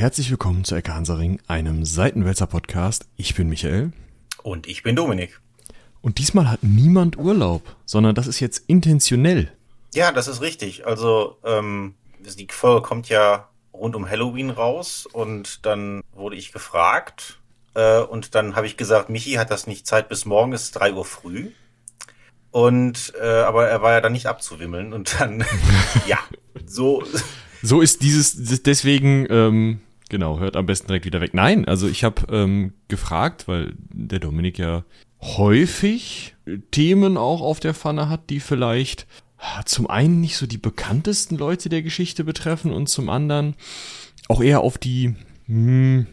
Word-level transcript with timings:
herzlich 0.00 0.30
willkommen 0.30 0.64
zu 0.64 0.76
Ecke 0.76 0.94
Hansaring, 0.94 1.40
einem 1.46 1.84
Seitenwälzer-Podcast. 1.84 3.04
Ich 3.18 3.34
bin 3.34 3.50
Michael. 3.50 3.92
Und 4.42 4.66
ich 4.66 4.82
bin 4.82 4.96
Dominik. 4.96 5.42
Und 6.00 6.16
diesmal 6.16 6.50
hat 6.50 6.62
niemand 6.62 7.18
Urlaub, 7.18 7.76
sondern 7.84 8.14
das 8.14 8.26
ist 8.26 8.40
jetzt 8.40 8.64
intentionell. 8.66 9.52
Ja, 9.92 10.10
das 10.10 10.26
ist 10.26 10.40
richtig. 10.40 10.86
Also, 10.86 11.36
ähm, 11.44 11.96
die 12.18 12.48
Folge 12.50 12.80
kommt 12.80 13.10
ja 13.10 13.50
rund 13.74 13.94
um 13.94 14.08
Halloween 14.08 14.48
raus 14.48 15.04
und 15.04 15.66
dann 15.66 16.00
wurde 16.14 16.36
ich 16.36 16.50
gefragt 16.50 17.38
äh, 17.74 18.00
und 18.00 18.34
dann 18.34 18.56
habe 18.56 18.66
ich 18.66 18.78
gesagt, 18.78 19.10
Michi 19.10 19.32
hat 19.32 19.50
das 19.50 19.66
nicht 19.66 19.86
Zeit 19.86 20.08
bis 20.08 20.24
morgen, 20.24 20.54
es 20.54 20.62
ist 20.62 20.72
drei 20.72 20.94
Uhr 20.94 21.04
früh. 21.04 21.50
Und 22.52 23.12
äh, 23.20 23.42
aber 23.42 23.68
er 23.68 23.82
war 23.82 23.92
ja 23.92 24.00
dann 24.00 24.12
nicht 24.12 24.28
abzuwimmeln 24.28 24.94
und 24.94 25.20
dann 25.20 25.44
ja 26.06 26.18
so 26.64 27.04
so 27.62 27.82
ist 27.82 28.00
dieses 28.00 28.62
deswegen 28.62 29.26
ähm, 29.28 29.80
genau 30.10 30.38
hört 30.38 30.56
am 30.56 30.66
besten 30.66 30.88
direkt 30.88 31.06
wieder 31.06 31.20
weg. 31.20 31.34
Nein, 31.34 31.66
also 31.66 31.88
ich 31.88 32.04
habe 32.04 32.22
ähm, 32.30 32.74
gefragt, 32.88 33.48
weil 33.48 33.74
der 33.92 34.18
Dominik 34.18 34.58
ja 34.58 34.84
häufig 35.20 36.34
Themen 36.70 37.16
auch 37.16 37.40
auf 37.40 37.60
der 37.60 37.74
Pfanne 37.74 38.08
hat, 38.08 38.30
die 38.30 38.40
vielleicht 38.40 39.06
zum 39.64 39.88
einen 39.88 40.20
nicht 40.20 40.36
so 40.36 40.46
die 40.46 40.58
bekanntesten 40.58 41.36
Leute 41.36 41.68
der 41.68 41.82
Geschichte 41.82 42.24
betreffen 42.24 42.72
und 42.72 42.88
zum 42.88 43.08
anderen 43.08 43.54
auch 44.28 44.42
eher 44.42 44.60
auf 44.60 44.78
die, 44.78 45.16
hm, 45.46 46.06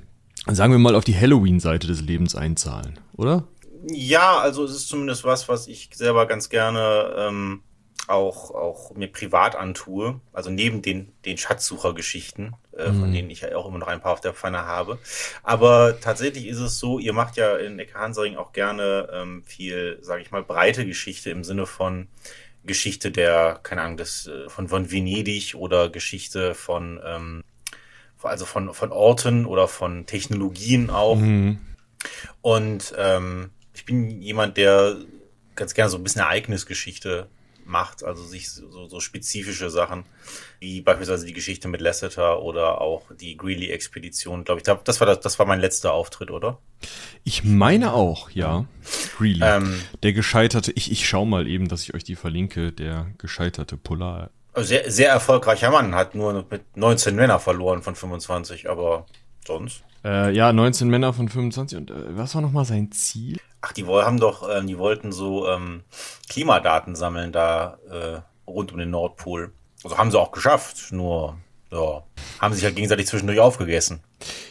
sagen 0.48 0.74
wir 0.74 0.80
mal, 0.80 0.96
auf 0.96 1.04
die 1.04 1.18
Halloween-Seite 1.18 1.88
des 1.88 2.02
Lebens 2.02 2.36
einzahlen, 2.36 3.00
oder? 3.16 3.48
Ja, 3.90 4.38
also 4.40 4.64
es 4.64 4.72
ist 4.72 4.88
zumindest 4.88 5.24
was, 5.24 5.48
was 5.50 5.68
ich 5.68 5.90
selber 5.94 6.26
ganz 6.26 6.50
gerne 6.50 7.14
ähm, 7.18 7.62
auch, 8.08 8.52
auch 8.52 8.96
mir 8.96 9.12
privat 9.12 9.56
antue. 9.56 10.20
Also 10.34 10.50
neben 10.50 10.82
den, 10.82 11.12
den 11.26 11.38
Schatzsuchergeschichten, 11.38 12.56
äh, 12.78 12.90
mhm. 12.90 13.00
von 13.02 13.14
denen 13.14 13.30
ich 13.30 13.42
ja 13.42 13.56
auch 13.56 13.68
immer 13.68 13.78
noch 13.78 13.88
ein 13.88 14.02
paar 14.02 14.14
auf 14.14 14.22
der 14.22 14.34
Pfanne 14.34 14.66
habe. 14.66 14.98
Aber 15.44 16.00
tatsächlich 16.00 16.48
ist 16.48 16.60
es 16.60 16.80
so, 16.80 17.00
ihr 17.00 17.14
macht 17.14 17.36
ja 17.36 17.58
in 17.58 17.78
Ecke 17.80 17.98
auch 18.38 18.54
gerne 18.54 19.10
ähm, 19.14 19.44
viel, 19.46 20.00
sage 20.02 20.22
ich 20.22 20.32
mal, 20.32 20.44
breite 20.44 20.86
Geschichte 20.86 21.30
im 21.30 21.44
Sinne 21.44 21.66
von 21.66 22.08
Geschichte 22.64 23.12
der, 23.12 23.60
keine 23.64 23.82
Ahnung, 23.82 23.98
des, 23.98 24.28
äh, 24.28 24.50
von, 24.50 24.70
von 24.70 24.92
Venedig 24.92 25.56
oder 25.56 25.90
Geschichte 25.90 26.56
von, 26.56 27.00
ähm, 27.04 27.44
also 28.24 28.46
von, 28.46 28.74
von 28.74 28.92
Orten 28.92 29.46
oder 29.46 29.68
von 29.68 30.06
Technologien 30.06 30.90
auch. 30.90 31.18
Mhm. 31.18 31.60
Und 32.42 32.94
ähm, 32.98 33.52
ich 33.74 33.86
bin 33.86 34.22
jemand, 34.22 34.58
der 34.58 34.98
ganz 35.56 35.74
gerne 35.74 35.90
so 35.90 35.98
ein 35.98 36.04
bisschen 36.04 36.22
Ereignisgeschichte 36.22 37.28
macht, 37.68 38.04
also 38.04 38.24
sich 38.24 38.50
so, 38.52 38.88
so 38.88 39.00
spezifische 39.00 39.70
Sachen, 39.70 40.06
wie 40.60 40.82
beispielsweise 40.82 41.26
die 41.26 41.34
Geschichte 41.34 41.68
mit 41.68 41.82
Lasseter 41.82 42.42
oder 42.42 42.82
auch 42.82 43.04
die 43.20 43.38
Greeley-Expedition, 43.38 44.44
glaube 44.44 44.60
ich. 44.60 44.64
Das 44.64 45.00
war, 45.00 45.08
das, 45.08 45.20
das 45.20 45.40
war 45.40 45.46
mein 45.46 45.60
letzter 45.60 45.94
Auftritt, 45.94 46.32
oder? 46.32 46.60
Ich 47.24 47.44
meine 47.44 47.94
auch, 47.94 48.30
ja. 48.32 48.66
Greeley. 49.18 49.48
Ähm, 49.48 49.80
der 50.04 50.14
gescheiterte, 50.14 50.72
ich, 50.74 50.92
ich 50.92 51.08
schau 51.08 51.26
mal 51.26 51.48
eben, 51.48 51.68
dass 51.68 51.84
ich 51.84 51.94
euch 51.94 52.04
die 52.04 52.16
verlinke, 52.16 52.72
der 52.72 53.08
gescheiterte 53.18 53.78
Polar. 53.78 54.32
Sehr, 54.56 54.90
sehr 54.90 55.10
erfolgreicher 55.10 55.70
Mann, 55.70 55.94
hat 55.94 56.16
nur 56.16 56.46
mit 56.50 56.76
19 56.76 57.16
Männer 57.16 57.40
verloren 57.40 57.84
von 57.84 57.96
25, 57.96 58.70
aber 58.70 59.06
sonst. 59.46 59.84
Äh, 60.04 60.32
ja, 60.32 60.54
19 60.54 60.90
Männer 60.90 61.14
von 61.14 61.30
25 61.30 61.78
und 61.78 61.92
äh, 61.92 62.18
was 62.18 62.36
war 62.36 62.42
nochmal 62.42 62.66
sein 62.66 62.92
Ziel? 62.92 63.40
Ach, 63.62 63.74
die 63.74 63.86
haben 63.86 64.20
doch, 64.20 64.48
äh, 64.48 64.64
die 64.64 64.78
wollten 64.78 65.12
so 65.12 65.48
ähm, 65.48 65.84
Klimadaten 66.30 66.96
sammeln 66.96 67.32
da 67.32 67.78
äh, 67.90 68.22
rund 68.50 68.72
um 68.72 68.78
den 68.78 68.92
Nordpol. 68.92 69.54
Also 69.84 69.98
haben 69.98 70.12
sie 70.12 70.20
auch 70.20 70.32
geschafft, 70.32 70.92
nur 70.92 71.38
ja, 71.72 72.04
haben 72.40 72.54
sich 72.54 72.64
halt 72.64 72.76
gegenseitig 72.76 73.08
zwischendurch 73.08 73.40
aufgegessen. 73.40 74.02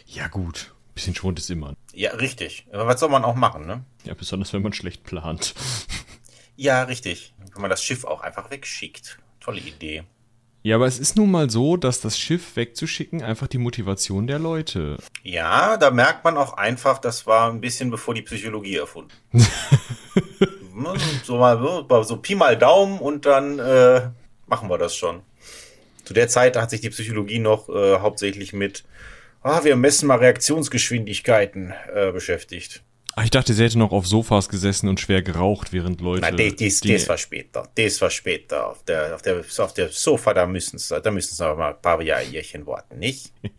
Ja 0.06 0.28
gut, 0.28 0.74
bisschen 0.94 1.14
schont 1.14 1.38
ist 1.38 1.50
immer. 1.50 1.74
Ja, 1.92 2.12
richtig. 2.12 2.66
Aber 2.72 2.86
was 2.86 3.00
soll 3.00 3.08
man 3.08 3.24
auch 3.24 3.34
machen, 3.34 3.66
ne? 3.66 3.84
Ja, 4.04 4.14
besonders 4.14 4.52
wenn 4.52 4.62
man 4.62 4.72
schlecht 4.72 5.04
plant. 5.04 5.54
Ja, 6.56 6.84
richtig. 6.84 7.34
Wenn 7.52 7.60
man 7.60 7.70
das 7.70 7.84
Schiff 7.84 8.04
auch 8.04 8.22
einfach 8.22 8.50
wegschickt. 8.50 9.18
Tolle 9.40 9.60
Idee. 9.60 10.04
Ja, 10.66 10.74
aber 10.74 10.88
es 10.88 10.98
ist 10.98 11.14
nun 11.14 11.30
mal 11.30 11.48
so, 11.48 11.76
dass 11.76 12.00
das 12.00 12.18
Schiff 12.18 12.56
wegzuschicken 12.56 13.22
einfach 13.22 13.46
die 13.46 13.56
Motivation 13.56 14.26
der 14.26 14.40
Leute. 14.40 14.96
Ja, 15.22 15.76
da 15.76 15.92
merkt 15.92 16.24
man 16.24 16.36
auch 16.36 16.54
einfach, 16.54 16.98
das 16.98 17.24
war 17.24 17.52
ein 17.52 17.60
bisschen 17.60 17.88
bevor 17.92 18.14
die 18.14 18.22
Psychologie 18.22 18.74
erfunden. 18.74 19.12
so 21.22 21.36
mal 21.36 21.84
so 22.02 22.16
Pi 22.16 22.34
mal 22.34 22.58
Daumen 22.58 22.98
und 22.98 23.26
dann 23.26 23.60
äh, 23.60 24.08
machen 24.48 24.68
wir 24.68 24.76
das 24.76 24.96
schon. 24.96 25.22
Zu 26.02 26.14
der 26.14 26.26
Zeit 26.26 26.56
hat 26.56 26.70
sich 26.70 26.80
die 26.80 26.90
Psychologie 26.90 27.38
noch 27.38 27.68
äh, 27.68 28.00
hauptsächlich 28.00 28.52
mit, 28.52 28.84
ah, 29.42 29.62
wir 29.62 29.76
messen 29.76 30.08
mal 30.08 30.18
Reaktionsgeschwindigkeiten 30.18 31.74
äh, 31.94 32.10
beschäftigt. 32.10 32.82
Ach, 33.18 33.24
ich 33.24 33.30
dachte, 33.30 33.54
sie 33.54 33.64
hätte 33.64 33.78
noch 33.78 33.92
auf 33.92 34.06
Sofas 34.06 34.50
gesessen 34.50 34.90
und 34.90 35.00
schwer 35.00 35.22
geraucht, 35.22 35.72
während 35.72 36.02
Leute. 36.02 36.20
Nein, 36.20 36.36
das, 36.36 36.80
das 36.80 37.08
war 37.08 37.16
später. 37.16 37.66
Das 37.74 37.98
war 38.02 38.10
später. 38.10 38.68
Auf 38.68 38.84
der, 38.84 39.14
auf 39.14 39.22
der, 39.22 39.38
auf 39.38 39.72
der 39.72 39.88
Sofa, 39.88 40.34
da 40.34 40.46
müssen 40.46 40.76
es, 40.76 40.88
da 40.88 41.10
müssen 41.10 41.32
es 41.32 41.38
noch 41.38 41.56
mal 41.56 41.70
ein 41.70 41.80
paar 41.80 42.02
Jährchen 42.02 42.66
warten, 42.66 42.98
nicht? 42.98 43.32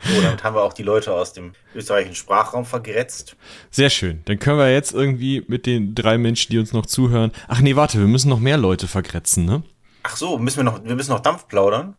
so, 0.00 0.22
damit 0.22 0.44
haben 0.44 0.54
wir 0.54 0.62
auch 0.62 0.72
die 0.72 0.84
Leute 0.84 1.12
aus 1.12 1.32
dem 1.32 1.54
österreichischen 1.74 2.14
Sprachraum 2.14 2.64
vergrätzt. 2.64 3.36
Sehr 3.72 3.90
schön. 3.90 4.22
Dann 4.26 4.38
können 4.38 4.58
wir 4.58 4.72
jetzt 4.72 4.94
irgendwie 4.94 5.44
mit 5.48 5.66
den 5.66 5.96
drei 5.96 6.16
Menschen, 6.16 6.52
die 6.52 6.58
uns 6.58 6.72
noch 6.72 6.86
zuhören. 6.86 7.32
Ach 7.48 7.60
nee, 7.60 7.74
warte, 7.74 7.98
wir 7.98 8.06
müssen 8.06 8.28
noch 8.28 8.38
mehr 8.38 8.58
Leute 8.58 8.86
vergrätzen, 8.86 9.44
ne? 9.44 9.64
Ach 10.04 10.16
so, 10.16 10.38
müssen 10.38 10.58
wir 10.58 10.64
noch, 10.64 10.84
wir 10.84 10.94
müssen 10.94 11.10
noch 11.10 11.20
Dampf 11.20 11.48
plaudern? 11.48 11.96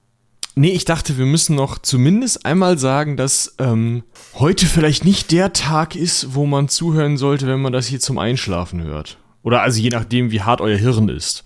Nee, 0.55 0.71
ich 0.71 0.83
dachte, 0.83 1.17
wir 1.17 1.25
müssen 1.25 1.55
noch 1.55 1.77
zumindest 1.77 2.45
einmal 2.45 2.77
sagen, 2.77 3.15
dass 3.15 3.55
ähm, 3.57 4.03
heute 4.33 4.65
vielleicht 4.65 5.05
nicht 5.05 5.31
der 5.31 5.53
Tag 5.53 5.95
ist, 5.95 6.35
wo 6.35 6.45
man 6.45 6.67
zuhören 6.67 7.15
sollte, 7.17 7.47
wenn 7.47 7.61
man 7.61 7.71
das 7.71 7.87
hier 7.87 8.01
zum 8.01 8.17
Einschlafen 8.17 8.83
hört. 8.83 9.17
Oder 9.43 9.61
also 9.61 9.79
je 9.79 9.89
nachdem, 9.89 10.31
wie 10.31 10.41
hart 10.41 10.59
euer 10.59 10.77
Hirn 10.77 11.07
ist. 11.07 11.45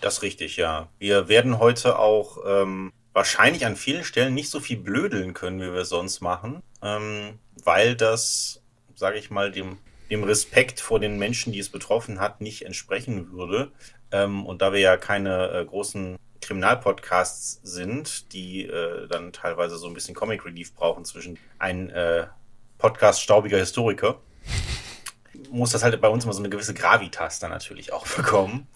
Das 0.00 0.14
ist 0.14 0.22
richtig, 0.22 0.56
ja. 0.56 0.88
Wir 0.98 1.28
werden 1.28 1.58
heute 1.60 1.98
auch 1.98 2.38
ähm, 2.44 2.92
wahrscheinlich 3.12 3.64
an 3.64 3.76
vielen 3.76 4.04
Stellen 4.04 4.34
nicht 4.34 4.50
so 4.50 4.58
viel 4.60 4.76
blödeln 4.78 5.32
können, 5.32 5.60
wie 5.60 5.72
wir 5.72 5.84
sonst 5.84 6.20
machen, 6.20 6.62
ähm, 6.82 7.38
weil 7.62 7.94
das, 7.94 8.60
sage 8.96 9.18
ich 9.18 9.30
mal, 9.30 9.52
dem, 9.52 9.78
dem 10.10 10.24
Respekt 10.24 10.80
vor 10.80 10.98
den 10.98 11.18
Menschen, 11.18 11.52
die 11.52 11.60
es 11.60 11.68
betroffen 11.68 12.20
hat, 12.20 12.40
nicht 12.40 12.66
entsprechen 12.66 13.32
würde. 13.32 13.70
Ähm, 14.10 14.44
und 14.44 14.60
da 14.60 14.72
wir 14.72 14.80
ja 14.80 14.96
keine 14.96 15.50
äh, 15.50 15.64
großen 15.64 16.18
Kriminalpodcasts 16.44 17.60
sind, 17.62 18.32
die 18.32 18.66
äh, 18.66 19.08
dann 19.08 19.32
teilweise 19.32 19.76
so 19.76 19.86
ein 19.86 19.94
bisschen 19.94 20.14
Comic 20.14 20.44
Relief 20.44 20.74
brauchen 20.74 21.04
zwischen 21.04 21.38
ein 21.58 21.90
äh, 21.90 22.26
Podcast 22.78 23.22
staubiger 23.22 23.58
Historiker, 23.58 24.20
muss 25.50 25.70
das 25.70 25.82
halt 25.82 26.00
bei 26.00 26.08
uns 26.08 26.24
immer 26.24 26.32
so 26.32 26.40
eine 26.40 26.50
gewisse 26.50 26.74
Gravitas 26.74 27.38
dann 27.38 27.50
natürlich 27.50 27.92
auch 27.92 28.06
bekommen. 28.16 28.66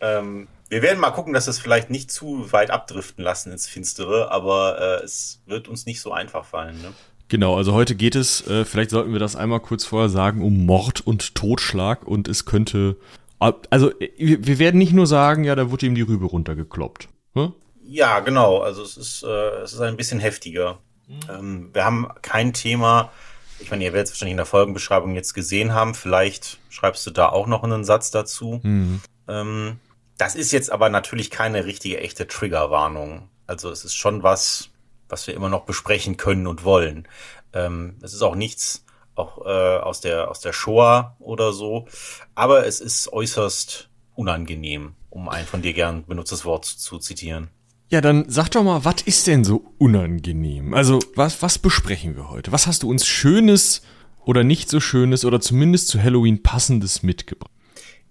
Ähm, 0.00 0.48
wir 0.68 0.82
werden 0.82 1.00
mal 1.00 1.10
gucken, 1.10 1.32
dass 1.32 1.46
wir 1.46 1.50
es 1.50 1.58
vielleicht 1.58 1.90
nicht 1.90 2.10
zu 2.10 2.52
weit 2.52 2.70
abdriften 2.70 3.24
lassen 3.24 3.52
ins 3.52 3.66
Finstere, 3.66 4.30
aber 4.30 5.00
äh, 5.00 5.04
es 5.04 5.40
wird 5.46 5.68
uns 5.68 5.86
nicht 5.86 6.00
so 6.00 6.12
einfach 6.12 6.44
fallen. 6.44 6.80
Ne? 6.82 6.92
Genau, 7.28 7.56
also 7.56 7.72
heute 7.72 7.94
geht 7.94 8.14
es, 8.14 8.46
äh, 8.46 8.64
vielleicht 8.64 8.90
sollten 8.90 9.12
wir 9.12 9.18
das 9.18 9.36
einmal 9.36 9.60
kurz 9.60 9.84
vorher 9.84 10.08
sagen, 10.08 10.42
um 10.42 10.66
Mord 10.66 11.00
und 11.00 11.34
Totschlag 11.34 12.06
und 12.06 12.28
es 12.28 12.44
könnte 12.44 12.96
also, 13.38 13.92
wir 14.16 14.58
werden 14.58 14.78
nicht 14.78 14.92
nur 14.92 15.06
sagen, 15.06 15.44
ja, 15.44 15.54
da 15.54 15.70
wurde 15.70 15.86
ihm 15.86 15.94
die 15.94 16.02
Rübe 16.02 16.26
runtergekloppt. 16.26 17.08
Hm? 17.34 17.54
Ja, 17.84 18.20
genau. 18.20 18.58
Also, 18.58 18.82
es 18.82 18.96
ist, 18.96 19.22
äh, 19.22 19.62
es 19.62 19.72
ist 19.72 19.80
ein 19.80 19.96
bisschen 19.96 20.20
heftiger. 20.20 20.78
Mhm. 21.06 21.20
Ähm, 21.30 21.70
wir 21.72 21.84
haben 21.84 22.08
kein 22.22 22.52
Thema. 22.52 23.12
Ich 23.60 23.70
meine, 23.70 23.84
ihr 23.84 23.92
werdet 23.92 24.08
es 24.08 24.12
wahrscheinlich 24.12 24.32
in 24.32 24.38
der 24.38 24.46
Folgenbeschreibung 24.46 25.14
jetzt 25.14 25.34
gesehen 25.34 25.72
haben. 25.72 25.94
Vielleicht 25.94 26.58
schreibst 26.68 27.06
du 27.06 27.10
da 27.10 27.28
auch 27.28 27.46
noch 27.46 27.64
einen 27.64 27.84
Satz 27.84 28.10
dazu. 28.10 28.60
Mhm. 28.62 29.00
Ähm, 29.26 29.80
das 30.16 30.34
ist 30.34 30.52
jetzt 30.52 30.70
aber 30.70 30.88
natürlich 30.88 31.30
keine 31.30 31.64
richtige, 31.64 32.00
echte 32.00 32.26
Triggerwarnung. 32.26 33.28
Also, 33.46 33.70
es 33.70 33.84
ist 33.84 33.94
schon 33.94 34.22
was, 34.22 34.70
was 35.08 35.26
wir 35.26 35.34
immer 35.34 35.48
noch 35.48 35.64
besprechen 35.64 36.16
können 36.16 36.46
und 36.46 36.64
wollen. 36.64 37.06
Ähm, 37.52 37.96
es 38.02 38.12
ist 38.12 38.22
auch 38.22 38.34
nichts, 38.34 38.84
auch 39.18 39.44
äh, 39.44 39.78
aus 39.78 40.00
der 40.00 40.30
aus 40.30 40.40
der 40.40 40.52
Shoah 40.52 41.16
oder 41.18 41.52
so. 41.52 41.86
Aber 42.34 42.66
es 42.66 42.80
ist 42.80 43.12
äußerst 43.12 43.88
unangenehm, 44.14 44.94
um 45.10 45.28
ein 45.28 45.46
von 45.46 45.62
dir 45.62 45.72
gern 45.72 46.04
benutztes 46.06 46.44
Wort 46.44 46.64
zu 46.64 46.98
zitieren. 46.98 47.50
Ja, 47.90 48.02
dann 48.02 48.26
sag 48.28 48.50
doch 48.50 48.62
mal, 48.62 48.84
was 48.84 49.02
ist 49.02 49.26
denn 49.26 49.44
so 49.44 49.72
unangenehm? 49.78 50.74
Also, 50.74 50.98
was, 51.14 51.40
was 51.40 51.58
besprechen 51.58 52.16
wir 52.16 52.28
heute? 52.28 52.52
Was 52.52 52.66
hast 52.66 52.82
du 52.82 52.90
uns 52.90 53.06
Schönes 53.06 53.80
oder 54.24 54.44
nicht 54.44 54.68
so 54.68 54.78
Schönes 54.78 55.24
oder 55.24 55.40
zumindest 55.40 55.88
zu 55.88 56.02
Halloween 56.02 56.42
Passendes 56.42 57.02
mitgebracht? 57.02 57.50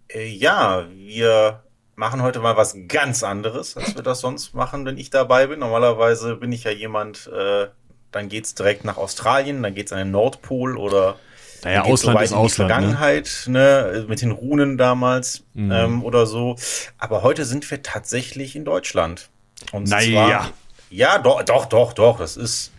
Äh, 0.08 0.30
ja, 0.30 0.88
wir 0.92 1.64
machen 1.96 2.24
heute 2.24 2.40
mal 2.40 2.58
was 2.58 2.76
ganz 2.88 3.22
anderes, 3.24 3.78
als 3.78 3.96
wir 3.96 4.02
das 4.02 4.22
sonst 4.22 4.56
machen, 4.56 4.86
wenn 4.86 4.98
ich 4.98 5.12
dabei 5.12 5.46
bin. 5.46 5.60
Normalerweise 5.60 6.36
bin 6.38 6.52
ich 6.52 6.64
ja 6.64 6.72
jemand, 6.72 7.28
äh, 7.28 7.68
dann 8.18 8.30
geht's 8.30 8.56
direkt 8.56 8.84
nach 8.84 8.98
Australien, 8.98 9.64
dann 9.64 9.76
geht's 9.76 9.92
an 9.92 10.00
den 10.00 10.12
Nordpol 10.12 10.78
oder 10.78 11.16
naja, 11.64 11.84
Ausland 11.84 12.20
so 12.20 12.24
ist 12.24 12.34
Ausland, 12.34 12.70
ne? 12.70 12.76
Vergangenheit, 12.76 13.44
ne? 13.48 13.92
ne? 13.94 14.06
mit 14.08 14.22
den 14.22 14.32
Runen 14.32 14.78
damals 14.78 15.44
mhm. 15.54 15.72
ähm, 15.72 16.04
oder 16.04 16.26
so. 16.26 16.56
Aber 16.98 17.24
heute 17.24 17.46
sind 17.46 17.70
wir 17.70 17.82
tatsächlich 17.82 18.56
in 18.56 18.66
Deutschland. 18.66 19.30
Und 19.72 19.88
naja. 19.88 20.52
ja, 20.90 21.18
doch, 21.18 21.44
doch, 21.44 21.66
doch, 21.66 21.94
doch. 21.94 22.20
Das 22.20 22.38
ist 22.38 22.72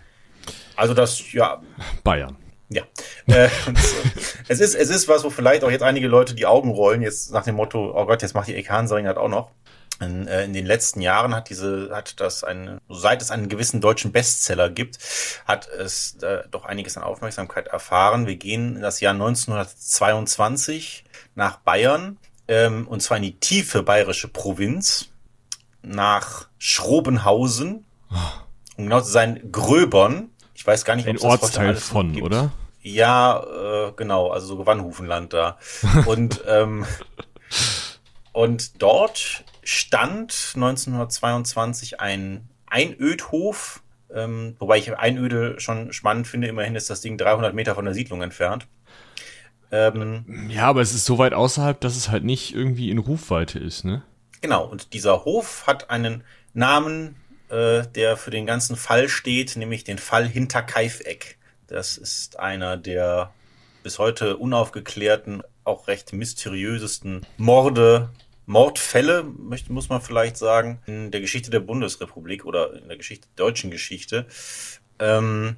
Also 0.76 0.94
das, 0.94 1.32
ja. 1.32 1.60
Bayern. 2.04 2.36
Ja. 2.68 2.82
Äh, 3.28 3.50
es, 4.48 4.60
ist, 4.60 4.74
es 4.74 4.88
ist 4.88 5.06
was, 5.06 5.22
wo 5.22 5.28
vielleicht 5.28 5.62
auch 5.62 5.70
jetzt 5.70 5.82
einige 5.82 6.08
Leute 6.08 6.34
die 6.34 6.46
Augen 6.46 6.70
rollen, 6.70 7.02
jetzt 7.02 7.30
nach 7.30 7.44
dem 7.44 7.56
Motto, 7.56 7.92
oh 7.94 8.06
Gott, 8.06 8.22
jetzt 8.22 8.34
macht 8.34 8.48
die 8.48 8.54
Ekanserin 8.54 9.06
halt 9.06 9.18
auch 9.18 9.28
noch. 9.28 9.50
In, 10.00 10.28
äh, 10.28 10.44
in, 10.44 10.52
den 10.52 10.66
letzten 10.66 11.00
Jahren 11.00 11.34
hat 11.34 11.50
diese, 11.50 11.90
hat 11.92 12.20
das 12.20 12.44
ein, 12.44 12.80
seit 12.88 13.20
es 13.20 13.30
einen 13.30 13.48
gewissen 13.48 13.80
deutschen 13.80 14.12
Bestseller 14.12 14.70
gibt, 14.70 14.98
hat 15.44 15.68
es 15.68 16.16
äh, 16.22 16.44
doch 16.50 16.64
einiges 16.64 16.96
an 16.96 17.02
Aufmerksamkeit 17.02 17.66
erfahren. 17.66 18.26
Wir 18.26 18.36
gehen 18.36 18.76
in 18.76 18.82
das 18.82 19.00
Jahr 19.00 19.14
1922 19.14 21.04
nach 21.34 21.56
Bayern, 21.56 22.16
ähm, 22.46 22.86
und 22.86 23.02
zwar 23.02 23.16
in 23.16 23.24
die 23.24 23.40
tiefe 23.40 23.82
bayerische 23.82 24.28
Provinz, 24.28 25.08
nach 25.82 26.48
Schrobenhausen, 26.58 27.84
um 28.76 28.84
genau 28.84 29.00
zu 29.00 29.10
sein, 29.10 29.50
Gröbern. 29.50 30.30
Ich 30.54 30.66
weiß 30.66 30.84
gar 30.84 30.96
nicht, 30.96 31.08
ob 31.08 31.16
es 31.16 31.22
Ein 31.22 31.30
Ortsteil 31.30 31.76
von, 31.76 32.12
gibt. 32.12 32.24
oder? 32.24 32.52
Ja, 32.82 33.42
äh, 33.42 33.92
genau, 33.96 34.30
also 34.30 34.46
so 34.46 34.56
Gewannhufenland 34.56 35.32
da. 35.32 35.58
Und, 36.06 36.42
ähm, 36.46 36.86
und 38.32 38.82
dort 38.82 39.42
stand 39.68 40.52
1922 40.54 42.00
ein 42.00 42.48
Einödhof, 42.64 43.82
ähm, 44.10 44.56
wobei 44.58 44.78
ich 44.78 44.96
Einöde 44.96 45.60
schon 45.60 45.92
spannend 45.92 46.26
finde. 46.26 46.48
Immerhin 46.48 46.74
ist 46.74 46.88
das 46.88 47.02
Ding 47.02 47.18
300 47.18 47.54
Meter 47.54 47.74
von 47.74 47.84
der 47.84 47.92
Siedlung 47.92 48.22
entfernt. 48.22 48.66
Ähm, 49.70 50.48
ja, 50.48 50.62
aber 50.68 50.80
es 50.80 50.94
ist 50.94 51.04
so 51.04 51.18
weit 51.18 51.34
außerhalb, 51.34 51.78
dass 51.82 51.96
es 51.96 52.08
halt 52.08 52.24
nicht 52.24 52.54
irgendwie 52.54 52.90
in 52.90 52.96
Rufweite 52.96 53.58
ist, 53.58 53.84
ne? 53.84 54.02
Genau, 54.40 54.64
und 54.64 54.94
dieser 54.94 55.26
Hof 55.26 55.66
hat 55.66 55.90
einen 55.90 56.24
Namen, 56.54 57.16
äh, 57.50 57.82
der 57.94 58.16
für 58.16 58.30
den 58.30 58.46
ganzen 58.46 58.74
Fall 58.74 59.10
steht, 59.10 59.54
nämlich 59.56 59.84
den 59.84 59.98
Fall 59.98 60.26
Hinterkaifeck. 60.26 61.36
Das 61.66 61.98
ist 61.98 62.38
einer 62.38 62.78
der 62.78 63.34
bis 63.82 63.98
heute 63.98 64.38
unaufgeklärten, 64.38 65.42
auch 65.64 65.88
recht 65.88 66.14
mysteriösesten 66.14 67.26
Morde 67.36 68.08
Mordfälle, 68.48 69.24
muss 69.68 69.90
man 69.90 70.00
vielleicht 70.00 70.38
sagen, 70.38 70.80
in 70.86 71.10
der 71.10 71.20
Geschichte 71.20 71.50
der 71.50 71.60
Bundesrepublik 71.60 72.46
oder 72.46 72.72
in 72.80 72.88
der 72.88 72.96
Geschichte 72.96 73.28
der 73.36 73.44
deutschen 73.44 73.70
Geschichte. 73.70 74.26
Ähm, 74.98 75.56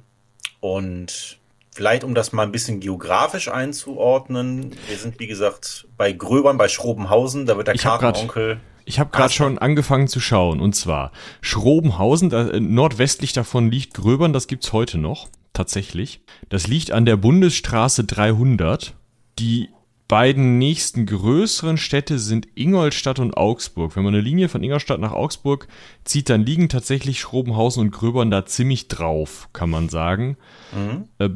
und 0.59 1.39
vielleicht, 1.73 2.03
um 2.03 2.13
das 2.13 2.33
mal 2.33 2.43
ein 2.43 2.51
bisschen 2.51 2.81
geografisch 2.81 3.47
einzuordnen, 3.47 4.75
wir 4.89 4.97
sind, 4.97 5.19
wie 5.19 5.27
gesagt, 5.27 5.87
bei 5.95 6.11
Gröbern, 6.11 6.57
bei 6.57 6.67
Schrobenhausen, 6.67 7.45
da 7.45 7.55
wird 7.55 7.69
der 7.69 7.75
Kartenonkel. 7.75 8.59
Ich 8.83 8.99
habe 8.99 9.09
gerade 9.11 9.31
schon 9.31 9.57
angefangen 9.57 10.09
zu 10.09 10.19
schauen. 10.19 10.59
Und 10.59 10.75
zwar 10.75 11.13
Schrobenhausen, 11.39 12.29
da, 12.29 12.49
äh, 12.49 12.59
nordwestlich 12.59 13.31
davon 13.31 13.71
liegt 13.71 13.93
Gröbern, 13.93 14.33
das 14.33 14.47
gibt's 14.47 14.73
heute 14.73 14.97
noch, 14.97 15.29
tatsächlich. 15.53 16.19
Das 16.49 16.67
liegt 16.67 16.91
an 16.91 17.05
der 17.05 17.15
Bundesstraße 17.15 18.03
300. 18.03 18.95
Die 19.39 19.69
beiden 20.11 20.57
nächsten 20.57 21.05
größeren 21.05 21.77
Städte 21.77 22.19
sind 22.19 22.45
Ingolstadt 22.55 23.17
und 23.19 23.37
Augsburg. 23.37 23.95
Wenn 23.95 24.03
man 24.03 24.13
eine 24.13 24.21
Linie 24.21 24.49
von 24.49 24.61
Ingolstadt 24.61 24.99
nach 24.99 25.13
Augsburg 25.13 25.69
zieht, 26.03 26.29
dann 26.29 26.45
liegen 26.45 26.67
tatsächlich 26.67 27.21
Schrobenhausen 27.21 27.83
und 27.83 27.91
Gröbern 27.91 28.29
da 28.29 28.45
ziemlich 28.45 28.89
drauf, 28.89 29.47
kann 29.53 29.69
man 29.69 29.87
sagen. 29.87 30.35
Mhm. 30.73 31.07
Äh, 31.17 31.29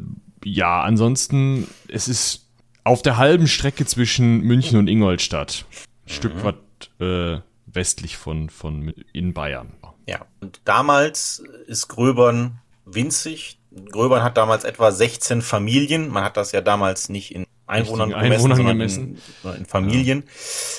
ja, 0.44 0.82
ansonsten, 0.82 1.66
es 1.88 2.06
ist 2.06 2.50
auf 2.84 3.00
der 3.00 3.16
halben 3.16 3.48
Strecke 3.48 3.86
zwischen 3.86 4.42
München 4.42 4.78
und 4.78 4.88
Ingolstadt. 4.88 5.64
Ein 5.70 5.86
mhm. 6.04 6.12
Stück 6.12 6.44
weit 6.44 6.56
äh, 7.00 7.40
westlich 7.64 8.18
von, 8.18 8.50
von 8.50 8.92
in 9.14 9.32
Bayern. 9.32 9.72
Ja, 10.06 10.26
und 10.40 10.60
damals 10.66 11.42
ist 11.66 11.88
Gröbern 11.88 12.58
winzig. 12.84 13.58
Gröbern 13.90 14.22
hat 14.22 14.36
damals 14.36 14.64
etwa 14.64 14.92
16 14.92 15.40
Familien. 15.40 16.10
Man 16.10 16.24
hat 16.24 16.36
das 16.36 16.52
ja 16.52 16.60
damals 16.60 17.08
nicht 17.08 17.34
in 17.34 17.46
Einwohnern 17.66 18.10
gemessen, 18.10 18.32
Einwohnern 18.32 18.66
gemessen. 18.66 19.18
In, 19.42 19.54
in, 19.54 19.66
Familien. 19.66 20.24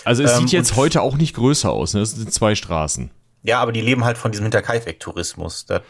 Also 0.05 0.23
es 0.23 0.33
ähm, 0.33 0.41
sieht 0.41 0.51
jetzt 0.51 0.75
heute 0.75 1.01
auch 1.01 1.17
nicht 1.17 1.35
größer 1.35 1.69
aus, 1.69 1.93
ne? 1.93 1.99
Das 1.99 2.11
sind 2.11 2.33
zwei 2.33 2.55
Straßen. 2.55 3.11
Ja, 3.43 3.59
aber 3.59 3.71
die 3.71 3.81
leben 3.81 4.05
halt 4.05 4.17
von 4.17 4.31
diesem 4.31 4.45
Hinterkaifeck-Tourismus. 4.45 5.65
Da 5.65 5.81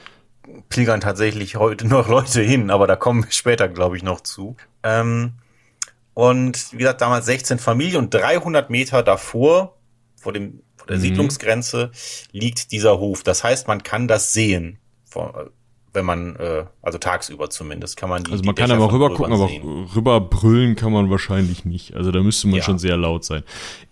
pilgern 0.69 1.01
tatsächlich 1.01 1.55
heute 1.55 1.87
noch 1.87 2.07
Leute 2.07 2.41
hin, 2.41 2.71
aber 2.71 2.87
da 2.87 2.95
kommen 2.95 3.23
wir 3.23 3.31
später, 3.31 3.67
glaube 3.67 3.97
ich, 3.97 4.03
noch 4.03 4.21
zu. 4.21 4.55
Ähm, 4.83 5.33
und 6.13 6.73
wie 6.73 6.77
gesagt, 6.77 7.01
damals 7.01 7.27
16 7.27 7.59
Familien 7.59 7.97
und 7.97 8.13
300 8.13 8.69
Meter 8.71 9.03
davor, 9.03 9.77
vor, 10.19 10.33
dem, 10.33 10.63
vor 10.75 10.87
der 10.87 10.97
mhm. 10.97 11.01
Siedlungsgrenze, 11.01 11.91
liegt 12.31 12.71
dieser 12.71 12.97
Hof. 12.97 13.21
Das 13.21 13.43
heißt, 13.43 13.67
man 13.67 13.83
kann 13.83 14.07
das 14.07 14.33
sehen 14.33 14.79
wenn 15.93 16.05
man, 16.05 16.35
äh, 16.35 16.65
also 16.81 16.97
tagsüber 16.97 17.49
zumindest, 17.49 17.97
kann 17.97 18.09
man 18.09 18.23
die. 18.23 18.31
Also 18.31 18.43
man 18.43 18.55
die 18.55 18.61
kann 18.61 18.71
aber 18.71 18.91
rüber 18.91 19.13
gucken, 19.13 19.33
aber 19.33 19.49
rüber 19.95 20.21
brüllen 20.21 20.75
kann 20.75 20.91
man 20.91 21.09
wahrscheinlich 21.09 21.65
nicht. 21.65 21.95
Also 21.95 22.11
da 22.11 22.21
müsste 22.21 22.47
man 22.47 22.57
ja. 22.57 22.63
schon 22.63 22.79
sehr 22.79 22.97
laut 22.97 23.23
sein. 23.23 23.43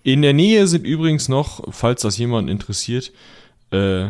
In 0.03 0.21
der 0.21 0.33
Nähe 0.33 0.67
sind 0.67 0.85
übrigens 0.85 1.29
noch, 1.29 1.63
falls 1.71 2.01
das 2.01 2.17
jemand 2.17 2.49
interessiert, 2.49 3.11
äh, 3.71 4.09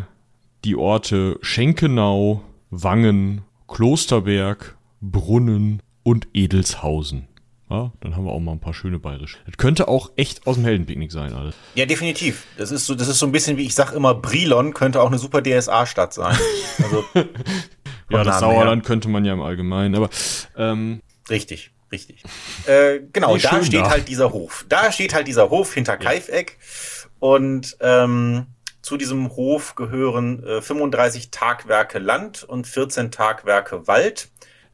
die 0.64 0.76
Orte 0.76 1.38
Schenkenau, 1.42 2.42
Wangen, 2.70 3.42
Klosterberg, 3.68 4.76
Brunnen 5.00 5.82
und 6.02 6.28
Edelshausen. 6.34 7.28
Ja, 7.68 7.90
dann 7.98 8.14
haben 8.14 8.24
wir 8.24 8.30
auch 8.30 8.38
mal 8.38 8.52
ein 8.52 8.60
paar 8.60 8.74
schöne 8.74 9.00
bayerische. 9.00 9.38
Das 9.44 9.56
könnte 9.56 9.88
auch 9.88 10.12
echt 10.14 10.46
aus 10.46 10.54
dem 10.54 10.64
Heldenpicknick 10.64 11.10
sein, 11.10 11.32
alles. 11.32 11.56
Ja, 11.74 11.84
definitiv. 11.84 12.46
Das 12.56 12.70
ist 12.70 12.86
so, 12.86 12.94
das 12.94 13.08
ist 13.08 13.18
so 13.18 13.26
ein 13.26 13.32
bisschen 13.32 13.56
wie 13.56 13.64
ich 13.64 13.74
sag 13.74 13.92
immer, 13.92 14.14
Brilon 14.14 14.72
könnte 14.72 15.00
auch 15.00 15.08
eine 15.08 15.18
super 15.18 15.42
DSA-Stadt 15.42 16.14
sein. 16.14 16.36
Also, 16.80 17.04
ja, 18.10 18.24
das 18.24 18.40
Sauerland 18.40 18.82
her. 18.82 18.86
könnte 18.86 19.08
man 19.08 19.24
ja 19.24 19.32
im 19.32 19.42
Allgemeinen, 19.42 19.94
aber 19.94 20.10
ähm, 20.56 21.00
richtig, 21.28 21.70
richtig. 21.90 22.22
Äh, 22.66 23.00
genau, 23.12 23.36
da 23.36 23.62
steht 23.62 23.80
da. 23.80 23.90
halt 23.90 24.08
dieser 24.08 24.32
Hof. 24.32 24.64
Da 24.68 24.92
steht 24.92 25.14
halt 25.14 25.26
dieser 25.26 25.50
Hof 25.50 25.74
hinter 25.74 25.96
Kaifeck 25.96 26.58
und 27.18 27.76
ähm, 27.80 28.46
zu 28.82 28.96
diesem 28.96 29.34
Hof 29.34 29.74
gehören 29.74 30.44
äh, 30.44 30.62
35 30.62 31.32
Tagwerke 31.32 31.98
Land 31.98 32.44
und 32.44 32.68
14 32.68 33.10
Tagwerke 33.10 33.88
Wald. 33.88 34.28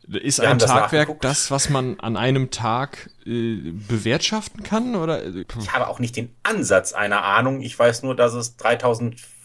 Ist 0.07 0.41
Wir 0.41 0.51
ein 0.51 0.59
Tagwerk 0.59 1.21
das, 1.21 1.45
das, 1.45 1.51
was 1.51 1.71
man 1.71 1.99
an 2.01 2.17
einem 2.17 2.51
Tag 2.51 3.09
äh, 3.25 3.73
bewirtschaften 3.73 4.63
kann? 4.65 4.97
Oder? 4.97 5.25
Ich 5.25 5.73
habe 5.73 5.89
auch 5.89 5.99
nicht 5.99 6.17
den 6.17 6.35
Ansatz 6.43 6.93
einer 6.93 7.23
Ahnung. 7.25 7.63
Ich 7.63 7.79
weiß 7.79 8.03
nur, 8.03 8.15
dass 8.15 8.35
es 8.35 8.57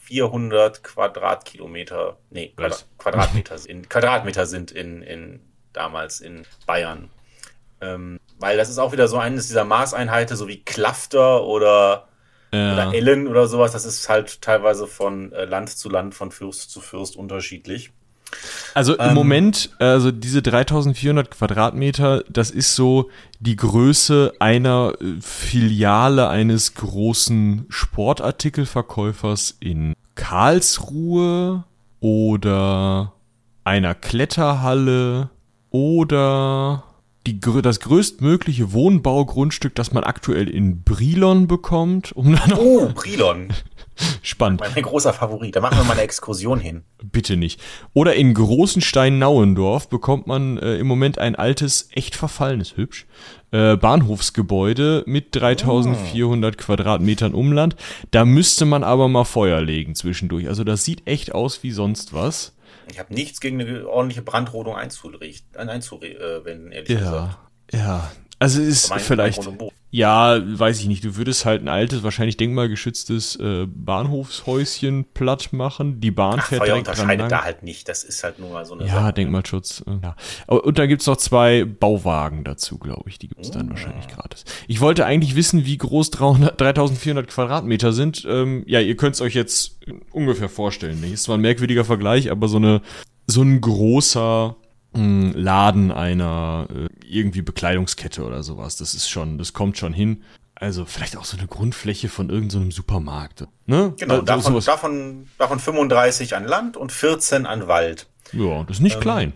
3400 0.09 0.83
Quadratkilometer, 0.83 2.17
nee, 2.29 2.53
was? 2.57 2.87
Quadratmeter, 2.97 3.57
in, 3.67 3.87
Quadratmeter 3.87 4.45
sind 4.45 4.71
in, 4.71 5.01
in, 5.01 5.39
damals 5.73 6.21
in 6.21 6.45
Bayern. 6.65 7.09
Ähm, 7.81 8.19
weil 8.39 8.57
das 8.57 8.69
ist 8.69 8.77
auch 8.77 8.91
wieder 8.91 9.07
so 9.07 9.17
eines 9.17 9.47
dieser 9.47 9.65
Maßeinheiten, 9.65 10.35
so 10.35 10.47
wie 10.47 10.63
Klafter 10.63 11.43
oder, 11.43 12.07
ja. 12.51 12.73
oder 12.73 12.93
Ellen 12.93 13.27
oder 13.27 13.47
sowas. 13.47 13.71
Das 13.71 13.85
ist 13.85 14.09
halt 14.09 14.41
teilweise 14.41 14.87
von 14.87 15.31
äh, 15.33 15.45
Land 15.45 15.69
zu 15.69 15.89
Land, 15.89 16.15
von 16.15 16.31
Fürst 16.31 16.71
zu 16.71 16.81
Fürst 16.81 17.15
unterschiedlich. 17.15 17.91
Also 18.73 18.93
im 18.95 19.09
ähm, 19.09 19.13
Moment, 19.15 19.71
also 19.79 20.11
diese 20.11 20.41
3400 20.41 21.31
Quadratmeter, 21.31 22.23
das 22.29 22.51
ist 22.51 22.75
so 22.75 23.09
die 23.39 23.55
Größe 23.55 24.33
einer 24.39 24.93
äh, 25.01 25.19
Filiale 25.21 26.29
eines 26.29 26.75
großen 26.75 27.65
Sportartikelverkäufers 27.69 29.57
in 29.59 29.95
Karlsruhe 30.15 31.63
oder 31.99 33.13
einer 33.63 33.95
Kletterhalle 33.95 35.29
oder 35.69 36.83
die, 37.25 37.39
das 37.39 37.79
größtmögliche 37.81 38.71
Wohnbaugrundstück, 38.71 39.75
das 39.75 39.91
man 39.91 40.03
aktuell 40.03 40.49
in 40.49 40.83
Brilon 40.83 41.47
bekommt. 41.47 42.11
Um 42.13 42.37
oh, 42.57 42.89
Brilon. 42.93 43.49
Spannend. 44.21 44.61
Mein 44.61 44.83
großer 44.83 45.13
Favorit. 45.13 45.55
Da 45.55 45.61
machen 45.61 45.77
wir 45.77 45.83
mal 45.83 45.93
eine 45.93 46.01
Exkursion 46.01 46.59
hin. 46.59 46.83
Bitte 47.03 47.37
nicht. 47.37 47.61
Oder 47.93 48.15
in 48.15 48.33
Großenstein-Nauendorf 48.33 49.89
bekommt 49.89 50.27
man 50.27 50.57
äh, 50.57 50.77
im 50.77 50.87
Moment 50.87 51.17
ein 51.19 51.35
altes, 51.35 51.89
echt 51.91 52.15
verfallenes, 52.15 52.77
hübsch, 52.77 53.05
äh, 53.51 53.75
Bahnhofsgebäude 53.77 55.03
mit 55.05 55.35
3400 55.35 56.55
oh. 56.55 56.57
Quadratmetern 56.63 57.33
Umland. 57.33 57.75
Da 58.11 58.25
müsste 58.25 58.65
man 58.65 58.83
aber 58.83 59.07
mal 59.07 59.25
Feuer 59.25 59.61
legen 59.61 59.95
zwischendurch. 59.95 60.47
Also 60.47 60.63
das 60.63 60.83
sieht 60.83 61.07
echt 61.07 61.33
aus 61.33 61.63
wie 61.63 61.71
sonst 61.71 62.13
was. 62.13 62.53
Ich 62.89 62.99
habe 62.99 63.13
nichts 63.13 63.41
gegen 63.41 63.59
eine 63.61 63.87
ordentliche 63.87 64.21
Brandrodung 64.21 64.75
einzuwenden, 64.75 66.71
ehrlich 66.71 66.89
ja, 66.89 66.99
gesagt. 66.99 67.37
Ja, 67.73 68.11
also 68.39 68.61
es 68.61 68.89
ist 68.89 68.93
vielleicht. 69.01 69.49
Ja, 69.89 70.39
weiß 70.43 70.81
ich 70.81 70.87
nicht. 70.87 71.03
Du 71.03 71.15
würdest 71.15 71.45
halt 71.45 71.61
ein 71.63 71.69
altes, 71.69 72.03
wahrscheinlich 72.03 72.35
denkmalgeschütztes 72.37 73.37
äh, 73.37 73.65
Bahnhofshäuschen 73.67 75.05
platt 75.13 75.53
machen. 75.53 76.01
Die 76.01 76.11
Bahn 76.11 76.39
Ach, 76.41 76.47
fährt 76.47 76.59
Feuer 76.59 76.67
direkt 76.67 76.87
unterscheidet 76.89 77.21
dran 77.21 77.29
lang. 77.29 77.29
da 77.29 77.43
halt 77.45 77.63
nicht. 77.63 77.87
Das 77.87 78.03
ist 78.03 78.23
halt 78.23 78.37
nur 78.37 78.51
mal 78.51 78.65
so 78.65 78.73
eine 78.73 78.85
Ja, 78.85 78.95
Sache. 78.95 79.13
Denkmalschutz. 79.13 79.83
Äh, 79.87 80.03
ja. 80.03 80.15
Und 80.47 80.77
da 80.77 80.85
gibt's 80.85 81.07
noch 81.07 81.15
zwei 81.17 81.63
Bauwagen 81.63 82.43
dazu, 82.43 82.77
glaube 82.77 83.09
ich. 83.09 83.17
Die 83.17 83.29
gibt's 83.29 83.49
dann 83.49 83.67
oh. 83.67 83.69
wahrscheinlich 83.71 84.07
gratis. 84.07 84.43
Ich 84.67 84.81
wollte 84.81 85.05
eigentlich 85.05 85.35
wissen, 85.35 85.65
wie 85.65 85.77
groß 85.77 86.11
300, 86.11 86.59
3400 86.59 87.27
Quadratmeter 87.27 87.93
sind. 87.93 88.27
Ähm, 88.29 88.63
ja, 88.67 88.81
ihr 88.81 88.97
könnt's 88.97 89.21
euch 89.21 89.35
jetzt 89.35 89.79
ungefähr 90.11 90.49
vorstellen. 90.49 91.01
Ist 91.11 91.23
zwar 91.23 91.37
ein 91.37 91.41
merkwürdiger 91.41 91.85
Vergleich, 91.85 92.29
aber 92.29 92.49
so 92.49 92.57
eine 92.57 92.81
so 93.25 93.41
ein 93.41 93.59
großer 93.59 94.55
Laden 94.93 95.91
einer 95.91 96.67
äh, 96.73 96.87
irgendwie 97.05 97.41
Bekleidungskette 97.41 98.23
oder 98.23 98.43
sowas. 98.43 98.77
Das 98.77 98.93
ist 98.93 99.09
schon, 99.09 99.37
das 99.37 99.53
kommt 99.53 99.77
schon 99.77 99.93
hin. 99.93 100.23
Also 100.55 100.85
vielleicht 100.85 101.17
auch 101.17 101.25
so 101.25 101.37
eine 101.37 101.47
Grundfläche 101.47 102.09
von 102.09 102.29
irgendeinem 102.29 102.71
so 102.71 102.77
Supermarkt. 102.77 103.45
Ne? 103.67 103.93
Genau, 103.97 104.15
Also 104.15 104.25
davon, 104.25 104.59
davon, 104.65 105.27
davon 105.37 105.59
35 105.59 106.35
an 106.35 106.45
Land 106.45 106.77
und 106.77 106.91
14 106.91 107.45
an 107.45 107.67
Wald. 107.67 108.07
Ja, 108.31 108.63
das 108.63 108.77
ist 108.77 108.81
nicht 108.81 108.95
Ähm, 108.95 109.01
klein. 109.01 109.33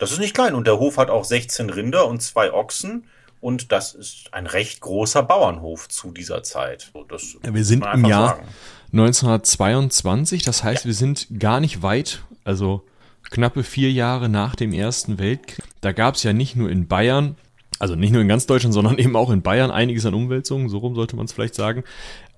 Das 0.00 0.12
ist 0.12 0.18
nicht 0.18 0.34
klein 0.34 0.54
und 0.54 0.66
der 0.66 0.78
Hof 0.78 0.96
hat 0.96 1.10
auch 1.10 1.24
16 1.24 1.70
Rinder 1.70 2.06
und 2.06 2.22
zwei 2.22 2.52
Ochsen 2.52 3.04
und 3.40 3.70
das 3.72 3.94
ist 3.94 4.32
ein 4.32 4.46
recht 4.46 4.80
großer 4.80 5.22
Bauernhof 5.22 5.88
zu 5.88 6.10
dieser 6.10 6.42
Zeit. 6.42 6.90
Das 7.08 7.36
Ja, 7.44 7.54
wir 7.54 7.64
sind 7.64 7.84
im 7.92 8.04
Jahr 8.04 8.28
sagen. 8.28 8.48
1922, 8.92 10.42
das 10.42 10.64
heißt, 10.64 10.86
wir 10.86 10.94
sind 10.94 11.28
gar 11.38 11.60
nicht 11.60 11.82
weit, 11.82 12.22
also 12.44 12.84
knappe 13.30 13.62
vier 13.62 13.92
Jahre 13.92 14.28
nach 14.28 14.54
dem 14.54 14.72
Ersten 14.72 15.18
Weltkrieg. 15.18 15.64
Da 15.80 15.92
gab 15.92 16.14
es 16.14 16.22
ja 16.22 16.32
nicht 16.32 16.56
nur 16.56 16.70
in 16.70 16.88
Bayern, 16.88 17.36
also 17.78 17.94
nicht 17.94 18.12
nur 18.12 18.22
in 18.22 18.28
ganz 18.28 18.46
Deutschland, 18.46 18.74
sondern 18.74 18.98
eben 18.98 19.16
auch 19.16 19.30
in 19.30 19.42
Bayern 19.42 19.70
einiges 19.70 20.06
an 20.06 20.14
Umwälzungen, 20.14 20.68
so 20.68 20.78
rum 20.78 20.94
sollte 20.94 21.16
man 21.16 21.26
es 21.26 21.32
vielleicht 21.32 21.54
sagen. 21.54 21.84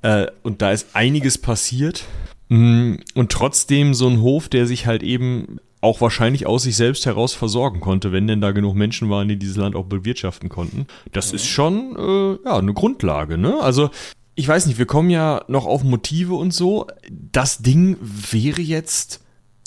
Äh, 0.02 0.26
und 0.42 0.62
da 0.62 0.72
ist 0.72 0.88
einiges 0.94 1.38
passiert. 1.38 2.04
Mm, 2.48 2.94
Und 3.14 3.32
trotzdem 3.32 3.94
so 3.94 4.08
ein 4.08 4.20
Hof, 4.20 4.48
der 4.48 4.66
sich 4.66 4.86
halt 4.86 5.02
eben 5.02 5.58
auch 5.80 6.00
wahrscheinlich 6.00 6.46
aus 6.46 6.64
sich 6.64 6.76
selbst 6.76 7.06
heraus 7.06 7.32
versorgen 7.32 7.80
konnte, 7.80 8.12
wenn 8.12 8.26
denn 8.26 8.40
da 8.40 8.50
genug 8.50 8.74
Menschen 8.74 9.08
waren, 9.08 9.28
die 9.28 9.38
dieses 9.38 9.56
Land 9.56 9.76
auch 9.76 9.86
bewirtschaften 9.86 10.48
konnten. 10.48 10.86
Das 11.12 11.32
ist 11.32 11.46
schon 11.46 11.96
äh, 11.96 12.44
ja 12.44 12.58
eine 12.58 12.74
Grundlage, 12.74 13.38
ne? 13.38 13.58
Also 13.60 13.90
ich 14.34 14.46
weiß 14.46 14.66
nicht, 14.66 14.78
wir 14.78 14.86
kommen 14.86 15.10
ja 15.10 15.42
noch 15.48 15.66
auf 15.66 15.82
Motive 15.82 16.34
und 16.34 16.52
so. 16.52 16.86
Das 17.10 17.58
Ding 17.58 17.96
wäre 18.00 18.60
jetzt, 18.60 19.20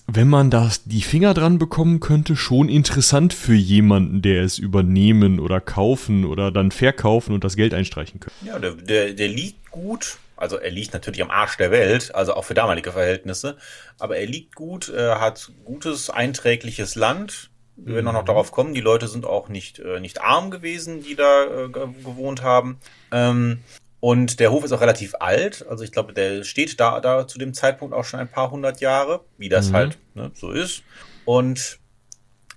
wenn 0.08 0.28
man 0.28 0.50
da 0.50 0.70
die 0.86 1.02
Finger 1.02 1.34
dran 1.34 1.60
bekommen 1.60 2.00
könnte, 2.00 2.36
schon 2.36 2.70
interessant 2.70 3.34
für 3.34 3.54
jemanden, 3.54 4.22
der 4.22 4.44
es 4.44 4.58
übernehmen 4.58 5.40
oder 5.40 5.62
kaufen 5.62 6.26
oder 6.26 6.52
dann 6.52 6.72
verkaufen 6.72 7.34
und 7.34 7.44
das 7.44 7.56
Geld 7.56 7.74
einstreichen 7.74 8.20
könnte. 8.20 8.36
Ja, 8.46 8.60
der, 8.60 8.72
der, 8.74 9.14
der 9.14 9.28
liegt 9.28 9.72
gut. 9.72 10.18
Also 10.36 10.58
er 10.58 10.72
liegt 10.72 10.94
natürlich 10.94 11.22
am 11.22 11.30
Arsch 11.30 11.58
der 11.58 11.72
Welt, 11.72 12.14
also 12.16 12.34
auch 12.34 12.44
für 12.44 12.54
damalige 12.54 12.92
Verhältnisse. 12.92 13.56
Aber 14.00 14.18
er 14.18 14.26
liegt 14.26 14.56
gut, 14.56 14.90
er 14.90 15.22
hat 15.22 15.52
gutes, 15.64 16.10
einträgliches 16.10 16.96
Land. 16.96 17.50
Wir 17.76 17.96
werden 17.96 18.08
auch 18.08 18.14
noch 18.14 18.26
darauf 18.26 18.52
kommen, 18.52 18.74
die 18.74 18.82
Leute 18.82 19.08
sind 19.08 19.26
auch 19.26 19.48
nicht, 19.48 19.80
äh, 19.80 20.00
nicht 20.00 20.22
arm 20.22 20.52
gewesen, 20.52 21.02
die 21.02 21.16
da 21.16 21.46
äh, 21.46 21.70
ge- 21.70 21.88
gewohnt 22.04 22.44
haben. 22.44 22.78
Ähm, 23.12 23.60
und 24.04 24.42
der 24.42 24.52
Hof 24.52 24.66
ist 24.66 24.74
auch 24.74 24.82
relativ 24.82 25.16
alt. 25.22 25.66
Also 25.70 25.86
ich 25.86 25.94
glaube, 25.94 26.12
der 26.12 26.44
steht 26.44 26.78
da, 26.78 27.00
da 27.00 27.26
zu 27.26 27.40
dem 27.40 27.54
Zeitpunkt 27.54 27.96
auch 27.96 28.04
schon 28.04 28.20
ein 28.20 28.28
paar 28.28 28.52
hundert 28.52 28.82
Jahre, 28.82 29.24
wie 29.38 29.48
das 29.48 29.72
halt 29.72 29.98
ne, 30.14 30.30
so 30.34 30.52
ist. 30.52 30.84
Und 31.24 31.80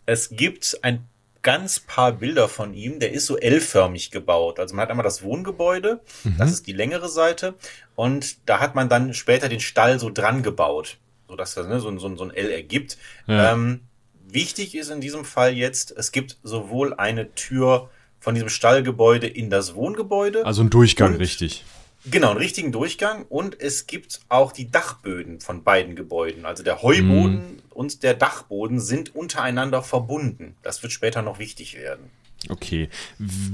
es 0.07 0.31
gibt 0.31 0.77
ein 0.83 1.07
ganz 1.43 1.79
paar 1.79 2.11
Bilder 2.11 2.49
von 2.49 2.75
ihm. 2.75 2.99
Der 2.99 3.13
ist 3.13 3.27
so 3.27 3.37
L-förmig 3.37 4.11
gebaut. 4.11 4.59
Also 4.59 4.75
man 4.75 4.83
hat 4.83 4.91
einmal 4.91 5.05
das 5.05 5.23
Wohngebäude, 5.23 6.01
das 6.37 6.51
ist 6.51 6.67
die 6.67 6.73
längere 6.73 7.09
Seite, 7.09 7.55
und 7.95 8.49
da 8.49 8.59
hat 8.59 8.75
man 8.75 8.89
dann 8.89 9.15
später 9.15 9.49
den 9.49 9.61
Stall 9.61 10.01
so 10.01 10.11
dran 10.11 10.43
gebaut, 10.43 10.99
so 11.29 11.37
dass 11.37 11.55
das 11.55 11.69
ne, 11.69 11.79
so, 11.79 11.89
ein- 11.89 12.01
so, 12.01 12.13
so 12.17 12.25
ein 12.25 12.35
L 12.35 12.51
ergibt. 12.51 12.99
Ja. 13.29 13.53
Ähm, 13.53 13.83
wichtig 14.29 14.75
ist 14.75 14.91
in 14.91 15.01
diesem 15.01 15.25
Fall 15.25 15.53
jetzt, 15.53 15.93
es 15.97 16.11
gibt 16.11 16.39
sowohl 16.43 16.93
eine 16.95 17.33
Tür 17.37 17.89
von 18.27 18.35
diesem 18.35 18.49
Stallgebäude 18.49 19.29
in 19.29 19.51
das 19.51 19.77
Wohngebäude. 19.77 20.45
Also 20.45 20.61
ein 20.65 20.69
Durchgang, 20.69 21.13
Und- 21.13 21.21
richtig. 21.21 21.65
Genau, 22.11 22.31
einen 22.31 22.39
richtigen 22.41 22.73
Durchgang 22.73 23.25
und 23.29 23.61
es 23.61 23.87
gibt 23.87 24.19
auch 24.29 24.51
die 24.51 24.69
Dachböden 24.69 25.39
von 25.39 25.63
beiden 25.63 25.95
Gebäuden. 25.95 26.45
Also 26.45 26.65
der 26.65 26.83
Heuboden 26.83 27.63
und 27.71 28.03
der 28.03 28.15
Dachboden 28.15 28.81
sind 28.81 29.15
untereinander 29.15 29.81
verbunden. 29.81 30.57
Das 30.65 30.83
wird 30.83 30.93
später 30.93 31.23
noch 31.23 31.39
wichtig 31.39 31.77
werden. 31.77 32.11
Okay. 32.49 32.89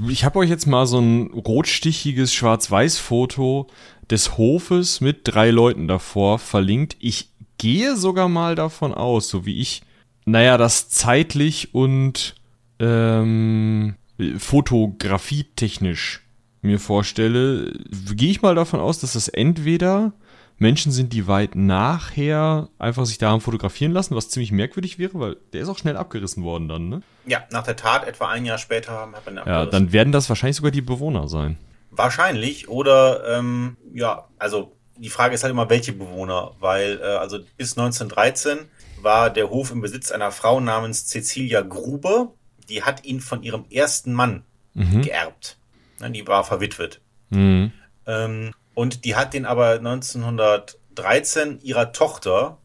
Ich 0.08 0.24
habe 0.24 0.38
euch 0.38 0.48
jetzt 0.48 0.66
mal 0.66 0.86
so 0.86 0.98
ein 1.00 1.32
rotstichiges 1.34 2.32
Schwarz-Weiß-Foto 2.32 3.66
des 4.10 4.38
Hofes 4.38 5.02
mit 5.02 5.20
drei 5.24 5.50
Leuten 5.50 5.86
davor 5.86 6.38
verlinkt. 6.38 6.96
Ich 6.98 7.28
gehe 7.58 7.94
sogar 7.96 8.30
mal 8.30 8.54
davon 8.54 8.94
aus, 8.94 9.28
so 9.28 9.44
wie 9.44 9.60
ich, 9.60 9.82
naja, 10.24 10.56
das 10.56 10.88
zeitlich 10.88 11.74
und 11.74 12.34
ähm, 12.80 13.96
fotografietechnisch 14.38 16.22
mir 16.62 16.78
vorstelle, 16.78 17.72
gehe 18.14 18.30
ich 18.30 18.42
mal 18.42 18.54
davon 18.54 18.80
aus, 18.80 19.00
dass 19.00 19.14
das 19.14 19.28
entweder 19.28 20.12
Menschen 20.58 20.92
sind, 20.92 21.12
die 21.12 21.26
weit 21.26 21.56
nachher 21.56 22.68
einfach 22.78 23.04
sich 23.04 23.18
da 23.18 23.30
haben 23.30 23.40
fotografieren 23.40 23.92
lassen, 23.92 24.14
was 24.14 24.28
ziemlich 24.28 24.52
merkwürdig 24.52 24.98
wäre, 24.98 25.18
weil 25.18 25.36
der 25.52 25.62
ist 25.62 25.68
auch 25.68 25.78
schnell 25.78 25.96
abgerissen 25.96 26.44
worden 26.44 26.68
dann, 26.68 26.88
ne? 26.88 27.02
Ja, 27.26 27.42
nach 27.50 27.64
der 27.64 27.76
Tat, 27.76 28.06
etwa 28.06 28.28
ein 28.28 28.44
Jahr 28.44 28.58
später, 28.58 28.92
hat 29.12 29.26
man 29.26 29.36
Ja, 29.44 29.66
dann 29.66 29.92
werden 29.92 30.12
das 30.12 30.28
wahrscheinlich 30.28 30.56
sogar 30.56 30.70
die 30.70 30.80
Bewohner 30.80 31.26
sein. 31.26 31.58
Wahrscheinlich 31.90 32.68
oder 32.68 33.38
ähm, 33.38 33.76
ja, 33.92 34.28
also 34.38 34.76
die 34.96 35.10
Frage 35.10 35.34
ist 35.34 35.42
halt 35.42 35.50
immer, 35.50 35.68
welche 35.68 35.92
Bewohner, 35.92 36.52
weil 36.60 37.00
äh, 37.00 37.04
also 37.04 37.38
bis 37.56 37.76
1913 37.76 38.58
war 39.02 39.30
der 39.30 39.50
Hof 39.50 39.72
im 39.72 39.80
Besitz 39.80 40.12
einer 40.12 40.30
Frau 40.30 40.60
namens 40.60 41.06
Cecilia 41.06 41.62
Gruber, 41.62 42.34
die 42.72 42.82
hat 42.82 43.04
ihn 43.04 43.20
von 43.20 43.42
ihrem 43.42 43.66
ersten 43.70 44.12
Mann 44.14 44.42
geerbt. 44.74 45.58
Ne, 46.00 46.10
Die 46.10 46.26
war 46.26 46.44
verwitwet. 46.44 47.00
Mhm. 47.28 47.72
Ähm, 48.06 48.52
und 48.74 49.04
die 49.04 49.14
hat 49.14 49.34
den 49.34 49.44
aber 49.44 49.72
1913 49.72 51.60
ihrer 51.62 51.92
Tochter 51.92 52.56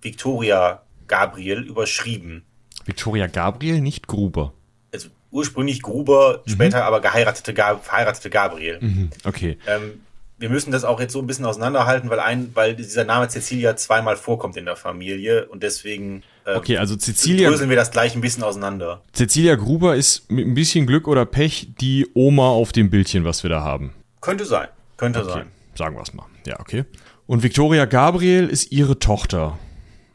Victoria 0.00 0.82
Gabriel 1.06 1.60
überschrieben. 1.60 2.44
Victoria 2.86 3.26
Gabriel, 3.26 3.82
nicht 3.82 4.06
Gruber. 4.06 4.54
Also 4.92 5.08
ursprünglich 5.30 5.82
Gruber, 5.82 6.42
später 6.46 6.84
aber 6.84 7.00
geheiratete, 7.00 7.52
verheiratete 7.54 8.30
Gabriel. 8.30 8.78
Mhm. 8.80 9.10
Okay. 9.24 9.58
Ähm, 9.66 10.00
wir 10.38 10.48
müssen 10.48 10.72
das 10.72 10.84
auch 10.84 10.98
jetzt 10.98 11.12
so 11.12 11.18
ein 11.18 11.26
bisschen 11.26 11.44
auseinanderhalten, 11.44 12.08
weil 12.08 12.20
ein, 12.20 12.50
weil 12.54 12.74
dieser 12.74 13.04
Name 13.04 13.28
Cecilia 13.28 13.76
zweimal 13.76 14.16
vorkommt 14.16 14.56
in 14.56 14.64
der 14.64 14.76
Familie 14.76 15.46
und 15.46 15.62
deswegen 15.62 16.22
Okay, 16.44 16.76
also 16.78 16.96
Cecilia, 16.96 17.48
dröseln 17.50 17.70
wir 17.70 17.76
das 17.76 17.90
gleich 17.90 18.14
ein 18.14 18.20
bisschen 18.20 18.42
auseinander. 18.42 19.02
Cecilia 19.12 19.54
Gruber 19.56 19.96
ist 19.96 20.30
mit 20.30 20.46
ein 20.46 20.54
bisschen 20.54 20.86
Glück 20.86 21.06
oder 21.06 21.24
Pech 21.26 21.68
die 21.80 22.08
Oma 22.14 22.48
auf 22.48 22.72
dem 22.72 22.90
Bildchen, 22.90 23.24
was 23.24 23.42
wir 23.42 23.50
da 23.50 23.62
haben. 23.62 23.92
Könnte 24.20 24.44
sein, 24.44 24.68
könnte 24.96 25.20
Okay, 25.22 25.30
sein. 25.32 25.46
sagen 25.74 25.96
wir 25.96 26.02
es 26.02 26.12
mal. 26.14 26.26
Ja, 26.46 26.58
okay. 26.60 26.84
Und 27.26 27.42
Victoria 27.42 27.84
Gabriel 27.84 28.48
ist 28.48 28.72
ihre 28.72 28.98
Tochter. 28.98 29.58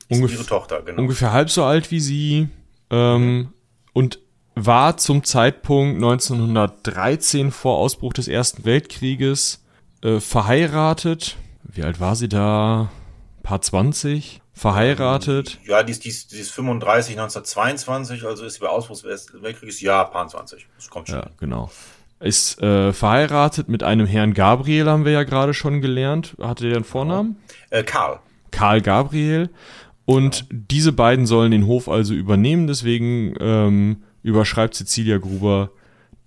Ist 0.10 0.20
Ungef- 0.22 0.34
ihre 0.34 0.46
Tochter, 0.46 0.82
genau. 0.82 1.01
Ungefähr 1.01 1.32
halb 1.32 1.50
so 1.50 1.63
alt 1.63 1.89
wie 1.91 2.00
sie 2.00 2.50
ähm, 2.89 3.53
und 3.94 4.20
war 4.55 4.98
zum 4.98 5.24
Zeitpunkt 5.24 5.96
1913 5.96 7.51
vor 7.51 7.77
Ausbruch 7.77 8.13
des 8.13 8.27
Ersten 8.27 8.65
Weltkrieges 8.65 9.63
äh, 10.01 10.20
verheiratet. 10.20 11.38
Wie 11.63 11.84
alt 11.84 12.00
war 12.00 12.15
sie 12.15 12.29
da? 12.29 12.89
Paar 13.44 13.62
20? 13.62 14.41
Verheiratet. 14.56 15.60
Ja, 15.66 15.84
die 15.84 15.92
ist, 15.92 16.06
die, 16.06 16.10
ist, 16.10 16.32
die 16.32 16.40
ist 16.40 16.52
35, 16.52 17.20
1922, 17.20 18.24
also 18.24 18.46
ist 18.46 18.54
sie 18.56 18.60
bei 18.62 18.70
Ausbruch 18.70 19.02
des 19.02 19.28
Weltkrieges, 19.42 19.82
ja, 19.82 20.06
paar 20.06 20.28
20. 20.28 20.66
Das 20.78 20.90
kommt 20.90 21.10
schon. 21.10 21.18
Ja, 21.18 21.30
genau. 21.38 21.70
Ist 22.22 22.62
äh, 22.62 22.94
verheiratet 22.94 23.68
mit 23.68 23.84
einem 23.84 24.08
Herrn 24.08 24.34
Gabriel, 24.34 24.88
haben 24.88 25.04
wir 25.04 25.12
ja 25.12 25.24
gerade 25.24 25.54
schon 25.54 25.82
gelernt. 25.82 26.38
Hatte 26.40 26.68
der 26.68 26.78
einen 26.78 26.86
Vornamen? 26.86 27.36
Äh, 27.70 27.84
Karl. 27.84 28.22
Karl 28.52 28.82
Gabriel. 28.82 29.50
Und 30.06 30.48
diese 30.50 30.94
beiden 30.94 31.26
sollen 31.26 31.52
den 31.52 31.68
Hof 31.68 31.90
also 31.90 32.14
übernehmen. 32.14 32.68
Deswegen 32.68 33.36
ähm, 33.42 34.04
überschreibt 34.24 34.76
Cecilia 34.76 35.18
Gruber 35.18 35.72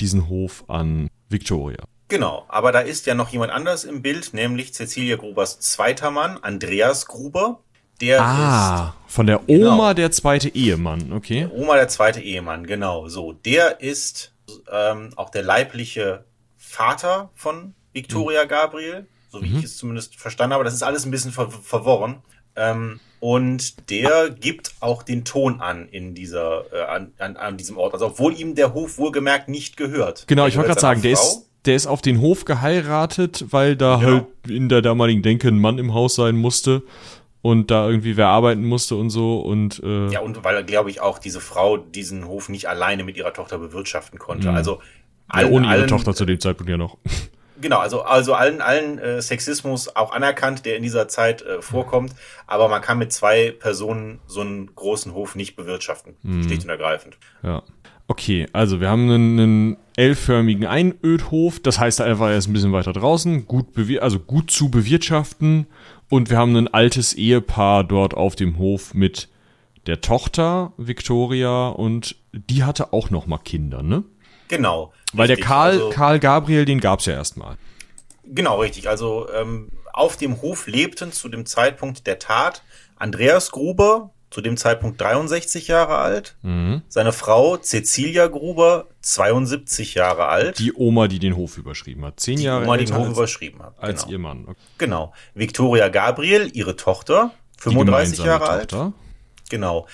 diesen 0.00 0.28
Hof 0.28 0.64
an 0.68 1.08
Victoria. 1.30 1.84
Genau, 2.08 2.46
aber 2.48 2.72
da 2.72 2.80
ist 2.80 3.06
ja 3.06 3.14
noch 3.14 3.28
jemand 3.28 3.52
anders 3.52 3.84
im 3.84 4.00
Bild, 4.00 4.32
nämlich 4.32 4.72
Cecilia 4.72 5.16
Grubers 5.16 5.60
zweiter 5.60 6.10
Mann, 6.10 6.38
Andreas 6.40 7.06
Gruber. 7.06 7.60
Der 8.00 8.20
Ah, 8.22 8.94
von 9.06 9.26
der 9.26 9.40
Genau. 9.46 9.74
Oma 9.74 9.94
der 9.94 10.10
zweite 10.10 10.48
Ehemann, 10.54 11.12
okay. 11.12 11.44
ist 11.44 11.52
Oma 11.52 11.74
der 11.76 11.88
zweite 11.88 12.20
Ehemann, 12.20 12.66
genau. 12.66 13.08
So, 13.08 13.32
der 13.32 13.80
ist 13.80 14.32
ähm, 14.72 15.10
auch 15.16 15.30
der 15.30 15.42
leibliche 15.42 16.24
Vater 16.56 17.30
von 17.34 17.74
Victoria 17.92 18.44
Gabriel, 18.44 19.06
so 19.30 19.42
wie 19.42 19.58
ich 19.58 19.64
es 19.64 19.76
zumindest 19.78 20.16
verstanden 20.16 20.54
habe. 20.54 20.64
Das 20.64 20.74
ist 20.74 20.82
alles 20.82 21.04
ein 21.04 21.10
bisschen 21.10 21.32
ver 21.32 21.50
verworren. 21.50 22.16
Ähm, 22.56 23.00
und 23.20 23.90
der 23.90 24.30
gibt 24.30 24.74
auch 24.80 25.02
den 25.02 25.24
Ton 25.24 25.60
an 25.60 25.88
in 25.88 26.14
dieser, 26.14 26.64
äh, 26.72 26.82
an, 26.84 27.12
an, 27.18 27.36
an 27.36 27.56
diesem 27.56 27.76
Ort. 27.76 27.92
Also 27.94 28.06
obwohl 28.06 28.38
ihm 28.38 28.54
der 28.54 28.74
Hof 28.74 28.96
wohlgemerkt 28.98 29.48
nicht 29.48 29.76
gehört. 29.76 30.24
Genau, 30.28 30.42
Der 30.42 30.48
ich 30.50 30.56
wollte 30.56 30.68
gehört 30.68 30.80
gerade 30.80 30.80
sagen, 30.80 31.02
der 31.02 31.16
seiner 31.16 31.28
ist, 31.40 31.44
der 31.66 31.74
ist 31.76 31.86
auf 31.88 32.00
den 32.00 32.20
Hof 32.20 32.44
geheiratet, 32.44 33.46
weil 33.50 33.76
da 33.76 33.96
Genau. 33.96 34.10
halt 34.12 34.26
in 34.48 34.68
der 34.68 34.82
damaligen 34.82 35.22
Denke 35.22 35.48
ein 35.48 35.58
Mann 35.58 35.78
im 35.78 35.94
Haus 35.94 36.14
sein 36.14 36.36
musste 36.36 36.82
und 37.42 37.70
da 37.70 37.88
irgendwie 37.88 38.16
wer 38.16 38.28
arbeiten 38.28 38.64
musste 38.64 38.96
und 38.96 39.10
so 39.10 39.40
und 39.40 39.80
äh, 39.84 40.08
Ja, 40.08 40.20
und 40.20 40.42
weil, 40.44 40.64
glaube 40.64 40.90
ich, 40.90 41.00
auch 41.00 41.18
diese 41.18 41.40
Frau 41.40 41.76
diesen 41.76 42.26
Hof 42.26 42.48
nicht 42.48 42.66
alleine 42.68 43.04
mit 43.04 43.16
ihrer 43.16 43.32
Tochter 43.32 43.58
bewirtschaften 43.58 44.18
konnte. 44.18 44.50
Also 44.50 44.80
ja, 45.34 45.46
ohne 45.46 45.66
ihre 45.66 45.74
allen- 45.74 45.88
Tochter 45.88 46.14
zu 46.14 46.24
dem 46.24 46.40
Zeitpunkt 46.40 46.70
ja 46.70 46.76
noch. 46.76 46.96
Genau, 47.60 47.78
also, 47.78 48.02
also 48.02 48.34
allen, 48.34 48.60
allen 48.60 48.98
äh, 48.98 49.20
Sexismus 49.20 49.96
auch 49.96 50.12
anerkannt, 50.12 50.64
der 50.64 50.76
in 50.76 50.84
dieser 50.84 51.08
Zeit 51.08 51.42
äh, 51.42 51.60
vorkommt, 51.60 52.14
aber 52.46 52.68
man 52.68 52.80
kann 52.82 52.98
mit 52.98 53.12
zwei 53.12 53.50
Personen 53.50 54.20
so 54.28 54.42
einen 54.42 54.72
großen 54.76 55.12
Hof 55.12 55.34
nicht 55.34 55.56
bewirtschaften. 55.56 56.14
Mhm. 56.22 56.44
Schlicht 56.44 56.62
und 56.62 56.70
ergreifend. 56.70 57.18
Ja. 57.42 57.64
Okay, 58.06 58.46
also 58.52 58.80
wir 58.80 58.88
haben 58.88 59.10
einen, 59.10 59.40
einen 59.40 59.76
L-förmigen 59.96 60.66
Einödhof, 60.66 61.60
das 61.60 61.78
heißt 61.80 62.00
einfach, 62.00 62.28
er 62.28 62.38
ist 62.38 62.46
ein 62.46 62.52
bisschen 62.52 62.72
weiter 62.72 62.92
draußen, 62.92 63.46
gut 63.46 63.66
also 64.00 64.18
gut 64.20 64.50
zu 64.50 64.70
bewirtschaften 64.70 65.66
und 66.08 66.30
wir 66.30 66.38
haben 66.38 66.56
ein 66.56 66.68
altes 66.68 67.14
Ehepaar 67.14 67.84
dort 67.84 68.14
auf 68.14 68.36
dem 68.36 68.58
Hof 68.58 68.94
mit 68.94 69.28
der 69.86 70.00
Tochter 70.00 70.72
Victoria 70.76 71.68
und 71.68 72.16
die 72.32 72.64
hatte 72.64 72.92
auch 72.92 73.10
noch 73.10 73.26
mal 73.26 73.38
Kinder, 73.38 73.82
ne? 73.82 74.04
Genau. 74.48 74.92
Weil 75.12 75.28
richtig. 75.28 75.38
der 75.38 75.46
Karl, 75.46 75.70
also, 75.72 75.90
Karl 75.90 76.18
Gabriel, 76.18 76.64
den 76.64 76.80
gab's 76.80 77.06
ja 77.06 77.14
erstmal. 77.14 77.56
Genau, 78.24 78.60
richtig. 78.60 78.88
Also 78.88 79.28
ähm, 79.34 79.70
auf 79.92 80.16
dem 80.16 80.40
Hof 80.42 80.66
lebten 80.66 81.12
zu 81.12 81.28
dem 81.28 81.46
Zeitpunkt 81.46 82.06
der 82.06 82.18
Tat 82.18 82.62
Andreas 82.96 83.50
Gruber, 83.50 84.10
zu 84.30 84.40
dem 84.40 84.56
Zeitpunkt 84.56 85.00
63 85.00 85.68
Jahre 85.68 85.96
alt, 85.96 86.36
mhm. 86.42 86.82
seine 86.88 87.12
Frau 87.12 87.56
Cecilia 87.56 88.26
Gruber, 88.26 88.86
72 89.00 89.94
Jahre 89.94 90.26
alt. 90.26 90.58
Die 90.58 90.74
Oma, 90.74 91.08
die 91.08 91.18
den 91.18 91.36
Hof 91.36 91.56
überschrieben 91.56 92.04
hat. 92.04 92.20
Zehn 92.20 92.36
die 92.36 92.44
Jahre 92.44 92.64
Oma, 92.64 92.76
die 92.76 92.84
den 92.84 92.96
Hof 92.96 93.06
als, 93.08 93.16
überschrieben 93.16 93.62
hat. 93.62 93.74
Als 93.78 94.02
genau. 94.02 94.12
ihr 94.12 94.18
Mann. 94.18 94.44
Okay. 94.46 94.60
Genau. 94.78 95.12
Victoria 95.34 95.88
Gabriel, 95.88 96.50
ihre 96.52 96.76
Tochter, 96.76 97.32
35 97.58 98.18
Jahre 98.18 98.60
Tochter. 98.60 98.82
alt. 98.82 98.92
Genau. 99.48 99.86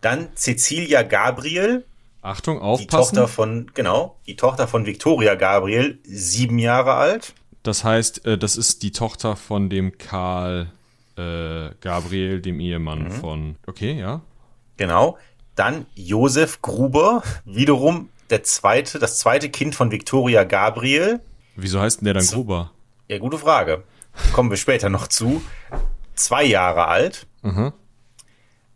Dann 0.00 0.28
Cecilia 0.34 1.02
Gabriel, 1.02 1.84
Achtung, 2.22 2.60
aufpassen. 2.60 2.86
Die 2.88 2.96
Tochter 2.96 3.28
von, 3.28 3.70
genau, 3.74 4.16
die 4.26 4.36
Tochter 4.36 4.68
von 4.68 4.86
Victoria 4.86 5.34
Gabriel, 5.34 5.98
sieben 6.04 6.58
Jahre 6.58 6.94
alt. 6.94 7.34
Das 7.64 7.82
heißt, 7.84 8.26
äh, 8.26 8.38
das 8.38 8.56
ist 8.56 8.82
die 8.82 8.92
Tochter 8.92 9.34
von 9.36 9.70
dem 9.70 9.98
Karl 9.98 10.70
äh, 11.16 11.70
Gabriel, 11.80 12.40
dem 12.40 12.60
Ehemann 12.60 13.04
mhm. 13.04 13.12
von. 13.12 13.56
Okay, 13.66 13.98
ja. 13.98 14.20
Genau. 14.76 15.18
Dann 15.54 15.86
Josef 15.94 16.62
Gruber, 16.62 17.22
wiederum 17.44 18.08
der 18.30 18.42
zweite, 18.42 18.98
das 18.98 19.18
zweite 19.18 19.50
Kind 19.50 19.74
von 19.74 19.90
Victoria 19.90 20.44
Gabriel. 20.44 21.20
Wieso 21.56 21.80
heißt 21.80 22.00
denn 22.00 22.06
der 22.06 22.14
dann 22.14 22.26
Gruber? 22.26 22.72
Ja, 23.08 23.18
gute 23.18 23.38
Frage. 23.38 23.84
Kommen 24.32 24.50
wir 24.50 24.56
später 24.56 24.88
noch 24.88 25.06
zu. 25.06 25.42
Zwei 26.14 26.44
Jahre 26.44 26.86
alt. 26.86 27.26
Mhm. 27.42 27.72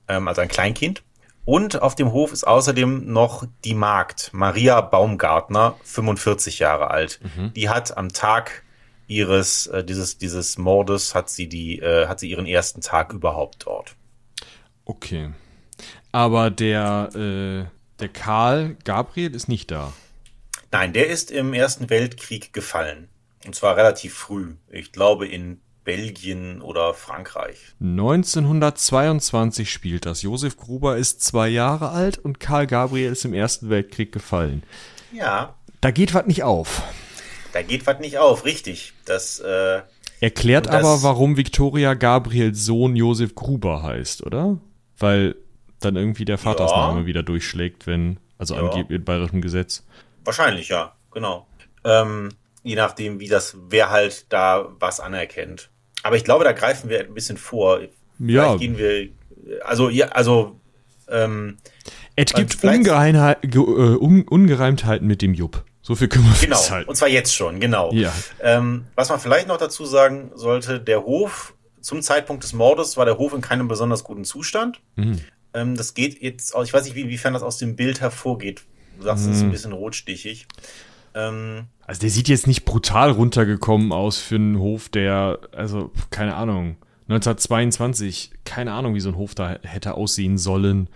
Ähm, 0.09 0.29
also 0.29 0.43
ein 0.43 0.49
Kleinkind. 0.49 1.03
Und 1.47 1.81
auf 1.81 1.95
dem 1.95 2.13
Hof 2.13 2.33
ist 2.33 2.45
außerdem 2.45 3.11
noch 3.13 3.47
die 3.65 3.75
Magd, 3.75 4.31
Maria 4.33 4.81
Baumgartner, 4.81 5.77
45 5.85 6.59
Jahre 6.59 6.91
alt. 6.91 7.21
Mhm. 7.23 7.53
Die 7.55 7.69
hat 7.69 7.97
am 7.97 8.13
Tag 8.13 8.65
ihres, 9.07 9.67
äh, 9.69 9.85
dieses, 9.85 10.19
dieses 10.19 10.59
Mordes, 10.59 11.15
hat 11.15 11.31
sie 11.31 11.49
die, 11.49 11.79
äh, 11.79 12.07
hat 12.07 12.21
sie 12.21 12.31
ihren 12.31 12.47
ersten 12.47 12.81
Tag 12.81 13.13
überhaupt 13.13 13.67
dort. 13.67 13.95
Okay. 14.85 15.31
Aber 16.13 16.51
der, 16.51 17.11
äh, 17.15 17.65
der 18.01 18.09
Karl 18.09 18.77
Gabriel 18.85 19.35
ist 19.35 19.49
nicht 19.49 19.71
da. 19.71 19.93
Nein, 20.71 20.93
der 20.93 21.09
ist 21.09 21.31
im 21.31 21.55
Ersten 21.55 21.91
Weltkrieg 21.91 22.53
gefallen. 22.53 23.09
Und 23.47 23.55
zwar 23.55 23.77
relativ 23.77 24.15
früh. 24.15 24.55
Ich 24.71 24.93
glaube 24.93 25.27
in 25.29 25.61
Belgien 25.85 26.61
oder 26.61 26.95
Frankreich. 26.95 27.59
1922 27.81 29.71
spielt 29.71 30.05
das. 30.05 30.23
Josef 30.23 30.57
Gruber 30.57 30.97
ist 30.97 31.23
zwei 31.23 31.49
Jahre 31.49 31.91
alt 31.91 32.19
und 32.19 32.41
Karl 32.41 32.67
Gabriel 32.67 33.13
ist 33.13 33.25
im 33.25 33.33
Ersten 33.33 33.71
Weltkrieg 33.71 34.11
gefallen. 34.11 34.65
Ja. 35.13 35.55
Da 35.81 35.93
geht 35.93 36.13
was 36.13 36.27
nicht 36.27 36.43
auf. 36.43 36.83
Da 37.53 37.63
geht 37.63 37.87
was 37.87 37.99
nicht 38.01 38.19
auf, 38.19 38.45
richtig. 38.45 38.93
Das 39.05 39.41
äh, 39.41 39.81
erklärt 40.21 40.67
das, 40.67 40.75
aber, 40.75 41.03
warum 41.03 41.37
Victoria 41.37 41.95
Gabriels 41.95 42.65
Sohn 42.65 42.97
Josef 42.97 43.35
Gruber 43.35 43.83
heißt, 43.83 44.25
oder? 44.25 44.59
Weil 44.99 45.37
dann 45.81 45.97
irgendwie 45.97 46.25
der 46.25 46.39
Vatersname 46.39 47.01
ja. 47.01 47.07
wieder 47.07 47.23
durchschlägt, 47.23 47.87
wenn, 47.87 48.19
also 48.39 48.55
ja. 48.55 48.63
angeblich 48.63 49.05
bayerischem 49.05 49.41
Gesetz. 49.43 49.85
Wahrscheinlich, 50.25 50.69
ja, 50.69 50.95
genau. 51.13 51.47
Ähm, 51.85 52.31
je 52.63 52.75
nachdem, 52.75 53.21
wie 53.21 53.29
das, 53.29 53.57
wer 53.69 53.91
halt 53.91 54.27
da 54.33 54.69
was 54.79 55.01
anerkennt. 55.01 55.71
Aber 56.03 56.17
ich 56.17 56.25
glaube, 56.25 56.45
da 56.45 56.53
greifen 56.53 56.89
wir 56.91 57.01
ein 57.01 57.15
bisschen 57.15 57.37
vor. 57.37 57.81
Ja. 57.81 57.89
Vielleicht 58.19 58.61
gehen 58.61 58.79
wir, 58.79 59.09
also, 59.65 59.89
ja, 59.89 60.09
also, 60.09 60.59
ähm, 61.09 61.59
es 62.17 62.33
gibt 62.33 62.65
Ungeheimheit, 62.65 63.45
äh, 63.45 63.59
Ungereimtheiten 63.59 65.07
mit 65.07 65.21
dem 65.21 65.35
Jupp. 65.35 65.65
So 65.87 65.95
viel 65.95 66.09
können 66.09 66.25
wir 66.25 66.35
Genau, 66.41 66.57
festhalten. 66.57 66.89
und 66.89 66.97
zwar 66.97 67.07
jetzt 67.07 67.33
schon, 67.33 67.61
genau. 67.61 67.93
Ja. 67.93 68.13
Ähm, 68.43 68.87
was 68.97 69.09
man 69.09 69.21
vielleicht 69.21 69.47
noch 69.47 69.57
dazu 69.57 69.85
sagen 69.87 70.33
sollte, 70.35 70.81
der 70.81 71.05
Hof, 71.05 71.55
zum 71.81 72.03
Zeitpunkt 72.03 72.43
des 72.43 72.55
Mordes 72.55 72.97
war 72.97 73.05
der 73.05 73.19
Hof 73.19 73.33
in 73.33 73.41
keinem 73.41 73.69
besonders 73.69 74.03
guten 74.03 74.25
Zustand. 74.25 74.81
Mhm. 74.97 75.21
Ähm, 75.55 75.77
das 75.77 75.95
geht 75.95 76.21
jetzt, 76.21 76.57
ich 76.65 76.73
weiß 76.73 76.87
nicht, 76.87 76.97
inwiefern 76.97 77.35
das 77.35 77.45
aus 77.45 77.59
dem 77.59 77.77
Bild 77.77 78.01
hervorgeht. 78.01 78.63
Du 78.99 79.05
sagst, 79.05 79.27
es 79.27 79.37
ist 79.37 79.43
ein 79.43 79.47
mhm. 79.47 79.53
bisschen 79.53 79.73
rotstichig. 79.73 80.49
Ähm, 81.15 81.67
also 81.87 82.01
der 82.01 82.11
sieht 82.11 82.27
jetzt 82.27 82.49
nicht 82.49 82.65
brutal 82.65 83.13
runtergekommen 83.13 83.93
aus 83.93 84.19
für 84.19 84.35
einen 84.35 84.59
Hof, 84.59 84.89
der, 84.89 85.39
also 85.53 85.93
keine 86.11 86.35
Ahnung, 86.35 86.79
1922, 87.09 88.33
keine 88.45 88.73
Ahnung, 88.73 88.97
wie 88.97 89.01
so 89.01 89.11
ein 89.11 89.17
Hof 89.17 89.37
da 89.37 89.61
hätte 89.63 89.95
aussehen 89.95 90.37
sollen. 90.37 90.89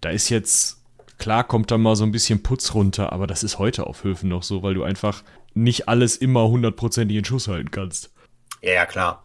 Da 0.00 0.10
ist 0.10 0.28
jetzt, 0.28 0.84
klar 1.18 1.44
kommt 1.44 1.70
da 1.70 1.78
mal 1.78 1.96
so 1.96 2.04
ein 2.04 2.12
bisschen 2.12 2.42
Putz 2.42 2.74
runter, 2.74 3.12
aber 3.12 3.26
das 3.26 3.42
ist 3.42 3.58
heute 3.58 3.86
auf 3.86 4.04
Höfen 4.04 4.28
noch 4.28 4.42
so, 4.42 4.62
weil 4.62 4.74
du 4.74 4.82
einfach 4.82 5.22
nicht 5.54 5.88
alles 5.88 6.16
immer 6.16 6.48
hundertprozentig 6.48 7.16
in 7.16 7.24
Schuss 7.24 7.48
halten 7.48 7.70
kannst. 7.70 8.10
Ja, 8.62 8.72
ja, 8.72 8.86
klar. 8.86 9.24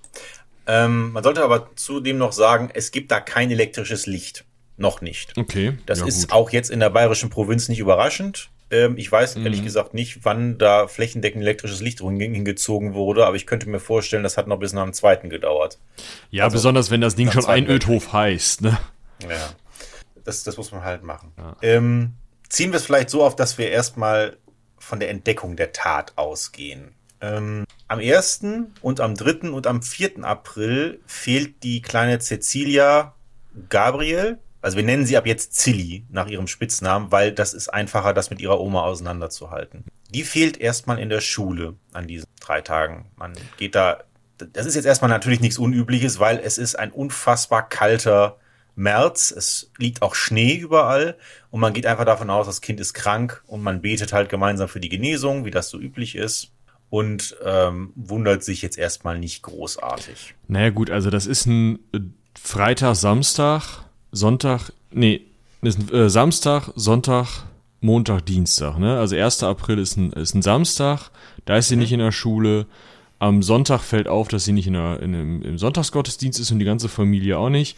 Ähm, 0.67 1.11
man 1.11 1.23
sollte 1.23 1.43
aber 1.43 1.69
zudem 1.75 2.17
noch 2.17 2.31
sagen, 2.31 2.69
es 2.73 2.91
gibt 2.91 3.11
da 3.11 3.19
kein 3.19 3.51
elektrisches 3.51 4.05
Licht. 4.05 4.45
Noch 4.77 5.01
nicht. 5.01 5.37
Okay. 5.37 5.77
Das 5.85 5.99
ja, 5.99 6.05
ist 6.07 6.29
gut. 6.29 6.31
auch 6.31 6.49
jetzt 6.49 6.71
in 6.71 6.79
der 6.79 6.89
bayerischen 6.89 7.29
Provinz 7.29 7.69
nicht 7.69 7.79
überraschend. 7.79 8.49
Ähm, 8.71 8.97
ich 8.97 9.11
weiß 9.11 9.35
mhm. 9.35 9.45
ehrlich 9.45 9.63
gesagt 9.63 9.93
nicht, 9.93 10.23
wann 10.23 10.57
da 10.57 10.87
flächendeckend 10.87 11.43
elektrisches 11.43 11.81
Licht 11.81 11.99
hingezogen 11.99 12.93
wurde, 12.93 13.27
aber 13.27 13.35
ich 13.35 13.45
könnte 13.45 13.69
mir 13.69 13.79
vorstellen, 13.79 14.23
das 14.23 14.37
hat 14.37 14.47
noch 14.47 14.59
bis 14.59 14.73
nach 14.73 14.83
dem 14.83 14.93
zweiten 14.93 15.29
gedauert. 15.29 15.77
Ja, 16.31 16.45
also, 16.45 16.55
besonders 16.55 16.89
wenn 16.89 17.01
das 17.01 17.15
Ding 17.15 17.31
schon 17.31 17.45
ein 17.45 17.67
Ödhof 17.67 18.13
heißt, 18.13 18.61
ne? 18.61 18.79
Ja. 19.21 19.49
Das, 20.23 20.43
das 20.43 20.57
muss 20.57 20.71
man 20.71 20.83
halt 20.83 21.03
machen. 21.03 21.33
Ja. 21.37 21.55
Ähm, 21.61 22.13
ziehen 22.49 22.71
wir 22.71 22.77
es 22.77 22.85
vielleicht 22.85 23.09
so 23.09 23.23
auf, 23.23 23.35
dass 23.35 23.57
wir 23.57 23.69
erstmal 23.69 24.37
von 24.77 24.99
der 24.99 25.09
Entdeckung 25.09 25.55
der 25.55 25.73
Tat 25.73 26.13
ausgehen. 26.17 26.95
Ähm, 27.21 27.65
am 27.87 27.99
1. 27.99 28.41
und 28.81 28.99
am 28.99 29.15
3. 29.15 29.49
und 29.49 29.67
am 29.67 29.81
4. 29.81 30.23
April 30.23 30.99
fehlt 31.05 31.63
die 31.63 31.81
kleine 31.81 32.19
Cecilia 32.19 33.13
Gabriel, 33.69 34.39
also 34.61 34.77
wir 34.77 34.83
nennen 34.83 35.05
sie 35.05 35.17
ab 35.17 35.25
jetzt 35.25 35.55
Zilli 35.55 36.05
nach 36.09 36.27
ihrem 36.27 36.47
Spitznamen, 36.47 37.11
weil 37.11 37.31
das 37.31 37.53
ist 37.53 37.69
einfacher, 37.69 38.13
das 38.13 38.29
mit 38.29 38.41
ihrer 38.41 38.59
Oma 38.59 38.83
auseinanderzuhalten. 38.83 39.85
Die 40.09 40.23
fehlt 40.23 40.57
erstmal 40.57 40.99
in 40.99 41.09
der 41.09 41.21
Schule 41.21 41.75
an 41.93 42.07
diesen 42.07 42.27
drei 42.39 42.61
Tagen. 42.61 43.09
Man 43.15 43.33
geht 43.57 43.75
da, 43.75 44.03
das 44.37 44.65
ist 44.67 44.75
jetzt 44.75 44.85
erstmal 44.85 45.09
natürlich 45.09 45.41
nichts 45.41 45.57
Unübliches, 45.57 46.19
weil 46.19 46.39
es 46.39 46.57
ist 46.57 46.75
ein 46.77 46.91
unfassbar 46.91 47.67
kalter 47.67 48.37
März. 48.81 49.31
Es 49.31 49.71
liegt 49.77 50.01
auch 50.01 50.15
Schnee 50.15 50.55
überall 50.55 51.15
und 51.49 51.61
man 51.61 51.73
geht 51.73 51.85
einfach 51.85 52.05
davon 52.05 52.29
aus, 52.29 52.47
das 52.47 52.61
Kind 52.61 52.79
ist 52.79 52.93
krank 52.93 53.43
und 53.47 53.61
man 53.61 53.81
betet 53.81 54.13
halt 54.13 54.29
gemeinsam 54.29 54.67
für 54.67 54.79
die 54.79 54.89
Genesung, 54.89 55.45
wie 55.45 55.51
das 55.51 55.69
so 55.69 55.79
üblich 55.79 56.15
ist 56.15 56.51
und 56.89 57.37
ähm, 57.45 57.93
wundert 57.95 58.43
sich 58.43 58.61
jetzt 58.61 58.77
erstmal 58.77 59.17
nicht 59.17 59.43
großartig. 59.43 60.35
Naja 60.47 60.71
gut, 60.71 60.89
also 60.89 61.09
das 61.09 61.25
ist 61.25 61.45
ein 61.45 61.79
Freitag, 62.35 62.95
Samstag 62.95 63.85
Sonntag, 64.11 64.73
nee, 64.91 65.21
ist 65.61 65.91
äh, 65.91 66.09
Samstag, 66.09 66.71
Sonntag, 66.75 67.45
Montag, 67.79 68.25
Dienstag, 68.25 68.77
ne? 68.77 68.99
Also 68.99 69.15
1. 69.15 69.43
April 69.43 69.79
ist 69.79 69.97
ein, 69.97 70.11
ist 70.13 70.35
ein 70.35 70.41
Samstag, 70.41 71.09
da 71.45 71.57
ist 71.57 71.69
sie 71.69 71.75
mhm. 71.75 71.81
nicht 71.81 71.93
in 71.93 71.99
der 71.99 72.11
Schule. 72.11 72.67
Am 73.19 73.43
Sonntag 73.43 73.81
fällt 73.81 74.07
auf, 74.07 74.27
dass 74.27 74.45
sie 74.45 74.51
nicht 74.51 74.67
in 74.67 74.73
der, 74.73 74.99
in 75.01 75.15
einem, 75.15 75.41
im 75.43 75.57
Sonntagsgottesdienst 75.57 76.39
ist 76.39 76.51
und 76.51 76.59
die 76.59 76.65
ganze 76.65 76.89
Familie 76.89 77.37
auch 77.37 77.49
nicht. 77.49 77.77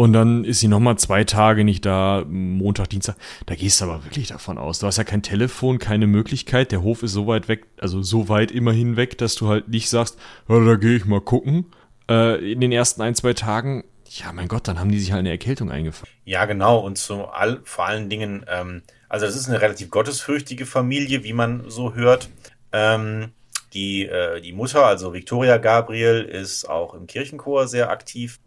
Und 0.00 0.14
dann 0.14 0.44
ist 0.44 0.60
sie 0.60 0.68
nochmal 0.68 0.96
zwei 0.96 1.24
Tage 1.24 1.62
nicht 1.62 1.84
da, 1.84 2.24
Montag, 2.26 2.88
Dienstag. 2.88 3.16
Da 3.44 3.54
gehst 3.54 3.82
du 3.82 3.84
aber 3.84 4.02
wirklich 4.02 4.28
davon 4.28 4.56
aus. 4.56 4.78
Du 4.78 4.86
hast 4.86 4.96
ja 4.96 5.04
kein 5.04 5.20
Telefon, 5.20 5.78
keine 5.78 6.06
Möglichkeit. 6.06 6.72
Der 6.72 6.80
Hof 6.80 7.02
ist 7.02 7.12
so 7.12 7.26
weit 7.26 7.48
weg, 7.48 7.66
also 7.78 8.00
so 8.00 8.30
weit 8.30 8.50
immerhin 8.50 8.96
weg, 8.96 9.18
dass 9.18 9.34
du 9.34 9.48
halt 9.48 9.68
nicht 9.68 9.90
sagst, 9.90 10.18
da 10.48 10.76
gehe 10.76 10.96
ich 10.96 11.04
mal 11.04 11.20
gucken. 11.20 11.66
Äh, 12.08 12.50
in 12.50 12.62
den 12.62 12.72
ersten 12.72 13.02
ein, 13.02 13.14
zwei 13.14 13.34
Tagen 13.34 13.84
ja, 14.08 14.32
mein 14.32 14.48
Gott, 14.48 14.68
dann 14.68 14.80
haben 14.80 14.90
die 14.90 14.98
sich 14.98 15.12
halt 15.12 15.18
eine 15.18 15.30
Erkältung 15.32 15.70
eingefangen. 15.70 16.10
Ja, 16.24 16.46
genau. 16.46 16.78
Und 16.78 16.96
zu 16.96 17.26
all, 17.26 17.60
vor 17.64 17.84
allen 17.84 18.08
Dingen, 18.08 18.46
ähm, 18.48 18.80
also 19.10 19.26
das 19.26 19.36
ist 19.36 19.50
eine 19.50 19.60
relativ 19.60 19.90
gottesfürchtige 19.90 20.64
Familie, 20.64 21.24
wie 21.24 21.34
man 21.34 21.68
so 21.68 21.92
hört. 21.94 22.30
Ähm, 22.72 23.32
die, 23.74 24.06
äh, 24.06 24.40
die 24.40 24.54
Mutter, 24.54 24.86
also 24.86 25.12
Victoria 25.12 25.58
Gabriel, 25.58 26.22
ist 26.22 26.64
auch 26.64 26.94
im 26.94 27.06
Kirchenchor 27.06 27.68
sehr 27.68 27.90
aktiv. 27.90 28.40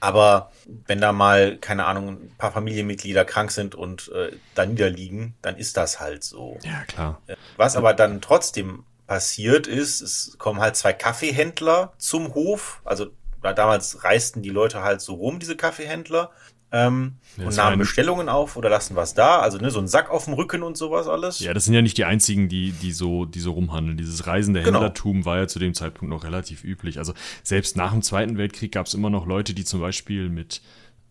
Aber 0.00 0.50
wenn 0.86 1.00
da 1.00 1.12
mal, 1.12 1.56
keine 1.58 1.86
Ahnung, 1.86 2.08
ein 2.08 2.34
paar 2.38 2.52
Familienmitglieder 2.52 3.24
krank 3.24 3.50
sind 3.50 3.74
und 3.74 4.10
äh, 4.12 4.32
da 4.54 4.66
niederliegen, 4.66 5.34
dann 5.42 5.56
ist 5.56 5.76
das 5.76 6.00
halt 6.00 6.24
so. 6.24 6.58
Ja, 6.62 6.84
klar. 6.84 7.20
Was 7.56 7.76
aber 7.76 7.94
dann 7.94 8.20
trotzdem 8.20 8.84
passiert 9.06 9.66
ist, 9.66 10.00
es 10.02 10.36
kommen 10.38 10.60
halt 10.60 10.76
zwei 10.76 10.92
Kaffeehändler 10.92 11.92
zum 11.98 12.34
Hof. 12.34 12.80
Also 12.84 13.08
damals 13.42 14.04
reisten 14.04 14.42
die 14.42 14.50
Leute 14.50 14.82
halt 14.82 15.00
so 15.00 15.14
rum, 15.14 15.40
diese 15.40 15.56
Kaffeehändler. 15.56 16.30
Ähm, 16.72 17.14
und 17.36 17.56
nahmen 17.56 17.78
Bestellungen 17.78 18.28
auf 18.28 18.56
oder 18.56 18.68
lassen 18.68 18.94
was 18.94 19.14
da, 19.14 19.40
also 19.40 19.58
ne, 19.58 19.70
so 19.70 19.80
ein 19.80 19.88
Sack 19.88 20.10
auf 20.10 20.26
dem 20.26 20.34
Rücken 20.34 20.62
und 20.62 20.76
sowas 20.76 21.08
alles. 21.08 21.40
Ja, 21.40 21.52
das 21.52 21.64
sind 21.64 21.74
ja 21.74 21.82
nicht 21.82 21.98
die 21.98 22.04
einzigen, 22.04 22.48
die, 22.48 22.72
die 22.72 22.92
so, 22.92 23.24
die 23.24 23.40
so 23.40 23.52
rumhandeln. 23.52 23.96
Dieses 23.96 24.26
reisende 24.26 24.62
genau. 24.62 24.78
Händlertum 24.78 25.24
war 25.24 25.38
ja 25.38 25.48
zu 25.48 25.58
dem 25.58 25.74
Zeitpunkt 25.74 26.10
noch 26.14 26.24
relativ 26.24 26.62
üblich. 26.62 26.98
Also 26.98 27.12
selbst 27.42 27.76
nach 27.76 27.92
dem 27.92 28.02
Zweiten 28.02 28.38
Weltkrieg 28.38 28.72
gab 28.72 28.86
es 28.86 28.94
immer 28.94 29.10
noch 29.10 29.26
Leute, 29.26 29.54
die 29.54 29.64
zum 29.64 29.80
Beispiel 29.80 30.28
mit 30.28 30.62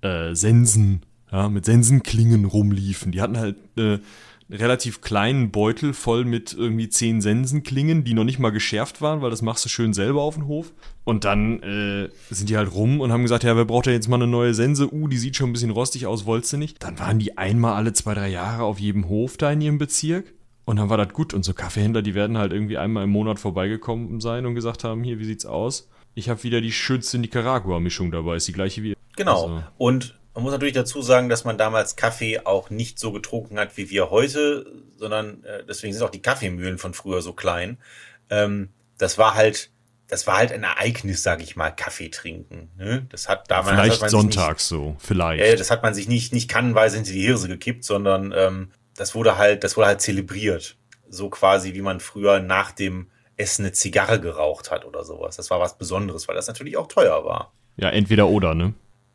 äh, 0.02 0.34
Sensen, 0.34 1.04
ja, 1.32 1.50
mit 1.50 1.66
Sensenklingen 1.66 2.46
rumliefen. 2.46 3.12
Die 3.12 3.22
hatten 3.22 3.38
halt 3.38 3.58
äh, 3.78 4.00
relativ 4.50 5.02
kleinen 5.02 5.52
Beutel 5.52 5.94
voll 5.94 6.26
mit 6.26 6.54
irgendwie 6.54 6.90
zehn 6.90 7.22
Sensenklingen, 7.22 8.04
die 8.04 8.14
noch 8.14 8.24
nicht 8.24 8.40
mal 8.40 8.50
geschärft 8.50 9.02
waren, 9.02 9.22
weil 9.22 9.30
das 9.30 9.42
machst 9.42 9.64
du 9.66 9.70
schön 9.70 9.94
selber 9.94 10.22
auf 10.22 10.36
dem 10.36 10.48
Hof. 10.48 10.74
Und 11.04 11.24
dann 11.24 11.62
äh, 11.62 12.10
sind 12.30 12.50
die 12.50 12.58
halt 12.58 12.74
rum 12.74 13.00
und 13.00 13.12
haben 13.12 13.22
gesagt, 13.22 13.44
ja, 13.44 13.56
wer 13.56 13.66
braucht 13.66 13.88
ja 13.88 13.94
jetzt 13.94 14.08
mal 14.08 14.16
eine 14.16 14.28
neue 14.28 14.54
Sense? 14.54 14.92
Uh, 14.92 15.08
die 15.08 15.18
sieht 15.18 15.36
schon 15.36 15.50
ein 15.50 15.54
bisschen 15.54 15.70
rostig 15.70 16.08
aus, 16.08 16.26
wolltest 16.26 16.54
du 16.54 16.58
nicht? 16.58 16.84
Dann 16.84 17.00
waren 17.00 17.20
die 17.20 17.38
einmal 17.38 17.76
alle 17.76 17.94
zwei, 17.94 18.14
drei 18.14 18.30
Jahre 18.30 18.64
auf 18.64 18.80
jedem 18.80 19.08
Hof 19.08 19.38
da 19.38 19.52
in 19.52 19.62
ihrem 19.62 19.78
Bezirk. 19.78 20.34
Und 20.66 20.78
dann 20.78 20.90
war 20.90 20.98
das 20.98 21.14
gut. 21.14 21.34
Und 21.34 21.44
so 21.44 21.54
Kaffeehändler, 21.54 22.02
die 22.02 22.14
werden 22.14 22.38
halt 22.38 22.54
irgendwie 22.54 22.78
einmal 22.78 23.04
im 23.04 23.10
Monat 23.10 23.40
vorbeigekommen 23.40 24.20
sein 24.20 24.46
und 24.46 24.56
gesagt 24.56 24.84
haben, 24.84 25.04
hier, 25.04 25.20
wie 25.20 25.26
sieht's 25.26 25.46
aus? 25.46 25.90
Ich 26.16 26.30
habe 26.30 26.44
wieder 26.44 26.62
die 26.62 26.72
schönste 26.72 27.18
Nicaragua-Mischung 27.18 28.12
dabei, 28.12 28.36
ist 28.36 28.48
die 28.48 28.54
gleiche 28.54 28.84
wie. 28.84 28.96
Genau. 29.16 29.44
Also. 29.44 29.64
Und 29.78 30.19
man 30.40 30.44
muss 30.44 30.52
natürlich 30.54 30.74
dazu 30.74 31.02
sagen, 31.02 31.28
dass 31.28 31.44
man 31.44 31.58
damals 31.58 31.98
Kaffee 31.98 32.40
auch 32.46 32.70
nicht 32.70 32.98
so 32.98 33.12
getrunken 33.12 33.60
hat 33.60 33.76
wie 33.76 33.90
wir 33.90 34.10
heute, 34.10 34.66
sondern 34.96 35.44
äh, 35.44 35.66
deswegen 35.68 35.94
sind 35.94 36.02
auch 36.02 36.10
die 36.10 36.22
Kaffeemühlen 36.22 36.78
von 36.78 36.94
früher 36.94 37.22
so 37.22 37.34
klein. 37.34 37.78
Ähm, 38.30 38.70
das 38.98 39.18
war 39.18 39.36
halt, 39.36 39.70
das 40.08 40.28
war 40.28 40.38
halt 40.38 40.54
ein 40.54 40.64
Ereignis, 40.64 41.24
sage 41.24 41.44
ich 41.44 41.58
mal, 41.58 41.72
Kaffee 41.72 42.08
trinken. 42.08 42.70
Ne? 42.78 43.06
Das 43.10 43.28
hat 43.28 43.52
damals 43.52 43.82
vielleicht 43.82 44.02
hat 44.02 44.12
sonntags 44.12 44.72
nicht, 44.72 44.80
so, 44.80 44.96
vielleicht. 45.00 45.44
Äh, 45.44 45.58
das 45.58 45.72
hat 45.72 45.84
man 45.84 45.94
sich 45.94 46.08
nicht 46.08 46.32
nicht 46.32 46.50
kannenweise 46.50 46.96
hinter 46.96 47.12
die 47.12 47.22
Hirse 47.22 47.50
gekippt, 47.50 47.84
sondern 47.84 48.34
ähm, 48.34 48.72
das 48.96 49.16
wurde 49.16 49.38
halt, 49.38 49.66
das 49.66 49.76
wurde 49.76 49.88
halt 49.88 50.00
zelebriert, 50.00 50.78
so 51.10 51.30
quasi 51.30 51.74
wie 51.74 51.82
man 51.82 52.00
früher 52.00 52.40
nach 52.40 52.72
dem 52.72 53.12
Essen 53.36 53.66
eine 53.66 53.74
Zigarre 53.74 54.22
geraucht 54.22 54.72
hat 54.72 54.86
oder 54.86 55.04
sowas. 55.04 55.36
Das 55.36 55.50
war 55.50 55.60
was 55.60 55.78
Besonderes, 55.78 56.30
weil 56.30 56.36
das 56.36 56.48
natürlich 56.48 56.78
auch 56.78 56.88
teuer 56.88 57.26
war. 57.26 57.52
Ja, 57.76 57.90
entweder 57.90 58.30
oder, 58.30 58.56
ne? 58.56 58.74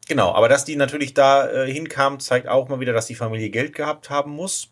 Genau, 0.08 0.32
aber 0.32 0.48
dass 0.48 0.64
die 0.64 0.76
natürlich 0.76 1.14
da 1.14 1.48
äh, 1.50 1.72
hinkamen, 1.72 2.20
zeigt 2.20 2.48
auch 2.48 2.68
mal 2.68 2.80
wieder, 2.80 2.92
dass 2.92 3.06
die 3.06 3.14
Familie 3.14 3.50
Geld 3.50 3.74
gehabt 3.74 4.10
haben 4.10 4.32
muss. 4.32 4.70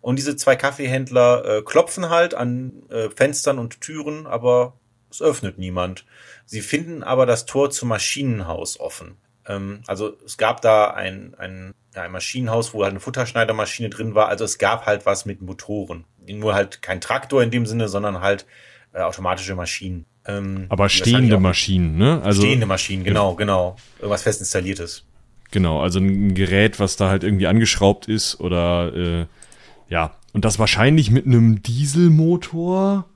Und 0.00 0.16
diese 0.16 0.36
zwei 0.36 0.54
Kaffeehändler 0.54 1.44
äh, 1.44 1.62
klopfen 1.62 2.10
halt 2.10 2.34
an 2.34 2.84
äh, 2.88 3.10
Fenstern 3.10 3.58
und 3.58 3.80
Türen, 3.80 4.26
aber 4.26 4.74
es 5.10 5.20
öffnet 5.20 5.58
niemand. 5.58 6.04
Sie 6.46 6.60
finden 6.60 7.02
aber 7.02 7.26
das 7.26 7.46
Tor 7.46 7.70
zum 7.70 7.88
Maschinenhaus 7.88 8.78
offen. 8.78 9.16
Ähm, 9.46 9.82
also 9.86 10.16
es 10.24 10.38
gab 10.38 10.60
da 10.60 10.92
ein, 10.92 11.34
ein, 11.36 11.74
ja, 11.94 12.02
ein 12.02 12.12
Maschinenhaus, 12.12 12.74
wo 12.74 12.82
halt 12.82 12.90
eine 12.92 13.00
Futterschneidermaschine 13.00 13.90
drin 13.90 14.14
war. 14.14 14.28
Also 14.28 14.44
es 14.44 14.58
gab 14.58 14.86
halt 14.86 15.06
was 15.06 15.24
mit 15.24 15.42
Motoren. 15.42 16.04
Nur 16.26 16.54
halt 16.54 16.82
kein 16.82 17.00
Traktor 17.00 17.42
in 17.42 17.50
dem 17.50 17.66
Sinne, 17.66 17.88
sondern 17.88 18.20
halt 18.20 18.46
äh, 18.92 19.00
automatische 19.00 19.56
Maschinen. 19.56 20.06
Ähm, 20.28 20.66
Aber 20.68 20.88
stehende 20.88 21.40
Maschinen, 21.40 21.96
ne? 21.96 22.22
Also, 22.22 22.42
stehende 22.42 22.66
Maschinen, 22.66 23.02
genau, 23.02 23.34
genau. 23.34 23.76
Irgendwas 23.98 24.22
fest 24.22 24.40
installiertes. 24.40 25.04
Genau, 25.50 25.80
also 25.80 25.98
ein 25.98 26.34
Gerät, 26.34 26.78
was 26.78 26.96
da 26.96 27.08
halt 27.08 27.24
irgendwie 27.24 27.46
angeschraubt 27.46 28.06
ist 28.06 28.38
oder 28.38 28.94
äh, 28.94 29.26
ja, 29.88 30.14
und 30.34 30.44
das 30.44 30.58
wahrscheinlich 30.58 31.10
mit 31.10 31.24
einem 31.24 31.62
Dieselmotor, 31.62 33.06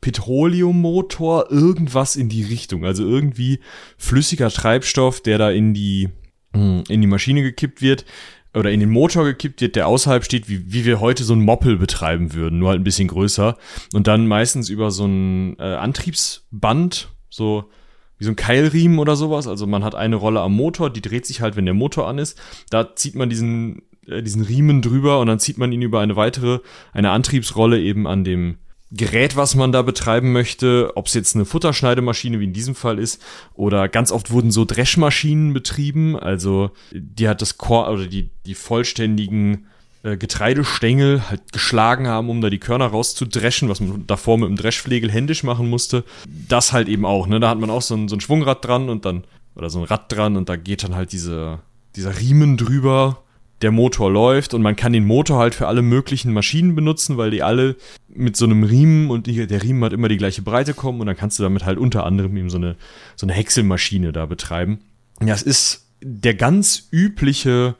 Petroleummotor, 0.00 1.50
irgendwas 1.50 2.14
in 2.14 2.28
die 2.28 2.44
Richtung. 2.44 2.84
Also 2.84 3.04
irgendwie 3.04 3.58
flüssiger 3.98 4.50
Treibstoff, 4.50 5.20
der 5.20 5.38
da 5.38 5.50
in 5.50 5.74
die, 5.74 6.10
hm, 6.52 6.84
in 6.88 7.00
die 7.00 7.08
Maschine 7.08 7.42
gekippt 7.42 7.82
wird, 7.82 8.04
oder 8.56 8.70
in 8.70 8.80
den 8.80 8.90
Motor 8.90 9.24
gekippt 9.24 9.60
wird, 9.60 9.76
der 9.76 9.86
außerhalb 9.86 10.24
steht, 10.24 10.48
wie, 10.48 10.72
wie 10.72 10.84
wir 10.84 10.98
heute 10.98 11.24
so 11.24 11.34
ein 11.34 11.40
Moppel 11.40 11.76
betreiben 11.76 12.32
würden, 12.32 12.58
nur 12.58 12.70
halt 12.70 12.80
ein 12.80 12.84
bisschen 12.84 13.08
größer. 13.08 13.56
Und 13.92 14.06
dann 14.06 14.26
meistens 14.26 14.70
über 14.70 14.90
so 14.90 15.04
ein 15.04 15.58
äh, 15.58 15.74
Antriebsband, 15.74 17.10
so 17.28 17.64
wie 18.18 18.24
so 18.24 18.30
ein 18.30 18.36
Keilriemen 18.36 18.98
oder 18.98 19.14
sowas. 19.14 19.46
Also 19.46 19.66
man 19.66 19.84
hat 19.84 19.94
eine 19.94 20.16
Rolle 20.16 20.40
am 20.40 20.56
Motor, 20.56 20.88
die 20.88 21.02
dreht 21.02 21.26
sich 21.26 21.42
halt, 21.42 21.56
wenn 21.56 21.66
der 21.66 21.74
Motor 21.74 22.08
an 22.08 22.18
ist. 22.18 22.40
Da 22.70 22.96
zieht 22.96 23.14
man 23.14 23.28
diesen, 23.28 23.82
äh, 24.06 24.22
diesen 24.22 24.42
Riemen 24.42 24.80
drüber 24.80 25.20
und 25.20 25.26
dann 25.26 25.38
zieht 25.38 25.58
man 25.58 25.70
ihn 25.70 25.82
über 25.82 26.00
eine 26.00 26.16
weitere, 26.16 26.60
eine 26.92 27.10
Antriebsrolle 27.10 27.78
eben 27.78 28.06
an 28.06 28.24
dem 28.24 28.56
Gerät, 28.96 29.36
was 29.36 29.54
man 29.54 29.72
da 29.72 29.82
betreiben 29.82 30.32
möchte, 30.32 30.92
ob 30.94 31.06
es 31.06 31.14
jetzt 31.14 31.34
eine 31.34 31.44
Futterschneidemaschine 31.44 32.40
wie 32.40 32.44
in 32.44 32.52
diesem 32.52 32.74
Fall 32.74 32.98
ist 32.98 33.22
oder 33.54 33.88
ganz 33.88 34.12
oft 34.12 34.30
wurden 34.30 34.50
so 34.50 34.64
Dreschmaschinen 34.64 35.52
betrieben, 35.52 36.18
also 36.18 36.70
die 36.92 37.28
hat 37.28 37.42
das 37.42 37.58
Chor 37.58 37.90
oder 37.90 38.06
die 38.06 38.30
die 38.46 38.54
vollständigen 38.54 39.66
äh, 40.02 40.16
Getreidestängel 40.16 41.28
halt 41.28 41.52
geschlagen 41.52 42.06
haben, 42.06 42.30
um 42.30 42.40
da 42.40 42.48
die 42.48 42.58
Körner 42.58 42.86
rauszudreschen, 42.86 43.68
was 43.68 43.80
man 43.80 44.06
davor 44.06 44.38
mit 44.38 44.48
dem 44.48 44.56
Dreschflegel 44.56 45.10
händisch 45.10 45.42
machen 45.42 45.68
musste. 45.68 46.04
Das 46.26 46.72
halt 46.72 46.88
eben 46.88 47.04
auch, 47.04 47.26
ne? 47.26 47.40
Da 47.40 47.48
hat 47.48 47.58
man 47.58 47.70
auch 47.70 47.82
so 47.82 47.94
ein, 47.96 48.08
so 48.08 48.16
ein 48.16 48.20
Schwungrad 48.20 48.64
dran 48.64 48.88
und 48.88 49.04
dann 49.04 49.24
oder 49.56 49.68
so 49.68 49.80
ein 49.80 49.84
Rad 49.84 50.12
dran 50.12 50.36
und 50.36 50.48
da 50.48 50.56
geht 50.56 50.84
dann 50.84 50.94
halt 50.94 51.12
diese 51.12 51.60
dieser 51.96 52.18
Riemen 52.20 52.56
drüber 52.56 53.24
der 53.62 53.70
Motor 53.70 54.10
läuft 54.10 54.54
und 54.54 54.62
man 54.62 54.76
kann 54.76 54.92
den 54.92 55.06
Motor 55.06 55.38
halt 55.38 55.54
für 55.54 55.66
alle 55.66 55.82
möglichen 55.82 56.32
Maschinen 56.32 56.74
benutzen, 56.74 57.16
weil 57.16 57.30
die 57.30 57.42
alle 57.42 57.76
mit 58.08 58.36
so 58.36 58.44
einem 58.44 58.64
Riemen 58.64 59.10
und 59.10 59.26
die, 59.26 59.46
der 59.46 59.62
Riemen 59.62 59.82
hat 59.84 59.92
immer 59.92 60.08
die 60.08 60.18
gleiche 60.18 60.42
Breite 60.42 60.74
kommen 60.74 61.00
und 61.00 61.06
dann 61.06 61.16
kannst 61.16 61.38
du 61.38 61.42
damit 61.42 61.64
halt 61.64 61.78
unter 61.78 62.04
anderem 62.04 62.36
eben 62.36 62.50
so 62.50 62.58
eine, 62.58 62.76
so 63.16 63.26
eine 63.26 63.32
Häckselmaschine 63.32 64.12
da 64.12 64.26
betreiben. 64.26 64.80
Ja, 65.22 65.34
es 65.34 65.42
ist 65.42 65.86
der 66.02 66.34
ganz 66.34 66.88
übliche 66.90 67.76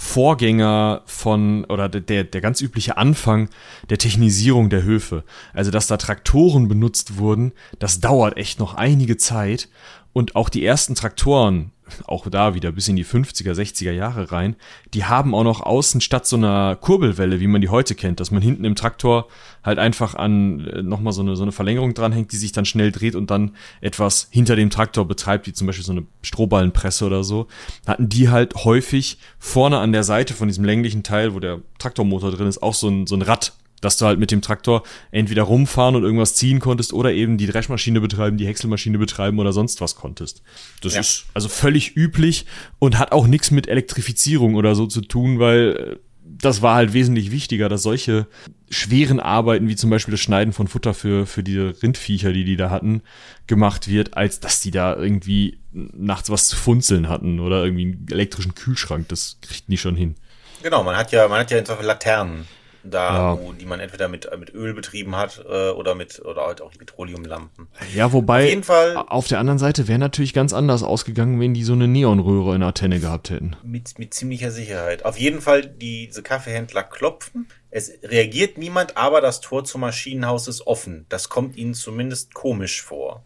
Vorgänger 0.00 1.02
von 1.06 1.64
oder 1.64 1.88
der, 1.88 2.22
der 2.22 2.40
ganz 2.40 2.60
übliche 2.60 2.96
Anfang 2.96 3.48
der 3.90 3.98
Technisierung 3.98 4.70
der 4.70 4.84
Höfe. 4.84 5.24
Also, 5.52 5.72
dass 5.72 5.88
da 5.88 5.96
Traktoren 5.96 6.68
benutzt 6.68 7.18
wurden, 7.18 7.52
das 7.80 7.98
dauert 7.98 8.36
echt 8.36 8.60
noch 8.60 8.74
einige 8.74 9.16
Zeit. 9.16 9.68
Und 10.12 10.36
auch 10.36 10.48
die 10.48 10.64
ersten 10.64 10.94
Traktoren, 10.94 11.72
auch 12.06 12.28
da 12.28 12.54
wieder 12.54 12.72
bis 12.72 12.88
in 12.88 12.96
die 12.96 13.04
50er, 13.04 13.52
60er 13.52 13.92
Jahre 13.92 14.32
rein, 14.32 14.56
die 14.94 15.04
haben 15.04 15.34
auch 15.34 15.44
noch 15.44 15.60
außen 15.60 16.00
statt 16.00 16.26
so 16.26 16.36
einer 16.36 16.76
Kurbelwelle, 16.76 17.40
wie 17.40 17.46
man 17.46 17.60
die 17.60 17.68
heute 17.68 17.94
kennt, 17.94 18.20
dass 18.20 18.30
man 18.30 18.42
hinten 18.42 18.64
im 18.64 18.74
Traktor 18.74 19.28
halt 19.62 19.78
einfach 19.78 20.14
an 20.14 20.66
äh, 20.66 20.82
nochmal 20.82 21.12
so 21.12 21.22
eine, 21.22 21.36
so 21.36 21.42
eine 21.42 21.52
Verlängerung 21.52 21.94
dranhängt, 21.94 22.32
die 22.32 22.36
sich 22.36 22.52
dann 22.52 22.64
schnell 22.64 22.92
dreht 22.92 23.14
und 23.14 23.30
dann 23.30 23.56
etwas 23.80 24.28
hinter 24.30 24.56
dem 24.56 24.70
Traktor 24.70 25.06
betreibt, 25.06 25.46
wie 25.46 25.52
zum 25.52 25.66
Beispiel 25.66 25.84
so 25.84 25.92
eine 25.92 26.06
Strohballenpresse 26.22 27.04
oder 27.04 27.24
so, 27.24 27.46
hatten 27.86 28.08
die 28.08 28.28
halt 28.28 28.54
häufig 28.64 29.18
vorne 29.38 29.78
an 29.78 29.92
der 29.92 30.04
Seite 30.04 30.34
von 30.34 30.48
diesem 30.48 30.64
länglichen 30.64 31.02
Teil, 31.02 31.34
wo 31.34 31.40
der 31.40 31.60
Traktormotor 31.78 32.30
drin 32.30 32.46
ist, 32.46 32.62
auch 32.62 32.74
so 32.74 32.88
ein, 32.88 33.06
so 33.06 33.14
ein 33.14 33.22
Rad, 33.22 33.52
dass 33.80 33.96
du 33.96 34.06
halt 34.06 34.18
mit 34.18 34.30
dem 34.30 34.42
Traktor 34.42 34.82
entweder 35.10 35.42
rumfahren 35.42 35.96
und 35.96 36.02
irgendwas 36.02 36.34
ziehen 36.34 36.60
konntest 36.60 36.92
oder 36.92 37.12
eben 37.12 37.38
die 37.38 37.46
Dreschmaschine 37.46 38.00
betreiben, 38.00 38.36
die 38.36 38.46
Häckselmaschine 38.46 38.98
betreiben 38.98 39.38
oder 39.38 39.52
sonst 39.52 39.80
was 39.80 39.94
konntest. 39.94 40.42
Das 40.82 40.94
ja. 40.94 41.00
ist 41.00 41.26
also 41.34 41.48
völlig 41.48 41.96
üblich 41.96 42.46
und 42.78 42.98
hat 42.98 43.12
auch 43.12 43.26
nichts 43.26 43.50
mit 43.50 43.68
Elektrifizierung 43.68 44.54
oder 44.54 44.74
so 44.74 44.86
zu 44.86 45.00
tun, 45.00 45.38
weil 45.38 45.98
äh, 45.98 46.08
das 46.24 46.62
war 46.62 46.74
halt 46.74 46.92
wesentlich 46.92 47.30
wichtiger, 47.30 47.68
dass 47.68 47.82
solche 47.82 48.26
schweren 48.68 49.18
Arbeiten, 49.18 49.68
wie 49.68 49.76
zum 49.76 49.90
Beispiel 49.90 50.12
das 50.12 50.20
Schneiden 50.20 50.52
von 50.52 50.68
Futter 50.68 50.92
für, 50.92 51.26
für 51.26 51.42
diese 51.42 51.74
Rindviecher, 51.82 52.32
die 52.32 52.44
die 52.44 52.56
da 52.56 52.70
hatten, 52.70 53.02
gemacht 53.46 53.88
wird, 53.88 54.16
als 54.16 54.40
dass 54.40 54.60
die 54.60 54.70
da 54.70 54.94
irgendwie 54.94 55.58
nachts 55.72 56.30
was 56.30 56.48
zu 56.48 56.56
funzeln 56.56 57.08
hatten 57.08 57.40
oder 57.40 57.64
irgendwie 57.64 57.86
einen 57.86 58.06
elektrischen 58.10 58.54
Kühlschrank. 58.54 59.08
Das 59.08 59.38
kriegt 59.40 59.68
die 59.68 59.78
schon 59.78 59.96
hin. 59.96 60.16
Genau, 60.62 60.82
man 60.82 60.96
hat 60.96 61.12
ja, 61.12 61.28
man 61.28 61.40
hat 61.40 61.50
ja 61.50 61.58
einfach 61.58 61.82
Laternen 61.82 62.46
da, 62.88 63.34
ja. 63.34 63.40
wo, 63.40 63.52
die 63.52 63.66
man 63.66 63.80
entweder 63.80 64.08
mit, 64.08 64.28
mit 64.38 64.54
Öl 64.54 64.74
betrieben 64.74 65.16
hat 65.16 65.44
äh, 65.48 65.70
oder 65.70 65.94
mit 65.94 66.20
oder 66.24 66.46
halt 66.46 66.60
auch 66.60 66.72
Petroleumlampen. 66.72 67.68
Ja, 67.94 68.12
wobei 68.12 68.44
auf, 68.44 68.48
jeden 68.48 68.62
Fall, 68.64 68.96
auf 68.96 69.28
der 69.28 69.38
anderen 69.38 69.58
Seite 69.58 69.88
wäre 69.88 69.98
natürlich 69.98 70.32
ganz 70.32 70.52
anders 70.52 70.82
ausgegangen, 70.82 71.40
wenn 71.40 71.54
die 71.54 71.64
so 71.64 71.72
eine 71.72 71.88
Neonröhre 71.88 72.54
in 72.54 72.62
Antenne 72.62 73.00
gehabt 73.00 73.30
hätten. 73.30 73.56
Mit, 73.62 73.98
mit 73.98 74.14
ziemlicher 74.14 74.50
Sicherheit. 74.50 75.04
Auf 75.04 75.18
jeden 75.18 75.40
Fall, 75.40 75.66
diese 75.66 76.22
Kaffeehändler 76.22 76.82
klopfen. 76.82 77.48
Es 77.70 77.92
reagiert 78.02 78.56
niemand, 78.58 78.96
aber 78.96 79.20
das 79.20 79.40
Tor 79.40 79.64
zum 79.64 79.82
Maschinenhaus 79.82 80.48
ist 80.48 80.66
offen. 80.66 81.06
Das 81.08 81.28
kommt 81.28 81.56
ihnen 81.56 81.74
zumindest 81.74 82.34
komisch 82.34 82.82
vor. 82.82 83.22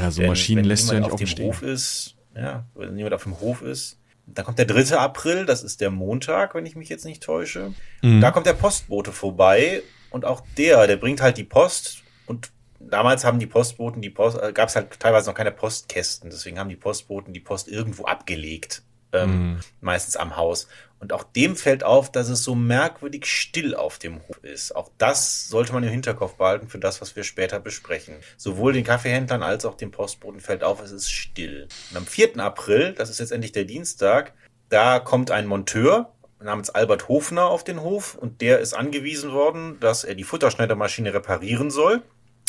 Ja, 0.00 0.10
so 0.10 0.20
Denn, 0.20 0.30
Maschinen 0.30 0.64
lässt 0.64 0.90
ja 0.90 1.00
nicht 1.00 1.12
auf 1.12 1.18
dem 1.18 1.26
stehen. 1.26 1.46
Hof 1.46 1.62
ist. 1.62 2.16
Ja, 2.34 2.66
wenn 2.74 2.96
jemand 2.96 3.14
auf 3.14 3.22
dem 3.22 3.40
Hof 3.40 3.62
ist, 3.62 3.98
dann 4.26 4.44
kommt 4.44 4.58
der 4.58 4.66
3. 4.66 4.96
April, 4.98 5.46
das 5.46 5.62
ist 5.62 5.80
der 5.80 5.90
Montag, 5.90 6.54
wenn 6.54 6.66
ich 6.66 6.76
mich 6.76 6.88
jetzt 6.88 7.04
nicht 7.04 7.22
täusche. 7.22 7.72
Mhm. 8.02 8.20
Da 8.20 8.30
kommt 8.30 8.46
der 8.46 8.54
Postbote 8.54 9.12
vorbei 9.12 9.82
und 10.10 10.24
auch 10.24 10.42
der, 10.58 10.86
der 10.86 10.96
bringt 10.96 11.20
halt 11.20 11.38
die 11.38 11.44
Post 11.44 12.02
und 12.26 12.50
damals 12.80 13.24
haben 13.24 13.38
die 13.38 13.46
Postboten 13.46 14.02
die 14.02 14.10
Post, 14.10 14.38
äh, 14.40 14.52
gab 14.52 14.68
es 14.68 14.76
halt 14.76 14.98
teilweise 14.98 15.30
noch 15.30 15.36
keine 15.36 15.52
Postkästen, 15.52 16.30
deswegen 16.30 16.58
haben 16.58 16.68
die 16.68 16.76
Postboten 16.76 17.32
die 17.32 17.40
Post 17.40 17.68
irgendwo 17.68 18.04
abgelegt. 18.04 18.82
Ähm, 19.12 19.30
mhm. 19.30 19.60
meistens 19.80 20.16
am 20.16 20.36
Haus. 20.36 20.66
Und 20.98 21.12
auch 21.12 21.24
dem 21.24 21.56
fällt 21.56 21.84
auf, 21.84 22.10
dass 22.10 22.28
es 22.28 22.42
so 22.42 22.54
merkwürdig 22.54 23.26
still 23.26 23.74
auf 23.74 23.98
dem 23.98 24.20
Hof 24.26 24.42
ist. 24.42 24.74
Auch 24.74 24.90
das 24.96 25.48
sollte 25.48 25.72
man 25.72 25.84
im 25.84 25.90
Hinterkopf 25.90 26.34
behalten 26.36 26.68
für 26.68 26.78
das, 26.78 27.00
was 27.00 27.14
wir 27.16 27.22
später 27.22 27.60
besprechen. 27.60 28.16
Sowohl 28.36 28.72
den 28.72 28.84
Kaffeehändlern 28.84 29.42
als 29.42 29.66
auch 29.66 29.76
dem 29.76 29.90
Postboten 29.90 30.40
fällt 30.40 30.64
auf, 30.64 30.82
es 30.82 30.92
ist 30.92 31.10
still. 31.10 31.68
Und 31.90 31.98
am 31.98 32.06
4. 32.06 32.38
April, 32.38 32.94
das 32.94 33.10
ist 33.10 33.20
jetzt 33.20 33.32
endlich 33.32 33.52
der 33.52 33.64
Dienstag, 33.64 34.32
da 34.68 34.98
kommt 34.98 35.30
ein 35.30 35.46
Monteur 35.46 36.12
namens 36.40 36.70
Albert 36.70 37.08
Hofner 37.08 37.46
auf 37.46 37.62
den 37.62 37.82
Hof 37.82 38.14
und 38.14 38.40
der 38.40 38.60
ist 38.60 38.74
angewiesen 38.74 39.32
worden, 39.32 39.78
dass 39.80 40.04
er 40.04 40.14
die 40.14 40.24
Futterschneidermaschine 40.24 41.12
reparieren 41.12 41.70
soll. 41.70 42.02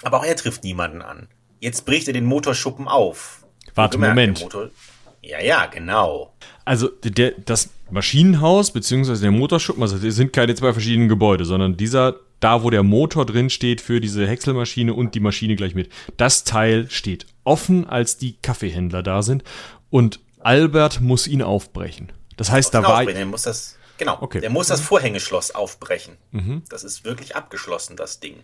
Aber 0.04 0.20
auch 0.20 0.26
er 0.26 0.36
trifft 0.36 0.64
niemanden 0.64 1.02
an. 1.02 1.28
Jetzt 1.60 1.86
bricht 1.86 2.08
er 2.08 2.14
den 2.14 2.26
Motorschuppen 2.26 2.88
auf. 2.88 3.46
Warte, 3.76 3.98
Moment. 3.98 4.42
Motor 4.42 4.70
ja, 5.22 5.42
ja, 5.42 5.66
genau. 5.66 6.34
Also 6.64 6.88
der, 7.04 7.32
das 7.32 7.70
Maschinenhaus 7.89 8.71
beziehungsweise 8.71 9.21
der 9.21 9.32
Motorschuppen, 9.32 9.82
also 9.82 9.97
das 9.97 10.15
sind 10.15 10.34
keine 10.34 10.56
zwei 10.56 10.73
verschiedenen 10.73 11.10
Gebäude, 11.10 11.45
sondern 11.45 11.78
dieser, 11.78 12.15
da 12.39 12.63
wo 12.63 12.69
der 12.69 12.84
Motor 12.84 13.26
drin 13.26 13.50
steht 13.50 13.82
für 13.82 14.02
diese 14.02 14.28
Häckselmaschine 14.28 14.93
und 14.93 15.15
die 15.15 15.19
Maschine 15.19 15.56
gleich 15.56 15.76
mit, 15.76 15.89
das 16.17 16.43
Teil 16.43 16.89
steht 16.89 17.26
offen, 17.43 17.88
als 17.88 18.17
die 18.17 18.38
Kaffeehändler 18.41 19.04
da 19.04 19.21
sind 19.21 19.43
und 19.89 20.19
Albert 20.39 21.02
muss 21.02 21.28
ihn 21.28 21.41
aufbrechen. 21.41 22.12
Das 22.36 22.52
heißt, 22.52 22.73
da 22.73 22.84
war... 22.84 23.08
Er 23.08 23.26
muss 23.26 23.43
das, 23.43 23.78
genau, 23.97 24.17
okay. 24.21 24.39
der 24.39 24.50
muss 24.50 24.67
das. 24.67 24.82
Vorhängeschloss 24.82 25.52
aufbrechen. 25.52 26.17
Mhm. 26.32 26.63
Das 26.69 26.84
ist 26.84 27.04
wirklich 27.04 27.36
abgeschlossen, 27.36 27.95
das 27.97 28.19
Ding. 28.19 28.36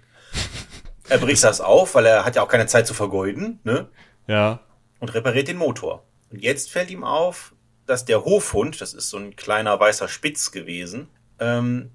Er 1.09 1.17
bricht 1.17 1.43
das 1.43 1.61
auf, 1.61 1.95
weil 1.95 2.05
er 2.05 2.25
hat 2.25 2.35
ja 2.35 2.43
auch 2.43 2.47
keine 2.47 2.65
Zeit 2.65 2.87
zu 2.87 2.93
vergeuden, 2.93 3.59
ne? 3.63 3.87
Ja. 4.27 4.61
Und 4.99 5.13
repariert 5.13 5.47
den 5.47 5.57
Motor. 5.57 6.03
Und 6.31 6.41
jetzt 6.41 6.71
fällt 6.71 6.89
ihm 6.89 7.03
auf, 7.03 7.52
dass 7.85 8.05
der 8.05 8.25
Hofhund, 8.25 8.79
das 8.81 8.93
ist 8.93 9.09
so 9.09 9.17
ein 9.17 9.35
kleiner 9.35 9.79
weißer 9.79 10.07
Spitz 10.07 10.51
gewesen, 10.51 11.07
ähm, 11.39 11.91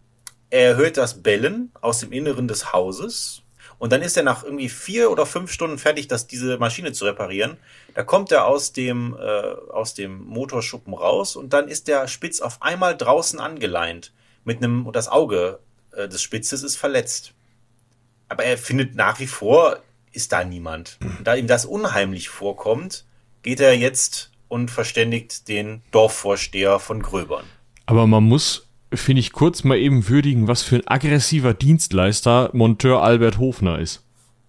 er 0.50 0.76
hört 0.76 0.96
das 0.96 1.22
Bellen 1.22 1.70
aus 1.80 2.00
dem 2.00 2.12
Inneren 2.12 2.48
des 2.48 2.72
Hauses. 2.72 3.42
Und 3.78 3.92
dann 3.92 4.02
ist 4.02 4.16
er 4.16 4.24
nach 4.24 4.42
irgendwie 4.42 4.68
vier 4.68 5.10
oder 5.10 5.24
fünf 5.24 5.52
Stunden 5.52 5.78
fertig, 5.78 6.08
das, 6.08 6.26
diese 6.26 6.58
Maschine 6.58 6.92
zu 6.92 7.04
reparieren. 7.04 7.58
Da 7.94 8.02
kommt 8.02 8.32
er 8.32 8.46
aus 8.46 8.72
dem, 8.72 9.16
äh, 9.18 9.22
aus 9.70 9.94
dem 9.94 10.24
Motorschuppen 10.24 10.94
raus 10.94 11.36
und 11.36 11.52
dann 11.52 11.68
ist 11.68 11.86
der 11.86 12.08
Spitz 12.08 12.40
auf 12.40 12.60
einmal 12.60 12.96
draußen 12.96 13.38
angeleint. 13.38 14.12
Mit 14.44 14.58
einem, 14.58 14.86
und 14.86 14.96
das 14.96 15.08
Auge 15.08 15.60
äh, 15.92 16.08
des 16.08 16.22
Spitzes 16.22 16.62
ist 16.62 16.76
verletzt. 16.76 17.34
Aber 18.28 18.44
er 18.44 18.58
findet 18.58 18.94
nach 18.94 19.20
wie 19.20 19.26
vor, 19.26 19.78
ist 20.12 20.32
da 20.32 20.42
niemand. 20.42 20.98
Und 21.00 21.26
da 21.26 21.34
ihm 21.34 21.46
das 21.46 21.64
unheimlich 21.64 22.28
vorkommt, 22.28 23.04
geht 23.42 23.60
er 23.60 23.76
jetzt 23.76 24.32
und 24.48 24.70
verständigt 24.70 25.48
den 25.48 25.82
Dorfvorsteher 25.90 26.78
von 26.78 27.02
Gröbern. 27.02 27.44
Aber 27.86 28.06
man 28.06 28.24
muss, 28.24 28.68
finde 28.92 29.20
ich, 29.20 29.32
kurz 29.32 29.64
mal 29.64 29.78
eben 29.78 30.08
würdigen, 30.08 30.48
was 30.48 30.62
für 30.62 30.76
ein 30.76 30.86
aggressiver 30.86 31.54
Dienstleister 31.54 32.50
Monteur 32.52 33.02
Albert 33.02 33.38
Hofner 33.38 33.78
ist. 33.78 34.04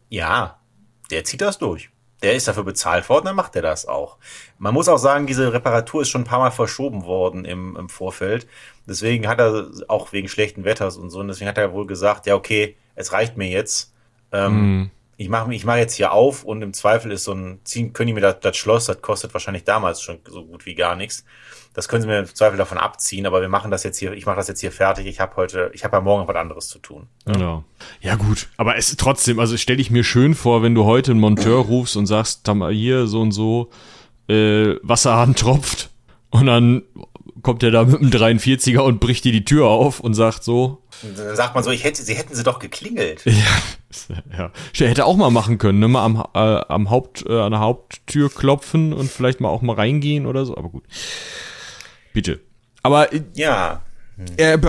Ja, 0.10 0.60
der 1.12 1.24
zieht 1.24 1.42
das 1.42 1.58
durch. 1.58 1.90
Der 2.22 2.34
ist 2.34 2.50
dafür 2.50 2.66
bezahlt 2.66 3.08
worden, 3.08 3.26
dann 3.26 3.36
macht 3.38 3.56
er 3.56 3.62
das 3.62 3.86
auch. 3.88 4.18
Man 4.58 4.74
muss 4.74 4.90
auch 4.90 4.98
sagen, 4.98 5.26
diese 5.26 5.54
Reparatur 5.54 6.02
ist 6.02 6.10
schon 6.10 6.22
ein 6.22 6.26
paar 6.26 6.40
Mal 6.40 6.52
verschoben 6.52 7.06
worden 7.06 7.46
im, 7.46 7.78
im 7.78 7.88
Vorfeld. 7.88 8.46
Deswegen 8.86 9.28
hat 9.28 9.40
er 9.40 9.70
auch 9.88 10.12
wegen 10.12 10.28
schlechten 10.28 10.66
Wetters 10.66 10.98
und 10.98 11.12
so, 11.12 11.20
und 11.20 11.30
deswegen 11.30 11.48
hat 11.48 11.58
er 11.58 11.72
wohl 11.72 11.88
gesagt, 11.88 12.26
ja, 12.26 12.36
okay, 12.36 12.76
es 12.96 13.14
reicht 13.14 13.38
mir 13.38 13.48
jetzt. 13.48 13.94
Ähm, 14.34 14.82
mm 14.82 14.92
ich 15.20 15.28
mache 15.28 15.54
ich 15.54 15.66
mach 15.66 15.76
jetzt 15.76 15.96
hier 15.96 16.14
auf 16.14 16.46
und 16.46 16.62
im 16.62 16.72
Zweifel 16.72 17.12
ist 17.12 17.26
so 17.26 17.34
ein, 17.34 17.60
ziehen, 17.66 17.92
können 17.92 18.08
die 18.08 18.14
mir 18.14 18.22
das, 18.22 18.40
das 18.40 18.56
Schloss, 18.56 18.86
das 18.86 19.02
kostet 19.02 19.34
wahrscheinlich 19.34 19.66
damals 19.66 20.02
schon 20.02 20.20
so 20.26 20.46
gut 20.46 20.66
wie 20.66 20.76
gar 20.76 20.96
nichts. 20.96 21.26
Das 21.74 21.90
können 21.90 22.02
sie 22.02 22.08
mir 22.08 22.20
im 22.20 22.26
Zweifel 22.26 22.58
davon 22.58 22.78
abziehen, 22.78 23.26
aber 23.26 23.42
wir 23.42 23.50
machen 23.50 23.70
das 23.70 23.84
jetzt 23.84 24.00
hier, 24.00 24.14
ich 24.14 24.26
mache 24.26 24.38
das 24.38 24.48
jetzt 24.48 24.62
hier 24.62 24.72
fertig. 24.72 25.08
Ich 25.08 25.20
habe 25.20 25.36
heute, 25.36 25.72
ich 25.74 25.84
habe 25.84 25.98
ja 25.98 26.02
morgen 26.02 26.26
was 26.26 26.38
anderes 26.38 26.70
zu 26.70 26.80
tun. 26.80 27.08
Genau. 27.26 27.66
Ja 28.00 28.16
gut, 28.16 28.48
aber 28.56 28.78
es 28.78 28.92
ist 28.92 29.00
trotzdem, 29.02 29.42
also 29.42 29.58
stelle 29.58 29.82
ich 29.82 29.92
mir 29.92 30.06
schön 30.06 30.36
vor, 30.36 30.64
wenn 30.64 30.74
du 30.74 30.86
heute 30.86 31.12
einen 31.12 31.20
Monteur 31.20 31.66
rufst 31.66 31.98
und 31.98 32.06
sagst, 32.06 32.50
hier 32.70 33.06
so 33.08 33.20
und 33.20 33.34
so, 33.34 33.72
äh, 34.30 34.78
Wasserhahn 34.84 35.36
tropft 35.36 35.90
und 36.30 36.46
dann 36.46 36.84
kommt 37.42 37.62
er 37.64 37.72
da 37.72 37.84
mit 37.84 38.00
einem 38.00 38.10
43er 38.10 38.80
und 38.80 39.02
bricht 39.02 39.26
dir 39.26 39.34
die 39.34 39.44
Tür 39.44 39.68
auf 39.68 40.00
und 40.00 40.14
sagt 40.14 40.46
so. 40.46 40.82
Dann 41.02 41.36
sagt 41.36 41.56
man 41.56 41.64
so, 41.64 41.72
ich 41.72 41.84
hätte, 41.84 42.02
sie 42.02 42.14
hätten 42.14 42.36
sie 42.36 42.44
doch 42.44 42.60
geklingelt. 42.60 43.24
Ja, 43.26 44.22
ja. 44.38 44.52
Hätte 44.74 45.06
auch 45.06 45.16
mal 45.16 45.30
machen 45.30 45.58
können, 45.58 45.80
ne? 45.80 45.88
Mal 45.88 46.04
am, 46.04 46.24
äh, 46.34 46.40
am 46.68 46.90
Haupt, 46.90 47.26
äh, 47.28 47.40
an 47.40 47.52
der 47.52 47.62
Haupttür 47.62 48.30
klopfen 48.30 48.94
und 48.94 49.10
vielleicht 49.10 49.40
mal 49.40 49.50
auch 49.50 49.62
mal 49.62 49.76
reingehen 49.76 50.26
oder 50.26 50.46
so, 50.46 50.58
aber 50.58 50.70
gut. 50.70 50.84
Bitte. 52.14 52.40
Aber 52.84 53.14
äh, 53.14 53.22
ja. 53.34 53.82
Er, 54.36 54.60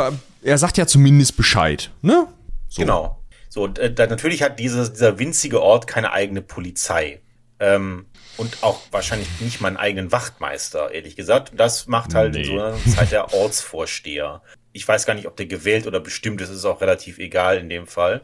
er 0.43 0.59
sagt 0.59 0.79
ja 0.79 0.87
zumindest 0.87 1.37
Bescheid, 1.37 1.91
ne? 2.03 2.29
So. 2.69 2.83
Genau. 2.83 3.21
So, 3.49 3.67
äh, 3.67 3.93
da, 3.93 4.07
natürlich 4.07 4.43
hat 4.43 4.61
dieses, 4.61 4.93
dieser 4.93 5.19
winzige 5.19 5.61
Ort 5.61 5.87
keine 5.87 6.13
eigene 6.13 6.41
Polizei. 6.41 7.21
Ähm, 7.59 8.07
und 8.37 8.63
auch 8.63 8.81
wahrscheinlich 8.91 9.29
nicht 9.41 9.61
mal 9.61 9.69
einen 9.69 9.77
eigenen 9.77 10.13
Wachtmeister, 10.13 10.93
ehrlich 10.93 11.15
gesagt. 11.15 11.53
Das 11.57 11.89
macht 11.89 12.15
halt 12.15 12.35
nee. 12.35 12.41
in 12.41 12.47
so 12.47 12.53
einer 12.53 12.77
Zeit 12.97 13.13
der 13.13 13.35
Ortsvorsteher. 13.35 14.41
Ich 14.73 14.87
weiß 14.87 15.05
gar 15.05 15.15
nicht, 15.15 15.27
ob 15.27 15.37
der 15.37 15.47
gewählt 15.47 15.87
oder 15.87 15.99
bestimmt 15.99 16.41
ist, 16.41 16.49
ist 16.49 16.65
auch 16.65 16.81
relativ 16.81 17.19
egal 17.19 17.59
in 17.59 17.69
dem 17.69 17.87
Fall. 17.87 18.23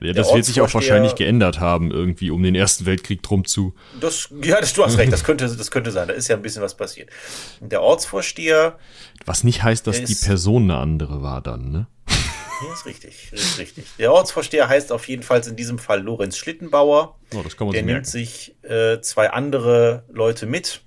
Ja, 0.00 0.12
das 0.12 0.32
wird 0.32 0.44
sich 0.44 0.60
auch 0.60 0.72
wahrscheinlich 0.72 1.16
geändert 1.16 1.58
haben, 1.58 1.90
irgendwie 1.90 2.30
um 2.30 2.42
den 2.42 2.54
Ersten 2.54 2.86
Weltkrieg 2.86 3.22
drum 3.22 3.44
zu. 3.44 3.74
Das, 4.00 4.28
ja, 4.42 4.60
das, 4.60 4.72
du 4.72 4.84
hast 4.84 4.98
recht, 4.98 5.12
das 5.12 5.24
könnte, 5.24 5.48
das 5.48 5.70
könnte 5.70 5.90
sein. 5.90 6.08
Da 6.08 6.14
ist 6.14 6.28
ja 6.28 6.36
ein 6.36 6.42
bisschen 6.42 6.62
was 6.62 6.76
passiert. 6.76 7.10
Der 7.60 7.82
Ortsvorsteher. 7.82 8.78
Was 9.26 9.42
nicht 9.42 9.62
heißt, 9.62 9.86
dass 9.86 10.02
die 10.02 10.14
Person 10.14 10.70
eine 10.70 10.78
andere 10.78 11.22
war 11.22 11.40
dann, 11.40 11.70
ne? 11.72 11.86
Ja, 12.62 12.72
ist 12.74 12.86
richtig, 12.86 13.32
ist 13.32 13.58
richtig. 13.58 13.86
Der 13.98 14.12
Ortsvorsteher 14.12 14.68
heißt 14.68 14.92
auf 14.92 15.08
jeden 15.08 15.22
Fall 15.22 15.40
in 15.46 15.56
diesem 15.56 15.78
Fall 15.78 16.02
Lorenz 16.02 16.36
Schlittenbauer. 16.36 17.18
Oh, 17.34 17.42
das 17.42 17.56
kann 17.56 17.66
man 17.66 17.74
Der 17.74 17.82
nimmt 17.82 18.06
sich 18.06 18.54
äh, 18.62 19.00
zwei 19.00 19.30
andere 19.30 20.04
Leute 20.08 20.46
mit 20.46 20.82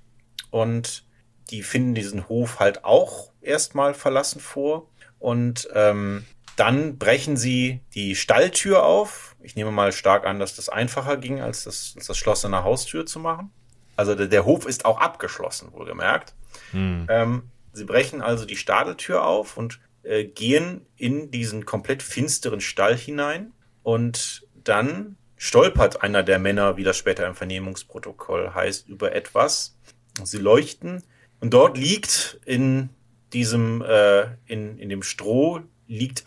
und 0.50 1.04
die 1.50 1.62
finden 1.62 1.94
diesen 1.94 2.28
Hof 2.28 2.60
halt 2.60 2.84
auch 2.84 3.32
erstmal 3.40 3.94
verlassen 3.94 4.40
vor. 4.40 4.88
Und 5.24 5.70
ähm, 5.72 6.26
dann 6.56 6.98
brechen 6.98 7.38
sie 7.38 7.80
die 7.94 8.14
Stalltür 8.14 8.84
auf. 8.84 9.36
Ich 9.40 9.56
nehme 9.56 9.70
mal 9.70 9.90
stark 9.90 10.26
an, 10.26 10.38
dass 10.38 10.54
das 10.54 10.68
einfacher 10.68 11.16
ging, 11.16 11.40
als 11.40 11.64
das, 11.64 11.94
als 11.96 12.08
das 12.08 12.18
Schloss 12.18 12.44
an 12.44 12.52
der 12.52 12.62
Haustür 12.62 13.06
zu 13.06 13.20
machen. 13.20 13.50
Also 13.96 14.14
der, 14.14 14.26
der 14.26 14.44
Hof 14.44 14.66
ist 14.66 14.84
auch 14.84 15.00
abgeschlossen, 15.00 15.72
wohlgemerkt. 15.72 16.34
Hm. 16.72 17.06
Ähm, 17.08 17.42
sie 17.72 17.86
brechen 17.86 18.20
also 18.20 18.44
die 18.44 18.58
Stadeltür 18.58 19.24
auf 19.24 19.56
und 19.56 19.80
äh, 20.02 20.24
gehen 20.24 20.84
in 20.98 21.30
diesen 21.30 21.64
komplett 21.64 22.02
finsteren 22.02 22.60
Stall 22.60 22.94
hinein 22.94 23.54
und 23.82 24.46
dann 24.62 25.16
stolpert 25.38 26.02
einer 26.02 26.22
der 26.22 26.38
Männer, 26.38 26.76
wie 26.76 26.84
das 26.84 26.98
später 26.98 27.26
im 27.26 27.34
Vernehmungsprotokoll 27.34 28.52
heißt, 28.52 28.90
über 28.90 29.14
etwas. 29.14 29.74
Sie 30.22 30.36
leuchten 30.36 31.02
und 31.40 31.54
dort 31.54 31.78
liegt 31.78 32.40
in 32.44 32.90
diesem, 33.34 33.82
äh, 33.82 34.28
in, 34.46 34.78
in 34.78 34.88
dem 34.88 35.02
Stroh 35.02 35.60
liegt, 35.86 36.24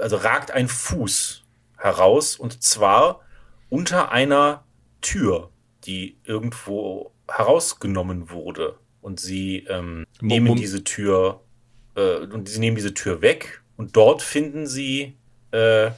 also 0.00 0.16
ragt 0.16 0.50
ein 0.50 0.68
Fuß 0.68 1.44
heraus 1.76 2.36
und 2.36 2.62
zwar 2.62 3.20
unter 3.68 4.10
einer 4.10 4.64
Tür, 5.00 5.50
die 5.84 6.16
irgendwo 6.24 7.12
herausgenommen 7.28 8.30
wurde. 8.30 8.78
Und 9.00 9.20
sie 9.20 9.66
ähm, 9.68 10.06
nehmen 10.20 10.56
diese 10.56 10.82
Tür 10.82 11.42
äh, 11.94 12.16
und 12.16 12.48
sie 12.48 12.58
nehmen 12.58 12.76
diese 12.76 12.94
Tür 12.94 13.22
weg 13.22 13.62
und 13.76 13.96
dort 13.96 14.22
finden 14.22 14.66
sie 14.66 15.16
äh, 15.52 15.92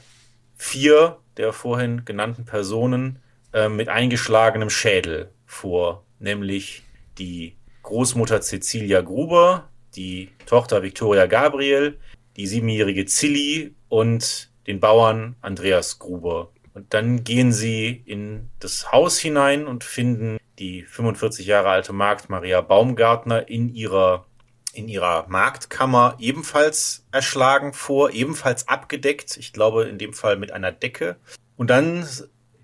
vier 0.55 1.17
der 1.37 1.53
vorhin 1.53 2.05
genannten 2.05 2.45
Personen 2.45 3.19
äh, 3.53 3.69
mit 3.69 3.89
eingeschlagenem 3.89 4.69
Schädel 4.69 5.31
vor, 5.45 6.05
nämlich 6.19 6.83
die 7.17 7.55
Großmutter 7.83 8.41
Cecilia 8.41 9.01
Gruber, 9.01 9.69
die 9.95 10.29
Tochter 10.45 10.83
Victoria 10.83 11.25
Gabriel, 11.25 11.97
die 12.37 12.47
siebenjährige 12.47 13.05
Zilli 13.05 13.75
und 13.89 14.49
den 14.67 14.79
Bauern 14.79 15.35
Andreas 15.41 15.99
Gruber. 15.99 16.51
Und 16.73 16.93
dann 16.93 17.23
gehen 17.23 17.51
sie 17.51 18.01
in 18.05 18.49
das 18.59 18.91
Haus 18.91 19.19
hinein 19.19 19.67
und 19.67 19.83
finden 19.83 20.37
die 20.59 20.83
45 20.83 21.45
Jahre 21.45 21.69
alte 21.69 21.91
Magd 21.93 22.29
Maria 22.29 22.61
Baumgartner 22.61 23.49
in 23.49 23.73
ihrer 23.73 24.25
in 24.73 24.87
ihrer 24.87 25.25
Marktkammer 25.27 26.15
ebenfalls 26.19 27.05
erschlagen 27.11 27.73
vor, 27.73 28.11
ebenfalls 28.11 28.69
abgedeckt, 28.69 29.35
ich 29.35 29.51
glaube 29.51 29.83
in 29.83 29.97
dem 29.97 30.13
Fall 30.13 30.37
mit 30.37 30.53
einer 30.53 30.71
Decke. 30.71 31.17
Und 31.57 31.69
dann 31.69 32.07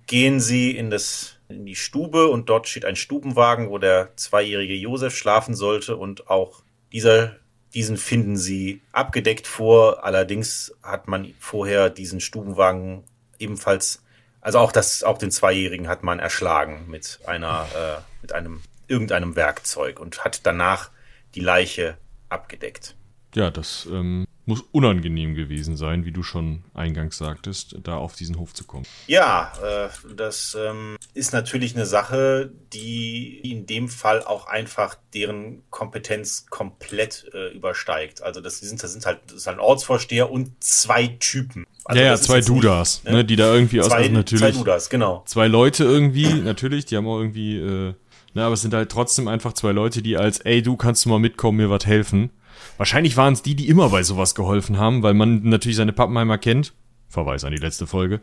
gehen 0.06 0.40
sie 0.40 0.72
in 0.72 0.90
das 0.90 1.38
in 1.50 1.66
die 1.66 1.76
Stube 1.76 2.28
und 2.28 2.50
dort 2.50 2.68
steht 2.68 2.86
ein 2.86 2.96
Stubenwagen, 2.96 3.70
wo 3.70 3.78
der 3.78 4.16
zweijährige 4.16 4.74
Josef 4.74 5.16
schlafen 5.16 5.56
sollte 5.56 5.96
und 5.96 6.30
auch 6.30 6.62
dieser 6.92 7.38
diesen 7.74 7.98
finden 7.98 8.38
sie 8.38 8.82
abgedeckt 8.92 9.46
vor. 9.46 10.04
Allerdings 10.04 10.74
hat 10.82 11.08
man 11.08 11.34
vorher 11.40 11.90
diesen 11.90 12.20
Stubenwagen 12.20 13.04
ebenfalls, 13.40 14.04
also 14.42 14.60
auch 14.60 14.72
das, 14.72 15.04
auch 15.04 15.18
den 15.18 15.32
Zweijährigen 15.32 15.88
hat 15.88 16.04
man 16.04 16.20
erschlagen 16.20 16.86
mit 16.88 17.20
einer, 17.26 17.68
äh, 17.76 18.02
mit 18.22 18.34
einem 18.34 18.62
irgendeinem 18.88 19.36
Werkzeug 19.36 20.00
und 20.00 20.24
hat 20.24 20.46
danach 20.46 20.90
die 21.36 21.42
Leiche 21.42 21.98
abgedeckt. 22.30 22.96
Ja, 23.36 23.52
das 23.52 23.88
ähm, 23.92 24.26
muss 24.48 24.64
unangenehm 24.72 25.36
gewesen 25.36 25.76
sein, 25.76 26.06
wie 26.06 26.12
du 26.12 26.24
schon 26.24 26.64
eingangs 26.74 27.18
sagtest, 27.18 27.76
da 27.84 27.98
auf 27.98 28.16
diesen 28.16 28.40
Hof 28.40 28.54
zu 28.54 28.64
kommen. 28.64 28.86
Ja, 29.06 29.52
äh, 29.62 29.90
das 30.16 30.58
ähm, 30.60 30.96
ist 31.14 31.34
natürlich 31.34 31.76
eine 31.76 31.86
Sache, 31.86 32.50
die 32.72 33.40
in 33.40 33.66
dem 33.66 33.90
Fall 33.90 34.24
auch 34.24 34.48
einfach 34.48 34.96
deren 35.14 35.64
Kompetenz 35.70 36.46
komplett 36.50 37.30
äh, 37.34 37.54
übersteigt. 37.54 38.24
Also 38.24 38.40
das 38.40 38.60
sind, 38.60 38.82
das 38.82 38.94
sind 38.94 39.06
halt, 39.06 39.20
das 39.28 39.36
ist 39.36 39.48
halt 39.48 39.58
ein 39.58 39.62
Ortsvorsteher 39.62 40.32
und 40.32 40.52
zwei 40.64 41.08
Typen. 41.08 41.66
Also 41.84 42.02
ja, 42.02 42.08
ja, 42.08 42.18
zwei 42.18 42.40
Dudas, 42.40 43.04
nicht, 43.04 43.14
ne, 43.14 43.26
die 43.26 43.36
da 43.36 43.54
irgendwie 43.54 43.80
zwei, 43.80 43.86
aus 43.86 43.92
also 43.92 44.12
natürlich. 44.12 44.46
Zwei 44.46 44.52
Dudas, 44.52 44.90
genau. 44.90 45.24
Zwei 45.26 45.48
Leute 45.48 45.84
irgendwie, 45.84 46.34
natürlich, 46.34 46.86
die 46.86 46.96
haben 46.96 47.08
auch 47.08 47.20
irgendwie, 47.20 47.58
äh, 47.58 47.94
ne, 48.34 48.44
aber 48.44 48.54
es 48.54 48.62
sind 48.62 48.74
halt 48.74 48.90
trotzdem 48.90 49.28
einfach 49.28 49.52
zwei 49.54 49.74
Leute, 49.74 50.02
die 50.02 50.16
als, 50.16 50.40
ey, 50.40 50.62
du 50.62 50.78
kannst 50.78 51.04
du 51.04 51.10
mal 51.10 51.20
mitkommen, 51.20 51.58
mir 51.58 51.70
was 51.70 51.86
helfen 51.86 52.32
Wahrscheinlich 52.78 53.18
waren 53.18 53.34
es 53.34 53.42
die, 53.42 53.56
die 53.56 53.68
immer 53.70 53.90
bei 53.90 54.04
sowas 54.04 54.36
geholfen 54.36 54.78
haben, 54.78 55.04
weil 55.04 55.14
man 55.14 55.44
natürlich 55.44 55.78
seine 55.78 55.94
Pappenheimer 55.94 56.38
kennt. 56.38 56.74
Verweis 57.10 57.44
an 57.44 57.52
die 57.52 57.58
letzte 57.58 57.88
Folge. 57.88 58.20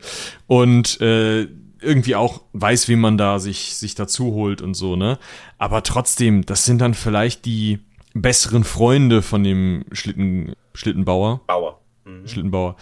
Und 0.47 1.01
äh, 1.01 1.47
irgendwie 1.81 2.15
auch 2.15 2.41
weiß, 2.53 2.87
wie 2.87 2.95
man 2.95 3.17
da 3.17 3.39
sich, 3.39 3.75
sich 3.75 3.95
dazu 3.95 4.33
holt 4.33 4.61
und 4.61 4.73
so, 4.73 4.95
ne? 4.95 5.19
Aber 5.57 5.83
trotzdem, 5.83 6.45
das 6.45 6.65
sind 6.65 6.79
dann 6.79 6.93
vielleicht 6.93 7.45
die 7.45 7.79
besseren 8.13 8.63
Freunde 8.63 9.21
von 9.21 9.43
dem 9.43 9.85
Schlitten, 9.91 10.53
Schlittenbauer. 10.73 11.41
Bauer. 11.47 11.81
Mhm. 12.05 12.27
Schlittenbauer. 12.27 12.75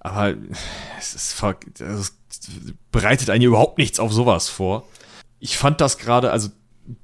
Aber 0.00 0.34
es 0.98 1.14
ist, 1.14 1.42
es 1.78 2.16
bereitet 2.90 3.30
einen 3.30 3.44
überhaupt 3.44 3.78
nichts 3.78 4.00
auf 4.00 4.12
sowas 4.12 4.48
vor. 4.48 4.88
Ich 5.38 5.56
fand 5.56 5.80
das 5.80 5.98
gerade, 5.98 6.32
also 6.32 6.50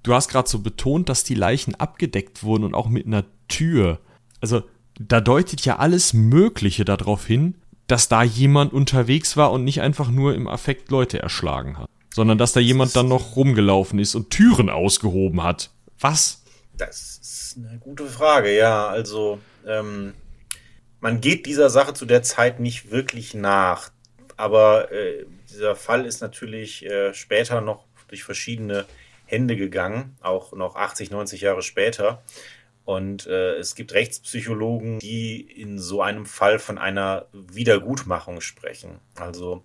du 0.03 0.14
hast 0.14 0.29
gerade 0.29 0.49
so 0.49 0.61
betont, 0.61 1.09
dass 1.09 1.25
die 1.25 1.35
Leichen 1.35 1.75
abgedeckt 1.75 2.42
wurden 2.42 2.64
und 2.64 2.75
auch 2.75 2.88
mit 2.88 3.07
einer 3.07 3.25
Tür 3.49 4.01
also 4.40 4.62
da 4.99 5.20
deutet 5.20 5.64
ja 5.64 5.77
alles 5.77 6.12
Mögliche 6.12 6.85
darauf 6.85 7.27
hin, 7.27 7.57
dass 7.87 8.09
da 8.09 8.22
jemand 8.22 8.72
unterwegs 8.72 9.37
war 9.37 9.53
und 9.53 9.64
nicht 9.64 9.81
einfach 9.81 10.11
nur 10.11 10.35
im 10.35 10.49
Affekt 10.49 10.90
Leute 10.90 11.20
erschlagen 11.20 11.79
hat, 11.79 11.88
sondern 12.14 12.38
dass 12.38 12.53
da 12.53 12.61
jemand 12.61 12.96
dann 12.96 13.09
noch 13.09 13.37
rumgelaufen 13.37 13.99
ist 13.99 14.14
und 14.14 14.31
Türen 14.31 14.70
ausgehoben 14.70 15.42
hat. 15.42 15.70
Was? 16.01 16.42
Das 16.77 17.18
ist 17.18 17.57
eine 17.59 17.79
gute 17.79 18.07
Frage, 18.07 18.57
ja. 18.57 18.87
Also, 18.88 19.38
ähm, 19.66 20.14
man 21.01 21.20
geht 21.20 21.46
dieser 21.46 21.70
Sache 21.70 21.94
zu 21.94 22.07
der 22.07 22.22
Zeit 22.22 22.59
nicht 22.59 22.90
wirklich 22.90 23.35
nach. 23.35 23.90
Aber 24.37 24.92
äh, 24.92 25.25
dieser 25.51 25.77
Fall 25.77 26.05
ist 26.05 26.20
natürlich 26.20 26.85
äh, 26.85 27.14
später 27.14 27.61
noch 27.61 27.85
durch 28.09 28.25
verschiedene 28.25 28.85
Hände 29.26 29.56
gegangen, 29.56 30.16
auch 30.20 30.52
noch 30.52 30.76
80, 30.76 31.10
90 31.10 31.42
Jahre 31.42 31.62
später. 31.62 32.22
Und 32.84 33.26
äh, 33.26 33.56
es 33.56 33.74
gibt 33.74 33.92
Rechtspsychologen, 33.92 35.00
die 35.00 35.40
in 35.40 35.78
so 35.78 36.02
einem 36.02 36.24
Fall 36.24 36.60
von 36.60 36.78
einer 36.78 37.26
Wiedergutmachung 37.32 38.40
sprechen. 38.40 39.00
Also 39.16 39.64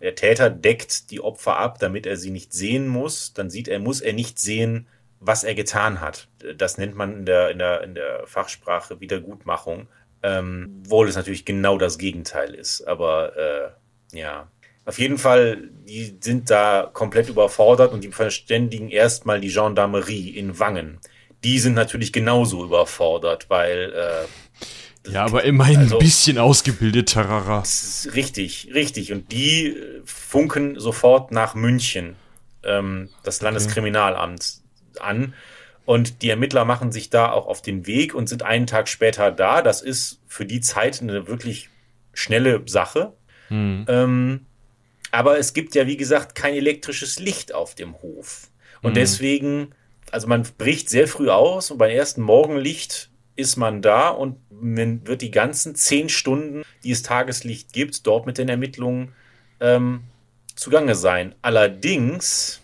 der 0.00 0.14
Täter 0.14 0.48
deckt 0.48 1.10
die 1.10 1.20
Opfer 1.20 1.58
ab, 1.58 1.78
damit 1.78 2.06
er 2.06 2.16
sie 2.16 2.30
nicht 2.30 2.54
sehen 2.54 2.88
muss. 2.88 3.34
Dann 3.34 3.50
sieht 3.50 3.68
er, 3.68 3.78
muss 3.78 4.00
er 4.00 4.14
nicht 4.14 4.38
sehen, 4.38 4.88
was 5.20 5.44
er 5.44 5.54
getan 5.54 6.00
hat. 6.00 6.28
Das 6.56 6.78
nennt 6.78 6.96
man 6.96 7.18
in 7.18 7.26
der, 7.26 7.50
in 7.50 7.58
der, 7.58 7.82
in 7.82 7.94
der 7.94 8.26
Fachsprache 8.26 9.00
Wiedergutmachung. 9.00 9.86
Ähm, 10.24 10.82
obwohl 10.84 11.08
es 11.08 11.16
natürlich 11.16 11.44
genau 11.44 11.78
das 11.78 11.98
Gegenteil 11.98 12.54
ist. 12.54 12.82
Aber 12.82 13.36
äh, 13.36 14.18
ja, 14.18 14.48
auf 14.84 14.98
jeden 14.98 15.18
Fall, 15.18 15.70
die 15.86 16.16
sind 16.20 16.50
da 16.50 16.90
komplett 16.92 17.28
überfordert 17.28 17.92
und 17.92 18.02
die 18.04 18.10
verständigen 18.10 18.88
erstmal 18.90 19.40
die 19.40 19.52
Gendarmerie 19.52 20.30
in 20.30 20.58
Wangen 20.58 20.98
die 21.44 21.58
sind 21.58 21.74
natürlich 21.74 22.12
genauso 22.12 22.64
überfordert, 22.64 23.46
weil 23.48 23.92
äh, 23.94 25.10
ja, 25.10 25.24
aber 25.24 25.42
immerhin 25.42 25.78
also, 25.78 25.96
ein 25.96 26.04
bisschen 26.04 26.38
ausgebildet, 26.38 27.08
Tarara. 27.08 27.64
Richtig, 28.14 28.68
richtig. 28.72 29.12
Und 29.12 29.32
die 29.32 29.76
funken 30.04 30.78
sofort 30.78 31.32
nach 31.32 31.56
München, 31.56 32.14
ähm, 32.62 33.08
das 33.24 33.40
Landeskriminalamt, 33.40 34.60
an. 35.00 35.34
Und 35.84 36.22
die 36.22 36.30
Ermittler 36.30 36.64
machen 36.64 36.92
sich 36.92 37.10
da 37.10 37.32
auch 37.32 37.48
auf 37.48 37.62
den 37.62 37.88
Weg 37.88 38.14
und 38.14 38.28
sind 38.28 38.44
einen 38.44 38.68
Tag 38.68 38.88
später 38.88 39.32
da. 39.32 39.62
Das 39.62 39.82
ist 39.82 40.20
für 40.28 40.46
die 40.46 40.60
Zeit 40.60 41.02
eine 41.02 41.26
wirklich 41.26 41.68
schnelle 42.12 42.62
Sache. 42.66 43.12
Hm. 43.48 43.84
Ähm, 43.88 44.46
aber 45.12 45.38
es 45.38 45.52
gibt 45.52 45.76
ja, 45.76 45.86
wie 45.86 45.96
gesagt, 45.96 46.34
kein 46.34 46.54
elektrisches 46.54 47.20
Licht 47.20 47.54
auf 47.54 47.76
dem 47.76 48.02
Hof. 48.02 48.48
Und 48.82 48.90
hm. 48.90 48.94
deswegen 48.94 49.74
also 50.12 50.28
man 50.28 50.46
bricht 50.58 50.90
sehr 50.90 51.08
früh 51.08 51.30
aus 51.30 51.70
und 51.70 51.78
beim 51.78 51.90
ersten 51.90 52.20
Morgenlicht 52.20 53.10
ist 53.34 53.56
man 53.56 53.80
da 53.80 54.10
und 54.10 54.36
man 54.50 55.06
wird 55.06 55.22
die 55.22 55.30
ganzen 55.30 55.74
zehn 55.74 56.10
Stunden, 56.10 56.62
die 56.84 56.92
es 56.92 57.02
Tageslicht 57.02 57.72
gibt, 57.72 58.06
dort 58.06 58.26
mit 58.26 58.36
den 58.36 58.50
Ermittlungen 58.50 59.14
ähm, 59.58 60.02
zugange 60.54 60.94
sein. 60.94 61.34
Allerdings 61.40 62.60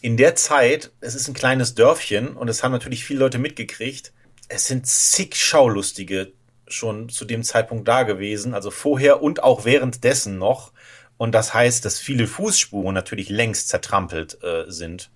in 0.00 0.16
der 0.16 0.36
Zeit, 0.36 0.92
es 1.00 1.16
ist 1.16 1.26
ein 1.26 1.34
kleines 1.34 1.74
Dörfchen 1.74 2.36
und 2.36 2.48
es 2.48 2.62
haben 2.62 2.72
natürlich 2.72 3.04
viele 3.04 3.18
Leute 3.18 3.38
mitgekriegt, 3.38 4.12
es 4.48 4.66
sind 4.66 4.86
zig 4.86 5.34
Schaulustige 5.34 6.32
schon 6.68 7.08
zu 7.08 7.24
dem 7.24 7.42
Zeitpunkt 7.42 7.88
da 7.88 8.04
gewesen, 8.04 8.54
also 8.54 8.70
vorher 8.70 9.22
und 9.22 9.42
auch 9.42 9.64
währenddessen 9.64 10.38
noch. 10.38 10.72
Und 11.20 11.32
das 11.32 11.52
heißt, 11.52 11.84
dass 11.84 11.98
viele 11.98 12.26
Fußspuren 12.26 12.94
natürlich 12.94 13.28
längst 13.28 13.68
zertrampelt 13.68 14.38
äh, 14.42 14.64
sind 14.70 15.10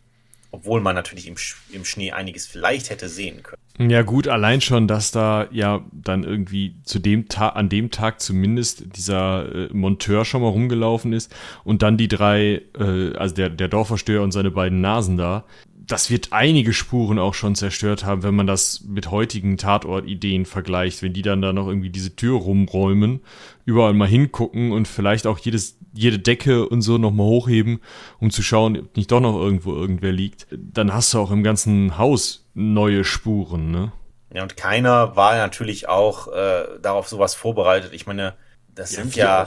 obwohl 0.54 0.80
man 0.80 0.94
natürlich 0.94 1.26
im, 1.26 1.34
im 1.72 1.84
Schnee 1.84 2.12
einiges 2.12 2.46
vielleicht 2.46 2.88
hätte 2.88 3.08
sehen 3.08 3.42
können. 3.42 3.90
Ja 3.90 4.02
gut, 4.02 4.28
allein 4.28 4.60
schon, 4.60 4.86
dass 4.86 5.10
da 5.10 5.48
ja 5.50 5.84
dann 5.90 6.22
irgendwie 6.22 6.76
zu 6.84 7.00
dem 7.00 7.28
Tag, 7.28 7.56
an 7.56 7.68
dem 7.68 7.90
Tag 7.90 8.20
zumindest 8.20 8.96
dieser 8.96 9.52
äh, 9.52 9.68
Monteur 9.72 10.24
schon 10.24 10.42
mal 10.42 10.50
rumgelaufen 10.50 11.12
ist 11.12 11.34
und 11.64 11.82
dann 11.82 11.96
die 11.96 12.06
drei, 12.06 12.62
äh, 12.78 13.16
also 13.16 13.34
der, 13.34 13.50
der 13.50 13.66
Dorfversteher 13.66 14.22
und 14.22 14.30
seine 14.30 14.52
beiden 14.52 14.80
Nasen 14.80 15.16
da, 15.16 15.42
das 15.86 16.10
wird 16.10 16.28
einige 16.30 16.72
Spuren 16.72 17.18
auch 17.18 17.34
schon 17.34 17.54
zerstört 17.54 18.04
haben, 18.04 18.22
wenn 18.22 18.34
man 18.34 18.46
das 18.46 18.84
mit 18.86 19.10
heutigen 19.10 19.56
Tatortideen 19.56 20.46
vergleicht, 20.46 21.02
wenn 21.02 21.12
die 21.12 21.22
dann 21.22 21.42
da 21.42 21.52
noch 21.52 21.66
irgendwie 21.66 21.90
diese 21.90 22.14
Tür 22.16 22.38
rumräumen, 22.38 23.20
überall 23.64 23.94
mal 23.94 24.08
hingucken 24.08 24.72
und 24.72 24.88
vielleicht 24.88 25.26
auch 25.26 25.38
jedes, 25.38 25.78
jede 25.92 26.18
Decke 26.18 26.68
und 26.68 26.82
so 26.82 26.98
nochmal 26.98 27.26
hochheben, 27.26 27.80
um 28.20 28.30
zu 28.30 28.42
schauen, 28.42 28.78
ob 28.78 28.96
nicht 28.96 29.10
doch 29.10 29.20
noch 29.20 29.36
irgendwo 29.36 29.74
irgendwer 29.74 30.12
liegt, 30.12 30.46
dann 30.50 30.92
hast 30.92 31.14
du 31.14 31.18
auch 31.18 31.30
im 31.30 31.42
ganzen 31.42 31.98
Haus 31.98 32.46
neue 32.54 33.04
Spuren, 33.04 33.70
ne? 33.70 33.92
Ja, 34.32 34.42
und 34.42 34.56
keiner 34.56 35.14
war 35.14 35.36
natürlich 35.36 35.88
auch 35.88 36.28
äh, 36.28 36.64
darauf 36.82 37.08
sowas 37.08 37.36
vorbereitet. 37.36 37.92
Ich 37.92 38.06
meine, 38.06 38.34
das 38.74 38.90
ja, 38.90 39.02
sind 39.02 39.14
ja 39.14 39.46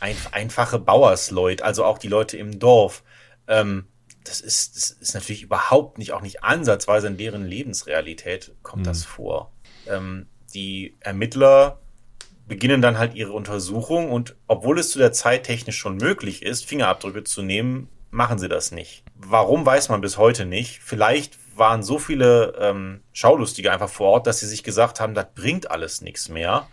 ein, 0.00 0.16
einfache 0.32 0.80
Bauersleute, 0.80 1.64
also 1.64 1.84
auch 1.84 1.98
die 1.98 2.08
Leute 2.08 2.36
im 2.36 2.58
Dorf. 2.58 3.04
Ähm, 3.46 3.86
das 4.24 4.40
ist, 4.40 4.76
das 4.76 4.90
ist 4.90 5.14
natürlich 5.14 5.44
überhaupt 5.44 5.98
nicht, 5.98 6.12
auch 6.12 6.22
nicht 6.22 6.42
ansatzweise 6.42 7.06
in 7.06 7.16
deren 7.16 7.46
Lebensrealität 7.46 8.52
kommt 8.62 8.82
mhm. 8.82 8.86
das 8.86 9.04
vor. 9.04 9.52
Ähm, 9.86 10.26
die 10.52 10.96
Ermittler 11.00 11.80
beginnen 12.46 12.80
dann 12.80 12.98
halt 12.98 13.14
ihre 13.14 13.32
Untersuchung 13.32 14.10
und 14.10 14.36
obwohl 14.46 14.78
es 14.78 14.90
zu 14.90 14.98
der 14.98 15.12
Zeit 15.12 15.44
technisch 15.44 15.76
schon 15.76 15.96
möglich 15.96 16.42
ist, 16.42 16.64
Fingerabdrücke 16.64 17.24
zu 17.24 17.42
nehmen, 17.42 17.88
machen 18.10 18.38
sie 18.38 18.48
das 18.48 18.70
nicht. 18.70 19.04
Warum 19.16 19.66
weiß 19.66 19.88
man 19.88 20.00
bis 20.00 20.16
heute 20.18 20.46
nicht. 20.46 20.80
Vielleicht 20.82 21.38
waren 21.56 21.82
so 21.82 21.98
viele 21.98 22.54
ähm, 22.58 23.00
Schaulustige 23.12 23.72
einfach 23.72 23.88
vor 23.88 24.10
Ort, 24.10 24.26
dass 24.26 24.40
sie 24.40 24.46
sich 24.46 24.62
gesagt 24.62 25.00
haben, 25.00 25.14
das 25.14 25.26
bringt 25.34 25.70
alles 25.70 26.02
nichts 26.02 26.28
mehr. 26.28 26.68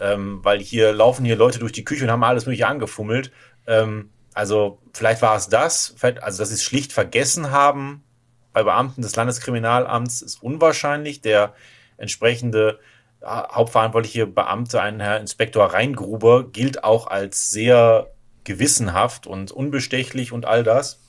Ähm, 0.00 0.40
weil 0.42 0.60
hier 0.60 0.92
laufen 0.92 1.24
hier 1.24 1.36
Leute 1.36 1.58
durch 1.58 1.72
die 1.72 1.84
Küche 1.84 2.04
und 2.04 2.10
haben 2.10 2.24
alles 2.24 2.46
mögliche 2.46 2.66
angefummelt. 2.66 3.32
Ähm, 3.66 4.10
also 4.34 4.78
vielleicht 4.92 5.22
war 5.22 5.36
es 5.36 5.48
das, 5.48 5.94
also 6.02 6.38
dass 6.38 6.48
sie 6.48 6.54
es 6.54 6.62
schlicht 6.64 6.92
vergessen 6.92 7.50
haben 7.50 8.02
bei 8.54 8.62
Beamten 8.62 9.02
des 9.02 9.16
Landeskriminalamts 9.16 10.22
ist 10.22 10.42
unwahrscheinlich. 10.42 11.20
Der 11.20 11.54
entsprechende 11.98 12.78
hauptverantwortliche 13.26 14.26
Beamte, 14.26 14.80
ein 14.80 15.00
Herr 15.00 15.20
Inspektor 15.20 15.66
Reingruber, 15.72 16.50
gilt 16.50 16.84
auch 16.84 17.06
als 17.06 17.50
sehr 17.50 18.10
gewissenhaft 18.44 19.26
und 19.26 19.52
unbestechlich 19.52 20.32
und 20.32 20.44
all 20.44 20.62
das. 20.62 21.00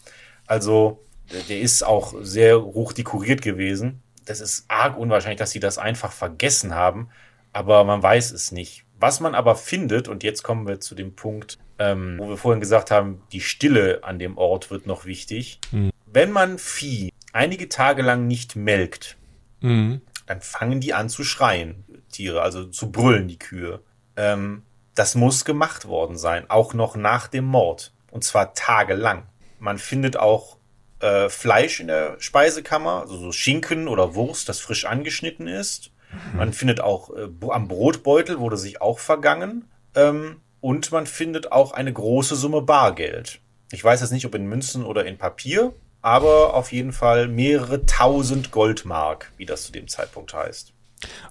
Also 0.48 1.04
der 1.50 1.60
ist 1.60 1.84
auch 1.84 2.14
sehr 2.22 2.62
hoch 2.62 2.94
dekoriert 2.94 3.42
gewesen. 3.42 4.02
Das 4.26 4.42
ist 4.42 4.66
arg 4.68 4.98
unwahrscheinlich, 4.98 5.40
dass 5.40 5.52
sie 5.52 5.60
das 5.60 5.78
einfach 5.78 6.12
vergessen 6.12 6.74
haben, 6.74 7.10
aber 7.54 7.84
man 7.84 8.02
weiß 8.02 8.32
es 8.32 8.52
nicht. 8.52 8.86
Was 9.00 9.20
man 9.20 9.36
aber 9.36 9.56
findet, 9.56 10.08
und 10.08 10.24
jetzt 10.24 10.44
kommen 10.44 10.68
wir 10.68 10.80
zu 10.80 10.96
dem 10.96 11.16
Punkt, 11.16 11.58
ähm, 11.80 12.16
wo 12.18 12.30
wir 12.30 12.38
vorhin 12.38 12.62
gesagt 12.62 12.92
haben, 12.92 13.22
die 13.32 13.42
Stille 13.42 14.04
an 14.04 14.20
dem 14.20 14.38
Ort 14.38 14.72
wird 14.72 14.88
noch 14.88 15.06
wichtig. 15.06 15.60
Mhm. 15.72 15.92
Wenn 16.06 16.32
man 16.32 16.58
Vieh 16.58 17.12
einige 17.34 17.68
Tage 17.70 18.02
lang 18.02 18.28
nicht 18.28 18.56
melkt, 18.56 19.18
mhm. 19.62 20.02
dann 20.26 20.42
fangen 20.42 20.80
die 20.80 20.94
an 20.94 21.10
zu 21.10 21.24
schreien, 21.24 21.84
Tiere, 22.16 22.42
also 22.42 22.66
zu 22.66 22.92
brüllen, 22.92 23.28
die 23.28 23.40
Kühe. 23.40 23.82
Ähm, 24.16 24.64
das 24.94 25.16
muss 25.16 25.44
gemacht 25.46 25.88
worden 25.88 26.18
sein, 26.18 26.50
auch 26.50 26.74
noch 26.74 26.96
nach 26.96 27.28
dem 27.28 27.46
Mord. 27.46 27.94
Und 28.12 28.24
zwar 28.24 28.54
tagelang. 28.54 29.24
Man 29.60 29.78
findet 29.78 30.18
auch 30.18 30.58
äh, 31.00 31.28
Fleisch 31.30 31.80
in 31.80 31.88
der 31.88 32.16
Speisekammer, 32.20 33.02
also 33.02 33.18
so 33.18 33.32
Schinken 33.32 33.88
oder 33.88 34.16
Wurst, 34.16 34.48
das 34.48 34.60
frisch 34.60 34.86
angeschnitten 34.86 35.48
ist. 35.48 35.92
Mhm. 36.12 36.38
Man 36.38 36.54
findet 36.54 36.80
auch 36.80 37.10
äh, 37.16 37.28
am 37.50 37.68
Brotbeutel 37.68 38.40
wurde 38.40 38.58
sich 38.58 38.82
auch 38.82 39.00
vergangen. 39.00 39.70
Ähm, 39.96 40.38
und 40.62 40.92
man 40.92 41.06
findet 41.06 41.52
auch 41.52 41.74
eine 41.74 41.94
große 41.94 42.36
Summe 42.36 42.62
Bargeld. 42.62 43.40
Ich 43.72 43.84
weiß 43.84 44.02
jetzt 44.02 44.12
nicht, 44.12 44.26
ob 44.26 44.34
in 44.36 44.48
Münzen 44.48 44.84
oder 44.84 45.06
in 45.06 45.18
Papier, 45.18 45.74
aber 46.02 46.54
auf 46.54 46.72
jeden 46.72 46.94
Fall 46.94 47.28
mehrere 47.28 47.86
tausend 47.86 48.52
Goldmark, 48.52 49.32
wie 49.38 49.46
das 49.46 49.66
zu 49.66 49.72
dem 49.72 49.88
Zeitpunkt 49.88 50.34
heißt. 50.34 50.75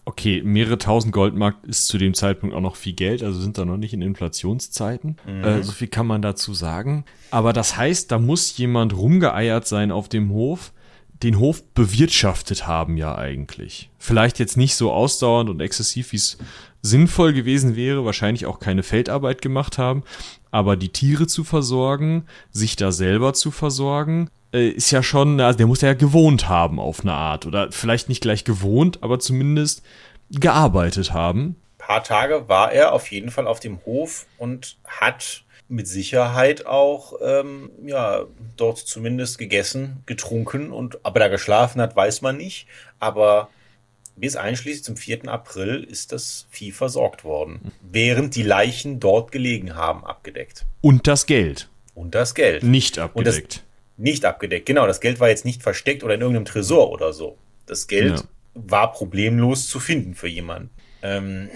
Okay, 0.05 0.43
mehrere 0.45 0.79
tausend 0.79 1.13
Goldmark 1.13 1.57
ist 1.65 1.87
zu 1.87 1.99
dem 1.99 2.15
Zeitpunkt 2.15 2.55
auch 2.55 2.61
noch 2.61 2.77
viel 2.77 2.93
Geld, 2.95 3.23
also 3.23 3.41
sind 3.41 3.59
da 3.59 3.65
noch 3.65 3.77
nicht 3.77 3.95
in 3.95 4.03
Inflationszeiten. 4.03 5.17
Mhm. 5.27 5.45
Äh, 5.45 5.63
so 5.63 5.73
viel 5.73 5.89
kann 5.89 6.07
man 6.07 6.23
dazu 6.23 6.55
sagen. 6.55 7.05
Aber 7.31 7.53
das 7.53 7.77
heißt, 7.77 8.11
da 8.13 8.19
muss 8.19 8.57
jemand 8.57 8.97
rumgeeiert 8.97 9.67
sein 9.67 9.91
auf 9.91 10.09
dem 10.09 10.31
Hof, 10.31 10.73
den 11.23 11.39
Hof 11.39 11.63
bewirtschaftet 11.73 12.67
haben 12.67 12.97
ja 12.97 13.17
eigentlich. 13.17 13.91
Vielleicht 13.99 14.39
jetzt 14.39 14.57
nicht 14.57 14.75
so 14.75 14.93
ausdauernd 14.93 15.49
und 15.49 15.61
exzessiv, 15.61 16.13
wie 16.13 16.17
es 16.17 16.39
sinnvoll 16.85 17.33
gewesen 17.33 17.77
wäre, 17.77 18.05
wahrscheinlich 18.05 18.45
auch 18.45 18.61
keine 18.61 18.83
Feldarbeit 18.83 19.41
gemacht 19.41 19.79
haben, 19.79 20.05
aber 20.51 20.77
die 20.77 20.91
Tiere 20.91 21.27
zu 21.27 21.43
versorgen, 21.43 22.27
sich 22.53 22.77
da 22.77 22.93
selber 22.93 23.33
zu 23.33 23.51
versorgen, 23.51 24.29
äh, 24.53 24.69
ist 24.69 24.91
ja 24.91 25.03
schon, 25.03 25.41
also 25.41 25.57
der 25.57 25.67
muss 25.67 25.81
ja 25.81 25.95
gewohnt 25.95 26.49
haben 26.49 26.79
auf 26.79 27.01
eine 27.01 27.15
Art 27.15 27.47
oder 27.47 27.73
vielleicht 27.73 28.11
nicht 28.11 28.21
gleich 28.21 28.45
gewohnt, 28.45 29.03
aber 29.03 29.19
zumindest 29.19 29.83
gearbeitet 30.31 31.15
haben. 31.15 31.57
Ein 31.79 31.87
paar 31.87 32.05
Tage 32.05 32.49
war 32.51 32.71
er 32.71 32.93
auf 32.93 33.11
jeden 33.11 33.31
Fall 33.31 33.47
auf 33.47 33.61
dem 33.61 33.79
Hof 33.87 34.27
und 34.37 34.77
hat 34.87 35.45
mit 35.69 35.89
Sicherheit 35.89 36.67
auch 36.67 37.15
ähm, 37.25 37.71
ja 37.83 38.27
dort 38.59 38.77
zumindest 38.77 39.39
gegessen, 39.39 40.03
getrunken 40.05 40.71
und 40.71 41.03
aber 41.07 41.19
da 41.19 41.29
geschlafen 41.29 41.81
hat, 41.81 41.97
weiß 41.97 42.21
man 42.21 42.37
nicht. 42.37 42.67
Aber 43.01 43.49
bis 44.17 44.37
einschließlich 44.37 44.85
zum 44.85 44.97
4. 44.97 45.29
April 45.29 45.83
ist 45.85 46.13
das 46.13 46.47
Vieh 46.51 46.73
versorgt 46.73 47.25
worden, 47.25 47.73
während 47.83 48.37
die 48.37 48.43
Leichen 48.43 49.01
dort 49.01 49.33
gelegen 49.33 49.75
haben, 49.75 50.05
abgedeckt. 50.05 50.67
Und 50.81 51.07
das 51.07 51.27
Geld. 51.27 51.69
Und 51.95 52.15
das 52.15 52.35
Geld. 52.35 52.63
Nicht 52.63 52.99
abgedeckt. 52.99 53.65
nicht 53.97 54.25
abgedeckt, 54.25 54.67
genau. 54.67 54.87
Das 54.87 55.01
Geld 55.01 55.21
war 55.21 55.29
jetzt 55.29 55.45
nicht 55.45 55.63
versteckt 55.63 56.05
oder 56.05 56.15
in 56.15 56.21
irgendeinem 56.21 56.45
Tresor 56.45 56.91
oder 56.91 57.13
so. 57.13 57.37
Das 57.67 57.87
Geld 57.87 58.21
ja. 58.21 58.25
war 58.55 58.93
problemlos 58.93 59.69
zu 59.69 59.81
finden 59.81 60.15
für 60.15 60.29
jemanden. 60.29 60.71
Ähm, 61.03 61.49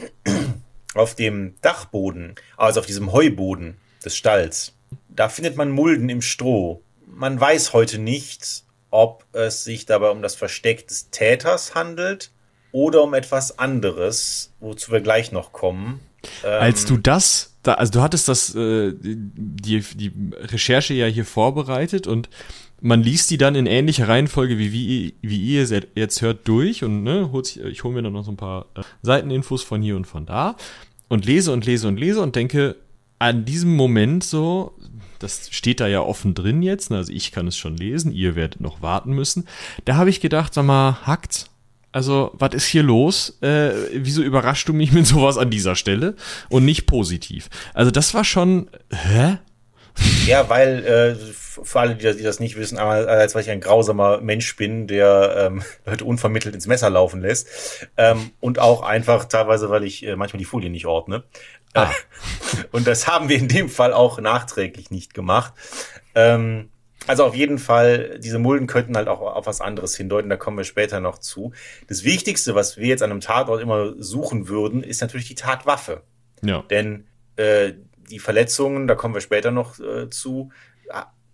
auf 0.94 1.14
dem 1.14 1.54
Dachboden, 1.60 2.34
also 2.56 2.80
auf 2.80 2.86
diesem 2.86 3.12
Heuboden 3.12 3.76
des 4.04 4.16
Stalls, 4.16 4.74
da 5.08 5.28
findet 5.28 5.56
man 5.56 5.70
Mulden 5.70 6.08
im 6.08 6.22
Stroh. 6.22 6.82
Man 7.06 7.40
weiß 7.40 7.72
heute 7.72 7.98
nicht, 7.98 8.64
ob 8.90 9.24
es 9.32 9.64
sich 9.64 9.86
dabei 9.86 10.10
um 10.10 10.22
das 10.22 10.34
Versteck 10.34 10.86
des 10.88 11.10
Täters 11.10 11.74
handelt 11.74 12.30
oder 12.72 13.02
um 13.02 13.14
etwas 13.14 13.58
anderes, 13.58 14.52
wozu 14.60 14.92
wir 14.92 15.00
gleich 15.00 15.32
noch 15.32 15.52
kommen. 15.52 16.00
Ähm, 16.44 16.60
Als 16.60 16.84
du 16.84 16.96
das, 16.96 17.56
da, 17.62 17.74
also 17.74 17.92
du 17.92 18.00
hattest 18.00 18.28
das, 18.28 18.54
äh, 18.54 18.92
die, 19.00 19.80
die 19.80 20.12
Recherche 20.34 20.94
ja 20.94 21.06
hier 21.06 21.24
vorbereitet 21.24 22.06
und 22.06 22.28
man 22.80 23.02
liest 23.02 23.30
die 23.30 23.38
dann 23.38 23.54
in 23.54 23.66
ähnlicher 23.66 24.08
Reihenfolge, 24.08 24.58
wie, 24.58 24.72
wie, 24.72 25.14
wie 25.20 25.40
ihr 25.40 25.66
jetzt 25.94 26.22
hört, 26.22 26.46
durch 26.46 26.84
und 26.84 27.02
ne, 27.02 27.30
holt 27.32 27.46
sich, 27.46 27.62
ich 27.62 27.82
hole 27.84 27.94
mir 27.94 28.02
dann 28.02 28.12
noch 28.12 28.24
so 28.24 28.30
ein 28.30 28.36
paar 28.36 28.66
äh, 28.76 28.82
Seiteninfos 29.02 29.62
von 29.62 29.82
hier 29.82 29.96
und 29.96 30.06
von 30.06 30.26
da 30.26 30.56
und 31.08 31.24
lese 31.24 31.52
und 31.52 31.66
lese 31.66 31.88
und 31.88 31.98
lese 31.98 32.20
und 32.20 32.36
denke, 32.36 32.76
an 33.18 33.44
diesem 33.44 33.74
Moment 33.74 34.22
so, 34.22 34.76
das 35.18 35.48
steht 35.50 35.80
da 35.80 35.88
ja 35.88 36.00
offen 36.00 36.34
drin 36.34 36.62
jetzt, 36.62 36.90
ne, 36.90 36.98
also 36.98 37.12
ich 37.12 37.32
kann 37.32 37.48
es 37.48 37.56
schon 37.56 37.76
lesen, 37.76 38.12
ihr 38.12 38.36
werdet 38.36 38.60
noch 38.60 38.82
warten 38.82 39.12
müssen, 39.12 39.48
da 39.84 39.96
habe 39.96 40.10
ich 40.10 40.20
gedacht, 40.20 40.54
sag 40.54 40.64
mal, 40.64 41.06
hackt's? 41.06 41.50
Also, 41.90 42.32
was 42.34 42.54
ist 42.54 42.66
hier 42.66 42.82
los? 42.82 43.38
Äh, 43.40 43.70
wieso 43.92 44.22
überraschst 44.22 44.68
du 44.68 44.72
mich 44.72 44.92
mit 44.92 45.06
sowas 45.06 45.38
an 45.38 45.50
dieser 45.50 45.74
Stelle 45.74 46.14
und 46.48 46.64
nicht 46.64 46.86
positiv? 46.86 47.48
Also, 47.74 47.90
das 47.90 48.14
war 48.14 48.24
schon. 48.24 48.68
Hä? 48.92 49.38
Ja, 50.26 50.48
weil 50.48 50.84
äh, 50.84 51.14
für 51.64 51.80
alle, 51.80 51.96
die, 51.96 52.16
die 52.16 52.22
das 52.22 52.40
nicht 52.40 52.56
wissen, 52.56 52.78
als 52.78 53.34
weil 53.34 53.42
ich 53.42 53.50
ein 53.50 53.60
grausamer 53.60 54.20
Mensch 54.20 54.54
bin, 54.56 54.86
der 54.86 55.48
ähm, 55.50 55.62
Leute 55.86 56.04
unvermittelt 56.04 56.54
ins 56.54 56.66
Messer 56.66 56.90
laufen 56.90 57.20
lässt 57.20 57.88
ähm, 57.96 58.30
und 58.40 58.58
auch 58.58 58.82
einfach 58.82 59.24
teilweise, 59.24 59.70
weil 59.70 59.84
ich 59.84 60.06
äh, 60.06 60.16
manchmal 60.16 60.38
die 60.38 60.44
Folie 60.44 60.70
nicht 60.70 60.86
ordne. 60.86 61.24
Ah. 61.74 61.90
und 62.72 62.86
das 62.86 63.08
haben 63.08 63.28
wir 63.28 63.38
in 63.38 63.48
dem 63.48 63.68
Fall 63.68 63.92
auch 63.92 64.20
nachträglich 64.20 64.90
nicht 64.90 65.14
gemacht. 65.14 65.52
Ähm, 66.14 66.70
also 67.08 67.24
auf 67.24 67.34
jeden 67.34 67.58
Fall, 67.58 68.18
diese 68.18 68.38
Mulden 68.38 68.66
könnten 68.66 68.96
halt 68.96 69.08
auch 69.08 69.20
auf 69.20 69.46
was 69.46 69.60
anderes 69.60 69.96
hindeuten, 69.96 70.30
da 70.30 70.36
kommen 70.36 70.56
wir 70.56 70.64
später 70.64 71.00
noch 71.00 71.18
zu. 71.18 71.52
Das 71.88 72.04
Wichtigste, 72.04 72.54
was 72.54 72.76
wir 72.76 72.86
jetzt 72.86 73.02
an 73.02 73.10
einem 73.10 73.20
Tatort 73.20 73.60
immer 73.60 73.94
suchen 73.98 74.48
würden, 74.48 74.82
ist 74.82 75.00
natürlich 75.00 75.28
die 75.28 75.34
Tatwaffe. 75.34 76.02
Ja. 76.42 76.62
Denn 76.70 77.06
äh, 77.36 77.72
die 78.10 78.18
Verletzungen, 78.18 78.86
da 78.86 78.94
kommen 78.94 79.14
wir 79.14 79.20
später 79.20 79.50
noch 79.50 79.78
äh, 79.80 80.08
zu, 80.10 80.50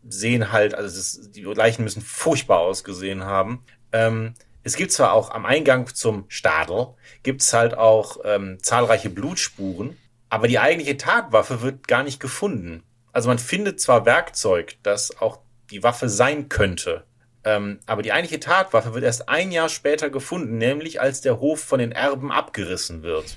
sehen 0.08 0.52
halt, 0.52 0.74
also 0.74 0.96
das, 0.96 1.30
die 1.30 1.42
Leichen 1.42 1.84
müssen 1.84 2.02
furchtbar 2.02 2.58
ausgesehen 2.58 3.24
haben. 3.24 3.62
Ähm, 3.92 4.34
es 4.62 4.76
gibt 4.76 4.92
zwar 4.92 5.12
auch 5.12 5.30
am 5.30 5.44
Eingang 5.44 5.86
zum 5.94 6.24
Stadel, 6.28 6.88
gibt's 7.22 7.52
halt 7.52 7.76
auch 7.76 8.18
ähm, 8.24 8.58
zahlreiche 8.62 9.10
Blutspuren, 9.10 9.96
aber 10.30 10.48
die 10.48 10.58
eigentliche 10.58 10.96
Tatwaffe 10.96 11.62
wird 11.62 11.86
gar 11.86 12.02
nicht 12.02 12.20
gefunden. 12.20 12.82
Also 13.12 13.28
man 13.28 13.38
findet 13.38 13.80
zwar 13.80 14.06
Werkzeug, 14.06 14.76
das 14.82 15.20
auch 15.20 15.38
die 15.70 15.82
Waffe 15.82 16.08
sein 16.08 16.48
könnte. 16.48 17.04
Ähm, 17.44 17.78
aber 17.86 18.02
die 18.02 18.12
eigentliche 18.12 18.40
Tatwaffe 18.40 18.94
wird 18.94 19.04
erst 19.04 19.28
ein 19.28 19.52
Jahr 19.52 19.68
später 19.68 20.10
gefunden, 20.10 20.56
nämlich 20.56 21.00
als 21.00 21.20
der 21.20 21.40
Hof 21.40 21.60
von 21.60 21.78
den 21.78 21.92
Erben 21.92 22.32
abgerissen 22.32 23.02
wird. 23.02 23.36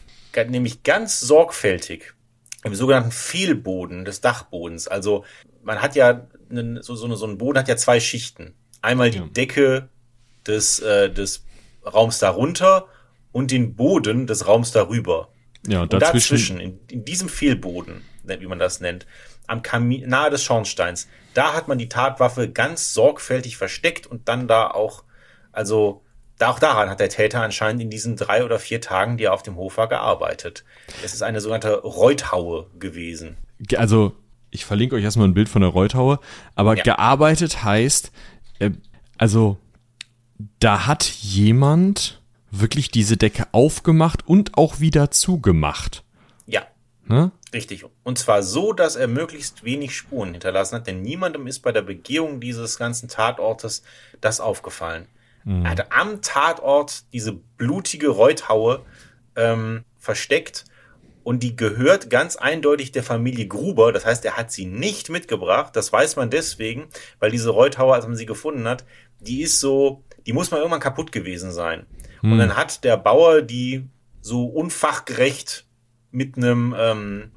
Nämlich 0.50 0.84
ganz 0.84 1.20
sorgfältig 1.20 2.14
im 2.64 2.76
sogenannten 2.76 3.12
Fehlboden 3.12 4.06
des 4.06 4.22
Dachbodens. 4.22 4.88
Also 4.88 5.26
man 5.64 5.82
hat 5.82 5.96
ja 5.96 6.28
einen, 6.50 6.82
so, 6.82 6.96
so, 6.96 7.06
eine, 7.06 7.16
so 7.16 7.26
ein 7.26 7.38
Boden 7.38 7.58
hat 7.58 7.68
ja 7.68 7.76
zwei 7.76 8.00
Schichten. 8.00 8.54
Einmal 8.82 9.10
die 9.10 9.18
ja. 9.18 9.26
Decke 9.26 9.90
des, 10.46 10.80
äh, 10.80 11.12
des 11.12 11.44
Raums 11.84 12.20
darunter 12.20 12.88
und 13.32 13.52
den 13.52 13.76
Boden 13.76 14.28
des 14.28 14.48
Raums 14.48 14.72
darüber. 14.72 15.30
Ja, 15.68 15.82
und 15.82 15.94
dazwischen, 15.94 16.58
dazwischen 16.58 16.60
in, 16.60 16.80
in 16.90 17.06
diesem 17.06 17.30
Fehlboden, 17.30 18.02
wie 18.28 18.48
man 18.48 18.60
das 18.60 18.80
nennt, 18.80 19.06
am 19.48 19.62
Kamin, 19.62 20.08
nahe 20.08 20.30
des 20.30 20.44
Schornsteins. 20.44 21.08
Da 21.34 21.54
hat 21.54 21.68
man 21.68 21.78
die 21.78 21.90
Tatwaffe 21.90 22.50
ganz 22.50 22.94
sorgfältig 22.94 23.58
versteckt 23.58 24.08
und 24.08 24.28
dann 24.28 24.48
da 24.48 24.70
auch, 24.70 25.04
also 25.52 26.04
auch 26.46 26.60
daran 26.60 26.90
hat 26.90 27.00
der 27.00 27.10
Täter 27.10 27.42
anscheinend 27.42 27.82
in 27.82 27.90
diesen 27.90 28.16
drei 28.16 28.44
oder 28.44 28.60
vier 28.60 28.80
Tagen, 28.80 29.18
die 29.18 29.26
er 29.26 29.34
auf 29.34 29.42
dem 29.42 29.56
Hof 29.56 29.78
war, 29.78 29.88
gearbeitet. 29.88 30.64
Es 31.04 31.14
ist 31.14 31.24
eine 31.24 31.42
sogenannte 31.42 31.82
Reuthaue 31.82 32.68
gewesen. 32.78 33.38
Also, 33.76 34.14
ich 34.52 34.66
verlinke 34.66 34.96
euch 34.96 35.04
erstmal 35.04 35.28
ein 35.28 35.34
Bild 35.34 35.50
von 35.50 35.62
der 35.62 35.72
Reuthaue, 35.72 36.20
aber 36.54 36.78
ja. 36.78 36.84
gearbeitet 36.84 37.64
heißt, 37.64 38.12
äh, 38.60 38.72
also, 39.18 39.58
da 40.60 40.86
hat 40.86 41.06
jemand 41.06 42.22
wirklich 42.52 42.92
diese 42.92 43.18
Decke 43.18 43.48
aufgemacht 43.52 44.28
und 44.28 44.58
auch 44.58 44.80
wieder 44.80 45.12
zugemacht. 45.12 46.04
Ja. 46.46 46.64
Ne? 47.06 47.32
Richtig. 47.54 47.86
Und 48.04 48.18
zwar 48.18 48.44
so, 48.44 48.74
dass 48.74 48.96
er 48.96 49.08
möglichst 49.08 49.64
wenig 49.64 49.96
Spuren 49.96 50.32
hinterlassen 50.32 50.76
hat, 50.76 50.88
denn 50.88 51.02
niemandem 51.02 51.48
ist 51.48 51.60
bei 51.60 51.72
der 51.72 51.82
Begehung 51.82 52.40
dieses 52.40 52.78
ganzen 52.78 53.08
Tatortes 53.08 53.84
das 54.20 54.40
aufgefallen. 54.42 55.08
Mhm. 55.46 55.64
Er 55.64 55.72
hatte 55.72 55.92
am 55.92 56.22
Tatort 56.22 57.04
diese 57.14 57.34
blutige 57.34 58.10
Reuthaue 58.10 58.86
ähm, 59.36 59.86
versteckt 59.98 60.66
und 61.24 61.44
die 61.44 61.56
gehört 61.56 62.10
ganz 62.10 62.36
eindeutig 62.36 62.92
der 62.92 63.04
Familie 63.04 63.48
Gruber. 63.48 63.92
Das 63.92 64.06
heißt, 64.06 64.24
er 64.26 64.38
hat 64.38 64.52
sie 64.52 64.66
nicht 64.66 65.10
mitgebracht. 65.10 65.76
Das 65.76 65.92
weiß 65.92 66.16
man 66.16 66.30
deswegen, 66.30 66.88
weil 67.20 67.32
diese 67.32 67.50
Reuthaue, 67.50 67.94
als 67.94 68.08
man 68.08 68.16
sie 68.16 68.26
gefunden 68.26 68.68
hat, 68.68 68.86
die 69.20 69.42
ist 69.42 69.60
so, 69.60 70.04
die 70.26 70.34
muss 70.34 70.52
mal 70.52 70.58
irgendwann 70.58 70.80
kaputt 70.80 71.12
gewesen 71.12 71.52
sein. 71.52 71.86
Mhm. 72.22 72.34
Und 72.34 72.38
dann 72.40 72.56
hat 72.58 72.84
der 72.84 72.98
Bauer 72.98 73.42
die 73.42 73.88
so 74.22 74.46
unfachgerecht 74.46 75.66
mit 76.12 76.38
einem 76.38 76.76
ähm, 76.78 77.32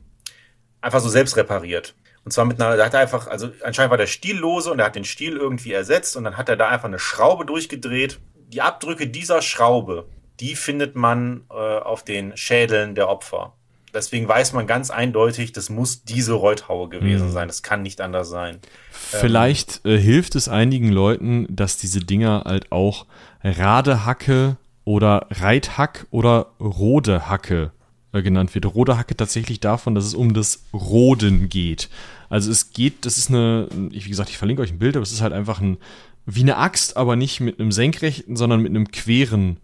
einfach 0.81 1.01
so 1.01 1.09
selbst 1.09 1.37
repariert. 1.37 1.95
Und 2.25 2.33
zwar 2.33 2.45
mit 2.45 2.61
einer, 2.61 2.77
da 2.77 2.85
hat 2.85 2.95
er 2.95 3.01
einfach, 3.01 3.27
also 3.29 3.51
anscheinend 3.65 3.91
war 3.91 3.99
der 3.99 4.07
Stiel 4.07 4.37
lose 4.37 4.71
und 4.71 4.79
er 4.79 4.87
hat 4.87 4.97
den 4.97 5.05
Stiel 5.05 5.37
irgendwie 5.37 5.73
ersetzt 5.73 6.17
und 6.17 6.25
dann 6.25 6.37
hat 6.37 6.49
er 6.49 6.57
da 6.57 6.69
einfach 6.69 6.89
eine 6.89 6.99
Schraube 6.99 7.47
durchgedreht. 7.47 8.21
Die 8.49 8.61
Abdrücke 8.61 9.07
dieser 9.07 9.43
Schraube, 9.43 10.07
die 10.39 10.55
findet 10.55 10.97
man 10.97 11.45
äh, 11.51 11.55
auf 11.55 12.05
den 12.05 12.37
Schädeln 12.37 12.95
der 12.95 13.09
Opfer. 13.09 13.55
Deswegen 13.93 14.29
weiß 14.29 14.53
man 14.53 14.67
ganz 14.67 14.91
eindeutig, 14.91 15.53
das 15.53 15.69
muss 15.69 16.05
diese 16.05 16.35
Reuthaue 16.35 16.89
gewesen 16.89 17.29
mhm. 17.29 17.33
sein. 17.33 17.49
Das 17.49 17.63
kann 17.63 17.83
nicht 17.83 18.01
anders 18.01 18.29
sein. 18.29 18.61
Vielleicht 18.93 19.81
ähm, 19.85 19.97
äh, 19.97 19.99
hilft 19.99 20.37
es 20.37 20.49
einigen 20.49 20.91
Leuten, 20.91 21.47
dass 21.49 21.77
diese 21.77 22.01
Dinger 22.01 22.45
halt 22.47 22.71
auch 22.71 23.07
Radehacke 23.43 24.59
oder 24.85 25.27
Reithack 25.31 26.07
oder 26.11 26.53
Rodehacke 26.61 27.73
genannt 28.13 28.55
wird. 28.55 28.67
Rote 28.67 28.99
Hacke 28.99 29.17
tatsächlich 29.17 29.61
davon, 29.61 29.95
dass 29.95 30.05
es 30.05 30.15
um 30.15 30.35
das 30.35 30.65
Roden 30.73 31.49
geht. 31.49 31.89
Also 32.29 32.51
es 32.51 32.73
geht, 32.73 33.07
das 33.07 33.19
ist 33.19 33.31
eine, 33.31 33.69
wie 33.71 34.01
gesagt, 34.01 34.31
ich 34.31 34.39
verlinke 34.39 34.63
euch 34.63 34.73
ein 34.73 34.79
Bild, 34.79 34.97
aber 34.97 35.03
es 35.03 35.13
ist 35.13 35.21
halt 35.21 35.33
einfach 35.33 35.61
ein, 35.61 35.79
wie 36.27 36.43
eine 36.43 36.57
Axt, 36.57 36.97
aber 36.97 37.17
nicht 37.17 37.41
mit 37.41 37.61
einem 37.61 37.73
senkrechten, 37.73 38.37
sondern 38.37 38.61
mit 38.61 38.71
einem 38.71 38.91
queren 38.91 39.59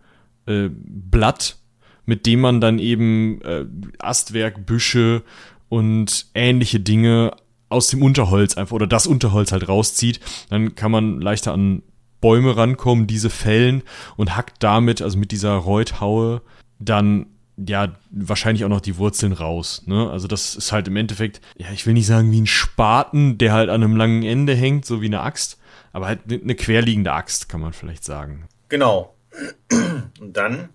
äh, 0.46 0.68
Blatt, 0.70 1.56
mit 2.04 2.26
dem 2.26 2.40
man 2.40 2.60
dann 2.60 2.78
eben 2.78 3.40
äh, 3.42 3.64
Astwerk, 3.98 4.64
Büsche 4.64 5.22
und 5.68 6.26
ähnliche 6.34 6.80
Dinge 6.80 7.32
aus 7.68 7.88
dem 7.88 8.02
Unterholz 8.02 8.56
einfach 8.56 8.74
oder 8.74 8.86
das 8.86 9.06
Unterholz 9.06 9.52
halt 9.52 9.68
rauszieht. 9.68 10.20
Dann 10.50 10.76
kann 10.76 10.92
man 10.92 11.20
leichter 11.20 11.52
an 11.52 11.82
Bäume 12.20 12.56
rankommen, 12.56 13.06
diese 13.06 13.30
fällen 13.30 13.82
und 14.16 14.36
hackt 14.36 14.62
damit, 14.62 15.02
also 15.02 15.18
mit 15.18 15.32
dieser 15.32 15.54
Reuthaue, 15.54 16.42
dann 16.78 17.26
ja 17.56 17.94
wahrscheinlich 18.10 18.64
auch 18.64 18.68
noch 18.68 18.80
die 18.80 18.96
Wurzeln 18.98 19.32
raus. 19.32 19.82
Ne? 19.86 20.10
Also 20.10 20.28
das 20.28 20.54
ist 20.54 20.72
halt 20.72 20.88
im 20.88 20.96
Endeffekt, 20.96 21.40
ja, 21.56 21.68
ich 21.72 21.86
will 21.86 21.94
nicht 21.94 22.06
sagen 22.06 22.30
wie 22.30 22.40
ein 22.40 22.46
Spaten, 22.46 23.38
der 23.38 23.52
halt 23.52 23.70
an 23.70 23.82
einem 23.82 23.96
langen 23.96 24.22
Ende 24.22 24.54
hängt, 24.54 24.84
so 24.84 25.00
wie 25.00 25.06
eine 25.06 25.20
Axt, 25.20 25.58
aber 25.92 26.06
halt 26.06 26.20
eine 26.30 26.54
querliegende 26.54 27.12
Axt, 27.12 27.48
kann 27.48 27.60
man 27.60 27.72
vielleicht 27.72 28.04
sagen. 28.04 28.48
Genau. 28.68 29.14
Und 30.20 30.36
dann 30.36 30.68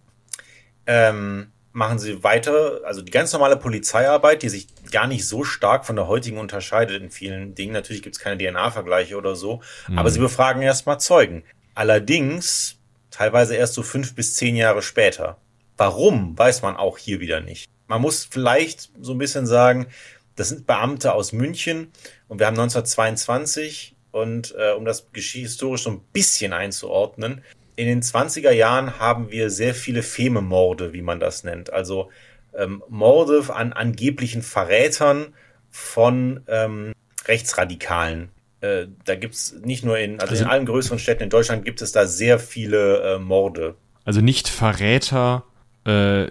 ähm, 0.88 1.52
machen 1.74 2.00
sie 2.00 2.24
weiter, 2.24 2.82
also 2.86 3.02
die 3.02 3.12
ganz 3.12 3.32
normale 3.34 3.58
Polizeiarbeit, 3.58 4.44
die 4.44 4.50
sich 4.50 4.68
gar 4.92 5.08
nicht 5.08 5.28
so 5.28 5.44
stark 5.44 5.86
von 5.86 5.96
der 5.96 6.08
heutigen 6.08 6.38
unterscheidet 6.38 7.02
in 7.02 7.12
vielen 7.12 7.56
Dingen. 7.56 7.74
Natürlich 7.74 8.02
gibt 8.02 8.16
es 8.16 8.22
keine 8.22 8.38
DNA-Vergleiche 8.38 9.18
oder 9.18 9.36
so, 9.36 9.62
mhm. 9.88 10.00
aber 10.00 10.10
sie 10.10 10.20
befragen 10.20 10.62
erstmal 10.62 11.00
Zeugen. 11.00 11.44
Allerdings 11.76 12.78
teilweise 13.10 13.56
erst 13.56 13.74
so 13.74 13.84
fünf 13.84 14.16
bis 14.16 14.36
zehn 14.36 14.56
Jahre 14.56 14.82
später. 14.82 15.38
Warum, 15.82 16.38
weiß 16.38 16.62
man 16.62 16.76
auch 16.76 17.00
hier 17.00 17.22
wieder 17.22 17.40
nicht. 17.40 17.68
Man 17.88 18.04
muss 18.04 18.24
vielleicht 18.30 18.92
so 19.02 19.14
ein 19.14 19.18
bisschen 19.18 19.48
sagen, 19.48 19.88
das 20.36 20.50
sind 20.50 20.68
Beamte 20.68 21.12
aus 21.12 21.34
München 21.34 21.92
und 22.28 22.38
wir 22.38 22.46
haben 22.46 22.54
1922 22.54 23.96
und 24.12 24.54
äh, 24.60 24.74
um 24.74 24.86
das 24.86 25.08
historisch 25.12 25.82
so 25.82 25.90
ein 25.90 26.02
bisschen 26.14 26.54
einzuordnen, 26.54 27.42
in 27.78 27.88
den 27.88 28.04
20er 28.04 28.52
Jahren 28.52 29.00
haben 29.00 29.32
wir 29.32 29.50
sehr 29.50 29.74
viele 29.74 30.04
Fememorde, 30.04 30.94
wie 30.94 31.02
man 31.02 31.20
das 31.20 31.44
nennt. 31.44 31.74
Also 31.74 32.12
ähm, 32.56 32.84
Morde 32.88 33.52
an 33.52 33.74
angeblichen 33.74 34.44
Verrätern 34.44 35.34
von 35.72 36.42
ähm, 36.48 36.94
Rechtsradikalen. 37.26 38.30
Äh, 38.60 38.86
da 39.04 39.16
gibt 39.16 39.34
es 39.34 39.54
nicht 39.64 39.84
nur 39.84 39.98
in, 39.98 40.20
also, 40.20 40.34
also, 40.34 40.44
in 40.44 40.50
allen 40.52 40.68
größeren 40.68 41.00
Städten 41.00 41.24
in 41.24 41.32
Deutschland 41.32 41.66
gibt 41.66 41.82
es 41.82 41.92
da 41.92 42.06
sehr 42.06 42.38
viele 42.38 43.16
äh, 43.16 43.18
Morde. 43.18 43.74
Also 44.06 44.22
nicht 44.22 44.48
Verräter 44.48 45.46
äh, 45.86 46.28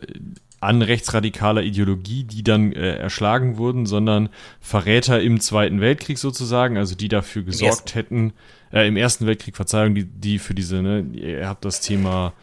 an 0.61 0.83
rechtsradikaler 0.83 1.63
Ideologie, 1.63 2.25
die 2.25 2.43
dann 2.43 2.73
äh, 2.73 2.97
erschlagen 2.97 3.57
wurden, 3.57 3.87
sondern 3.87 4.29
Verräter 4.61 5.21
im 5.23 5.41
Zweiten 5.41 5.81
Weltkrieg 5.81 6.19
sozusagen, 6.19 6.77
also 6.77 6.95
die 6.95 7.09
dafür 7.09 7.43
gesorgt 7.43 7.95
hätten, 7.95 8.35
äh, 8.73 8.87
im 8.87 8.97
Ersten 8.97 9.27
Weltkrieg, 9.27 9.57
Verzeihung, 9.57 9.95
die, 9.95 10.05
die 10.05 10.39
für 10.39 10.55
diese, 10.55 10.83
ne, 10.83 11.07
ihr 11.13 11.49
habt 11.49 11.65
das 11.65 11.81
Thema 11.81 12.35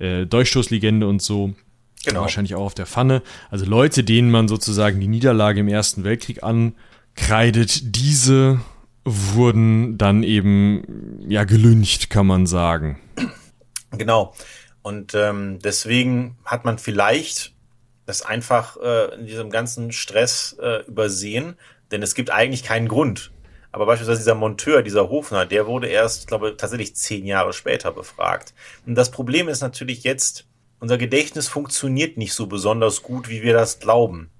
äh, 0.00 0.26
Durchstoßlegende 0.26 1.06
und 1.06 1.22
so. 1.22 1.54
Genau. 2.04 2.22
Wahrscheinlich 2.22 2.54
auch 2.54 2.64
auf 2.64 2.74
der 2.74 2.86
Pfanne. 2.86 3.22
Also 3.50 3.66
Leute, 3.66 4.02
denen 4.02 4.30
man 4.30 4.48
sozusagen 4.48 5.00
die 5.00 5.08
Niederlage 5.08 5.60
im 5.60 5.68
Ersten 5.68 6.02
Weltkrieg 6.02 6.42
ankreidet, 6.42 7.94
diese 7.94 8.60
wurden 9.04 9.98
dann 9.98 10.22
eben 10.22 11.24
ja 11.28 11.44
gelüncht, 11.44 12.10
kann 12.10 12.26
man 12.26 12.46
sagen. 12.46 12.98
Genau. 13.92 14.34
Und 14.82 15.14
ähm, 15.14 15.58
deswegen 15.58 16.38
hat 16.44 16.64
man 16.64 16.78
vielleicht 16.78 17.54
das 18.06 18.22
einfach 18.22 18.76
äh, 18.78 19.14
in 19.14 19.26
diesem 19.26 19.50
ganzen 19.50 19.92
Stress 19.92 20.56
äh, 20.60 20.84
übersehen, 20.86 21.56
denn 21.90 22.02
es 22.02 22.14
gibt 22.14 22.30
eigentlich 22.30 22.62
keinen 22.62 22.88
Grund, 22.88 23.30
aber 23.72 23.86
beispielsweise 23.86 24.20
dieser 24.20 24.34
Monteur, 24.34 24.82
dieser 24.82 25.08
Hofner, 25.08 25.46
der 25.46 25.66
wurde 25.66 25.86
erst, 25.86 26.20
ich 26.20 26.26
glaube, 26.26 26.56
tatsächlich 26.56 26.96
zehn 26.96 27.24
Jahre 27.24 27.52
später 27.52 27.92
befragt. 27.92 28.52
Und 28.84 28.96
das 28.96 29.10
Problem 29.10 29.48
ist 29.48 29.60
natürlich 29.60 30.02
jetzt, 30.02 30.46
unser 30.80 30.98
Gedächtnis 30.98 31.46
funktioniert 31.46 32.16
nicht 32.16 32.32
so 32.32 32.46
besonders 32.46 33.02
gut, 33.02 33.28
wie 33.28 33.42
wir 33.42 33.52
das 33.52 33.78
glauben. 33.78 34.30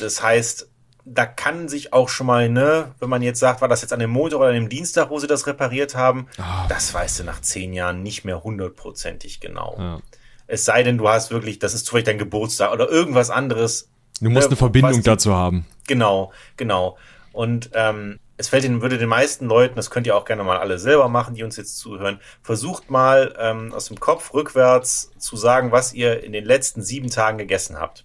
Das 0.00 0.22
heißt, 0.22 0.70
da 1.04 1.26
kann 1.26 1.68
sich 1.68 1.92
auch 1.92 2.08
schon 2.08 2.26
mal, 2.26 2.48
ne, 2.48 2.92
wenn 2.98 3.10
man 3.10 3.22
jetzt 3.22 3.40
sagt, 3.40 3.60
war 3.60 3.68
das 3.68 3.82
jetzt 3.82 3.92
an 3.92 4.00
dem 4.00 4.10
Montag 4.10 4.38
oder 4.38 4.48
an 4.48 4.54
dem 4.54 4.68
Dienstag, 4.68 5.10
wo 5.10 5.18
sie 5.18 5.26
das 5.26 5.46
repariert 5.46 5.94
haben, 5.94 6.26
oh. 6.38 6.42
das 6.68 6.94
weißt 6.94 7.20
du 7.20 7.24
nach 7.24 7.40
zehn 7.40 7.72
Jahren 7.72 8.02
nicht 8.02 8.24
mehr 8.24 8.42
hundertprozentig 8.42 9.40
genau. 9.40 9.76
Ja. 9.78 10.00
Es 10.46 10.64
sei 10.64 10.82
denn, 10.82 10.98
du 10.98 11.08
hast 11.08 11.30
wirklich, 11.30 11.58
das 11.58 11.74
ist 11.74 11.86
zufällig 11.86 12.06
dein 12.06 12.18
Geburtstag 12.18 12.72
oder 12.72 12.88
irgendwas 12.88 13.30
anderes. 13.30 13.88
Du 14.20 14.30
musst 14.30 14.46
ne, 14.46 14.50
eine 14.50 14.56
Verbindung 14.56 14.92
die, 14.94 15.02
dazu 15.02 15.34
haben. 15.34 15.66
Genau, 15.86 16.32
genau. 16.56 16.96
Und 17.32 17.70
ähm, 17.74 18.18
es 18.36 18.48
fällt 18.48 18.64
den, 18.64 18.82
würde 18.82 18.98
den 18.98 19.08
meisten 19.08 19.46
Leuten, 19.46 19.76
das 19.76 19.90
könnt 19.90 20.06
ihr 20.06 20.16
auch 20.16 20.24
gerne 20.24 20.42
mal 20.44 20.58
alle 20.58 20.78
selber 20.78 21.08
machen, 21.08 21.34
die 21.34 21.44
uns 21.44 21.56
jetzt 21.56 21.78
zuhören, 21.78 22.20
versucht 22.42 22.90
mal 22.90 23.34
ähm, 23.38 23.72
aus 23.72 23.86
dem 23.86 24.00
Kopf 24.00 24.34
rückwärts 24.34 25.12
zu 25.18 25.36
sagen, 25.36 25.70
was 25.72 25.92
ihr 25.92 26.24
in 26.24 26.32
den 26.32 26.44
letzten 26.44 26.82
sieben 26.82 27.10
Tagen 27.10 27.38
gegessen 27.38 27.78
habt. 27.78 28.04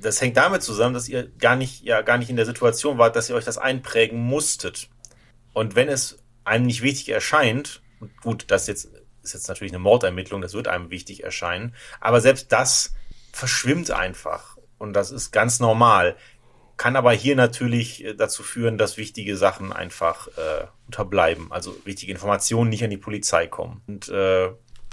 Das 0.00 0.20
hängt 0.20 0.36
damit 0.36 0.62
zusammen, 0.62 0.94
dass 0.94 1.08
ihr 1.08 1.28
gar 1.38 1.56
nicht, 1.56 1.82
ja, 1.82 2.02
gar 2.02 2.18
nicht 2.18 2.30
in 2.30 2.36
der 2.36 2.46
Situation 2.46 2.98
wart, 2.98 3.16
dass 3.16 3.28
ihr 3.28 3.36
euch 3.36 3.44
das 3.44 3.58
einprägen 3.58 4.18
musstet. 4.18 4.88
Und 5.52 5.74
wenn 5.74 5.88
es 5.88 6.18
einem 6.44 6.66
nicht 6.66 6.82
wichtig 6.82 7.10
erscheint, 7.10 7.82
gut, 8.22 8.44
das 8.48 8.66
jetzt 8.66 8.90
ist 9.22 9.34
jetzt 9.34 9.48
natürlich 9.48 9.72
eine 9.72 9.80
Mordermittlung, 9.80 10.40
das 10.40 10.54
wird 10.54 10.66
einem 10.66 10.90
wichtig 10.90 11.24
erscheinen, 11.24 11.74
aber 12.00 12.22
selbst 12.22 12.52
das 12.52 12.94
verschwimmt 13.32 13.90
einfach. 13.90 14.56
Und 14.78 14.94
das 14.94 15.10
ist 15.10 15.30
ganz 15.30 15.60
normal 15.60 16.16
kann 16.80 16.96
aber 16.96 17.12
hier 17.12 17.36
natürlich 17.36 18.02
äh, 18.02 18.14
dazu 18.14 18.42
führen, 18.42 18.78
dass 18.78 18.96
wichtige 18.96 19.36
Sachen 19.36 19.70
einfach 19.70 20.28
äh, 20.28 20.64
unterbleiben, 20.86 21.52
also 21.52 21.76
wichtige 21.84 22.10
Informationen 22.10 22.70
nicht 22.70 22.82
an 22.82 22.88
die 22.88 22.96
Polizei 22.96 23.46
kommen. 23.46 23.82
Und 23.86 24.08
äh, 24.08 24.48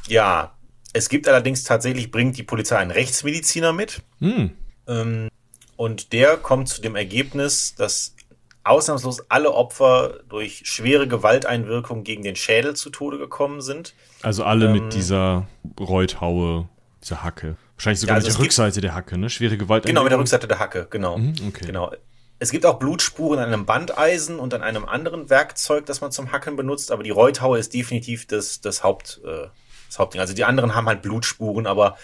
ja, 0.10 0.58
es 0.92 1.08
gibt 1.08 1.30
allerdings 1.30 1.64
tatsächlich, 1.64 2.12
bringt 2.12 2.38
die 2.38 2.44
Polizei 2.44 2.76
einen 2.76 2.92
Rechtsmediziner 2.92 3.72
mit. 3.72 4.02
Hm. 4.20 4.52
Ähm, 4.88 5.30
und 5.76 6.14
der 6.14 6.38
kommt 6.38 6.70
zu 6.70 6.82
dem 6.82 6.96
Ergebnis, 6.96 7.76
dass 7.76 8.16
ausnahmslos 8.64 9.24
alle 9.30 9.54
Opfer 9.54 10.20
durch 10.30 10.64
schwere 10.66 11.08
Gewalteinwirkung 11.08 12.04
gegen 12.04 12.24
den 12.24 12.36
Schädel 12.36 12.76
zu 12.76 12.90
Tode 12.90 13.18
gekommen 13.18 13.62
sind. 13.62 13.94
Also 14.22 14.44
alle 14.44 14.66
ähm, 14.66 14.74
mit 14.74 14.94
dieser 14.94 15.48
Reuthaue, 15.80 16.68
dieser 17.04 17.24
Hacke. 17.24 17.56
Wahrscheinlich 17.76 18.00
sogar 18.00 18.16
ja, 18.16 18.18
also 18.18 18.28
mit 18.28 18.38
der 18.38 18.44
Rückseite 18.44 18.82
der 18.82 18.96
Hacke, 18.96 19.18
ne? 19.18 19.30
Schwere 19.30 19.58
Gewalt. 19.58 19.86
Genau, 19.86 20.04
mit 20.04 20.12
der 20.12 20.20
Rückseite 20.20 20.48
der 20.48 20.60
Hacke, 20.60 20.88
genau. 20.90 21.18
Mhm, 21.18 21.36
okay. 21.48 21.66
Genau. 21.66 21.92
Es 22.40 22.52
gibt 22.52 22.66
auch 22.66 22.78
Blutspuren 22.78 23.40
an 23.40 23.48
einem 23.48 23.66
Bandeisen 23.66 24.40
und 24.40 24.54
an 24.54 24.62
einem 24.62 24.86
anderen 24.86 25.30
Werkzeug, 25.30 25.86
das 25.86 26.02
man 26.02 26.12
zum 26.12 26.32
Hacken 26.32 26.56
benutzt, 26.56 26.92
aber 26.92 27.04
die 27.04 27.10
Reuthaue 27.10 27.58
ist 27.58 27.74
definitiv 27.74 28.28
das, 28.28 28.62
das, 28.62 28.84
Haupt, 28.84 29.22
äh, 29.26 29.48
das 29.88 30.00
Hauptding. 30.00 30.22
Also 30.22 30.34
die 30.34 30.44
anderen 30.44 30.76
haben 30.76 30.88
halt 30.88 31.02
Blutspuren, 31.02 31.66
aber 31.66 31.98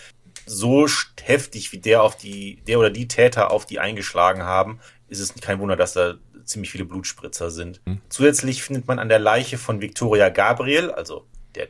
so 0.45 0.87
heftig 1.21 1.71
wie 1.71 1.79
der 1.79 2.03
auf 2.03 2.17
die, 2.17 2.61
der 2.67 2.79
oder 2.79 2.89
die 2.89 3.07
Täter 3.07 3.51
auf 3.51 3.65
die 3.65 3.79
eingeschlagen 3.79 4.43
haben, 4.43 4.79
ist 5.07 5.19
es 5.19 5.33
kein 5.35 5.59
Wunder, 5.59 5.75
dass 5.75 5.93
da 5.93 6.15
ziemlich 6.45 6.71
viele 6.71 6.85
Blutspritzer 6.85 7.49
sind. 7.49 7.81
Mhm. 7.85 8.01
Zusätzlich 8.09 8.63
findet 8.63 8.87
man 8.87 8.99
an 8.99 9.09
der 9.09 9.19
Leiche 9.19 9.57
von 9.57 9.81
Victoria 9.81 10.29
Gabriel, 10.29 10.91
also 10.91 11.25
der 11.55 11.67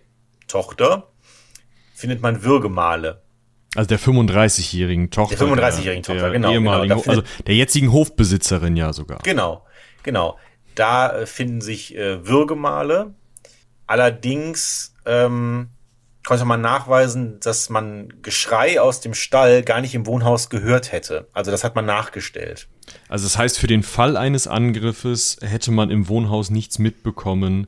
Tochter, 0.47 1.11
findet 1.93 2.21
man 2.21 2.43
Würgemale. 2.43 3.21
Also 3.75 3.87
der 3.87 3.99
35-jährigen 3.99 5.09
Tochter. 5.09 5.45
Der 5.45 5.47
35-jährigen 5.47 6.03
Tochter, 6.03 6.31
genau. 6.31 6.51
Ehemaligen, 6.51 6.99
genau 6.99 7.09
also 7.09 7.23
der 7.47 7.55
jetzigen 7.55 7.91
Hofbesitzerin 7.91 8.75
ja 8.75 8.93
sogar. 8.93 9.19
Genau, 9.23 9.65
genau. 10.03 10.37
Da 10.75 11.21
äh, 11.21 11.25
finden 11.25 11.61
sich 11.61 11.95
äh, 11.95 12.27
Würgemale. 12.27 13.15
Allerdings 13.87 14.95
ähm, 15.05 15.69
konnte 16.25 16.45
man 16.45 16.61
nachweisen, 16.61 17.39
dass 17.41 17.69
man 17.69 18.13
Geschrei 18.21 18.79
aus 18.79 19.01
dem 19.01 19.13
Stall 19.13 19.63
gar 19.63 19.81
nicht 19.81 19.93
im 19.93 20.05
Wohnhaus 20.05 20.49
gehört 20.49 20.91
hätte. 20.91 21.27
Also 21.33 21.51
das 21.51 21.63
hat 21.63 21.75
man 21.75 21.85
nachgestellt. 21.85 22.67
Also 23.09 23.25
das 23.25 23.37
heißt, 23.37 23.59
für 23.59 23.67
den 23.67 23.83
Fall 23.83 24.17
eines 24.17 24.47
Angriffes 24.47 25.37
hätte 25.41 25.71
man 25.71 25.89
im 25.89 26.07
Wohnhaus 26.07 26.49
nichts 26.49 26.79
mitbekommen. 26.79 27.67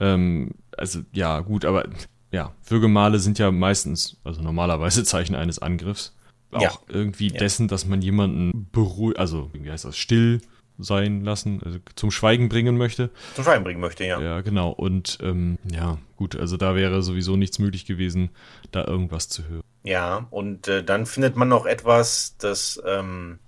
Ähm, 0.00 0.52
also 0.76 1.00
ja, 1.12 1.40
gut, 1.40 1.64
aber 1.64 1.88
ja, 2.30 2.52
Würgemale 2.66 3.18
sind 3.20 3.38
ja 3.38 3.50
meistens, 3.50 4.16
also 4.24 4.42
normalerweise 4.42 5.04
Zeichen 5.04 5.34
eines 5.34 5.58
Angriffs. 5.58 6.14
Auch 6.50 6.62
ja. 6.62 6.78
irgendwie 6.88 7.32
ja. 7.32 7.38
dessen, 7.38 7.68
dass 7.68 7.86
man 7.86 8.00
jemanden 8.00 8.68
beruhigt, 8.70 9.18
also 9.18 9.50
wie 9.52 9.70
heißt 9.70 9.86
das, 9.86 9.96
still 9.96 10.40
sein 10.78 11.24
lassen, 11.24 11.60
also 11.64 11.78
zum 11.94 12.10
Schweigen 12.10 12.48
bringen 12.48 12.76
möchte. 12.76 13.10
Zum 13.34 13.44
Schweigen 13.44 13.64
bringen 13.64 13.80
möchte, 13.80 14.04
ja. 14.04 14.20
Ja, 14.20 14.40
genau. 14.40 14.70
Und 14.70 15.18
ähm, 15.22 15.58
ja, 15.70 15.98
gut, 16.16 16.36
also 16.36 16.56
da 16.56 16.74
wäre 16.74 17.02
sowieso 17.02 17.36
nichts 17.36 17.58
möglich 17.58 17.86
gewesen, 17.86 18.30
da 18.72 18.84
irgendwas 18.84 19.28
zu 19.28 19.46
hören. 19.48 19.62
Ja, 19.82 20.26
und 20.30 20.66
äh, 20.68 20.82
dann 20.82 21.06
findet 21.06 21.36
man 21.36 21.48
noch 21.48 21.66
etwas, 21.66 22.36
das, 22.38 22.82
ähm, 22.86 23.38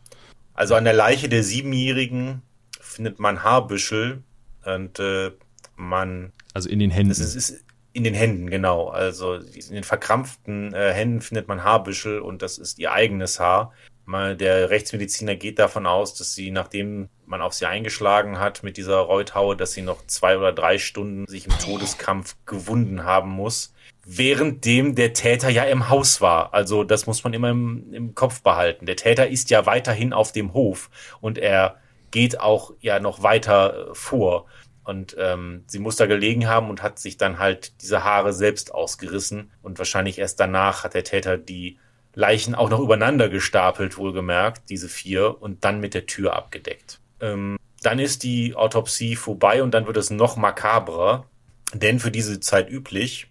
also 0.54 0.74
an 0.74 0.84
der 0.84 0.92
Leiche 0.92 1.28
der 1.28 1.42
Siebenjährigen 1.42 2.42
findet 2.80 3.18
man 3.18 3.42
Haarbüschel 3.42 4.22
und 4.64 4.98
äh, 4.98 5.32
man. 5.76 6.32
Also 6.54 6.68
in 6.68 6.78
den 6.78 6.90
Händen. 6.90 7.10
Das 7.10 7.18
ist, 7.20 7.34
ist 7.34 7.64
in 7.92 8.04
den 8.04 8.14
Händen, 8.14 8.50
genau. 8.50 8.88
Also 8.88 9.34
in 9.34 9.74
den 9.74 9.84
verkrampften 9.84 10.74
äh, 10.74 10.92
Händen 10.92 11.20
findet 11.20 11.48
man 11.48 11.64
Haarbüschel 11.64 12.20
und 12.20 12.42
das 12.42 12.58
ist 12.58 12.78
ihr 12.78 12.92
eigenes 12.92 13.40
Haar. 13.40 13.72
Der 14.08 14.70
Rechtsmediziner 14.70 15.34
geht 15.34 15.58
davon 15.58 15.86
aus, 15.86 16.14
dass 16.14 16.34
sie, 16.34 16.52
nachdem 16.52 17.08
man 17.26 17.42
auf 17.42 17.54
sie 17.54 17.66
eingeschlagen 17.66 18.38
hat 18.38 18.62
mit 18.62 18.76
dieser 18.76 18.98
Reuthaue, 18.98 19.56
dass 19.56 19.72
sie 19.72 19.82
noch 19.82 20.06
zwei 20.06 20.38
oder 20.38 20.52
drei 20.52 20.78
Stunden 20.78 21.26
sich 21.26 21.46
im 21.46 21.58
Todeskampf 21.58 22.36
gewunden 22.46 23.02
haben 23.02 23.30
muss, 23.30 23.74
währenddem 24.04 24.94
der 24.94 25.12
Täter 25.12 25.48
ja 25.48 25.64
im 25.64 25.88
Haus 25.88 26.20
war. 26.20 26.54
Also 26.54 26.84
das 26.84 27.06
muss 27.06 27.24
man 27.24 27.34
immer 27.34 27.50
im, 27.50 27.92
im 27.92 28.14
Kopf 28.14 28.42
behalten. 28.42 28.86
Der 28.86 28.96
Täter 28.96 29.28
ist 29.28 29.50
ja 29.50 29.66
weiterhin 29.66 30.12
auf 30.12 30.30
dem 30.30 30.54
Hof 30.54 30.88
und 31.20 31.36
er 31.36 31.76
geht 32.12 32.40
auch 32.40 32.72
ja 32.80 33.00
noch 33.00 33.22
weiter 33.22 33.90
äh, 33.90 33.94
vor. 33.94 34.46
Und 34.84 35.16
ähm, 35.18 35.64
sie 35.66 35.80
muss 35.80 35.96
da 35.96 36.06
gelegen 36.06 36.46
haben 36.46 36.70
und 36.70 36.80
hat 36.80 37.00
sich 37.00 37.16
dann 37.16 37.40
halt 37.40 37.82
diese 37.82 38.04
Haare 38.04 38.32
selbst 38.32 38.72
ausgerissen. 38.72 39.50
Und 39.60 39.78
wahrscheinlich 39.78 40.20
erst 40.20 40.38
danach 40.38 40.84
hat 40.84 40.94
der 40.94 41.02
Täter 41.02 41.36
die 41.38 41.80
Leichen 42.16 42.54
auch 42.54 42.70
noch 42.70 42.80
übereinander 42.80 43.28
gestapelt, 43.28 43.98
wohlgemerkt, 43.98 44.70
diese 44.70 44.88
vier, 44.88 45.40
und 45.40 45.64
dann 45.64 45.78
mit 45.78 45.94
der 45.94 46.06
Tür 46.06 46.34
abgedeckt. 46.34 46.98
Ähm, 47.20 47.58
dann 47.82 47.98
ist 47.98 48.22
die 48.22 48.56
Autopsie 48.56 49.14
vorbei 49.14 49.62
und 49.62 49.72
dann 49.72 49.86
wird 49.86 49.98
es 49.98 50.10
noch 50.10 50.36
makabrer, 50.36 51.26
denn 51.74 52.00
für 52.00 52.10
diese 52.10 52.40
Zeit 52.40 52.70
üblich, 52.70 53.28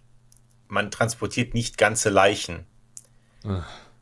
man 0.68 0.92
transportiert 0.92 1.56
nicht 1.56 1.78
ganze 1.78 2.10
Leichen. 2.10 2.66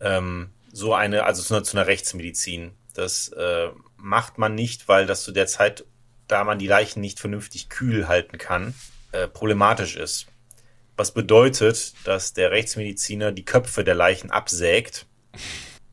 Ähm, 0.02 0.50
so 0.72 0.94
eine, 0.94 1.24
also 1.24 1.42
zu 1.42 1.56
einer, 1.56 1.64
zu 1.64 1.78
einer 1.78 1.88
Rechtsmedizin. 1.88 2.72
Das 2.94 3.30
äh, 3.30 3.70
macht 3.96 4.38
man 4.38 4.54
nicht, 4.54 4.90
weil 4.90 5.06
das 5.06 5.24
zu 5.24 5.32
der 5.32 5.48
Zeit 5.48 5.86
da 6.28 6.44
man 6.44 6.60
die 6.60 6.68
Leichen 6.68 7.00
nicht 7.02 7.20
vernünftig 7.20 7.70
kühl 7.70 8.08
halten 8.08 8.38
kann, 8.38 8.74
äh, 9.12 9.28
problematisch 9.28 9.96
ist. 9.96 10.28
Was 10.96 11.12
bedeutet, 11.12 11.94
dass 12.04 12.34
der 12.34 12.52
Rechtsmediziner 12.52 13.32
die 13.32 13.46
Köpfe 13.46 13.84
der 13.84 13.96
Leichen 13.96 14.32
absägt, 14.32 15.08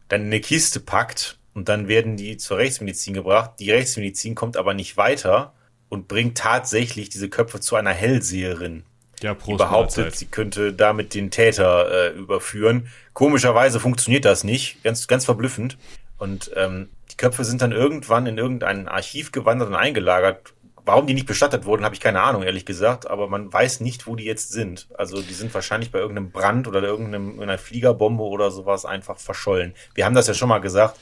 dann 0.08 0.22
in 0.22 0.26
eine 0.26 0.40
Kiste 0.40 0.80
packt 0.80 1.38
und 1.54 1.68
dann 1.68 1.88
werden 1.88 2.16
die 2.16 2.36
zur 2.36 2.58
Rechtsmedizin 2.58 3.14
gebracht. 3.14 3.52
Die 3.58 3.70
Rechtsmedizin 3.70 4.34
kommt 4.34 4.56
aber 4.56 4.74
nicht 4.74 4.96
weiter 4.96 5.54
und 5.88 6.08
bringt 6.08 6.36
tatsächlich 6.36 7.08
diese 7.08 7.28
Köpfe 7.28 7.60
zu 7.60 7.76
einer 7.76 7.92
Hellseherin. 7.92 8.84
Ja, 9.22 9.34
Prost, 9.34 9.48
die 9.48 9.64
behauptet, 9.64 10.16
sie 10.16 10.26
könnte 10.26 10.72
damit 10.72 11.14
den 11.14 11.30
Täter 11.30 11.90
äh, 11.90 12.18
überführen. 12.18 12.88
Komischerweise 13.12 13.80
funktioniert 13.80 14.24
das 14.24 14.44
nicht, 14.44 14.82
ganz, 14.82 15.06
ganz 15.08 15.24
verblüffend. 15.24 15.76
Und 16.16 16.50
ähm, 16.56 16.88
Köpfe 17.20 17.44
sind 17.44 17.60
dann 17.60 17.72
irgendwann 17.72 18.26
in 18.26 18.38
irgendein 18.38 18.88
Archiv 18.88 19.30
gewandert 19.30 19.68
und 19.68 19.74
eingelagert. 19.74 20.54
Warum 20.84 21.06
die 21.06 21.14
nicht 21.14 21.26
bestattet 21.26 21.64
wurden, 21.64 21.84
habe 21.84 21.94
ich 21.94 22.00
keine 22.00 22.20
Ahnung, 22.20 22.42
ehrlich 22.42 22.64
gesagt. 22.64 23.08
Aber 23.08 23.28
man 23.28 23.52
weiß 23.52 23.80
nicht, 23.80 24.06
wo 24.06 24.16
die 24.16 24.24
jetzt 24.24 24.52
sind. 24.52 24.88
Also 24.96 25.22
die 25.22 25.34
sind 25.34 25.52
wahrscheinlich 25.54 25.90
bei 25.90 25.98
irgendeinem 25.98 26.30
Brand 26.30 26.68
oder 26.68 26.82
irgendeiner 26.82 27.58
Fliegerbombe 27.58 28.22
oder 28.22 28.50
sowas 28.50 28.84
einfach 28.84 29.18
verschollen. 29.18 29.74
Wir 29.94 30.04
haben 30.04 30.14
das 30.14 30.26
ja 30.26 30.34
schon 30.34 30.48
mal 30.48 30.60
gesagt. 30.60 30.98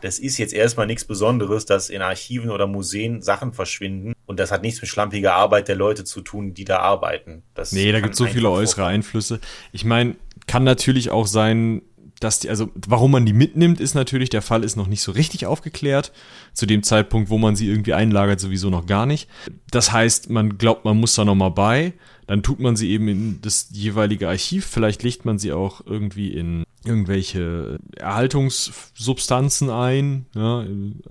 Das 0.00 0.18
ist 0.18 0.38
jetzt 0.38 0.52
erstmal 0.54 0.86
nichts 0.86 1.04
Besonderes, 1.04 1.66
dass 1.66 1.90
in 1.90 2.02
Archiven 2.02 2.50
oder 2.50 2.66
Museen 2.66 3.20
Sachen 3.20 3.52
verschwinden. 3.52 4.14
Und 4.26 4.38
das 4.38 4.52
hat 4.52 4.62
nichts 4.62 4.80
mit 4.80 4.88
schlampiger 4.88 5.34
Arbeit 5.34 5.68
der 5.68 5.76
Leute 5.76 6.04
zu 6.04 6.20
tun, 6.20 6.54
die 6.54 6.64
da 6.64 6.78
arbeiten. 6.78 7.42
Das 7.54 7.72
nee, 7.72 7.90
da 7.90 8.00
gibt 8.00 8.12
es 8.12 8.18
so 8.18 8.26
viele 8.26 8.50
äußere 8.50 8.86
Einflüsse. 8.86 9.40
Ich 9.72 9.84
meine, 9.84 10.16
kann 10.46 10.64
natürlich 10.64 11.10
auch 11.10 11.26
sein, 11.26 11.82
dass 12.20 12.40
die, 12.40 12.50
also 12.50 12.70
warum 12.74 13.12
man 13.12 13.26
die 13.26 13.32
mitnimmt, 13.32 13.80
ist 13.80 13.94
natürlich, 13.94 14.28
der 14.30 14.42
Fall 14.42 14.64
ist 14.64 14.76
noch 14.76 14.88
nicht 14.88 15.02
so 15.02 15.12
richtig 15.12 15.46
aufgeklärt. 15.46 16.12
Zu 16.52 16.66
dem 16.66 16.82
Zeitpunkt, 16.82 17.30
wo 17.30 17.38
man 17.38 17.54
sie 17.54 17.68
irgendwie 17.68 17.94
einlagert, 17.94 18.40
sowieso 18.40 18.70
noch 18.70 18.86
gar 18.86 19.06
nicht. 19.06 19.28
Das 19.70 19.92
heißt, 19.92 20.30
man 20.30 20.58
glaubt, 20.58 20.84
man 20.84 20.98
muss 20.98 21.14
da 21.14 21.24
nochmal 21.24 21.52
bei. 21.52 21.92
Dann 22.26 22.42
tut 22.42 22.60
man 22.60 22.76
sie 22.76 22.90
eben 22.90 23.08
in 23.08 23.40
das 23.40 23.68
jeweilige 23.72 24.28
Archiv. 24.28 24.66
Vielleicht 24.66 25.02
legt 25.02 25.24
man 25.24 25.38
sie 25.38 25.52
auch 25.52 25.86
irgendwie 25.86 26.32
in 26.32 26.64
irgendwelche 26.84 27.78
Erhaltungssubstanzen 27.96 29.70
ein, 29.70 30.26
ja, 30.34 30.64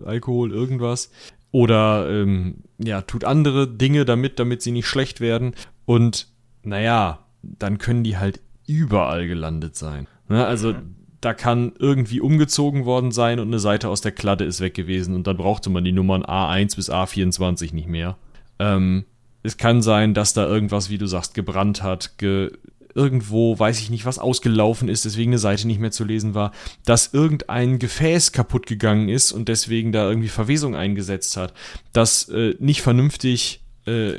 Alkohol, 0.04 0.52
irgendwas. 0.52 1.10
Oder 1.52 2.10
ähm, 2.10 2.64
ja, 2.78 3.02
tut 3.02 3.24
andere 3.24 3.68
Dinge 3.68 4.06
damit, 4.06 4.40
damit 4.40 4.62
sie 4.62 4.72
nicht 4.72 4.88
schlecht 4.88 5.22
werden. 5.22 5.56
Und 5.86 6.28
naja, 6.64 7.26
dann 7.42 7.78
können 7.78 8.04
die 8.04 8.18
halt 8.18 8.42
überall 8.68 9.28
gelandet 9.28 9.78
sein. 9.78 10.08
Ne? 10.28 10.46
Also 10.46 10.74
mhm 10.74 10.97
da 11.28 11.34
kann 11.34 11.74
irgendwie 11.78 12.22
umgezogen 12.22 12.86
worden 12.86 13.12
sein 13.12 13.42
und 13.42 13.50
eine 13.50 13.60
Seite 13.60 13.90
aus 13.90 14.00
der 14.00 14.14
Kladde 14.14 14.46
ist 14.46 14.62
weg 14.62 14.74
gewesen 14.74 15.14
und 15.14 15.28
dann 15.28 15.36
brauchte 15.36 15.70
man 15.70 15.84
die 15.84 15.92
Nummern 15.92 16.24
A1 16.24 16.78
bis 16.78 16.90
A24 16.90 17.76
nicht 17.76 17.90
mehr. 17.90 18.16
Ähm, 18.60 19.04
es 19.44 19.58
kann 19.58 19.82
sein, 19.82 20.14
dass 20.14 20.32
da 20.32 20.48
irgendwas, 20.48 20.90
wie 20.90 20.98
du 20.98 21.06
sagst, 21.06 21.34
gebrannt 21.34 21.84
hat, 21.84 22.18
ge 22.18 22.52
irgendwo, 22.96 23.60
weiß 23.60 23.82
ich 23.82 23.90
nicht, 23.90 24.06
was 24.06 24.20
ausgelaufen 24.20 24.88
ist, 24.88 25.04
deswegen 25.04 25.32
eine 25.32 25.38
Seite 25.38 25.68
nicht 25.68 25.82
mehr 25.82 25.92
zu 25.92 26.06
lesen 26.06 26.34
war, 26.34 26.54
dass 26.86 27.14
irgendein 27.14 27.78
Gefäß 27.78 28.32
kaputt 28.32 28.66
gegangen 28.66 29.10
ist 29.10 29.34
und 29.34 29.50
deswegen 29.50 29.92
da 29.92 30.08
irgendwie 30.08 30.30
Verwesung 30.30 30.76
eingesetzt 30.76 31.36
hat, 31.36 31.54
dass 31.92 32.30
äh, 32.30 32.56
nicht 32.60 32.82
vernünftig 32.82 33.66
äh, 33.86 34.14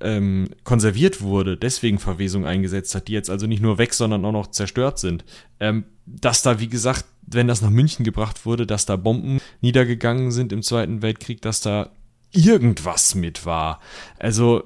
ähm, 0.00 0.48
konserviert 0.64 1.20
wurde, 1.20 1.58
deswegen 1.58 1.98
Verwesung 1.98 2.46
eingesetzt 2.46 2.94
hat, 2.94 3.08
die 3.08 3.12
jetzt 3.12 3.28
also 3.28 3.46
nicht 3.46 3.62
nur 3.62 3.76
weg, 3.76 3.92
sondern 3.92 4.24
auch 4.24 4.32
noch 4.32 4.46
zerstört 4.46 4.98
sind. 4.98 5.26
Ähm, 5.60 5.84
dass 6.06 6.42
da, 6.42 6.60
wie 6.60 6.68
gesagt, 6.68 7.04
wenn 7.26 7.48
das 7.48 7.62
nach 7.62 7.70
München 7.70 8.04
gebracht 8.04 8.44
wurde, 8.44 8.66
dass 8.66 8.86
da 8.86 8.96
Bomben 8.96 9.40
niedergegangen 9.60 10.30
sind 10.30 10.52
im 10.52 10.62
Zweiten 10.62 11.02
Weltkrieg, 11.02 11.40
dass 11.42 11.60
da 11.60 11.90
irgendwas 12.32 13.14
mit 13.14 13.46
war. 13.46 13.80
Also 14.18 14.64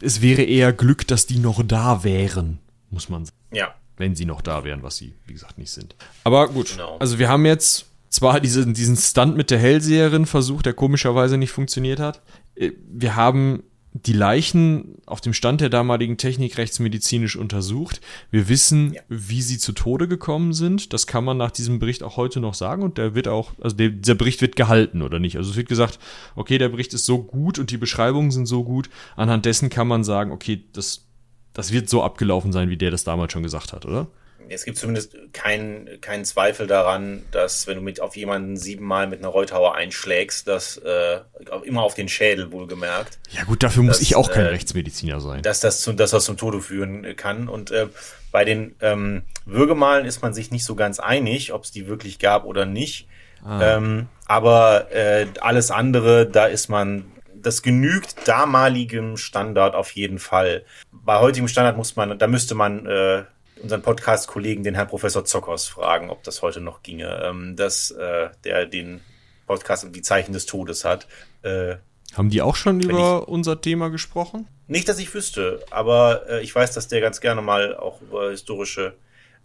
es 0.00 0.22
wäre 0.22 0.42
eher 0.42 0.72
Glück, 0.72 1.06
dass 1.06 1.26
die 1.26 1.38
noch 1.38 1.62
da 1.64 2.04
wären, 2.04 2.60
muss 2.90 3.08
man 3.08 3.24
sagen. 3.24 3.36
Ja. 3.52 3.74
Wenn 3.96 4.14
sie 4.14 4.24
noch 4.24 4.40
da 4.40 4.64
wären, 4.64 4.82
was 4.82 4.96
sie, 4.96 5.14
wie 5.26 5.32
gesagt, 5.32 5.58
nicht 5.58 5.72
sind. 5.72 5.96
Aber 6.24 6.48
gut, 6.48 6.72
genau. 6.72 6.96
also 6.98 7.18
wir 7.18 7.28
haben 7.28 7.44
jetzt 7.44 7.86
zwar 8.08 8.40
diesen, 8.40 8.72
diesen 8.72 8.96
Stunt 8.96 9.36
mit 9.36 9.50
der 9.50 9.58
Hellseherin 9.58 10.24
versucht, 10.24 10.66
der 10.66 10.72
komischerweise 10.72 11.36
nicht 11.36 11.50
funktioniert 11.50 11.98
hat. 11.98 12.22
Äh, 12.54 12.72
wir 12.88 13.16
haben 13.16 13.64
die 14.06 14.12
Leichen 14.12 14.96
auf 15.06 15.20
dem 15.20 15.32
Stand 15.32 15.60
der 15.60 15.70
damaligen 15.70 16.16
Technik 16.16 16.58
rechtsmedizinisch 16.58 17.36
untersucht. 17.36 18.00
Wir 18.30 18.48
wissen, 18.48 18.94
ja. 18.94 19.02
wie 19.08 19.42
sie 19.42 19.58
zu 19.58 19.72
Tode 19.72 20.08
gekommen 20.08 20.52
sind. 20.52 20.92
Das 20.92 21.06
kann 21.06 21.24
man 21.24 21.36
nach 21.36 21.50
diesem 21.50 21.78
Bericht 21.78 22.02
auch 22.02 22.16
heute 22.16 22.40
noch 22.40 22.54
sagen 22.54 22.82
und 22.82 22.98
der 22.98 23.14
wird 23.14 23.28
auch, 23.28 23.52
also 23.60 23.76
der, 23.76 23.90
der, 23.90 24.14
Bericht 24.14 24.40
wird 24.40 24.56
gehalten 24.56 25.02
oder 25.02 25.18
nicht. 25.18 25.36
Also 25.36 25.50
es 25.50 25.56
wird 25.56 25.68
gesagt, 25.68 25.98
okay, 26.36 26.58
der 26.58 26.68
Bericht 26.68 26.94
ist 26.94 27.06
so 27.06 27.22
gut 27.22 27.58
und 27.58 27.70
die 27.70 27.76
Beschreibungen 27.76 28.30
sind 28.30 28.46
so 28.46 28.64
gut. 28.64 28.88
Anhand 29.16 29.44
dessen 29.46 29.70
kann 29.70 29.88
man 29.88 30.04
sagen, 30.04 30.32
okay, 30.32 30.62
das, 30.72 31.06
das 31.52 31.72
wird 31.72 31.88
so 31.88 32.02
abgelaufen 32.02 32.52
sein, 32.52 32.70
wie 32.70 32.76
der 32.76 32.90
das 32.90 33.04
damals 33.04 33.32
schon 33.32 33.42
gesagt 33.42 33.72
hat, 33.72 33.86
oder? 33.86 34.08
Es 34.50 34.64
gibt 34.64 34.78
zumindest 34.78 35.16
keinen 35.32 36.00
kein 36.00 36.24
Zweifel 36.24 36.66
daran, 36.66 37.22
dass 37.30 37.66
wenn 37.66 37.76
du 37.76 37.82
mit 37.82 38.00
auf 38.00 38.16
jemanden 38.16 38.56
siebenmal 38.56 39.06
mit 39.06 39.20
einer 39.20 39.28
Reutauer 39.28 39.74
einschlägst, 39.74 40.48
dass 40.48 40.76
äh, 40.78 41.20
immer 41.64 41.82
auf 41.82 41.94
den 41.94 42.08
Schädel 42.08 42.52
wohlgemerkt. 42.52 43.18
Ja 43.30 43.44
gut, 43.44 43.62
dafür 43.62 43.82
dass, 43.84 43.98
muss 43.98 44.00
ich 44.00 44.16
auch 44.16 44.30
kein 44.30 44.46
äh, 44.46 44.48
Rechtsmediziner 44.48 45.20
sein. 45.20 45.42
Dass 45.42 45.60
das, 45.60 45.80
zu, 45.80 45.92
dass 45.92 46.10
das 46.10 46.24
zum 46.24 46.36
Tode 46.36 46.60
führen 46.60 47.16
kann. 47.16 47.48
Und 47.48 47.70
äh, 47.70 47.88
bei 48.30 48.44
den 48.44 48.74
ähm, 48.80 49.22
Würgemalen 49.44 50.06
ist 50.06 50.22
man 50.22 50.34
sich 50.34 50.50
nicht 50.50 50.64
so 50.64 50.74
ganz 50.74 51.00
einig, 51.00 51.52
ob 51.52 51.64
es 51.64 51.70
die 51.70 51.86
wirklich 51.86 52.18
gab 52.18 52.44
oder 52.44 52.66
nicht. 52.66 53.06
Ah. 53.44 53.76
Ähm, 53.76 54.08
aber 54.26 54.92
äh, 54.92 55.26
alles 55.40 55.70
andere, 55.70 56.26
da 56.26 56.46
ist 56.46 56.68
man 56.68 57.04
das 57.40 57.62
genügt 57.62 58.26
damaligem 58.26 59.16
Standard 59.16 59.74
auf 59.74 59.92
jeden 59.92 60.18
Fall. 60.18 60.64
Bei 60.90 61.20
heutigem 61.20 61.48
Standard 61.48 61.76
muss 61.76 61.96
man, 61.96 62.18
da 62.18 62.26
müsste 62.26 62.54
man 62.54 62.86
äh, 62.86 63.24
unseren 63.62 63.82
Podcast-Kollegen, 63.82 64.62
den 64.62 64.74
Herrn 64.74 64.88
Professor 64.88 65.24
Zockers, 65.24 65.66
fragen, 65.66 66.10
ob 66.10 66.22
das 66.22 66.42
heute 66.42 66.60
noch 66.60 66.82
ginge, 66.82 67.22
ähm, 67.24 67.56
dass 67.56 67.90
äh, 67.90 68.30
der 68.44 68.66
den 68.66 69.00
Podcast 69.46 69.84
um 69.84 69.92
die 69.92 70.02
Zeichen 70.02 70.32
des 70.32 70.46
Todes 70.46 70.84
hat. 70.84 71.06
Äh, 71.42 71.76
Haben 72.14 72.30
die 72.30 72.42
auch 72.42 72.56
schon 72.56 72.80
über 72.80 73.20
ich, 73.22 73.28
unser 73.28 73.60
Thema 73.60 73.88
gesprochen? 73.88 74.46
Nicht, 74.66 74.88
dass 74.88 74.98
ich 74.98 75.12
wüsste, 75.12 75.64
aber 75.70 76.28
äh, 76.28 76.42
ich 76.42 76.54
weiß, 76.54 76.72
dass 76.72 76.88
der 76.88 77.00
ganz 77.00 77.20
gerne 77.20 77.42
mal 77.42 77.76
auch 77.76 78.00
über 78.02 78.30
historische 78.30 78.94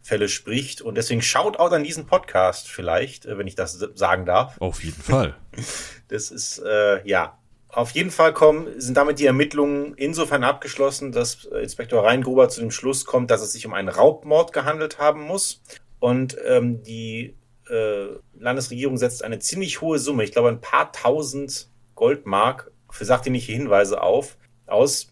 Fälle 0.02 0.28
spricht 0.28 0.82
und 0.82 0.96
deswegen 0.96 1.22
schaut 1.22 1.58
auch 1.58 1.72
an 1.72 1.84
diesen 1.84 2.06
Podcast 2.06 2.68
vielleicht, 2.68 3.26
äh, 3.26 3.38
wenn 3.38 3.48
ich 3.48 3.56
das 3.56 3.80
sagen 3.96 4.26
darf. 4.26 4.60
Auf 4.60 4.84
jeden 4.84 5.02
Fall. 5.02 5.36
Das 6.10 6.30
ist, 6.30 6.60
äh, 6.60 7.08
ja, 7.08 7.40
auf 7.74 7.92
jeden 7.92 8.12
Fall 8.12 8.34
kommen, 8.34 8.68
sind 8.80 8.96
damit 8.96 9.20
die 9.20 9.26
Ermittlungen 9.26 9.96
insofern 9.96 10.44
abgeschlossen, 10.44 11.12
dass 11.12 11.46
äh, 11.46 11.60
Inspektor 11.60 12.04
Reingruber 12.04 12.50
zu 12.50 12.62
dem 12.62 12.72
Schluss 12.72 13.06
kommt, 13.06 13.32
dass 13.32 13.42
es 13.42 13.52
sich 13.54 13.66
um 13.66 13.74
einen 13.74 13.90
Raubmord 13.90 14.54
gehandelt 14.54 15.00
haben 15.00 15.22
muss. 15.24 15.62
Und 16.00 16.38
ähm, 16.46 16.84
die 16.84 17.36
äh, 17.70 18.08
Landesregierung 18.38 18.98
setzt 18.98 19.24
eine 19.24 19.40
ziemlich 19.40 19.82
hohe 19.82 20.00
Summe, 20.00 20.24
ich 20.24 20.32
glaube 20.32 20.50
ein 20.50 20.62
paar 20.62 20.92
tausend 20.92 21.70
Goldmark 21.96 22.72
für 22.90 23.06
sachdienliche 23.06 23.54
Hinweise 23.54 24.02
auf, 24.02 24.38
aus. 24.68 25.08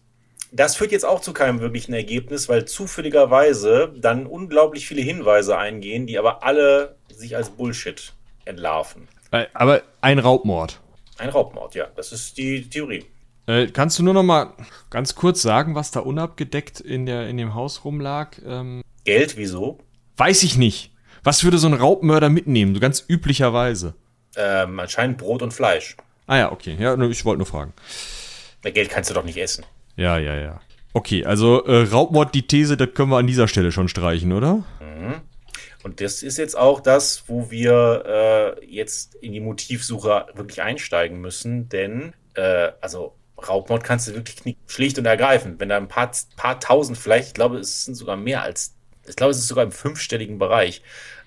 Das 0.52 0.76
führt 0.76 0.92
jetzt 0.92 1.06
auch 1.06 1.20
zu 1.20 1.32
keinem 1.32 1.60
wirklichen 1.60 1.94
Ergebnis, 1.94 2.48
weil 2.48 2.66
zufälligerweise 2.66 3.92
dann 3.96 4.26
unglaublich 4.26 4.86
viele 4.86 5.00
Hinweise 5.00 5.56
eingehen, 5.56 6.06
die 6.06 6.18
aber 6.18 6.44
alle 6.44 6.96
sich 7.08 7.36
als 7.36 7.48
Bullshit 7.50 8.12
entlarven. 8.44 9.08
Äh, 9.30 9.46
aber 9.54 9.82
ein 10.02 10.18
Raubmord. 10.18 10.81
Ein 11.22 11.28
Raubmord, 11.28 11.76
ja. 11.76 11.86
Das 11.94 12.10
ist 12.10 12.36
die 12.36 12.68
Theorie. 12.68 13.04
Äh, 13.46 13.68
kannst 13.68 13.96
du 13.96 14.02
nur 14.02 14.12
noch 14.12 14.24
mal 14.24 14.54
ganz 14.90 15.14
kurz 15.14 15.40
sagen, 15.40 15.76
was 15.76 15.92
da 15.92 16.00
unabgedeckt 16.00 16.80
in, 16.80 17.06
der, 17.06 17.28
in 17.28 17.36
dem 17.36 17.54
Haus 17.54 17.84
rumlag? 17.84 18.38
Ähm, 18.44 18.82
Geld, 19.04 19.36
wieso? 19.36 19.78
Weiß 20.16 20.42
ich 20.42 20.58
nicht. 20.58 20.90
Was 21.22 21.44
würde 21.44 21.58
so 21.58 21.68
ein 21.68 21.74
Raubmörder 21.74 22.28
mitnehmen, 22.28 22.74
so 22.74 22.80
ganz 22.80 23.04
üblicherweise? 23.08 23.94
Ähm, 24.36 24.80
anscheinend 24.80 25.18
Brot 25.18 25.42
und 25.42 25.54
Fleisch. 25.54 25.96
Ah 26.26 26.38
ja, 26.38 26.50
okay. 26.50 26.76
Ja, 26.76 27.00
ich 27.00 27.24
wollte 27.24 27.38
nur 27.38 27.46
fragen. 27.46 27.72
Na, 28.64 28.70
Geld 28.70 28.90
kannst 28.90 29.08
du 29.08 29.14
doch 29.14 29.24
nicht 29.24 29.38
essen. 29.38 29.64
Ja, 29.94 30.18
ja, 30.18 30.34
ja. 30.34 30.60
Okay, 30.92 31.24
also 31.24 31.64
äh, 31.66 31.84
Raubmord, 31.84 32.34
die 32.34 32.48
These, 32.48 32.76
das 32.76 32.94
können 32.94 33.10
wir 33.10 33.18
an 33.18 33.28
dieser 33.28 33.46
Stelle 33.46 33.70
schon 33.70 33.86
streichen, 33.86 34.32
oder? 34.32 34.64
Mhm. 34.80 35.20
Und 35.82 36.00
das 36.00 36.22
ist 36.22 36.38
jetzt 36.38 36.56
auch 36.56 36.80
das, 36.80 37.24
wo 37.26 37.50
wir 37.50 38.56
äh, 38.60 38.66
jetzt 38.66 39.16
in 39.16 39.32
die 39.32 39.40
Motivsuche 39.40 40.26
wirklich 40.34 40.62
einsteigen 40.62 41.20
müssen, 41.20 41.68
denn 41.68 42.14
äh, 42.34 42.72
also 42.80 43.14
Raubmord 43.48 43.82
kannst 43.82 44.08
du 44.08 44.14
wirklich 44.14 44.56
schlicht 44.66 44.98
und 44.98 45.06
ergreifend. 45.06 45.60
Wenn 45.60 45.68
da 45.68 45.76
ein 45.76 45.88
paar, 45.88 46.12
paar 46.36 46.60
tausend, 46.60 46.98
vielleicht, 46.98 47.28
ich 47.28 47.34
glaube, 47.34 47.58
es 47.58 47.84
sind 47.84 47.94
sogar 47.94 48.16
mehr 48.16 48.42
als, 48.42 48.74
ich 49.06 49.16
glaube, 49.16 49.32
es 49.32 49.38
ist 49.38 49.48
sogar 49.48 49.64
im 49.64 49.72
fünfstelligen 49.72 50.38
Bereich, 50.38 50.82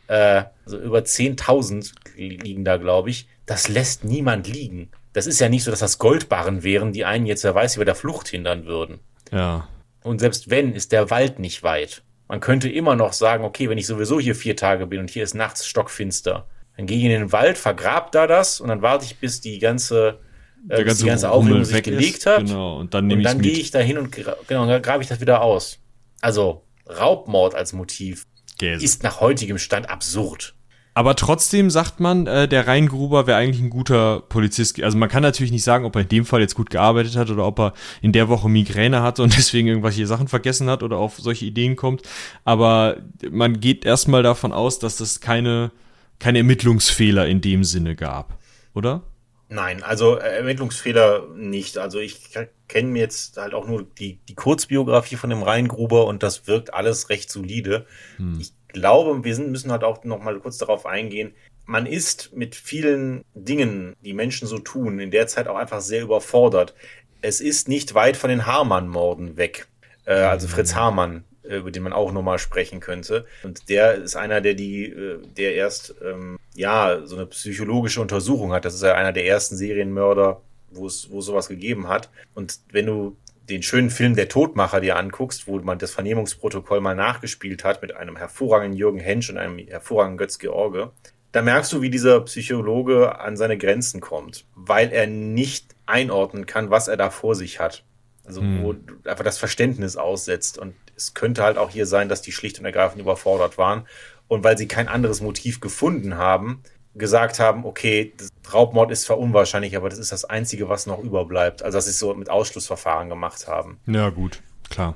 äh, 0.07 0.43
also 0.65 0.79
über 0.79 0.99
10.000 0.99 1.93
liegen 2.15 2.63
da, 2.63 2.77
glaube 2.77 3.09
ich, 3.09 3.27
das 3.45 3.67
lässt 3.67 4.03
niemand 4.03 4.47
liegen. 4.47 4.89
Das 5.13 5.27
ist 5.27 5.39
ja 5.39 5.49
nicht 5.49 5.63
so, 5.63 5.71
dass 5.71 5.79
das 5.79 5.97
Goldbarren 5.97 6.63
wären, 6.63 6.91
die 6.91 7.05
einen 7.05 7.25
jetzt, 7.25 7.43
wer 7.43 7.55
weiß, 7.55 7.75
über 7.75 7.85
der 7.85 7.95
Flucht 7.95 8.27
hindern 8.27 8.65
würden. 8.65 8.99
Ja. 9.31 9.67
Und 10.03 10.19
selbst 10.19 10.49
wenn, 10.49 10.73
ist 10.73 10.91
der 10.91 11.09
Wald 11.09 11.39
nicht 11.39 11.63
weit. 11.63 12.03
Man 12.27 12.39
könnte 12.39 12.69
immer 12.69 12.95
noch 12.95 13.13
sagen, 13.13 13.43
okay, 13.43 13.69
wenn 13.69 13.77
ich 13.77 13.87
sowieso 13.87 14.19
hier 14.19 14.35
vier 14.35 14.55
Tage 14.55 14.87
bin 14.87 14.99
und 14.99 15.09
hier 15.09 15.23
ist 15.23 15.35
nachts 15.35 15.67
stockfinster, 15.67 16.47
dann 16.75 16.87
gehe 16.87 16.97
ich 16.97 17.03
in 17.03 17.11
den 17.11 17.31
Wald, 17.31 17.57
vergrab 17.57 18.11
da 18.11 18.27
das 18.27 18.59
und 18.59 18.67
dann 18.67 18.81
warte 18.81 19.05
ich, 19.05 19.17
bis 19.17 19.41
die 19.41 19.59
ganze, 19.59 20.19
äh, 20.67 20.83
bis 20.83 20.97
die 20.97 21.05
ganze 21.05 21.29
Aufregung 21.29 21.63
sich 21.63 21.83
gelegt 21.83 22.17
ist. 22.19 22.25
hat. 22.25 22.45
Genau, 22.45 22.79
und 22.79 22.93
dann, 22.93 23.07
nehme 23.07 23.19
und 23.19 23.23
dann 23.23 23.41
gehe 23.41 23.53
ich 23.53 23.71
da 23.71 23.79
hin 23.79 23.97
und 23.97 24.11
genau, 24.11 24.65
dann 24.65 24.81
grabe 24.81 25.03
ich 25.03 25.09
das 25.09 25.21
wieder 25.21 25.41
aus. 25.41 25.79
Also 26.21 26.63
Raubmord 26.89 27.55
als 27.55 27.73
Motiv 27.73 28.25
Käse. 28.57 28.83
ist 28.83 29.03
nach 29.03 29.21
heutigem 29.21 29.57
Stand 29.57 29.89
absurd. 29.89 30.55
Aber 30.97 31.17
trotzdem 31.17 31.69
sagt 31.69 31.99
man, 31.99 32.25
äh, 32.25 32.47
der 32.47 32.67
Rheingruber 32.67 33.27
wäre 33.27 33.37
eigentlich 33.37 33.61
ein 33.61 33.69
guter 33.69 34.21
Polizist. 34.21 34.81
Also 34.81 34.97
man 34.97 35.09
kann 35.09 35.23
natürlich 35.23 35.51
nicht 35.51 35.65
sagen, 35.65 35.83
ob 35.83 35.93
er 35.97 36.03
in 36.03 36.07
dem 36.07 36.25
Fall 36.25 36.39
jetzt 36.39 36.55
gut 36.55 36.69
gearbeitet 36.69 37.17
hat 37.17 37.29
oder 37.29 37.45
ob 37.45 37.59
er 37.59 37.73
in 38.01 38.13
der 38.13 38.29
Woche 38.29 38.47
Migräne 38.47 39.01
hatte 39.01 39.21
und 39.21 39.35
deswegen 39.37 39.67
irgendwelche 39.67 40.07
Sachen 40.07 40.29
vergessen 40.29 40.69
hat 40.69 40.83
oder 40.83 40.95
auf 40.95 41.17
solche 41.17 41.43
Ideen 41.43 41.75
kommt. 41.75 42.03
Aber 42.45 42.95
man 43.29 43.59
geht 43.59 43.83
erstmal 43.83 44.23
davon 44.23 44.53
aus, 44.53 44.79
dass 44.79 44.95
das 44.95 45.19
keine, 45.19 45.71
keine 46.17 46.37
Ermittlungsfehler 46.37 47.27
in 47.27 47.41
dem 47.41 47.65
Sinne 47.65 47.97
gab, 47.97 48.39
oder? 48.73 49.03
Nein, 49.49 49.83
also 49.83 50.17
äh, 50.17 50.37
Ermittlungsfehler 50.37 51.27
nicht. 51.35 51.77
Also 51.77 51.99
ich 51.99 52.29
kenne 52.69 52.89
mir 52.89 52.99
jetzt 52.99 53.35
halt 53.35 53.53
auch 53.53 53.67
nur 53.67 53.83
die, 53.83 54.19
die 54.29 54.35
Kurzbiografie 54.35 55.17
von 55.17 55.29
dem 55.29 55.43
Rheingruber 55.43 56.07
und 56.07 56.23
das 56.23 56.47
wirkt 56.47 56.73
alles 56.73 57.09
recht 57.09 57.29
solide. 57.29 57.85
Hm. 58.15 58.39
Ich 58.39 58.53
glaube, 58.75 59.23
wir 59.23 59.33
sind, 59.33 59.51
müssen 59.51 59.71
halt 59.71 59.83
auch 59.83 60.03
noch 60.03 60.21
mal 60.21 60.37
kurz 60.39 60.57
darauf 60.57 60.85
eingehen. 60.85 61.33
Man 61.65 61.87
ist 61.87 62.35
mit 62.35 62.53
vielen 62.53 63.23
Dingen, 63.33 63.95
die 64.01 64.13
Menschen 64.13 64.47
so 64.47 64.59
tun, 64.59 64.99
in 64.99 65.09
der 65.09 65.25
Zeit 65.27 65.47
auch 65.47 65.55
einfach 65.55 65.81
sehr 65.81 66.03
überfordert. 66.03 66.75
Es 67.21 67.41
ist 67.41 67.67
nicht 67.67 67.95
weit 67.95 68.17
von 68.17 68.29
den 68.29 68.45
Hamann-Morden 68.45 69.37
weg. 69.37 69.67
Äh, 70.05 70.13
also 70.13 70.47
Fritz 70.47 70.73
mhm. 70.73 70.79
Hamann, 70.79 71.23
äh, 71.43 71.57
über 71.57 71.71
den 71.71 71.81
man 71.81 71.93
auch 71.93 72.11
nochmal 72.11 72.37
sprechen 72.37 72.81
könnte. 72.81 73.25
Und 73.43 73.69
der 73.69 73.95
ist 73.95 74.15
einer, 74.15 74.41
der 74.41 74.53
die, 74.53 74.85
äh, 74.85 75.19
der 75.35 75.55
erst, 75.55 75.95
ähm, 76.05 76.37
ja, 76.53 77.01
so 77.05 77.15
eine 77.15 77.25
psychologische 77.25 78.01
Untersuchung 78.01 78.53
hat. 78.53 78.65
Das 78.65 78.75
ist 78.75 78.83
ja 78.83 78.93
einer 78.93 79.13
der 79.13 79.25
ersten 79.25 79.55
Serienmörder, 79.55 80.41
wo 80.69 80.85
es, 80.85 81.09
wo 81.09 81.21
sowas 81.21 81.47
gegeben 81.47 81.87
hat. 81.87 82.11
Und 82.35 82.59
wenn 82.71 82.85
du 82.85 83.15
den 83.49 83.63
schönen 83.63 83.89
Film 83.89 84.15
Der 84.15 84.27
Todmacher 84.27 84.81
dir 84.81 84.97
anguckst, 84.97 85.47
wo 85.47 85.59
man 85.59 85.77
das 85.77 85.91
Vernehmungsprotokoll 85.91 86.81
mal 86.81 86.95
nachgespielt 86.95 87.63
hat 87.63 87.81
mit 87.81 87.95
einem 87.95 88.15
hervorragenden 88.15 88.77
Jürgen 88.77 88.99
Hensch 88.99 89.29
und 89.29 89.37
einem 89.37 89.59
hervorragenden 89.59 90.17
Götz 90.17 90.39
George, 90.39 90.91
da 91.31 91.41
merkst 91.41 91.73
du, 91.73 91.81
wie 91.81 91.89
dieser 91.89 92.21
Psychologe 92.21 93.19
an 93.19 93.35
seine 93.35 93.57
Grenzen 93.57 93.99
kommt, 93.99 94.45
weil 94.55 94.91
er 94.91 95.05
nicht 95.05 95.75
einordnen 95.85 96.45
kann, 96.45 96.69
was 96.69 96.87
er 96.87 96.97
da 96.97 97.09
vor 97.09 97.35
sich 97.35 97.59
hat. 97.59 97.83
Also 98.23 98.41
hm. 98.41 98.63
wo 98.63 98.75
einfach 99.09 99.23
das 99.23 99.37
Verständnis 99.37 99.97
aussetzt. 99.97 100.57
Und 100.57 100.75
es 100.95 101.13
könnte 101.13 101.43
halt 101.43 101.57
auch 101.57 101.69
hier 101.69 101.85
sein, 101.85 102.09
dass 102.09 102.21
die 102.21 102.31
schlicht 102.31 102.59
und 102.59 102.65
ergreifend 102.65 103.01
überfordert 103.01 103.57
waren. 103.57 103.85
Und 104.27 104.43
weil 104.43 104.57
sie 104.57 104.67
kein 104.67 104.87
anderes 104.87 105.21
Motiv 105.21 105.59
gefunden 105.59 106.15
haben, 106.17 106.63
gesagt 106.95 107.39
haben, 107.39 107.65
okay, 107.65 108.13
Raubmord 108.53 108.91
ist 108.91 109.03
zwar 109.03 109.17
unwahrscheinlich, 109.17 109.75
aber 109.75 109.89
das 109.89 109.99
ist 109.99 110.11
das 110.11 110.25
Einzige, 110.25 110.69
was 110.69 110.85
noch 110.85 110.99
überbleibt. 110.99 111.63
Also, 111.63 111.77
dass 111.77 111.85
sie 111.85 111.91
es 111.91 111.99
so 111.99 112.13
mit 112.13 112.29
Ausschlussverfahren 112.29 113.09
gemacht 113.09 113.47
haben. 113.47 113.79
Ja, 113.85 114.09
gut, 114.09 114.41
klar. 114.69 114.95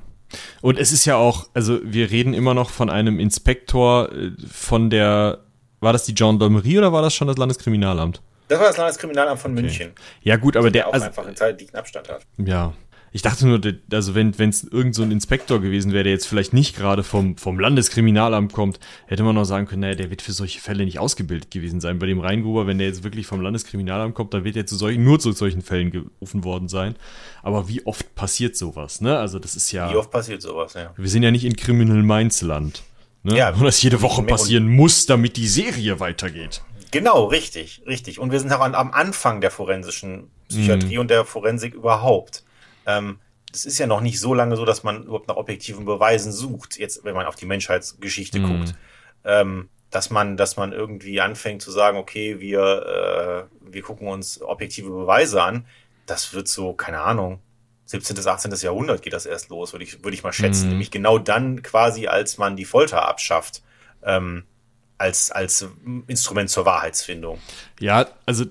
Und 0.60 0.78
es 0.78 0.92
ist 0.92 1.04
ja 1.04 1.16
auch, 1.16 1.48
also 1.54 1.80
wir 1.82 2.10
reden 2.10 2.34
immer 2.34 2.54
noch 2.54 2.70
von 2.70 2.88
einem 2.88 3.18
Inspektor 3.18 4.12
äh, 4.12 4.30
von 4.50 4.90
der, 4.90 5.38
war 5.80 5.92
das 5.92 6.04
die 6.04 6.14
Gendarmerie 6.14 6.78
oder 6.78 6.92
war 6.92 7.02
das 7.02 7.14
schon 7.14 7.28
das 7.28 7.36
Landeskriminalamt? 7.36 8.22
Das 8.48 8.58
war 8.58 8.66
das 8.68 8.76
Landeskriminalamt 8.76 9.40
von 9.40 9.52
okay. 9.52 9.62
München. 9.62 9.92
Ja, 10.22 10.36
gut, 10.36 10.56
aber 10.56 10.70
der. 10.70 10.88
auch 10.88 10.92
also, 10.92 11.06
einfach 11.06 11.26
einen 11.26 11.36
zeitlichen 11.36 11.76
Abstand 11.76 12.08
hat. 12.08 12.22
Ja, 12.36 12.72
ich 13.12 13.22
dachte 13.22 13.46
nur, 13.46 13.60
also 13.92 14.14
wenn 14.14 14.30
es 14.38 14.64
irgend 14.64 14.94
so 14.94 15.02
ein 15.02 15.10
Inspektor 15.10 15.60
gewesen 15.60 15.92
wäre, 15.92 16.04
der 16.04 16.12
jetzt 16.12 16.28
vielleicht 16.28 16.52
nicht 16.52 16.76
gerade 16.76 17.02
vom, 17.02 17.36
vom 17.36 17.58
Landeskriminalamt 17.58 18.52
kommt, 18.52 18.78
hätte 19.06 19.24
man 19.24 19.34
noch 19.34 19.44
sagen 19.44 19.66
können, 19.66 19.80
naja, 19.80 19.96
der 19.96 20.10
wird 20.10 20.22
für 20.22 20.32
solche 20.32 20.60
Fälle 20.60 20.84
nicht 20.84 21.00
ausgebildet 21.00 21.50
gewesen 21.50 21.80
sein. 21.80 21.98
Bei 21.98 22.06
dem 22.06 22.20
Rheingruber, 22.20 22.68
wenn 22.68 22.78
der 22.78 22.86
jetzt 22.86 23.02
wirklich 23.02 23.26
vom 23.26 23.40
Landeskriminalamt 23.40 24.14
kommt, 24.14 24.32
dann 24.32 24.44
wird 24.44 24.56
er 24.56 24.66
zu 24.66 24.76
solchen, 24.76 25.02
nur 25.02 25.18
zu 25.18 25.32
solchen 25.32 25.62
Fällen 25.62 25.90
gerufen 25.90 26.44
worden 26.44 26.68
sein. 26.68 26.94
Aber 27.42 27.68
wie 27.68 27.84
oft 27.84 28.14
passiert 28.14 28.56
sowas, 28.56 29.00
ne? 29.00 29.18
Also 29.18 29.40
das 29.40 29.56
ist 29.56 29.72
ja. 29.72 29.90
Wie 29.92 29.96
oft 29.96 30.10
passiert 30.10 30.40
sowas, 30.40 30.74
ja. 30.74 30.92
Wir 30.96 31.08
sind 31.08 31.24
ja 31.24 31.32
nicht 31.32 31.44
in 31.44 31.56
Criminal 31.56 32.02
Minds 32.02 32.42
Land. 32.42 32.84
Ne? 33.24 33.36
Ja, 33.36 33.58
Wo 33.58 33.64
das 33.64 33.82
jede 33.82 34.00
Woche 34.02 34.22
passieren 34.22 34.68
muss, 34.68 35.06
damit 35.06 35.36
die 35.36 35.48
Serie 35.48 35.98
weitergeht. 36.00 36.62
Genau, 36.92 37.24
richtig, 37.24 37.82
richtig. 37.86 38.18
Und 38.18 38.32
wir 38.32 38.40
sind 38.40 38.52
auch 38.52 38.60
an, 38.60 38.74
am 38.74 38.92
Anfang 38.92 39.40
der 39.40 39.50
forensischen 39.50 40.28
Psychiatrie 40.48 40.96
mm. 40.96 41.00
und 41.00 41.10
der 41.10 41.24
Forensik 41.24 41.74
überhaupt. 41.74 42.44
Ähm, 42.86 43.18
das 43.52 43.64
ist 43.64 43.78
ja 43.78 43.86
noch 43.86 44.00
nicht 44.00 44.20
so 44.20 44.34
lange 44.34 44.56
so, 44.56 44.64
dass 44.64 44.82
man 44.82 45.04
überhaupt 45.04 45.28
nach 45.28 45.36
objektiven 45.36 45.84
Beweisen 45.84 46.32
sucht, 46.32 46.78
jetzt, 46.78 47.04
wenn 47.04 47.14
man 47.14 47.26
auf 47.26 47.34
die 47.34 47.46
Menschheitsgeschichte 47.46 48.38
mhm. 48.38 48.46
guckt. 48.46 48.74
Ähm, 49.24 49.68
dass 49.90 50.10
man, 50.10 50.36
dass 50.36 50.56
man 50.56 50.72
irgendwie 50.72 51.20
anfängt 51.20 51.62
zu 51.62 51.72
sagen, 51.72 51.98
okay, 51.98 52.38
wir, 52.38 53.48
äh, 53.50 53.72
wir 53.72 53.82
gucken 53.82 54.06
uns 54.06 54.40
objektive 54.40 54.88
Beweise 54.88 55.42
an. 55.42 55.66
Das 56.06 56.32
wird 56.32 56.46
so, 56.46 56.72
keine 56.74 57.00
Ahnung, 57.00 57.40
17. 57.86 58.14
bis 58.14 58.26
18. 58.28 58.52
Jahrhundert 58.60 59.02
geht 59.02 59.12
das 59.12 59.26
erst 59.26 59.48
los, 59.48 59.72
würde 59.72 59.84
ich, 59.84 60.04
würde 60.04 60.14
ich 60.14 60.22
mal 60.22 60.32
schätzen. 60.32 60.66
Mhm. 60.66 60.70
Nämlich 60.70 60.92
genau 60.92 61.18
dann 61.18 61.62
quasi, 61.62 62.06
als 62.06 62.38
man 62.38 62.54
die 62.54 62.64
Folter 62.64 63.08
abschafft. 63.08 63.62
Ähm, 64.04 64.44
als, 64.96 65.30
als 65.30 65.66
Instrument 66.08 66.50
zur 66.50 66.66
Wahrheitsfindung. 66.66 67.38
Ja, 67.80 68.06
also 68.26 68.44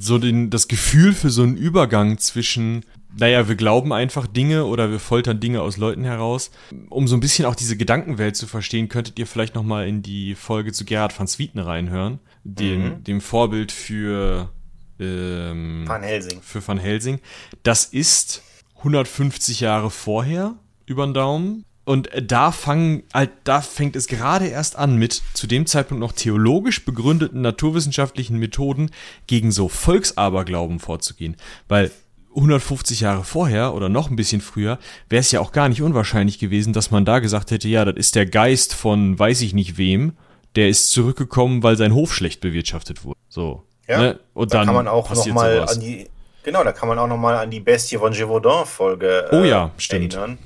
so 0.00 0.18
den, 0.18 0.50
das 0.50 0.66
Gefühl 0.66 1.14
für 1.14 1.30
so 1.30 1.44
einen 1.44 1.56
Übergang 1.56 2.18
zwischen 2.18 2.84
naja, 3.18 3.48
wir 3.48 3.56
glauben 3.56 3.92
einfach 3.92 4.26
Dinge 4.26 4.64
oder 4.64 4.90
wir 4.90 4.98
foltern 4.98 5.40
Dinge 5.40 5.62
aus 5.62 5.76
Leuten 5.76 6.04
heraus. 6.04 6.50
Um 6.88 7.06
so 7.08 7.16
ein 7.16 7.20
bisschen 7.20 7.44
auch 7.44 7.54
diese 7.54 7.76
Gedankenwelt 7.76 8.36
zu 8.36 8.46
verstehen, 8.46 8.88
könntet 8.88 9.18
ihr 9.18 9.26
vielleicht 9.26 9.54
nochmal 9.54 9.86
in 9.86 10.02
die 10.02 10.34
Folge 10.34 10.72
zu 10.72 10.84
Gerhard 10.84 11.18
van 11.18 11.26
Swieten 11.26 11.58
reinhören, 11.58 12.20
dem, 12.44 12.84
mhm. 12.84 13.04
dem 13.04 13.20
Vorbild 13.20 13.72
für 13.72 14.50
ähm, 14.98 15.84
Van 15.86 16.02
Helsing. 16.02 16.40
Für 16.42 16.66
Van 16.66 16.78
Helsing. 16.78 17.20
Das 17.62 17.84
ist 17.84 18.42
150 18.78 19.60
Jahre 19.60 19.90
vorher 19.90 20.54
über 20.86 21.06
den 21.06 21.14
Daumen. 21.14 21.64
Und 21.84 22.10
da 22.16 22.52
fangen, 22.52 23.02
halt, 23.12 23.30
da 23.42 23.60
fängt 23.60 23.96
es 23.96 24.06
gerade 24.06 24.46
erst 24.46 24.76
an 24.76 24.96
mit 24.96 25.20
zu 25.34 25.48
dem 25.48 25.66
Zeitpunkt 25.66 26.00
noch 26.00 26.12
theologisch 26.12 26.84
begründeten 26.84 27.40
naturwissenschaftlichen 27.40 28.38
Methoden 28.38 28.90
gegen 29.26 29.50
so 29.50 29.68
Volksaberglauben 29.68 30.78
vorzugehen. 30.78 31.36
Weil 31.66 31.90
150 32.34 33.00
Jahre 33.00 33.24
vorher 33.24 33.74
oder 33.74 33.88
noch 33.88 34.10
ein 34.10 34.16
bisschen 34.16 34.40
früher 34.40 34.78
wäre 35.08 35.20
es 35.20 35.30
ja 35.32 35.40
auch 35.40 35.52
gar 35.52 35.68
nicht 35.68 35.82
unwahrscheinlich 35.82 36.38
gewesen, 36.38 36.72
dass 36.72 36.90
man 36.90 37.04
da 37.04 37.18
gesagt 37.18 37.50
hätte, 37.50 37.68
ja, 37.68 37.84
das 37.84 37.96
ist 37.96 38.14
der 38.14 38.26
Geist 38.26 38.74
von 38.74 39.18
weiß 39.18 39.42
ich 39.42 39.54
nicht 39.54 39.76
wem, 39.76 40.16
der 40.56 40.68
ist 40.68 40.90
zurückgekommen, 40.90 41.62
weil 41.62 41.76
sein 41.76 41.94
Hof 41.94 42.14
schlecht 42.14 42.40
bewirtschaftet 42.40 43.04
wurde. 43.04 43.18
So. 43.28 43.64
Ja, 43.88 44.00
ne? 44.00 44.20
und 44.34 44.52
da 44.52 44.58
dann 44.58 44.66
kann 44.66 44.74
man 44.74 44.88
auch 44.88 45.10
noch 45.10 45.26
mal 45.28 45.56
sowas. 45.56 45.76
an 45.76 45.80
die 45.80 46.08
genau, 46.42 46.64
da 46.64 46.72
kann 46.72 46.88
man 46.88 46.98
auch 46.98 47.06
noch 47.06 47.16
mal 47.16 47.36
an 47.36 47.50
die 47.50 47.60
Bestie 47.60 47.98
von 47.98 48.12
Gévaudan 48.12 48.66
Folge 48.66 49.28
äh, 49.30 49.36
oh 49.36 49.44
ja, 49.44 49.70
stimmt. 49.76 50.14
erinnern, 50.14 50.38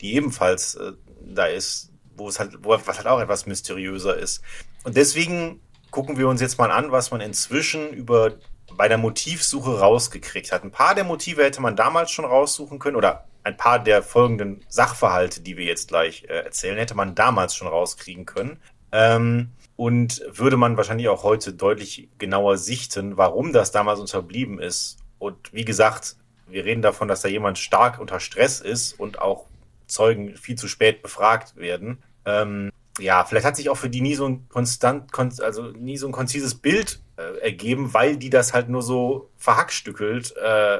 die 0.00 0.14
ebenfalls 0.14 0.74
äh, 0.76 0.92
da 1.22 1.46
ist, 1.46 1.90
wo 2.16 2.28
es 2.28 2.38
halt 2.38 2.52
wo 2.62 2.70
was 2.70 2.96
halt 2.96 3.06
auch 3.06 3.20
etwas 3.20 3.46
mysteriöser 3.46 4.16
ist. 4.16 4.42
Und 4.84 4.96
deswegen 4.96 5.60
gucken 5.90 6.18
wir 6.18 6.28
uns 6.28 6.40
jetzt 6.40 6.58
mal 6.58 6.70
an, 6.70 6.92
was 6.92 7.10
man 7.10 7.20
inzwischen 7.20 7.90
über 7.90 8.32
bei 8.76 8.88
der 8.88 8.98
Motivsuche 8.98 9.78
rausgekriegt 9.78 10.52
hat. 10.52 10.64
Ein 10.64 10.70
paar 10.70 10.94
der 10.94 11.04
Motive 11.04 11.44
hätte 11.44 11.60
man 11.60 11.76
damals 11.76 12.10
schon 12.10 12.24
raussuchen 12.24 12.78
können 12.78 12.96
oder 12.96 13.24
ein 13.44 13.56
paar 13.56 13.78
der 13.78 14.02
folgenden 14.02 14.64
Sachverhalte, 14.68 15.42
die 15.42 15.56
wir 15.56 15.66
jetzt 15.66 15.88
gleich 15.88 16.24
äh, 16.24 16.44
erzählen, 16.44 16.78
hätte 16.78 16.94
man 16.94 17.14
damals 17.14 17.54
schon 17.54 17.68
rauskriegen 17.68 18.24
können. 18.24 18.58
Ähm, 18.90 19.50
und 19.76 20.22
würde 20.28 20.56
man 20.56 20.76
wahrscheinlich 20.76 21.08
auch 21.08 21.24
heute 21.24 21.52
deutlich 21.52 22.08
genauer 22.18 22.56
sichten, 22.56 23.16
warum 23.16 23.52
das 23.52 23.72
damals 23.72 24.00
unterblieben 24.00 24.60
ist. 24.60 24.98
Und 25.18 25.52
wie 25.52 25.64
gesagt, 25.64 26.16
wir 26.46 26.64
reden 26.64 26.82
davon, 26.82 27.08
dass 27.08 27.22
da 27.22 27.28
jemand 27.28 27.58
stark 27.58 27.98
unter 27.98 28.20
Stress 28.20 28.60
ist 28.60 28.98
und 28.98 29.20
auch 29.20 29.46
Zeugen 29.86 30.36
viel 30.36 30.56
zu 30.56 30.68
spät 30.68 31.02
befragt 31.02 31.56
werden. 31.56 32.02
Ähm, 32.24 32.70
ja, 32.98 33.24
vielleicht 33.24 33.46
hat 33.46 33.56
sich 33.56 33.70
auch 33.70 33.76
für 33.76 33.90
die 33.90 34.00
nie 34.00 34.14
so 34.14 34.26
ein 34.26 34.48
konstant, 34.48 35.12
also 35.42 35.70
nie 35.72 35.96
so 35.96 36.06
ein 36.06 36.12
konzises 36.12 36.54
Bild 36.54 37.00
äh, 37.16 37.38
ergeben, 37.40 37.92
weil 37.92 38.16
die 38.16 38.30
das 38.30 38.54
halt 38.54 38.68
nur 38.68 38.82
so 38.82 39.30
verhackstückelt 39.36 40.34
äh, 40.36 40.78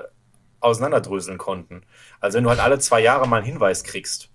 auseinanderdröseln 0.60 1.38
konnten. 1.38 1.82
Also 2.20 2.36
wenn 2.36 2.44
du 2.44 2.50
halt 2.50 2.60
alle 2.60 2.78
zwei 2.78 3.00
Jahre 3.00 3.28
mal 3.28 3.38
einen 3.38 3.46
Hinweis 3.46 3.84
kriegst, 3.84 4.30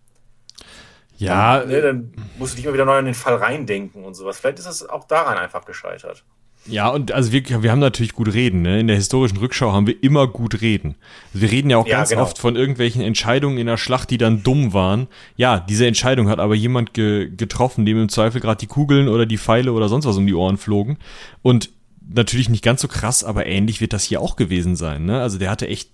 ja, 1.17 1.59
dann, 1.59 1.69
ne, 1.69 1.81
dann 1.81 2.13
musst 2.37 2.53
du 2.53 2.55
dich 2.57 2.65
mal 2.65 2.73
wieder 2.73 2.85
neu 2.85 2.97
in 2.97 3.05
den 3.05 3.13
Fall 3.13 3.35
reindenken 3.35 4.05
und 4.05 4.13
sowas. 4.13 4.39
Vielleicht 4.39 4.59
ist 4.59 4.67
es 4.67 4.87
auch 4.87 5.03
daran 5.03 5.37
einfach 5.37 5.65
gescheitert. 5.65 6.23
Ja, 6.65 6.89
und 6.89 7.11
also 7.11 7.31
wir, 7.31 7.63
wir 7.63 7.71
haben 7.71 7.79
natürlich 7.79 8.13
gut 8.13 8.33
reden. 8.33 8.61
Ne? 8.61 8.79
In 8.79 8.87
der 8.87 8.95
historischen 8.95 9.37
Rückschau 9.37 9.71
haben 9.71 9.87
wir 9.87 10.03
immer 10.03 10.27
gut 10.27 10.61
reden. 10.61 10.95
Wir 11.33 11.49
reden 11.51 11.69
ja 11.69 11.77
auch 11.77 11.87
ja, 11.87 11.97
ganz 11.97 12.09
genau. 12.09 12.21
oft 12.21 12.37
von 12.37 12.55
irgendwelchen 12.55 13.01
Entscheidungen 13.01 13.57
in 13.57 13.65
der 13.65 13.77
Schlacht, 13.77 14.09
die 14.11 14.17
dann 14.17 14.43
dumm 14.43 14.73
waren. 14.73 15.07
Ja, 15.35 15.59
diese 15.59 15.87
Entscheidung 15.87 16.29
hat 16.29 16.39
aber 16.39 16.55
jemand 16.55 16.93
ge 16.93 17.29
getroffen, 17.35 17.85
dem 17.85 17.99
im 18.01 18.09
Zweifel 18.09 18.41
gerade 18.41 18.59
die 18.59 18.67
Kugeln 18.67 19.07
oder 19.07 19.25
die 19.25 19.37
Pfeile 19.37 19.73
oder 19.73 19.89
sonst 19.89 20.05
was 20.05 20.17
um 20.17 20.27
die 20.27 20.33
Ohren 20.35 20.57
flogen. 20.57 20.97
Und 21.41 21.71
natürlich 22.07 22.49
nicht 22.49 22.63
ganz 22.63 22.81
so 22.81 22.87
krass, 22.87 23.23
aber 23.23 23.45
ähnlich 23.45 23.81
wird 23.81 23.93
das 23.93 24.03
hier 24.03 24.21
auch 24.21 24.35
gewesen 24.35 24.75
sein. 24.75 25.05
Ne? 25.05 25.21
Also 25.21 25.37
der 25.37 25.49
hatte 25.49 25.67
echt, 25.67 25.91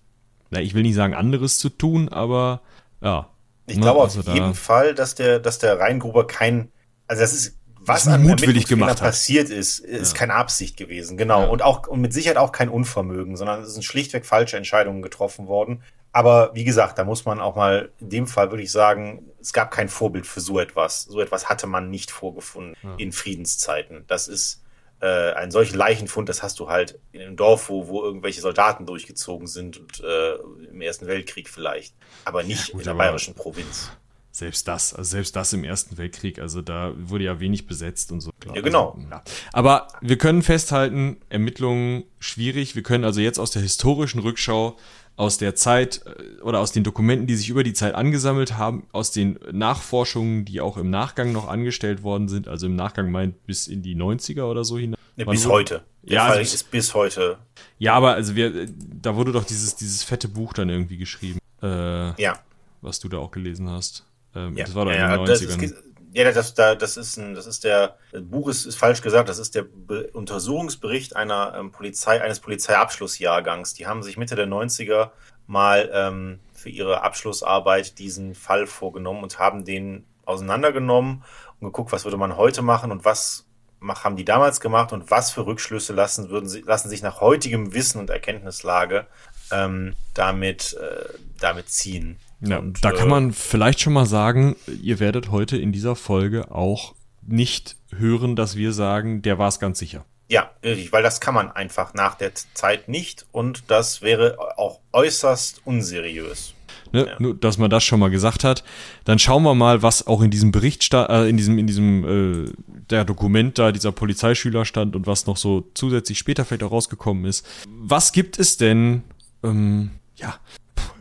na, 0.50 0.62
ich 0.62 0.74
will 0.74 0.84
nicht 0.84 0.96
sagen 0.96 1.14
anderes 1.14 1.60
zu 1.60 1.70
tun, 1.70 2.10
aber 2.10 2.62
ja. 3.02 3.30
Ich 3.68 3.80
glaube 3.82 4.02
also 4.02 4.20
auf 4.20 4.28
jeden 4.34 4.54
Fall, 4.54 4.94
dass 4.94 5.16
der, 5.16 5.40
dass 5.40 5.58
der 5.58 5.80
Rheingruber 5.80 6.28
kein, 6.28 6.70
also 7.08 7.22
das 7.22 7.34
ist 7.34 7.58
was 7.88 8.08
an 8.08 8.24
mutwillig 8.24 8.68
gemacht 8.68 9.00
passiert 9.00 9.50
ist, 9.50 9.80
ist 9.80 10.14
ja. 10.14 10.18
keine 10.18 10.36
Absicht 10.36 10.78
gewesen, 10.78 11.18
genau. 11.18 11.44
Ja. 11.44 11.48
Und 11.48 11.62
auch 11.62 11.88
und 11.88 12.02
mit 12.02 12.14
Sicherheit 12.14 12.38
auch 12.38 12.52
kein 12.52 12.70
Unvermögen, 12.70 13.36
sondern 13.36 13.62
es 13.62 13.74
sind 13.74 13.84
schlichtweg 13.84 14.26
falsche 14.26 14.58
Entscheidungen 14.58 15.02
getroffen 15.02 15.48
worden. 15.48 15.84
Aber 16.12 16.52
wie 16.54 16.64
gesagt, 16.64 16.98
da 16.98 17.04
muss 17.04 17.26
man 17.26 17.42
auch 17.42 17.56
mal 17.56 17.92
in 18.00 18.10
dem 18.10 18.28
Fall 18.28 18.50
würde 18.50 18.64
ich 18.64 18.72
sagen, 18.72 19.32
es 19.42 19.52
gab 19.52 19.72
kein 19.72 19.90
Vorbild 19.90 20.26
für 20.26 20.40
so 20.40 20.60
etwas. 20.60 21.04
So 21.04 21.20
etwas 21.20 21.50
hatte 21.50 21.68
man 21.68 21.90
nicht 21.90 22.10
vorgefunden 22.10 22.76
ja. 22.82 22.96
in 22.98 23.12
Friedenszeiten. 23.12 24.06
Das 24.08 24.28
ist 24.28 24.64
äh, 25.02 25.34
ein 25.34 25.52
solcher 25.52 25.76
Leichenfund, 25.76 26.30
das 26.30 26.42
hast 26.42 26.60
du 26.60 26.70
halt 26.70 27.00
in 27.12 27.22
einem 27.22 27.36
Dorf, 27.36 27.70
wo, 27.70 27.88
wo 27.88 28.04
irgendwelche 28.04 28.42
Soldaten 28.42 28.86
durchgezogen 28.86 29.48
sind 29.48 29.78
und 29.78 30.00
äh, 30.02 30.36
im 30.72 30.82
Ersten 30.82 31.08
Weltkrieg 31.08 31.50
vielleicht, 31.50 31.94
aber 32.24 32.44
nicht 32.44 32.72
gut, 32.72 32.82
in 32.82 32.86
der 32.86 32.94
bayerischen 32.94 33.36
Provinz 33.36 33.92
selbst 34.36 34.68
das, 34.68 34.94
also 34.94 35.10
selbst 35.10 35.34
das 35.38 35.54
im 35.54 35.64
Ersten 35.64 35.98
Weltkrieg, 35.98 36.40
also 36.40 36.62
da 36.62 36.94
wurde 36.98 37.24
ja 37.24 37.40
wenig 37.40 37.68
besetzt 37.68 38.12
und 38.12 38.20
so. 38.20 38.32
Klar. 38.42 38.56
Ja, 38.58 38.62
genau. 38.62 38.98
Also. 39.10 39.22
Aber 39.54 39.88
wir 40.02 40.18
können 40.18 40.42
festhalten, 40.42 41.18
Ermittlungen 41.30 42.04
schwierig. 42.20 42.76
Wir 42.76 42.84
können 42.84 43.06
also 43.06 43.22
jetzt 43.22 43.40
aus 43.40 43.52
der 43.52 43.62
historischen 43.62 44.20
Rückschau, 44.20 44.78
aus 45.16 45.38
der 45.38 45.56
Zeit 45.56 46.02
äh, 46.06 46.42
oder 46.42 46.60
aus 46.60 46.74
den 46.74 46.84
Dokumenten, 46.84 47.28
die 47.28 47.36
sich 47.36 47.48
über 47.48 47.64
die 47.64 47.72
Zeit 47.72 47.96
angesammelt 47.96 48.58
haben, 48.58 48.86
aus 48.92 49.12
den 49.12 49.40
Nachforschungen, 49.54 50.44
die 50.44 50.60
auch 50.60 50.76
im 50.76 50.90
Nachgang 50.90 51.32
noch 51.32 51.48
angestellt 51.48 52.04
worden 52.04 52.28
sind, 52.28 52.50
also 52.50 52.66
im 52.66 52.76
Nachgang 52.76 53.12
meint 53.12 53.46
bis 53.46 53.68
in 53.68 53.84
die 53.84 53.96
90er 53.96 54.44
oder 54.44 54.66
so 54.66 54.78
hinein. 54.78 55.00
Ja, 55.16 55.24
bis 55.24 55.48
heute. 55.48 55.86
Der 56.04 56.16
ja, 56.16 56.26
Fall 56.28 56.40
also, 56.40 56.56
ist 56.56 56.72
bis 56.72 56.94
heute. 56.94 57.38
Ja, 57.80 57.94
aber 57.94 58.16
also 58.16 58.36
wir, 58.36 58.68
da 58.68 59.16
wurde 59.16 59.32
doch 59.32 59.46
dieses, 59.46 59.78
dieses 59.78 60.04
fette 60.04 60.28
Buch 60.28 60.52
dann 60.52 60.68
irgendwie 60.68 60.98
geschrieben. 60.98 61.40
Äh, 61.64 62.22
ja. 62.22 62.38
Was 62.82 63.00
du 63.00 63.08
da 63.08 63.18
auch 63.20 63.32
gelesen 63.32 63.70
hast. 63.70 64.06
Ähm, 64.36 64.58
ja. 64.58 64.66
Das 64.66 64.76
war 64.76 64.86
doch 64.86 64.92
ja, 64.92 65.16
in 65.16 65.26
den 65.26 65.36
90ern. 65.36 65.64
Ist, 65.64 65.76
ja, 66.14 66.32
das, 66.32 66.54
das, 66.54 66.98
ist 66.98 67.18
ein, 67.18 67.34
das 67.36 67.46
ist 67.46 67.66
der, 67.66 67.98
das 68.12 68.24
Buch 68.24 68.48
ist, 68.48 68.66
ist 68.66 68.78
falsch 68.78 69.02
gesagt, 69.02 69.28
das 69.28 69.38
ist 69.38 69.54
der 69.54 69.64
Be 69.64 70.10
Untersuchungsbericht 70.14 71.16
einer 71.16 71.56
ähm, 71.58 71.72
Polizei, 71.72 72.22
eines 72.22 72.40
Polizeiabschlussjahrgangs. 72.40 73.74
Die 73.74 73.86
haben 73.86 74.02
sich 74.02 74.16
Mitte 74.16 74.36
der 74.36 74.48
90er 74.48 75.12
mal 75.46 75.90
ähm, 75.94 76.40
für 76.54 76.70
ihre 76.70 77.04
Abschlussarbeit 77.04 78.00
diesen 78.00 78.34
Fall 78.34 78.66
vorgenommen 78.66 79.24
und 79.24 79.40
haben 79.40 79.66
den 79.66 80.06
auseinandergenommen 80.26 81.24
und 81.60 81.68
geguckt, 81.68 81.92
was 81.92 82.06
würde 82.06 82.18
man 82.18 82.38
heute 82.38 82.62
machen 82.62 82.92
und 82.92 83.04
was 83.04 83.46
haben 83.82 84.16
die 84.16 84.26
damals 84.26 84.62
gemacht 84.62 84.94
und 84.94 85.12
was 85.12 85.32
für 85.32 85.46
Rückschlüsse 85.46 85.94
lassen, 85.94 86.30
würden 86.30 86.50
sie, 86.50 86.62
lassen 86.62 86.90
sich 86.90 87.04
nach 87.04 87.22
heutigem 87.22 87.74
Wissen 87.74 88.00
und 88.00 88.10
Erkenntnislage 88.10 89.06
ähm, 89.52 89.94
damit, 90.14 90.74
äh, 90.74 91.10
damit 91.40 91.70
ziehen. 91.70 92.18
Ja, 92.46 92.60
und, 92.60 92.84
da 92.84 92.92
kann 92.92 93.10
man 93.10 93.34
vielleicht 93.34 93.80
schon 93.80 93.94
mal 93.94 94.06
sagen, 94.06 94.56
ihr 94.82 95.00
werdet 95.00 95.32
heute 95.32 95.58
in 95.58 95.72
dieser 95.72 95.96
Folge 95.96 96.52
auch 96.52 96.96
nicht 97.22 97.76
hören, 97.96 98.36
dass 98.36 98.56
wir 98.56 98.72
sagen, 98.72 99.22
der 99.22 99.38
war 99.40 99.48
es 99.48 99.60
ganz 99.60 99.80
sicher. 99.80 100.06
Ja, 100.28 100.50
richtig, 100.64 100.92
weil 100.92 101.04
das 101.04 101.22
kann 101.22 101.36
man 101.36 101.52
einfach 101.52 101.94
nach 101.94 102.16
der 102.16 102.32
Zeit 102.34 102.90
nicht 102.90 103.26
und 103.32 103.64
das 103.68 104.02
wäre 104.02 104.38
auch 104.58 104.80
äußerst 104.92 105.62
unseriös. 105.66 106.56
Ne, 106.92 107.08
ja. 107.08 107.16
Nur, 107.20 107.36
dass 107.36 107.58
man 107.58 107.70
das 107.70 107.84
schon 107.84 108.00
mal 108.00 108.10
gesagt 108.10 108.44
hat. 108.44 108.64
Dann 109.04 109.20
schauen 109.20 109.44
wir 109.44 109.54
mal, 109.54 109.82
was 109.82 110.08
auch 110.08 110.22
in 110.22 110.32
diesem 110.32 110.52
Bericht 110.52 110.94
äh, 110.94 111.30
in 111.30 111.38
diesem, 111.38 111.58
in 111.58 111.68
diesem 111.68 112.46
äh, 112.48 112.54
der 112.90 113.06
Dokument 113.06 113.58
da, 113.60 113.72
dieser 113.72 113.92
Polizeischüler 113.92 114.66
stand 114.66 114.96
und 114.96 115.08
was 115.08 115.26
noch 115.26 115.38
so 115.38 115.70
zusätzlich 115.74 116.18
später 116.18 116.46
vielleicht 116.46 116.64
auch 116.64 116.72
rausgekommen 116.72 117.26
ist. 117.26 117.46
Was 117.68 118.12
gibt 118.12 118.40
es 118.40 118.58
denn, 118.58 119.04
ähm, 119.44 119.92
ja, 120.16 120.36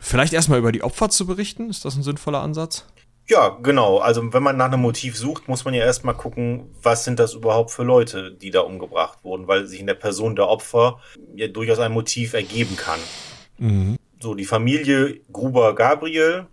Vielleicht 0.05 0.35
erstmal 0.35 0.59
über 0.59 0.71
die 0.71 0.83
Opfer 0.83 1.09
zu 1.09 1.27
berichten, 1.27 1.71
ist 1.71 1.87
das 1.87 1.97
ein 1.97 2.03
sinnvoller 2.03 2.41
Ansatz? 2.41 2.85
Ja, 3.27 3.59
genau. 3.63 4.01
Also 4.01 4.35
wenn 4.35 4.43
man 4.43 4.59
nach 4.59 4.67
einem 4.67 4.83
Motiv 4.83 5.17
sucht, 5.17 5.49
muss 5.49 5.65
man 5.65 5.73
ja 5.73 5.83
erstmal 5.83 6.15
gucken, 6.15 6.69
was 6.83 7.05
sind 7.05 7.19
das 7.19 7.33
überhaupt 7.33 7.71
für 7.71 7.85
Leute, 7.85 8.31
die 8.31 8.51
da 8.51 8.61
umgebracht 8.61 9.25
wurden, 9.25 9.49
weil 9.49 9.67
sich 9.67 9.81
in 9.81 9.87
der 9.87 9.95
Person 9.95 10.37
der 10.37 10.47
Opfer 10.47 11.01
ja 11.35 11.49
durchaus 11.49 11.79
ein 11.79 11.93
Motiv 11.93 12.35
ergeben 12.35 12.77
kann. 12.77 13.01
Mhm. 13.57 13.97
So, 14.21 14.35
die 14.35 14.45
Familie 14.45 15.21
Gruber-Gabriel 15.33 16.49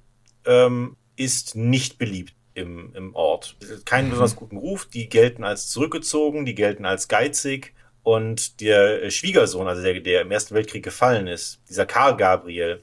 ähm, 0.46 0.96
ist 1.18 1.58
nicht 1.58 1.98
beliebt 1.98 2.34
im, 2.54 2.96
im 2.96 3.14
Ort. 3.16 3.58
Keinen 3.84 4.06
mhm. 4.06 4.12
besonders 4.12 4.38
guten 4.38 4.56
Ruf, 4.56 4.86
die 4.86 5.10
gelten 5.10 5.44
als 5.44 5.68
zurückgezogen, 5.70 6.46
die 6.46 6.56
gelten 6.56 6.86
als 6.86 7.10
geizig. 7.10 7.74
Und 8.02 8.62
der 8.62 9.12
Schwiegersohn, 9.12 9.68
also 9.68 9.82
der, 9.84 10.00
der 10.00 10.22
im 10.22 10.32
Ersten 10.32 10.56
Weltkrieg 10.56 10.84
gefallen 10.84 11.28
ist, 11.28 11.60
dieser 11.70 11.86
Karl 11.86 12.16
Gabriel, 12.16 12.82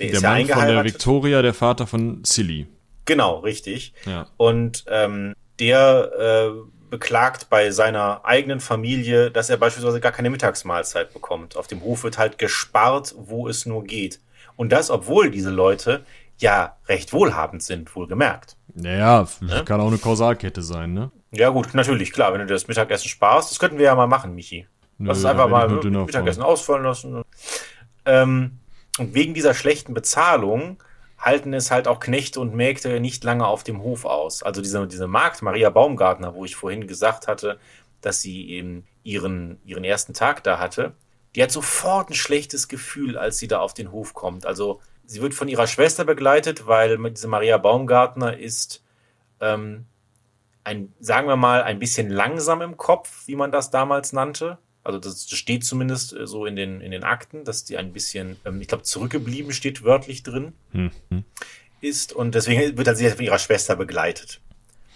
der, 0.00 0.08
der 0.08 0.16
ist 0.16 0.22
Mann 0.22 0.46
ja 0.46 0.56
von 0.56 0.66
der 0.66 0.84
Victoria, 0.84 1.42
der 1.42 1.54
Vater 1.54 1.86
von 1.86 2.22
Silly. 2.24 2.66
Genau, 3.04 3.38
richtig. 3.38 3.92
Ja. 4.06 4.26
Und 4.36 4.84
ähm, 4.88 5.34
der 5.58 6.10
äh, 6.18 6.90
beklagt 6.90 7.48
bei 7.50 7.70
seiner 7.70 8.24
eigenen 8.24 8.60
Familie, 8.60 9.30
dass 9.30 9.50
er 9.50 9.56
beispielsweise 9.56 10.00
gar 10.00 10.12
keine 10.12 10.30
Mittagsmahlzeit 10.30 11.12
bekommt. 11.12 11.56
Auf 11.56 11.66
dem 11.66 11.82
Hof 11.82 12.02
wird 12.02 12.18
halt 12.18 12.38
gespart, 12.38 13.14
wo 13.16 13.48
es 13.48 13.66
nur 13.66 13.84
geht. 13.84 14.20
Und 14.56 14.72
das, 14.72 14.90
obwohl 14.90 15.30
diese 15.30 15.50
Leute 15.50 16.04
ja 16.38 16.76
recht 16.88 17.12
wohlhabend 17.12 17.62
sind, 17.62 17.94
wohlgemerkt. 17.94 18.56
Naja, 18.74 19.26
ne? 19.40 19.64
kann 19.64 19.80
auch 19.80 19.88
eine 19.88 19.98
Kausalkette 19.98 20.62
sein, 20.62 20.92
ne? 20.92 21.10
Ja, 21.32 21.50
gut, 21.50 21.74
natürlich, 21.74 22.12
klar, 22.12 22.32
wenn 22.32 22.40
du 22.40 22.46
das 22.46 22.66
Mittagessen 22.66 23.08
sparst, 23.08 23.50
das 23.50 23.58
könnten 23.58 23.78
wir 23.78 23.84
ja 23.84 23.94
mal 23.94 24.06
machen, 24.06 24.34
Michi. 24.34 24.66
Lass 24.98 25.18
es 25.18 25.24
einfach 25.24 25.48
mal 25.48 25.68
Mittagessen 25.68 26.42
ausfallen 26.42 26.84
lassen. 26.84 27.22
Ähm, 28.04 28.58
und 28.98 29.14
wegen 29.14 29.34
dieser 29.34 29.54
schlechten 29.54 29.94
Bezahlung 29.94 30.82
halten 31.18 31.52
es 31.52 31.70
halt 31.70 31.86
auch 31.86 32.00
Knechte 32.00 32.40
und 32.40 32.54
Mägde 32.54 32.98
nicht 32.98 33.22
lange 33.24 33.46
auf 33.46 33.62
dem 33.62 33.82
Hof 33.82 34.04
aus. 34.04 34.42
Also 34.42 34.62
diese, 34.62 34.86
diese 34.86 35.06
Magd, 35.06 35.42
Maria 35.42 35.70
Baumgartner, 35.70 36.34
wo 36.34 36.44
ich 36.44 36.56
vorhin 36.56 36.86
gesagt 36.86 37.28
hatte, 37.28 37.58
dass 38.00 38.22
sie 38.22 38.48
eben 38.50 38.86
ihren, 39.02 39.60
ihren 39.64 39.84
ersten 39.84 40.14
Tag 40.14 40.42
da 40.44 40.58
hatte, 40.58 40.94
die 41.34 41.42
hat 41.42 41.50
sofort 41.50 42.10
ein 42.10 42.14
schlechtes 42.14 42.68
Gefühl, 42.68 43.18
als 43.18 43.38
sie 43.38 43.48
da 43.48 43.60
auf 43.60 43.74
den 43.74 43.92
Hof 43.92 44.14
kommt. 44.14 44.46
Also 44.46 44.80
sie 45.04 45.20
wird 45.20 45.34
von 45.34 45.48
ihrer 45.48 45.66
Schwester 45.66 46.04
begleitet, 46.04 46.66
weil 46.66 46.98
diese 47.10 47.28
Maria 47.28 47.58
Baumgartner 47.58 48.38
ist, 48.38 48.82
ähm, 49.40 49.86
ein, 50.64 50.92
sagen 51.00 51.28
wir 51.28 51.36
mal, 51.36 51.62
ein 51.62 51.78
bisschen 51.78 52.10
langsam 52.10 52.62
im 52.62 52.76
Kopf, 52.76 53.26
wie 53.26 53.36
man 53.36 53.52
das 53.52 53.70
damals 53.70 54.12
nannte. 54.12 54.58
Also 54.82 54.98
das 54.98 55.28
steht 55.30 55.64
zumindest 55.64 56.14
äh, 56.14 56.26
so 56.26 56.46
in 56.46 56.56
den, 56.56 56.80
in 56.80 56.90
den 56.90 57.04
Akten, 57.04 57.44
dass 57.44 57.64
die 57.64 57.76
ein 57.76 57.92
bisschen, 57.92 58.36
ähm, 58.44 58.60
ich 58.60 58.68
glaube, 58.68 58.84
zurückgeblieben 58.84 59.52
steht 59.52 59.82
wörtlich 59.84 60.22
drin, 60.22 60.52
mhm. 60.72 60.90
ist. 61.80 62.12
Und 62.12 62.34
deswegen 62.34 62.76
wird 62.76 62.86
er 62.86 62.94
sehr 62.94 63.14
von 63.14 63.24
ihrer 63.24 63.38
Schwester 63.38 63.76
begleitet. 63.76 64.40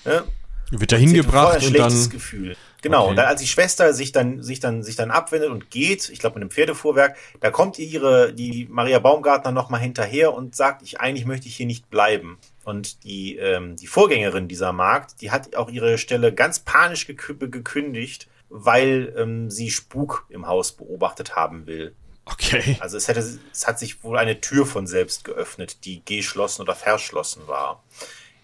Ja? 0.04 0.24
Wird 0.70 0.92
da 0.92 0.96
hingebracht 0.96 1.60
ein 1.60 1.66
und 1.66 1.78
dann 1.78 2.10
Gefühl. 2.10 2.56
Genau. 2.80 3.02
Okay. 3.02 3.10
Und 3.10 3.16
dann, 3.16 3.26
als 3.26 3.40
die 3.40 3.46
Schwester 3.46 3.92
sich 3.92 4.12
dann, 4.12 4.42
sich 4.42 4.60
dann, 4.60 4.82
sich 4.82 4.96
dann 4.96 5.10
abwendet 5.10 5.50
und 5.50 5.70
geht, 5.70 6.08
ich 6.08 6.18
glaube 6.18 6.34
mit 6.34 6.42
einem 6.42 6.50
Pferdefuhrwerk, 6.50 7.16
da 7.40 7.50
kommt 7.50 7.78
ihre, 7.78 8.32
die 8.32 8.66
Maria 8.70 8.98
Baumgartner 8.98 9.52
nochmal 9.52 9.80
hinterher 9.80 10.34
und 10.34 10.56
sagt, 10.56 10.82
ich 10.82 11.00
eigentlich 11.00 11.26
möchte 11.26 11.48
ich 11.48 11.56
hier 11.56 11.66
nicht 11.66 11.90
bleiben. 11.90 12.38
Und 12.64 13.04
die, 13.04 13.36
ähm, 13.36 13.76
die 13.76 13.86
Vorgängerin 13.86 14.48
dieser 14.48 14.72
Markt, 14.72 15.20
die 15.20 15.30
hat 15.30 15.54
auch 15.54 15.70
ihre 15.70 15.98
Stelle 15.98 16.32
ganz 16.32 16.60
panisch 16.60 17.06
gekündigt 17.06 18.28
weil 18.56 19.12
ähm, 19.18 19.50
sie 19.50 19.68
Spuk 19.68 20.26
im 20.28 20.46
Haus 20.46 20.70
beobachtet 20.76 21.34
haben 21.34 21.66
will. 21.66 21.96
Okay. 22.24 22.76
Also 22.78 22.96
es, 22.96 23.08
hätte, 23.08 23.18
es 23.18 23.66
hat 23.66 23.80
sich 23.80 24.04
wohl 24.04 24.16
eine 24.16 24.40
Tür 24.40 24.64
von 24.64 24.86
selbst 24.86 25.24
geöffnet, 25.24 25.84
die 25.84 26.04
geschlossen 26.04 26.62
oder 26.62 26.76
verschlossen 26.76 27.48
war. 27.48 27.82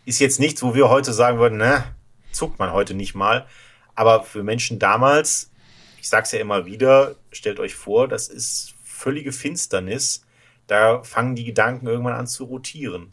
Ist 0.05 0.19
jetzt 0.19 0.41
nichts, 0.41 0.65
wo 0.65 0.75
wir 0.75 0.89
heute 0.89 1.13
sagen 1.13 1.39
würden, 1.39 1.59
ne, 1.59 1.85
zuckt 2.33 2.59
man 2.59 2.73
heute 2.73 2.93
nicht 2.93 3.15
mal. 3.15 3.47
Aber 3.95 4.25
für 4.25 4.43
Menschen 4.43 4.81
damals, 4.81 5.53
ich 6.01 6.09
sag's 6.09 6.33
ja 6.33 6.41
immer 6.41 6.67
wieder, 6.67 7.15
stellt 7.31 7.61
euch 7.61 7.77
vor, 7.77 8.09
das 8.09 8.27
ist 8.27 8.75
völlige 8.83 9.31
Finsternis. 9.31 10.27
Da 10.67 11.05
fangen 11.05 11.37
die 11.37 11.45
Gedanken 11.45 11.87
irgendwann 11.87 12.15
an 12.15 12.27
zu 12.27 12.45
rotieren. 12.45 13.13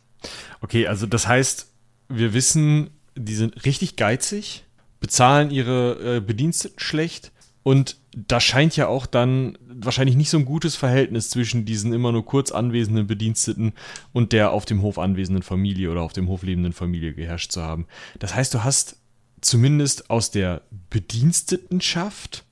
Okay, 0.61 0.87
also 0.87 1.05
das 1.05 1.27
heißt, 1.27 1.71
wir 2.09 2.33
wissen, 2.33 2.89
die 3.15 3.35
sind 3.35 3.65
richtig 3.65 3.97
geizig, 3.97 4.65
bezahlen 4.99 5.51
ihre 5.51 6.17
äh, 6.17 6.19
Bediensteten 6.19 6.79
schlecht 6.79 7.31
und 7.63 7.97
da 8.15 8.39
scheint 8.39 8.75
ja 8.77 8.87
auch 8.87 9.05
dann 9.05 9.57
wahrscheinlich 9.67 10.15
nicht 10.15 10.29
so 10.29 10.37
ein 10.37 10.45
gutes 10.45 10.75
Verhältnis 10.75 11.29
zwischen 11.29 11.65
diesen 11.65 11.93
immer 11.93 12.11
nur 12.11 12.25
kurz 12.25 12.51
anwesenden 12.51 13.07
Bediensteten 13.07 13.73
und 14.13 14.31
der 14.31 14.51
auf 14.51 14.65
dem 14.65 14.81
Hof 14.81 14.97
anwesenden 14.97 15.43
Familie 15.43 15.91
oder 15.91 16.01
auf 16.01 16.13
dem 16.13 16.29
Hof 16.29 16.43
lebenden 16.43 16.73
Familie 16.73 17.13
geherrscht 17.13 17.51
zu 17.51 17.61
haben. 17.61 17.85
Das 18.19 18.33
heißt, 18.33 18.53
du 18.53 18.63
hast 18.63 18.95
zumindest 19.41 20.09
aus 20.09 20.31
der 20.31 20.61
Bedienstetenschaft 20.89 22.45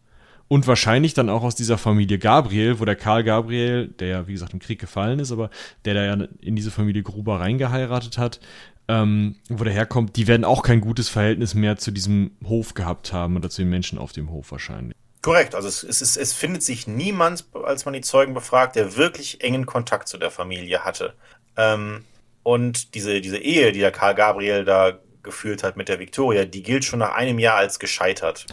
und 0.48 0.68
wahrscheinlich 0.68 1.14
dann 1.14 1.30
auch 1.30 1.44
aus 1.44 1.56
dieser 1.56 1.78
Familie 1.78 2.20
Gabriel, 2.20 2.80
wo 2.80 2.86
der 2.86 2.96
Karl 2.96 3.24
Gabriel, 3.24 3.88
der 3.88 4.08
ja 4.08 4.28
wie 4.28 4.34
gesagt 4.34 4.54
im 4.54 4.60
Krieg 4.60 4.80
gefallen 4.80 5.20
ist, 5.20 5.32
aber 5.32 5.50
der 5.86 5.94
da 5.96 6.04
ja 6.04 6.28
in 6.42 6.56
diese 6.56 6.72
Familie 6.72 7.02
Gruber 7.02 7.40
reingeheiratet 7.40 8.18
hat, 8.18 8.40
ähm, 8.88 9.36
wo 9.50 9.64
der 9.64 9.74
herkommt, 9.74 10.16
die 10.16 10.28
werden 10.28 10.44
auch 10.44 10.64
kein 10.64 10.82
gutes 10.82 11.10
Verhältnis 11.10 11.56
mehr 11.56 11.78
zu 11.78 11.92
diesem 11.92 12.32
Hof 12.46 12.74
gehabt 12.74 13.14
haben 13.14 13.36
oder 13.36 13.50
zu 13.50 13.62
den 13.62 13.70
Menschen 13.70 13.98
auf 13.98 14.12
dem 14.12 14.30
Hof 14.30 14.52
wahrscheinlich. 14.52 14.96
Korrekt, 15.22 15.56
also 15.56 15.68
es, 15.68 15.84
es, 15.84 16.18
es 16.18 16.34
findet 16.34 16.62
sich 16.62 16.86
niemand, 16.86 17.46
als 17.64 17.86
man 17.86 17.96
die 17.96 18.02
Zeugen 18.02 18.36
befragt, 18.36 18.76
der 18.76 18.96
wirklich 18.96 19.42
engen 19.42 19.66
Kontakt 19.66 20.08
zu 20.08 20.20
der 20.20 20.30
Familie 20.30 20.86
hatte. 20.86 21.14
Ähm, 21.58 22.06
und 22.44 22.94
diese, 22.94 23.22
diese 23.22 23.40
Ehe, 23.40 23.72
die 23.72 23.80
der 23.80 23.92
Karl 23.92 24.14
Gabriel 24.14 24.66
da 24.66 25.00
geführt 25.24 25.64
hat 25.64 25.78
mit 25.78 25.90
der 25.90 25.98
Victoria, 25.98 26.46
die 26.46 26.62
gilt 26.62 26.86
schon 26.86 27.00
nach 27.00 27.16
einem 27.16 27.40
Jahr 27.40 27.58
als 27.58 27.80
gescheitert. 27.80 28.46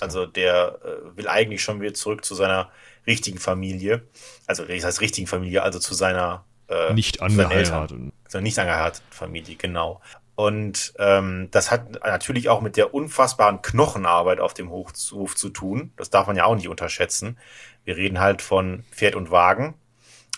Also 0.00 0.26
der 0.26 0.80
äh, 0.84 1.16
will 1.16 1.28
eigentlich 1.28 1.62
schon 1.62 1.80
wieder 1.80 1.94
zurück 1.94 2.24
zu 2.24 2.34
seiner 2.34 2.72
richtigen 3.06 3.38
Familie. 3.38 4.02
Also 4.48 4.64
das 4.64 4.84
heißt 4.84 5.00
richtigen 5.00 5.28
Familie, 5.28 5.62
also 5.62 5.78
zu 5.78 5.94
seiner 5.94 6.44
äh, 6.68 6.92
nicht 6.94 7.22
angeheirateten. 7.22 8.12
Also 8.24 8.40
nicht 8.40 8.58
angeheirateten 8.58 9.06
Familie, 9.10 9.56
genau. 9.56 10.00
Und 10.36 10.92
ähm, 10.98 11.48
das 11.50 11.70
hat 11.70 12.04
natürlich 12.04 12.50
auch 12.50 12.60
mit 12.60 12.76
der 12.76 12.92
unfassbaren 12.92 13.62
Knochenarbeit 13.62 14.38
auf 14.38 14.52
dem 14.52 14.70
Hof 14.70 14.92
zu, 14.92 15.26
tun. 15.48 15.92
Das 15.96 16.10
darf 16.10 16.26
man 16.26 16.36
ja 16.36 16.44
auch 16.44 16.54
nicht 16.54 16.68
unterschätzen. 16.68 17.38
Wir 17.84 17.96
reden 17.96 18.20
halt 18.20 18.42
von 18.42 18.84
Pferd 18.90 19.14
und 19.14 19.30
Wagen, 19.30 19.74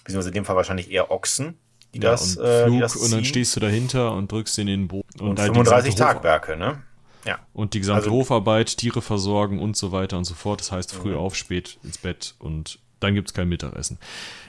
beziehungsweise 0.04 0.28
in 0.28 0.34
dem 0.34 0.44
Fall 0.44 0.54
wahrscheinlich 0.54 0.92
eher 0.92 1.10
Ochsen, 1.10 1.58
die 1.94 2.00
ja, 2.00 2.12
das, 2.12 2.36
und 2.36 2.44
äh, 2.44 2.64
Flug, 2.64 2.80
das 2.80 2.94
Und 2.94 3.12
dann 3.12 3.24
stehst 3.24 3.56
du 3.56 3.60
dahinter 3.60 4.12
und 4.12 4.30
drückst 4.30 4.60
in 4.60 4.68
den 4.68 4.86
Boden. 4.86 5.20
Und, 5.20 5.30
und 5.30 5.40
35 5.40 5.96
Tagwerke, 5.96 6.56
ne? 6.56 6.82
Ja. 7.24 7.40
Und 7.52 7.74
die 7.74 7.80
gesamte 7.80 8.04
also, 8.04 8.12
Hofarbeit, 8.12 8.76
Tiere 8.76 9.02
versorgen 9.02 9.58
und 9.58 9.76
so 9.76 9.90
weiter 9.90 10.16
und 10.16 10.24
so 10.24 10.34
fort. 10.34 10.60
Das 10.60 10.70
heißt, 10.70 10.94
früh 10.94 11.10
mhm. 11.10 11.18
auf, 11.18 11.34
spät 11.34 11.78
ins 11.82 11.98
Bett 11.98 12.36
und 12.38 12.78
dann 13.00 13.14
gibt's 13.14 13.34
kein 13.34 13.48
Mittagessen. 13.48 13.98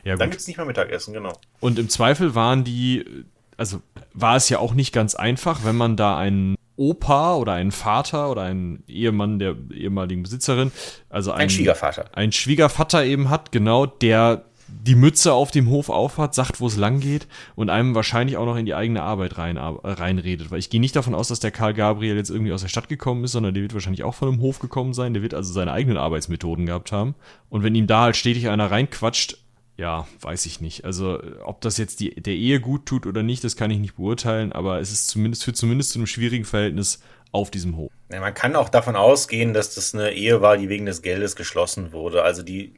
Ja, 0.04 0.16
dann 0.16 0.30
gibt's 0.30 0.48
nicht 0.48 0.58
mehr 0.58 0.66
Mittagessen, 0.66 1.14
genau. 1.14 1.40
Und 1.60 1.80
im 1.80 1.90
Zweifel 1.90 2.36
waren 2.36 2.64
die 2.64 3.26
also 3.60 3.82
war 4.14 4.38
es 4.38 4.48
ja 4.48 4.60
auch 4.60 4.74
nicht 4.74 4.94
ganz 4.94 5.16
einfach, 5.16 5.66
wenn 5.66 5.76
man 5.76 5.98
da 5.98 6.18
einen 6.18 6.56
Opa 6.78 7.36
oder 7.36 7.54
einen 7.54 7.74
Vater 7.74 8.32
oder 8.32 8.44
einen 8.44 8.84
Ehemann 8.88 9.38
der 9.38 9.56
ehemaligen 9.74 10.24
Besitzerin, 10.24 10.72
also 11.10 11.34
ein, 11.34 11.42
ein 11.42 11.50
Schwiegervater. 11.50 12.06
Ein 12.14 12.32
Schwiegervater 12.32 13.04
eben 13.04 13.30
hat, 13.30 13.52
genau, 13.52 13.86
der 13.86 14.46
die 14.72 14.96
Mütze 14.96 15.34
auf 15.34 15.52
dem 15.52 15.70
Hof 15.70 15.90
aufhat, 15.90 16.34
sagt, 16.34 16.62
wo 16.62 16.68
es 16.68 16.78
lang 16.78 17.00
geht 17.00 17.28
und 17.56 17.70
einem 17.70 17.96
wahrscheinlich 17.96 18.38
auch 18.38 18.46
noch 18.46 18.56
in 18.56 18.66
die 18.66 18.76
eigene 18.76 19.02
Arbeit 19.02 19.38
rein, 19.38 19.58
äh, 19.58 19.62
reinredet. 19.84 20.52
Weil 20.52 20.60
ich 20.60 20.70
gehe 20.70 20.80
nicht 20.80 20.96
davon 20.96 21.16
aus, 21.16 21.28
dass 21.28 21.40
der 21.40 21.52
Karl 21.52 21.74
Gabriel 21.74 22.16
jetzt 22.16 22.30
irgendwie 22.30 22.54
aus 22.54 22.62
der 22.62 22.70
Stadt 22.70 22.90
gekommen 22.90 23.24
ist, 23.24 23.34
sondern 23.34 23.54
der 23.54 23.64
wird 23.64 23.74
wahrscheinlich 23.74 24.04
auch 24.04 24.16
von 24.16 24.30
einem 24.30 24.42
Hof 24.42 24.60
gekommen 24.60 24.94
sein. 24.94 25.14
Der 25.14 25.24
wird 25.24 25.34
also 25.34 25.52
seine 25.52 25.72
eigenen 25.72 25.98
Arbeitsmethoden 25.98 26.66
gehabt 26.66 26.92
haben. 26.92 27.16
Und 27.50 27.64
wenn 27.64 27.76
ihm 27.76 27.88
da 27.88 28.04
halt 28.04 28.16
stetig 28.16 28.50
einer 28.50 28.72
reinquatscht, 28.72 29.38
ja, 29.78 30.08
weiß 30.22 30.46
ich 30.46 30.60
nicht. 30.60 30.84
Also, 30.84 31.20
ob 31.46 31.62
das 31.62 31.78
jetzt 31.78 32.02
die, 32.02 32.14
der 32.16 32.34
Ehe 32.34 32.60
gut 32.60 32.86
tut 32.86 33.06
oder 33.06 33.24
nicht, 33.24 33.46
das 33.46 33.56
kann 33.56 33.72
ich 33.72 33.80
nicht 33.80 33.96
beurteilen, 33.96 34.52
aber 34.52 34.82
es 34.82 34.92
ist 34.92 35.08
zumindest, 35.08 35.46
führt 35.46 35.56
zumindest 35.56 35.92
zu 35.92 36.00
einem 36.00 36.08
schwierigen 36.08 36.44
Verhältnis 36.44 37.02
auf 37.32 37.50
diesem 37.50 37.78
Hof. 37.78 37.92
Ja, 38.12 38.20
man 38.20 38.34
kann 38.34 38.56
auch 38.56 38.70
davon 38.70 38.96
ausgehen, 38.96 39.54
dass 39.54 39.76
das 39.76 39.94
eine 39.94 40.12
Ehe 40.12 40.42
war, 40.42 40.58
die 40.58 40.68
wegen 40.68 40.86
des 40.86 41.02
Geldes 41.02 41.36
geschlossen 41.36 41.94
wurde. 41.94 42.24
Also 42.24 42.44
die, 42.44 42.74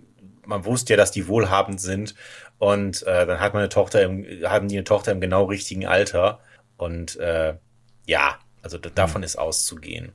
man 0.45 0.65
wusste 0.65 0.93
ja, 0.93 0.97
dass 0.97 1.11
die 1.11 1.27
wohlhabend 1.27 1.79
sind 1.79 2.15
und 2.57 3.03
äh, 3.03 3.25
dann 3.25 3.39
hat 3.39 3.53
man 3.53 3.61
eine 3.61 3.69
Tochter 3.69 4.01
im, 4.03 4.25
haben 4.45 4.67
die 4.67 4.77
eine 4.77 4.83
Tochter 4.83 5.11
im 5.11 5.21
genau 5.21 5.45
richtigen 5.45 5.85
Alter 5.85 6.39
und 6.77 7.17
äh, 7.17 7.55
ja, 8.05 8.39
also 8.61 8.77
davon 8.77 9.21
mhm. 9.21 9.25
ist 9.25 9.37
auszugehen. 9.37 10.13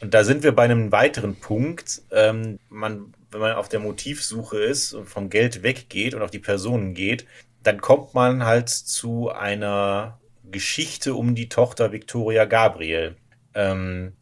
Und 0.00 0.14
da 0.14 0.22
sind 0.22 0.44
wir 0.44 0.52
bei 0.52 0.62
einem 0.62 0.92
weiteren 0.92 1.36
Punkt. 1.36 2.02
Ähm, 2.12 2.60
man 2.68 3.12
wenn 3.30 3.40
man 3.40 3.52
auf 3.52 3.68
der 3.68 3.80
Motivsuche 3.80 4.58
ist 4.58 4.94
und 4.94 5.06
vom 5.06 5.30
Geld 5.30 5.62
weggeht 5.62 6.14
und 6.14 6.22
auf 6.22 6.30
die 6.30 6.38
Personen 6.38 6.94
geht, 6.94 7.26
dann 7.62 7.80
kommt 7.80 8.14
man 8.14 8.44
halt 8.44 8.68
zu 8.68 9.30
einer 9.30 10.20
Geschichte 10.44 11.14
um 11.14 11.34
die 11.34 11.48
Tochter 11.48 11.92
Victoria 11.92 12.46
Gabriel, 12.46 13.16
ähm, 13.54 14.14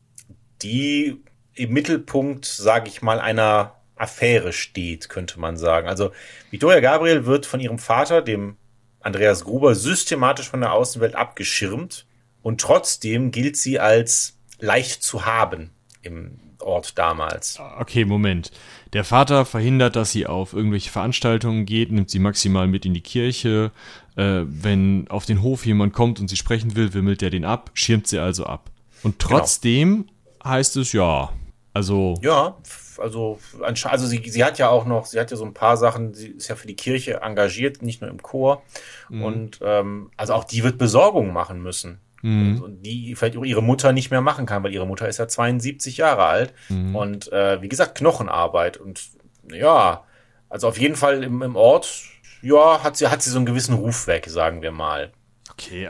die 0.63 1.23
im 1.55 1.73
Mittelpunkt, 1.73 2.45
sage 2.45 2.89
ich 2.89 3.03
mal, 3.03 3.21
einer 3.21 3.76
Affäre 3.97 4.53
steht, 4.53 5.09
könnte 5.09 5.41
man 5.41 5.57
sagen. 5.57 5.89
Also 5.89 6.13
Victoria 6.51 6.81
Gabriel 6.81 7.27
wird 7.27 7.47
von 7.47 7.61
ihrem 7.61 7.79
Vater, 7.79 8.23
dem 8.23 8.57
Andreas 9.01 9.45
Gruber, 9.45 9.75
systematisch 9.75 10.49
von 10.49 10.61
der 10.61 10.73
Außenwelt 10.73 11.15
abgeschirmt 11.15 12.07
und 12.43 12.61
trotzdem 12.61 13.31
gilt 13.31 13.57
sie 13.57 13.79
als 13.81 14.39
leicht 14.59 15.03
zu 15.03 15.27
haben 15.27 15.71
im 16.03 16.39
Ort 16.61 16.99
damals. 16.99 17.61
Okay, 17.79 18.05
Moment. 18.05 18.51
Der 18.93 19.05
Vater 19.05 19.45
verhindert, 19.45 19.97
dass 19.97 20.13
sie 20.13 20.27
auf 20.27 20.53
irgendwelche 20.53 20.91
Veranstaltungen 20.91 21.67
geht, 21.67 21.93
nimmt 21.93 22.11
sie 22.11 22.19
maximal 22.19 22.67
mit 22.67 22.85
in 22.87 22.95
die 22.95 23.03
Kirche. 23.03 23.71
Äh, 24.17 24.43
wenn 24.47 25.07
auf 25.09 25.27
den 25.27 25.43
Hof 25.43 25.67
jemand 25.67 25.93
kommt 25.93 26.19
und 26.19 26.29
sie 26.29 26.37
sprechen 26.37 26.75
will, 26.75 26.95
wimmelt 26.95 27.23
er 27.23 27.31
den 27.31 27.45
ab, 27.45 27.71
schirmt 27.75 28.07
sie 28.07 28.19
also 28.19 28.45
ab. 28.47 28.71
Und 29.03 29.19
genau. 29.19 29.39
trotzdem 29.39 30.07
genau. 30.07 30.45
heißt 30.45 30.77
es 30.77 30.93
ja. 30.93 31.33
Also. 31.73 32.19
Ja, 32.23 32.57
also, 32.99 33.39
also 33.61 34.07
sie, 34.07 34.23
sie 34.29 34.45
hat 34.45 34.59
ja 34.59 34.69
auch 34.69 34.85
noch, 34.85 35.07
sie 35.07 35.19
hat 35.19 35.31
ja 35.31 35.37
so 35.37 35.45
ein 35.45 35.55
paar 35.55 35.77
Sachen, 35.77 36.15
sie 36.15 36.29
ist 36.29 36.49
ja 36.49 36.57
für 36.57 36.67
die 36.67 36.77
Kirche 36.77 37.21
engagiert, 37.23 37.83
nicht 37.83 38.01
nur 38.01 38.11
im 38.11 38.23
Chor. 38.23 38.63
Mhm. 39.09 39.23
Und 39.23 39.59
ähm, 39.63 40.11
also 40.17 40.35
auch 40.35 40.45
die 40.45 40.63
wird 40.63 40.79
Besorgung 40.79 41.33
machen 41.33 41.63
müssen. 41.63 42.01
Mhm. 42.23 42.53
Also, 42.53 42.69
die 42.69 43.15
vielleicht 43.15 43.37
auch 43.37 43.45
ihre 43.45 43.63
Mutter 43.63 43.93
nicht 43.93 44.11
mehr 44.11 44.21
machen 44.21 44.47
kann, 44.47 44.63
weil 44.63 44.73
ihre 44.73 44.87
Mutter 44.87 45.09
ist 45.09 45.19
ja 45.19 45.29
72 45.29 45.97
Jahre 45.97 46.25
alt. 46.25 46.55
Mhm. 46.69 46.97
Und 46.97 47.33
äh, 47.33 47.61
wie 47.63 47.69
gesagt, 47.69 47.99
Knochenarbeit. 47.99 48.77
Und 48.77 49.03
ja, 49.51 50.05
also 50.49 50.69
auf 50.69 50.79
jeden 50.79 50.97
Fall 50.97 51.23
im, 51.23 51.43
im 51.43 51.57
Ort, 51.57 52.05
ja, 52.43 52.83
hat 52.83 52.97
sie, 52.97 53.09
hat 53.09 53.23
sie 53.23 53.31
so 53.31 53.39
einen 53.39 53.47
gewissen 53.47 53.75
Ruf 53.75 54.07
weg, 54.07 54.27
sagen 54.29 54.63
wir 54.63 54.73
mal. 54.73 55.13
Okay, 55.53 55.89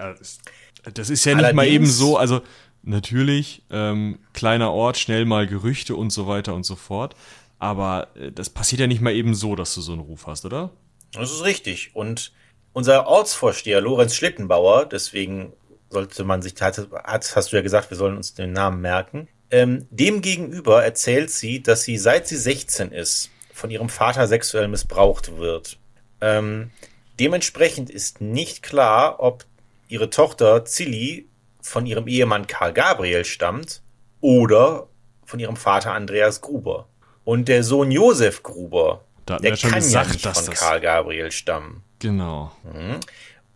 das 0.94 1.10
ist 1.10 1.24
ja 1.24 1.34
nicht 1.34 1.44
Allerdings, 1.44 1.56
mal 1.56 1.66
eben 1.66 1.86
so, 1.86 2.16
also 2.16 2.42
natürlich, 2.86 3.62
ähm, 3.70 4.18
kleiner 4.32 4.72
Ort, 4.72 4.96
schnell 4.96 5.24
mal 5.24 5.46
Gerüchte 5.46 5.96
und 5.96 6.10
so 6.10 6.26
weiter 6.26 6.54
und 6.54 6.64
so 6.64 6.76
fort. 6.76 7.14
Aber 7.58 8.08
äh, 8.16 8.32
das 8.32 8.50
passiert 8.50 8.80
ja 8.80 8.86
nicht 8.86 9.00
mal 9.00 9.12
eben 9.12 9.34
so, 9.34 9.56
dass 9.56 9.74
du 9.74 9.80
so 9.80 9.92
einen 9.92 10.00
Ruf 10.00 10.26
hast, 10.26 10.44
oder? 10.44 10.70
Das 11.12 11.30
ist 11.30 11.44
richtig. 11.44 11.90
Und 11.94 12.32
unser 12.72 13.06
Ortsvorsteher 13.06 13.80
Lorenz 13.80 14.14
Schlittenbauer, 14.14 14.86
deswegen 14.86 15.52
sollte 15.88 16.24
man 16.24 16.42
sich, 16.42 16.54
hat, 16.60 16.78
hast 17.04 17.52
du 17.52 17.56
ja 17.56 17.62
gesagt, 17.62 17.90
wir 17.90 17.96
sollen 17.96 18.16
uns 18.16 18.34
den 18.34 18.52
Namen 18.52 18.80
merken. 18.80 19.28
Ähm, 19.50 19.86
Demgegenüber 19.90 20.84
erzählt 20.84 21.30
sie, 21.30 21.62
dass 21.62 21.82
sie 21.82 21.98
seit 21.98 22.26
sie 22.26 22.36
16 22.36 22.92
ist, 22.92 23.30
von 23.52 23.70
ihrem 23.70 23.88
Vater 23.88 24.26
sexuell 24.26 24.68
missbraucht 24.68 25.38
wird. 25.38 25.78
Ähm, 26.20 26.70
dementsprechend 27.18 27.88
ist 27.88 28.20
nicht 28.20 28.62
klar, 28.62 29.20
ob 29.20 29.44
ihre 29.88 30.10
Tochter 30.10 30.64
Zilli 30.64 31.25
von 31.66 31.86
ihrem 31.86 32.06
Ehemann 32.06 32.46
Karl 32.46 32.72
Gabriel 32.72 33.24
stammt 33.24 33.82
oder 34.20 34.88
von 35.24 35.40
ihrem 35.40 35.56
Vater 35.56 35.92
Andreas 35.92 36.40
Gruber. 36.40 36.88
Und 37.24 37.48
der 37.48 37.64
Sohn 37.64 37.90
Josef 37.90 38.42
Gruber, 38.42 39.04
der 39.28 39.56
kann 39.56 39.72
gesagt, 39.72 40.20
ja 40.22 40.30
nicht 40.30 40.38
von 40.38 40.54
Karl 40.54 40.80
Gabriel 40.80 41.32
stammen. 41.32 41.82
Genau. 41.98 42.52
Mhm. 42.62 43.00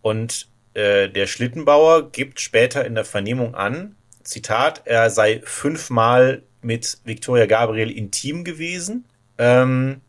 Und 0.01 0.49
äh, 0.73 1.07
der 1.09 1.27
Schlittenbauer 1.27 2.11
gibt 2.11 2.41
später 2.41 2.85
in 2.85 2.95
der 2.95 3.05
Vernehmung 3.05 3.55
an, 3.55 3.95
Zitat, 4.23 4.83
er 4.85 5.09
sei 5.09 5.41
fünfmal 5.43 6.43
mit 6.61 6.99
Viktoria 7.05 7.45
Gabriel 7.45 7.89
intim 7.89 8.43
gewesen 8.43 9.05
ähm, 9.37 10.01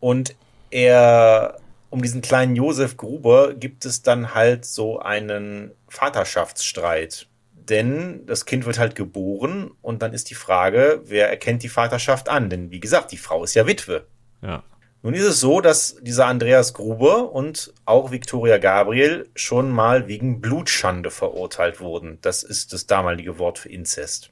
und 0.00 0.34
er 0.70 1.58
um 1.90 2.02
diesen 2.02 2.22
kleinen 2.22 2.56
Josef 2.56 2.96
Gruber 2.96 3.52
gibt 3.54 3.84
es 3.84 4.02
dann 4.02 4.34
halt 4.34 4.64
so 4.64 4.98
einen 4.98 5.72
Vaterschaftsstreit. 5.88 7.28
Denn 7.68 8.26
das 8.26 8.44
Kind 8.44 8.66
wird 8.66 8.78
halt 8.78 8.94
geboren 8.94 9.70
und 9.82 10.02
dann 10.02 10.12
ist 10.12 10.30
die 10.30 10.34
Frage, 10.34 11.02
wer 11.04 11.30
erkennt 11.30 11.62
die 11.62 11.68
Vaterschaft 11.68 12.28
an? 12.28 12.50
Denn 12.50 12.70
wie 12.70 12.80
gesagt, 12.80 13.12
die 13.12 13.18
Frau 13.18 13.44
ist 13.44 13.54
ja 13.54 13.66
Witwe. 13.66 14.06
Ja. 14.42 14.64
Nun 15.02 15.14
ist 15.14 15.24
es 15.24 15.40
so, 15.40 15.60
dass 15.60 15.96
dieser 16.00 16.26
Andreas 16.26 16.74
Gruber 16.74 17.32
und 17.32 17.74
auch 17.84 18.12
Viktoria 18.12 18.58
Gabriel 18.58 19.28
schon 19.34 19.70
mal 19.70 20.06
wegen 20.06 20.40
Blutschande 20.40 21.10
verurteilt 21.10 21.80
wurden. 21.80 22.18
Das 22.22 22.44
ist 22.44 22.72
das 22.72 22.86
damalige 22.86 23.38
Wort 23.38 23.58
für 23.58 23.68
Inzest. 23.68 24.30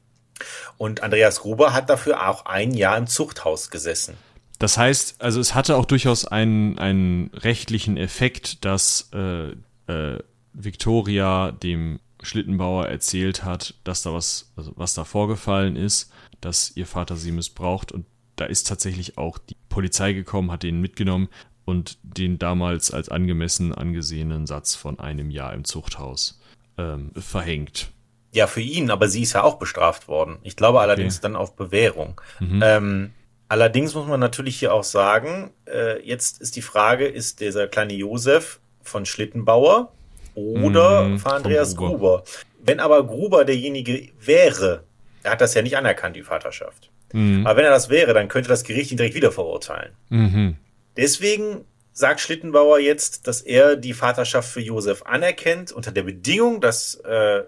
Und 0.78 1.02
Andreas 1.02 1.40
Gruber 1.40 1.72
hat 1.72 1.90
dafür 1.90 2.28
auch 2.28 2.46
ein 2.46 2.72
Jahr 2.72 2.96
im 2.96 3.08
Zuchthaus 3.08 3.70
gesessen. 3.70 4.14
Das 4.60 4.78
heißt, 4.78 5.16
also 5.20 5.40
es 5.40 5.54
hatte 5.54 5.76
auch 5.76 5.86
durchaus 5.86 6.24
einen, 6.24 6.78
einen 6.78 7.30
rechtlichen 7.34 7.96
Effekt, 7.96 8.64
dass 8.64 9.10
äh, 9.12 9.52
äh, 9.86 10.18
Victoria 10.52 11.50
dem 11.50 11.98
Schlittenbauer 12.22 12.86
erzählt 12.86 13.44
hat, 13.44 13.74
dass 13.84 14.02
da 14.02 14.12
was, 14.12 14.52
also 14.56 14.72
was 14.76 14.94
da 14.94 15.04
vorgefallen 15.04 15.76
ist, 15.76 16.12
dass 16.40 16.76
ihr 16.76 16.86
Vater 16.86 17.16
sie 17.16 17.32
missbraucht 17.32 17.92
und 17.92 18.06
da 18.36 18.46
ist 18.46 18.66
tatsächlich 18.66 19.18
auch 19.18 19.38
die 19.38 19.56
Polizei 19.68 20.12
gekommen, 20.12 20.50
hat 20.50 20.62
den 20.62 20.80
mitgenommen 20.80 21.28
und 21.64 21.98
den 22.02 22.38
damals 22.38 22.90
als 22.90 23.08
angemessen 23.08 23.74
angesehenen 23.74 24.46
Satz 24.46 24.74
von 24.74 24.98
einem 24.98 25.30
Jahr 25.30 25.52
im 25.52 25.64
Zuchthaus 25.64 26.40
ähm, 26.78 27.12
verhängt. 27.14 27.90
Ja, 28.32 28.46
für 28.46 28.60
ihn, 28.60 28.90
aber 28.90 29.08
sie 29.08 29.22
ist 29.22 29.34
ja 29.34 29.42
auch 29.42 29.58
bestraft 29.58 30.08
worden. 30.08 30.38
Ich 30.42 30.56
glaube 30.56 30.80
allerdings 30.80 31.16
okay. 31.16 31.22
dann 31.22 31.36
auf 31.36 31.56
Bewährung. 31.56 32.20
Mhm. 32.38 32.62
Ähm, 32.64 33.10
allerdings 33.48 33.94
muss 33.94 34.06
man 34.06 34.20
natürlich 34.20 34.58
hier 34.58 34.72
auch 34.72 34.84
sagen, 34.84 35.50
äh, 35.66 36.00
jetzt 36.06 36.40
ist 36.40 36.56
die 36.56 36.62
Frage, 36.62 37.06
ist 37.06 37.40
dieser 37.40 37.66
kleine 37.66 37.94
Josef 37.94 38.60
von 38.82 39.04
Schlittenbauer 39.04 39.92
oder 40.34 41.04
mhm, 41.04 41.18
von 41.18 41.32
Andreas 41.32 41.76
Gruber. 41.76 41.90
Gruber? 41.90 42.24
Wenn 42.62 42.80
aber 42.80 43.06
Gruber 43.06 43.44
derjenige 43.44 44.08
wäre, 44.20 44.84
er 45.22 45.32
hat 45.32 45.40
das 45.40 45.54
ja 45.54 45.62
nicht 45.62 45.76
anerkannt, 45.76 46.16
die 46.16 46.22
Vaterschaft. 46.22 46.90
Mhm. 47.12 47.46
Aber 47.46 47.56
wenn 47.56 47.64
er 47.64 47.70
das 47.70 47.88
wäre, 47.88 48.14
dann 48.14 48.28
könnte 48.28 48.48
das 48.48 48.64
Gericht 48.64 48.90
ihn 48.90 48.96
direkt 48.96 49.14
wieder 49.14 49.32
verurteilen. 49.32 49.92
Mhm. 50.08 50.56
Deswegen 50.96 51.64
sagt 51.92 52.20
Schlittenbauer 52.20 52.78
jetzt, 52.78 53.26
dass 53.26 53.40
er 53.40 53.76
die 53.76 53.94
Vaterschaft 53.94 54.48
für 54.48 54.60
Josef 54.60 55.02
anerkennt, 55.02 55.72
unter 55.72 55.92
der 55.92 56.02
Bedingung, 56.02 56.60
dass 56.60 56.96
äh, 56.96 57.42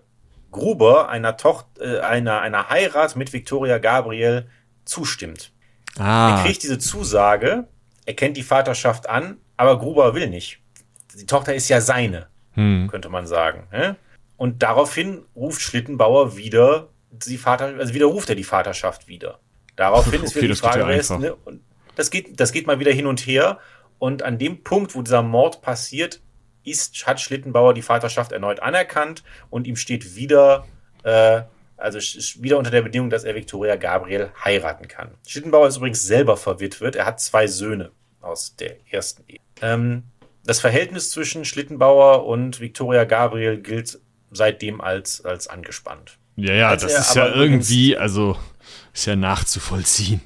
Gruber 0.51 1.09
einer, 1.09 1.37
Tochter, 1.37 1.99
äh, 1.99 2.01
einer, 2.01 2.41
einer 2.41 2.68
Heirat 2.68 3.16
mit 3.16 3.33
Victoria 3.33 3.78
Gabriel 3.78 4.47
zustimmt. 4.85 5.53
Ah. 5.99 6.37
Er 6.37 6.45
kriegt 6.45 6.62
diese 6.62 6.78
Zusage, 6.78 7.68
er 8.05 8.14
kennt 8.14 8.37
die 8.37 8.43
Vaterschaft 8.43 9.09
an, 9.09 9.39
aber 9.57 9.78
Gruber 9.78 10.14
will 10.14 10.28
nicht. 10.28 10.61
Die 11.14 11.26
Tochter 11.26 11.55
ist 11.55 11.68
ja 11.68 11.80
seine, 11.80 12.28
hm. 12.55 12.88
könnte 12.88 13.09
man 13.09 13.26
sagen. 13.26 13.66
Ne? 13.72 13.96
Und 14.36 14.62
daraufhin 14.62 15.24
ruft 15.36 15.61
Schlittenbauer 15.61 16.36
wieder 16.36 16.88
die 17.11 17.36
Vater, 17.36 17.74
also 17.78 17.94
widerruft 17.94 18.28
er 18.28 18.34
die 18.34 18.44
Vaterschaft 18.44 19.09
wieder. 19.09 19.38
Daraufhin 19.76 20.14
okay, 20.20 20.24
ist 20.24 20.36
wieder 20.36 20.48
die 20.48 20.55
Frage, 20.55 20.86
wer 20.86 20.96
ist, 20.96 21.11
ne? 21.11 21.34
Und 21.44 21.61
das 21.94 22.11
geht, 22.11 22.40
das 22.40 22.53
geht 22.53 22.66
mal 22.66 22.80
wieder 22.80 22.92
hin 22.92 23.07
und 23.07 23.20
her. 23.20 23.59
Und 23.98 24.22
an 24.22 24.38
dem 24.38 24.64
Punkt, 24.64 24.94
wo 24.94 25.03
dieser 25.03 25.22
Mord 25.22 25.62
passiert, 25.62 26.20
ist, 26.64 27.07
hat 27.07 27.20
Schlittenbauer 27.20 27.74
die 27.74 27.82
Vaterschaft 27.82 28.32
erneut 28.32 28.61
anerkannt 28.61 29.22
und 29.50 29.66
ihm 29.66 29.76
steht 29.76 30.16
wieder, 30.16 30.66
äh, 31.03 31.42
also 31.76 31.98
wieder 32.42 32.59
unter 32.59 32.70
der 32.70 32.82
Bedingung, 32.82 33.11
dass 33.11 33.24
er 33.24 33.34
Viktoria 33.34 33.76
Gabriel 33.76 34.30
heiraten 34.44 34.88
kann. 34.88 35.12
Schlittenbauer 35.26 35.68
ist 35.68 35.76
übrigens 35.76 36.03
selber 36.05 36.36
verwitwet. 36.36 36.96
Er 36.96 37.07
hat 37.07 37.20
zwei 37.20 37.46
Söhne 37.46 37.90
aus 38.20 38.57
der 38.57 38.76
ersten 38.90 39.24
Ehe. 39.28 39.38
Ähm, 39.61 40.05
das 40.45 40.61
Verhältnis 40.61 41.11
zwischen 41.11 41.45
Schlittenbauer 41.45 42.26
und 42.26 42.61
Viktoria 42.61 43.05
Gabriel 43.05 43.59
gilt 43.59 44.01
seitdem 44.30 44.80
als, 44.80 45.24
als 45.24 45.47
angespannt. 45.49 46.18
Ja, 46.36 46.55
ja, 46.55 46.68
als 46.68 46.82
das 46.82 46.99
ist 46.99 47.14
ja 47.14 47.32
irgendwie, 47.32 47.97
also 47.97 48.36
ist 48.93 49.07
ja 49.07 49.16
nachzuvollziehen. 49.16 50.20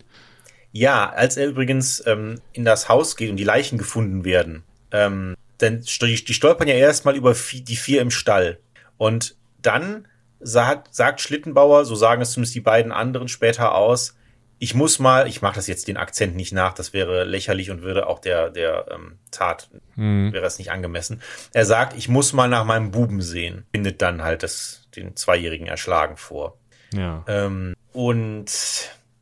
Ja, 0.73 1.11
als 1.11 1.37
er 1.37 1.47
übrigens 1.47 2.03
ähm, 2.07 2.41
in 2.53 2.64
das 2.64 2.89
Haus 2.89 3.17
geht 3.17 3.31
und 3.31 3.37
die 3.37 3.45
Leichen 3.45 3.79
gefunden 3.79 4.25
werden, 4.25 4.62
ähm, 4.93 5.35
denn 5.61 5.81
die, 5.83 6.25
die 6.25 6.35
stolpern 6.35 6.69
ja 6.69 6.75
erstmal 6.75 7.17
über 7.17 7.35
die 7.53 7.77
vier 7.77 8.01
im 8.03 8.11
Stall. 8.11 8.59
Und 8.99 9.37
dann 9.62 10.07
sagt, 10.41 10.95
sagt 10.95 11.21
Schlittenbauer, 11.21 11.85
so 11.85 11.95
sagen 11.95 12.23
es 12.23 12.33
zumindest 12.33 12.55
die 12.55 12.61
beiden 12.61 12.93
anderen 12.93 13.29
später 13.29 13.75
aus, 13.75 14.17
ich 14.59 14.75
muss 14.75 14.99
mal, 14.99 15.29
ich 15.29 15.43
mache 15.43 15.57
das 15.57 15.67
jetzt 15.67 15.87
den 15.89 15.97
Akzent 15.97 16.35
nicht 16.35 16.53
nach, 16.53 16.73
das 16.73 16.93
wäre 16.93 17.25
lächerlich 17.25 17.71
und 17.71 17.83
würde 17.83 18.07
auch 18.07 18.19
der, 18.19 18.51
der 18.51 18.87
ähm, 18.91 19.19
Tat, 19.31 19.69
hm. 19.95 20.33
wäre 20.33 20.47
es 20.47 20.59
nicht 20.59 20.71
angemessen. 20.71 21.21
Er 21.53 21.67
sagt, 21.67 21.97
ich 21.97 22.09
muss 22.09 22.33
mal 22.33 22.49
nach 22.49 22.65
meinem 22.65 22.91
Buben 22.91 23.21
sehen, 23.21 23.67
findet 23.73 24.01
dann 24.01 24.23
halt 24.23 24.43
das, 24.43 24.89
den 24.97 25.15
Zweijährigen 25.15 25.67
erschlagen 25.67 26.17
vor. 26.17 26.59
Ja. 26.93 27.25
Ähm, 27.27 27.75
und 27.93 28.51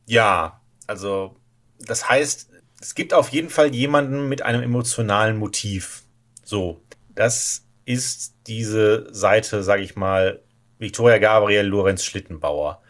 ja, 0.05 0.61
also 0.87 1.35
das 1.79 2.09
heißt, 2.09 2.49
es 2.81 2.95
gibt 2.95 3.13
auf 3.13 3.29
jeden 3.29 3.49
Fall 3.49 3.73
jemanden 3.73 4.29
mit 4.29 4.41
einem 4.41 4.61
emotionalen 4.61 5.37
Motiv. 5.37 6.03
So, 6.43 6.81
das 7.09 7.65
ist 7.85 8.35
diese 8.47 9.07
Seite, 9.13 9.63
sage 9.63 9.83
ich 9.83 9.95
mal, 9.95 10.41
Victoria 10.77 11.17
Gabriel, 11.17 11.65
Lorenz 11.65 12.03
Schlittenbauer. 12.03 12.81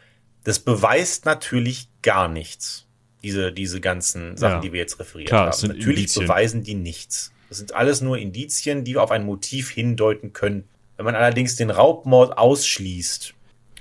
Das 0.46 0.60
beweist 0.60 1.26
natürlich 1.26 1.90
gar 2.02 2.30
nichts. 2.30 2.88
Diese, 3.24 3.52
diese 3.52 3.82
ganzen 3.82 4.38
Sachen, 4.38 4.58
ja. 4.58 4.62
die 4.62 4.72
wir 4.72 4.80
jetzt 4.80 5.00
referiert 5.00 5.30
Klar, 5.30 5.52
haben. 5.52 5.68
Natürlich 5.68 5.98
Indizien. 5.98 6.28
beweisen 6.28 6.64
die 6.64 6.76
nichts. 6.76 7.34
Das 7.50 7.58
sind 7.58 7.74
alles 7.74 8.02
nur 8.02 8.18
Indizien, 8.18 8.84
die 8.84 8.98
auf 8.98 9.10
ein 9.12 9.26
Motiv 9.26 9.72
hindeuten 9.72 10.32
können. 10.32 10.66
Wenn 10.96 11.06
man 11.06 11.16
allerdings 11.16 11.56
den 11.56 11.72
Raubmord 11.72 12.38
ausschließt, 12.38 13.34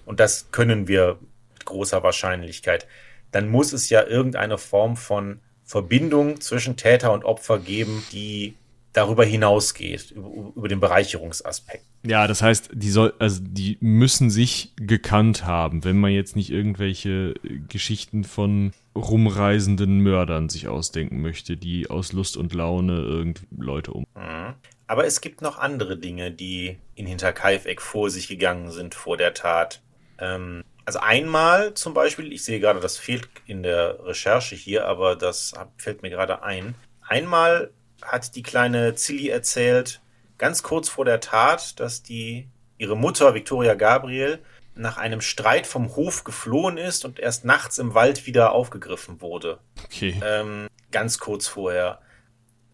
und 0.07 0.19
das 0.19 0.51
können 0.51 0.89
wir 0.89 1.19
mit 1.53 1.67
großer 1.67 2.03
Wahrscheinlichkeit, 2.03 2.87
dann 3.31 3.49
muss 3.49 3.73
es 3.75 3.91
ja 3.91 4.03
irgendeine 4.03 4.57
Form 4.57 4.97
von 4.97 5.41
Verbindung 5.65 6.41
zwischen 6.41 6.77
Täter 6.77 7.13
und 7.13 7.25
Opfer 7.25 7.59
geben, 7.59 8.03
die 8.13 8.55
darüber 8.95 9.25
hinausgeht, 9.25 10.13
über, 10.13 10.31
über 10.57 10.69
den 10.69 10.81
Bereicherungsaspekt. 10.81 11.85
Ja, 12.07 12.27
das 12.27 12.41
heißt, 12.41 12.71
die 12.73 12.91
soll, 12.91 13.13
also 13.19 13.43
die 13.43 13.77
müssen 13.81 14.31
sich 14.31 14.73
gekannt 14.77 15.45
haben, 15.45 15.85
wenn 15.85 15.99
man 15.99 16.13
jetzt 16.13 16.37
nicht 16.37 16.51
irgendwelche 16.51 17.35
Geschichten 17.69 18.25
von 18.25 18.73
rumreisenden 18.97 19.99
Mördern 19.99 20.49
sich 20.49 20.69
ausdenken 20.69 21.21
möchte, 21.21 21.57
die 21.57 21.91
aus 21.91 22.13
Lust 22.13 22.37
und 22.37 22.55
Laune 22.55 23.01
irgendwie 23.01 23.47
Leute 23.59 23.93
um. 23.93 24.07
Mhm. 24.15 24.55
Aber 24.87 25.07
es 25.07 25.21
gibt 25.21 25.43
noch 25.43 25.59
andere 25.59 25.97
Dinge, 25.97 26.31
die 26.31 26.79
in 26.95 27.07
Hinterkaifeck 27.07 27.83
vor 27.83 28.11
sich 28.11 28.29
gegangen 28.29 28.71
sind 28.71 28.95
vor 28.95 29.17
der 29.17 29.35
Tat. 29.35 29.83
Ähm, 30.19 30.63
also 30.85 31.01
einmal 31.01 31.75
zum 31.75 31.95
Beispiel, 31.95 32.33
ich 32.33 32.45
sehe 32.45 32.61
gerade, 32.61 32.81
das 32.81 32.99
fehlt 32.99 33.29
in 33.47 33.63
der 33.63 34.05
Recherche 34.05 34.55
hier, 34.55 34.87
aber 34.87 35.17
das 35.17 35.55
fällt 35.79 36.03
mir 36.03 36.11
gerade 36.11 36.43
ein. 36.43 36.75
Einmal 37.09 37.71
hat 38.03 38.35
die 38.37 38.43
kleine 38.43 38.95
Zilli 38.95 39.29
erzählt, 39.29 40.01
ganz 40.39 40.63
kurz 40.63 40.89
vor 40.89 41.05
der 41.05 41.21
Tat, 41.21 41.79
dass 41.81 42.03
die 42.03 42.49
ihre 42.79 42.97
Mutter 42.97 43.35
Victoria 43.35 43.75
Gabriel 43.75 44.41
nach 44.75 44.97
einem 44.97 45.21
Streit 45.21 45.67
vom 45.67 45.95
Hof 45.95 46.25
geflohen 46.25 46.79
ist 46.79 47.05
und 47.05 47.21
erst 47.21 47.45
nachts 47.45 47.79
im 47.79 47.95
Wald 47.95 48.27
wieder 48.27 48.53
aufgegriffen 48.53 49.21
wurde. 49.21 49.61
Okay. 49.85 50.21
Ähm, 50.25 50.69
ganz 50.91 51.19
kurz 51.19 51.47
vorher. 51.47 52.01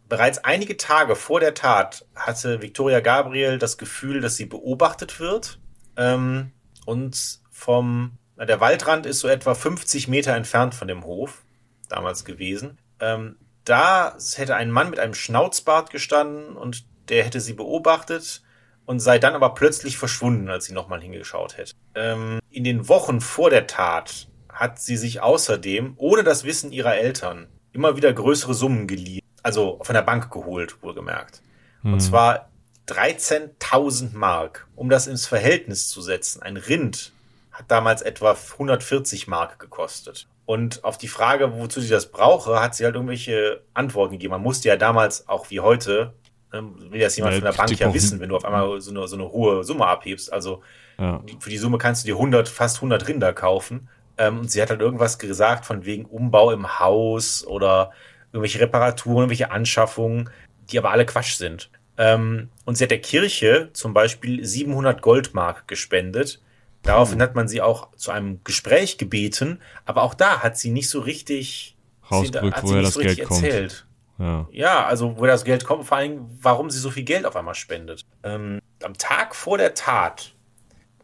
Bereits 0.09 0.39
einige 0.39 0.77
Tage 0.77 1.15
vor 1.15 1.41
der 1.41 1.55
Tat 1.55 2.07
hatte 2.15 2.63
Victoria 2.63 3.01
Gabriel 3.01 3.59
das 3.59 3.79
Gefühl, 3.79 4.21
dass 4.21 4.37
sie 4.37 4.47
beobachtet 4.47 5.21
wird. 5.21 5.61
Ähm, 5.97 6.53
und 6.87 7.41
vom, 7.51 8.19
na, 8.37 8.47
der 8.47 8.61
Waldrand 8.61 9.07
ist 9.07 9.21
so 9.21 9.29
etwa 9.29 9.55
50 9.55 10.09
Meter 10.09 10.35
entfernt 10.35 10.75
von 10.75 10.89
dem 10.89 11.05
Hof 11.05 11.45
damals 11.89 12.25
gewesen. 12.25 12.79
Ähm, 12.99 13.37
da 13.65 14.17
hätte 14.35 14.55
ein 14.57 14.71
Mann 14.71 14.91
mit 14.91 14.99
einem 14.99 15.15
Schnauzbart 15.15 15.91
gestanden 15.91 16.57
und 16.57 16.85
der 17.09 17.25
hätte 17.25 17.41
sie 17.41 17.53
beobachtet 17.53 18.43
und 18.87 19.01
sei 19.01 19.19
dann 19.19 19.35
aber 19.35 19.55
plötzlich 19.55 19.99
verschwunden, 19.99 20.49
als 20.49 20.65
sie 20.65 20.73
nochmal 20.73 21.01
hingeschaut 21.01 21.57
hätte. 21.57 21.75
Ähm, 21.95 22.41
in 22.51 22.65
den 22.65 22.89
Wochen 22.89 23.21
vor 23.21 23.51
der 23.51 23.67
Tat 23.67 24.29
hat 24.49 24.81
sie 24.81 24.97
sich 24.97 25.21
außerdem, 25.21 25.95
ohne 25.97 26.25
das 26.25 26.45
Wissen 26.45 26.73
ihrer 26.73 26.97
Eltern, 26.97 27.49
immer 27.73 27.97
wieder 27.97 28.13
größere 28.13 28.55
Summen 28.55 28.87
geliehen. 28.87 29.25
Also 29.43 29.79
von 29.83 29.95
der 29.95 30.03
Bank 30.03 30.31
geholt, 30.31 30.83
wohlgemerkt. 30.83 31.43
Hm. 31.83 31.95
Und 31.95 32.01
zwar 32.01 32.51
13.000 32.89 34.17
Mark. 34.17 34.67
Um 34.75 34.91
das 34.91 35.07
ins 35.07 35.27
Verhältnis 35.27 35.89
zu 35.89 36.03
setzen, 36.03 36.43
ein 36.43 36.57
Rind 36.57 37.13
hat 37.53 37.71
damals 37.71 38.03
etwa 38.03 38.33
140 38.33 39.29
Mark 39.29 39.59
gekostet. 39.59 40.27
Und 40.47 40.83
auf 40.85 40.99
die 40.99 41.09
Frage, 41.09 41.53
wozu 41.59 41.81
sie 41.81 41.89
das 41.89 42.11
brauche, 42.11 42.61
hat 42.61 42.75
sie 42.75 42.85
halt 42.85 42.95
irgendwelche 42.95 43.63
Antworten 43.73 44.13
gegeben. 44.13 44.33
Man 44.33 44.43
musste 44.43 44.69
ja 44.69 44.77
damals, 44.77 45.29
auch 45.29 45.51
wie 45.51 45.61
heute, 45.61 46.15
ähm, 46.53 46.75
will 46.91 47.01
das 47.01 47.17
jemand 47.17 47.35
ja, 47.35 47.41
von 47.41 47.51
der 47.51 47.57
Bank 47.57 47.79
ja 47.79 47.95
wissen, 47.95 48.21
wenn 48.21 48.29
du 48.29 48.37
auf 48.37 48.45
einmal 48.45 48.81
so 48.81 48.91
eine, 48.91 49.07
so 49.07 49.17
eine 49.17 49.31
hohe 49.31 49.63
Summe 49.63 49.87
abhebst. 49.87 50.33
Also 50.33 50.63
ja. 50.99 51.23
für 51.39 51.51
die 51.51 51.59
Summe 51.59 51.79
kannst 51.79 52.03
du 52.03 52.07
dir 52.07 52.17
100, 52.17 52.49
fast 52.49 52.77
100 52.79 53.07
Rinder 53.07 53.33
kaufen. 53.33 53.89
Ähm, 54.19 54.41
und 54.41 54.51
sie 54.51 54.61
hat 54.61 54.71
halt 54.71 54.81
irgendwas 54.81 55.19
gesagt 55.19 55.65
von 55.65 55.85
wegen 55.85 56.05
Umbau 56.05 56.51
im 56.51 56.81
Haus 56.81 57.47
oder 57.47 57.93
irgendwelche 58.33 58.61
Reparaturen, 58.61 59.19
irgendwelche 59.19 59.51
Anschaffungen, 59.51 60.31
die 60.71 60.79
aber 60.79 60.91
alle 60.91 61.07
Quatsch 61.07 61.35
sind. 61.35 61.71
Ähm, 61.97 62.49
und 62.65 62.77
sie 62.77 62.85
hat 62.85 62.91
der 62.91 63.01
Kirche 63.01 63.71
zum 63.73 63.95
Beispiel 63.95 64.45
700 64.45 65.03
Goldmark 65.03 65.69
gespendet 65.69 66.41
Daraufhin 66.83 67.21
hat 67.21 67.35
man 67.35 67.47
sie 67.47 67.61
auch 67.61 67.95
zu 67.97 68.11
einem 68.11 68.41
Gespräch 68.43 68.97
gebeten, 68.97 69.61
aber 69.85 70.03
auch 70.03 70.15
da 70.15 70.43
hat 70.43 70.57
sie 70.57 70.71
nicht 70.71 70.89
so 70.89 71.01
richtig, 71.01 71.77
so 72.09 73.01
Geld 73.01 73.19
erzählt. 73.19 73.87
Ja. 74.19 74.47
ja, 74.51 74.85
also 74.85 75.19
wo 75.19 75.27
das 75.27 75.45
Geld 75.45 75.65
kommt, 75.65 75.87
vor 75.87 75.97
allem, 75.97 76.27
warum 76.43 76.69
sie 76.69 76.79
so 76.79 76.91
viel 76.91 77.05
Geld 77.05 77.25
auf 77.25 77.37
einmal 77.37 77.55
spendet. 77.55 78.05
Ähm, 78.23 78.61
am 78.83 78.95
Tag 78.99 79.35
vor 79.35 79.57
der 79.57 79.75
Tat, 79.75 80.35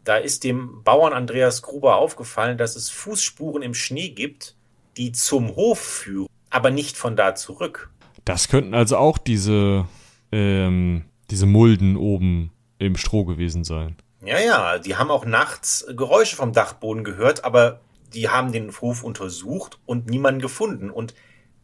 da 0.05 0.17
ist 0.17 0.45
dem 0.45 0.83
Bauern 0.85 1.15
Andreas 1.15 1.63
Gruber 1.63 1.97
aufgefallen, 1.97 2.59
dass 2.59 2.77
es 2.77 2.91
Fußspuren 2.91 3.63
im 3.63 3.73
Schnee 3.73 4.11
gibt, 4.11 4.55
die 4.99 5.13
zum 5.13 5.57
Hof 5.57 5.79
führen, 5.79 6.29
aber 6.51 6.71
nicht 6.71 6.97
von 6.97 7.17
da 7.17 7.35
zurück. 7.35 7.91
Das 8.25 8.49
könnten 8.49 8.75
also 8.75 8.99
auch 8.99 9.17
diese, 9.17 9.87
ähm, 10.31 11.05
diese 11.31 11.47
Mulden 11.47 11.97
oben 11.97 12.51
im 12.79 12.97
Stroh 12.97 13.25
gewesen 13.25 13.65
sein. 13.65 13.97
Ja, 14.27 14.39
ja, 14.39 14.79
die 14.79 14.97
haben 14.97 15.11
auch 15.11 15.25
nachts 15.25 15.87
Geräusche 15.97 16.37
vom 16.37 16.53
Dachboden 16.53 17.05
gehört, 17.05 17.45
aber 17.45 17.81
die 18.15 18.29
haben 18.29 18.53
den 18.53 18.71
Hof 18.81 19.05
untersucht 19.05 19.79
und 19.87 20.09
niemanden 20.09 20.41
gefunden. 20.41 20.91
Und 20.91 21.15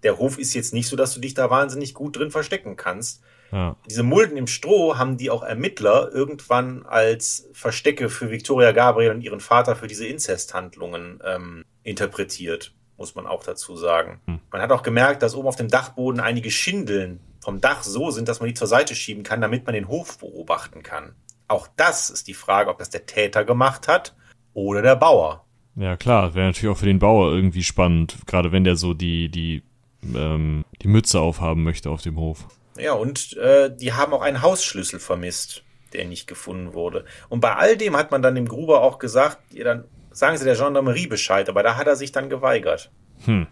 der 0.02 0.18
Hof 0.18 0.38
ist 0.38 0.54
jetzt 0.54 0.72
nicht 0.72 0.88
so, 0.88 0.96
dass 0.96 1.14
du 1.14 1.20
dich 1.20 1.34
da 1.34 1.50
wahnsinnig 1.50 1.94
gut 1.94 2.16
drin 2.16 2.30
verstecken 2.30 2.76
kannst. 2.76 3.22
Ja. 3.52 3.76
Diese 3.88 4.02
Mulden 4.02 4.36
im 4.36 4.46
Stroh 4.46 4.96
haben 4.96 5.16
die 5.16 5.30
auch 5.30 5.42
Ermittler 5.42 6.10
irgendwann 6.12 6.86
als 6.86 7.48
Verstecke 7.52 8.08
für 8.08 8.30
Victoria 8.30 8.72
Gabriel 8.72 9.10
und 9.10 9.20
ihren 9.20 9.40
Vater 9.40 9.76
für 9.76 9.86
diese 9.86 10.06
Inzesthandlungen 10.06 11.20
ähm, 11.24 11.64
interpretiert, 11.82 12.72
muss 12.96 13.14
man 13.14 13.26
auch 13.26 13.44
dazu 13.44 13.76
sagen. 13.76 14.20
Hm. 14.26 14.40
Man 14.50 14.62
hat 14.62 14.72
auch 14.72 14.82
gemerkt, 14.82 15.22
dass 15.22 15.34
oben 15.34 15.48
auf 15.48 15.56
dem 15.56 15.68
Dachboden 15.68 16.20
einige 16.20 16.50
Schindeln 16.50 17.20
vom 17.40 17.60
Dach 17.60 17.82
so 17.82 18.10
sind, 18.10 18.28
dass 18.28 18.40
man 18.40 18.48
die 18.48 18.54
zur 18.54 18.68
Seite 18.68 18.94
schieben 18.94 19.22
kann, 19.22 19.40
damit 19.40 19.66
man 19.66 19.74
den 19.74 19.88
Hof 19.88 20.18
beobachten 20.18 20.82
kann. 20.82 21.14
Auch 21.52 21.68
das 21.76 22.08
ist 22.08 22.28
die 22.28 22.34
Frage, 22.34 22.70
ob 22.70 22.78
das 22.78 22.88
der 22.88 23.04
Täter 23.04 23.44
gemacht 23.44 23.86
hat 23.86 24.16
oder 24.54 24.80
der 24.80 24.96
Bauer. 24.96 25.44
Ja, 25.76 25.98
klar, 25.98 26.34
wäre 26.34 26.46
natürlich 26.46 26.74
auch 26.74 26.78
für 26.78 26.86
den 26.86 26.98
Bauer 26.98 27.30
irgendwie 27.30 27.62
spannend, 27.62 28.16
gerade 28.26 28.52
wenn 28.52 28.64
der 28.64 28.76
so 28.76 28.94
die, 28.94 29.28
die, 29.28 29.62
ähm, 30.14 30.64
die 30.80 30.88
Mütze 30.88 31.20
aufhaben 31.20 31.62
möchte 31.62 31.90
auf 31.90 32.00
dem 32.00 32.16
Hof. 32.16 32.46
Ja, 32.78 32.94
und 32.94 33.36
äh, 33.36 33.70
die 33.70 33.92
haben 33.92 34.14
auch 34.14 34.22
einen 34.22 34.40
Hausschlüssel 34.40 34.98
vermisst, 34.98 35.62
der 35.92 36.06
nicht 36.06 36.26
gefunden 36.26 36.72
wurde. 36.72 37.04
Und 37.28 37.40
bei 37.40 37.54
all 37.54 37.76
dem 37.76 37.98
hat 37.98 38.10
man 38.12 38.22
dann 38.22 38.34
dem 38.34 38.48
Gruber 38.48 38.80
auch 38.80 38.98
gesagt, 38.98 39.36
ja, 39.52 39.64
dann 39.64 39.84
sagen 40.10 40.38
Sie 40.38 40.46
der 40.46 40.56
Gendarmerie 40.56 41.06
Bescheid, 41.06 41.50
aber 41.50 41.62
da 41.62 41.76
hat 41.76 41.86
er 41.86 41.96
sich 41.96 42.12
dann 42.12 42.30
geweigert. 42.30 42.90
Hm. 43.26 43.46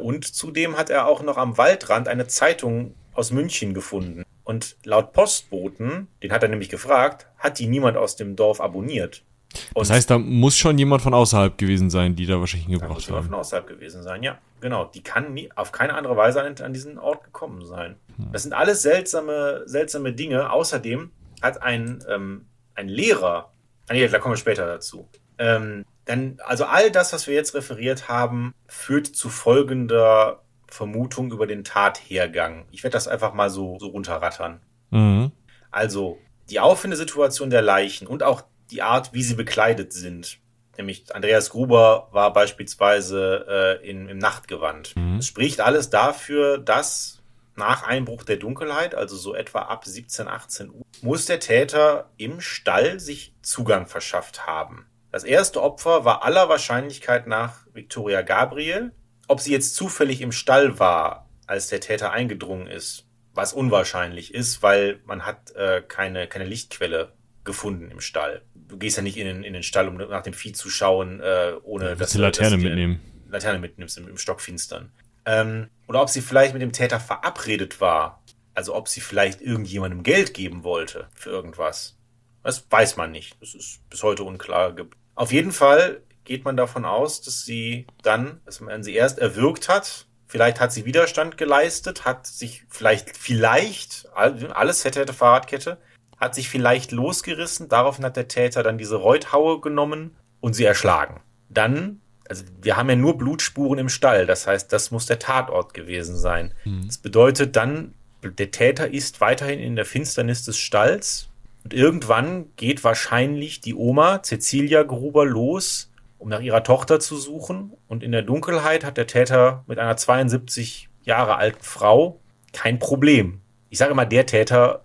Und 0.00 0.24
zudem 0.24 0.78
hat 0.78 0.88
er 0.88 1.06
auch 1.06 1.22
noch 1.22 1.36
am 1.36 1.58
Waldrand 1.58 2.08
eine 2.08 2.26
Zeitung 2.26 2.94
aus 3.14 3.30
München 3.30 3.74
gefunden. 3.74 4.24
Und 4.44 4.76
laut 4.84 5.12
Postboten, 5.12 6.08
den 6.22 6.32
hat 6.32 6.42
er 6.42 6.48
nämlich 6.48 6.68
gefragt, 6.68 7.26
hat 7.38 7.58
die 7.58 7.66
niemand 7.66 7.96
aus 7.96 8.16
dem 8.16 8.36
Dorf 8.36 8.60
abonniert. 8.60 9.24
Und 9.72 9.88
das 9.88 9.90
heißt, 9.90 10.10
da 10.10 10.18
muss 10.18 10.56
schon 10.56 10.78
jemand 10.78 11.02
von 11.02 11.14
außerhalb 11.14 11.56
gewesen 11.56 11.88
sein, 11.88 12.16
die 12.16 12.26
da 12.26 12.40
wahrscheinlich 12.40 12.66
hingebracht 12.66 12.90
haben. 12.90 12.94
muss 12.96 13.06
jemand 13.06 13.26
von 13.26 13.34
außerhalb 13.34 13.66
gewesen 13.66 14.02
sein, 14.02 14.22
ja. 14.22 14.38
Genau. 14.60 14.86
Die 14.86 15.02
kann 15.02 15.32
nie, 15.34 15.50
auf 15.54 15.72
keine 15.72 15.94
andere 15.94 16.16
Weise 16.16 16.42
an, 16.42 16.54
an 16.60 16.72
diesen 16.72 16.98
Ort 16.98 17.24
gekommen 17.24 17.64
sein. 17.64 17.96
Hm. 18.16 18.32
Das 18.32 18.42
sind 18.42 18.52
alles 18.52 18.82
seltsame, 18.82 19.62
seltsame 19.66 20.12
Dinge. 20.12 20.50
Außerdem 20.50 21.10
hat 21.40 21.62
ein, 21.62 22.02
ähm, 22.08 22.46
ein 22.74 22.88
Lehrer, 22.88 23.52
ah, 23.88 23.92
nee, 23.92 24.06
da 24.08 24.18
kommen 24.18 24.34
wir 24.34 24.38
später 24.38 24.66
dazu. 24.66 25.08
Ähm, 25.38 25.84
dann, 26.04 26.38
also 26.44 26.64
all 26.64 26.90
das, 26.90 27.12
was 27.12 27.26
wir 27.26 27.34
jetzt 27.34 27.54
referiert 27.54 28.08
haben, 28.08 28.54
führt 28.66 29.06
zu 29.06 29.28
folgender 29.28 30.43
Vermutung 30.74 31.30
über 31.30 31.46
den 31.46 31.64
Tathergang. 31.64 32.66
Ich 32.72 32.82
werde 32.82 32.94
das 32.94 33.08
einfach 33.08 33.32
mal 33.32 33.48
so, 33.48 33.78
so 33.78 33.86
runterrattern. 33.86 34.60
Mhm. 34.90 35.30
Also 35.70 36.18
die 36.50 36.60
Auffindesituation 36.60 37.50
der 37.50 37.62
Leichen 37.62 38.06
und 38.06 38.22
auch 38.22 38.42
die 38.70 38.82
Art, 38.82 39.12
wie 39.12 39.22
sie 39.22 39.34
bekleidet 39.34 39.92
sind. 39.92 40.38
Nämlich 40.76 41.14
Andreas 41.14 41.50
Gruber 41.50 42.08
war 42.10 42.32
beispielsweise 42.32 43.80
äh, 43.82 43.88
in, 43.88 44.08
im 44.08 44.18
Nachtgewand. 44.18 44.96
Mhm. 44.96 45.18
Es 45.18 45.26
spricht 45.28 45.60
alles 45.60 45.90
dafür, 45.90 46.58
dass 46.58 47.22
nach 47.54 47.84
Einbruch 47.84 48.24
der 48.24 48.36
Dunkelheit, 48.36 48.96
also 48.96 49.14
so 49.14 49.32
etwa 49.32 49.60
ab 49.60 49.84
17, 49.84 50.26
18 50.26 50.70
Uhr, 50.70 50.84
muss 51.02 51.26
der 51.26 51.38
Täter 51.38 52.10
im 52.16 52.40
Stall 52.40 52.98
sich 52.98 53.32
Zugang 53.42 53.86
verschafft 53.86 54.48
haben. 54.48 54.86
Das 55.12 55.22
erste 55.22 55.62
Opfer 55.62 56.04
war 56.04 56.24
aller 56.24 56.48
Wahrscheinlichkeit 56.48 57.28
nach 57.28 57.58
Victoria 57.72 58.22
Gabriel, 58.22 58.90
ob 59.34 59.40
sie 59.40 59.50
jetzt 59.50 59.74
zufällig 59.74 60.20
im 60.20 60.30
Stall 60.30 60.78
war, 60.78 61.28
als 61.48 61.66
der 61.66 61.80
Täter 61.80 62.12
eingedrungen 62.12 62.68
ist, 62.68 63.04
was 63.34 63.52
unwahrscheinlich 63.52 64.32
ist, 64.32 64.62
weil 64.62 65.00
man 65.06 65.26
hat 65.26 65.50
äh, 65.56 65.82
keine, 65.82 66.28
keine 66.28 66.44
Lichtquelle 66.44 67.12
gefunden 67.42 67.90
im 67.90 68.00
Stall. 68.00 68.42
Du 68.54 68.78
gehst 68.78 68.96
ja 68.96 69.02
nicht 69.02 69.16
in 69.16 69.26
den, 69.26 69.42
in 69.42 69.52
den 69.52 69.64
Stall, 69.64 69.88
um 69.88 69.96
nach 69.96 70.22
dem 70.22 70.34
Vieh 70.34 70.52
zu 70.52 70.70
schauen, 70.70 71.18
äh, 71.18 71.54
ohne 71.64 71.86
ja, 71.86 71.94
dass 71.96 72.12
du 72.12 72.18
die 72.18 72.22
Laterne 72.22 72.58
mitnehmen. 72.58 73.00
Laterne 73.28 73.58
mitnimmst 73.58 73.98
im, 73.98 74.06
im 74.06 74.18
Stockfinstern. 74.18 74.92
Ähm, 75.26 75.68
oder 75.88 76.00
ob 76.00 76.10
sie 76.10 76.20
vielleicht 76.20 76.52
mit 76.52 76.62
dem 76.62 76.72
Täter 76.72 77.00
verabredet 77.00 77.80
war. 77.80 78.22
Also 78.54 78.72
ob 78.76 78.86
sie 78.86 79.00
vielleicht 79.00 79.40
irgendjemandem 79.40 80.04
Geld 80.04 80.32
geben 80.32 80.62
wollte 80.62 81.08
für 81.12 81.30
irgendwas. 81.30 81.98
Das 82.44 82.64
weiß 82.70 82.96
man 82.96 83.10
nicht. 83.10 83.36
Das 83.40 83.56
ist 83.56 83.80
bis 83.90 84.04
heute 84.04 84.22
unklar. 84.22 84.76
Auf 85.16 85.32
jeden 85.32 85.50
Fall 85.50 86.02
geht 86.24 86.44
man 86.44 86.56
davon 86.56 86.84
aus, 86.84 87.20
dass 87.20 87.44
sie 87.44 87.86
dann, 88.02 88.40
dass 88.44 88.60
man 88.60 88.82
sie 88.82 88.94
erst 88.94 89.18
erwürgt 89.18 89.68
hat. 89.68 90.06
Vielleicht 90.26 90.58
hat 90.58 90.72
sie 90.72 90.84
Widerstand 90.84 91.36
geleistet, 91.38 92.04
hat 92.04 92.26
sich 92.26 92.64
vielleicht, 92.68 93.16
vielleicht, 93.16 94.08
alles 94.14 94.84
hätte, 94.84 95.00
hätte 95.00 95.12
Fahrradkette, 95.12 95.78
hat 96.16 96.34
sich 96.34 96.48
vielleicht 96.48 96.92
losgerissen. 96.92 97.68
Daraufhin 97.68 98.04
hat 98.04 98.16
der 98.16 98.28
Täter 98.28 98.62
dann 98.62 98.78
diese 98.78 98.96
Reuthaue 98.96 99.60
genommen 99.60 100.16
und 100.40 100.54
sie 100.54 100.64
erschlagen. 100.64 101.20
Dann, 101.50 102.00
also 102.28 102.44
wir 102.60 102.76
haben 102.76 102.88
ja 102.88 102.96
nur 102.96 103.18
Blutspuren 103.18 103.78
im 103.78 103.88
Stall. 103.88 104.26
Das 104.26 104.46
heißt, 104.46 104.72
das 104.72 104.90
muss 104.90 105.06
der 105.06 105.18
Tatort 105.18 105.74
gewesen 105.74 106.16
sein. 106.16 106.52
Mhm. 106.64 106.86
Das 106.86 106.98
bedeutet 106.98 107.54
dann, 107.54 107.94
der 108.22 108.50
Täter 108.50 108.88
ist 108.88 109.20
weiterhin 109.20 109.60
in 109.60 109.76
der 109.76 109.84
Finsternis 109.84 110.44
des 110.44 110.58
Stalls. 110.58 111.28
Und 111.62 111.74
irgendwann 111.74 112.46
geht 112.56 112.82
wahrscheinlich 112.82 113.60
die 113.60 113.74
Oma, 113.74 114.22
Cecilia 114.22 114.82
Gruber, 114.82 115.26
los 115.26 115.90
um 116.24 116.30
nach 116.30 116.40
ihrer 116.40 116.64
Tochter 116.64 117.00
zu 117.00 117.18
suchen. 117.18 117.74
Und 117.86 118.02
in 118.02 118.10
der 118.10 118.22
Dunkelheit 118.22 118.82
hat 118.82 118.96
der 118.96 119.06
Täter 119.06 119.62
mit 119.66 119.78
einer 119.78 119.94
72 119.94 120.88
Jahre 121.02 121.36
alten 121.36 121.62
Frau 121.62 122.18
kein 122.54 122.78
Problem. 122.78 123.42
Ich 123.68 123.76
sage 123.76 123.92
immer 123.92 124.06
der 124.06 124.24
Täter, 124.24 124.84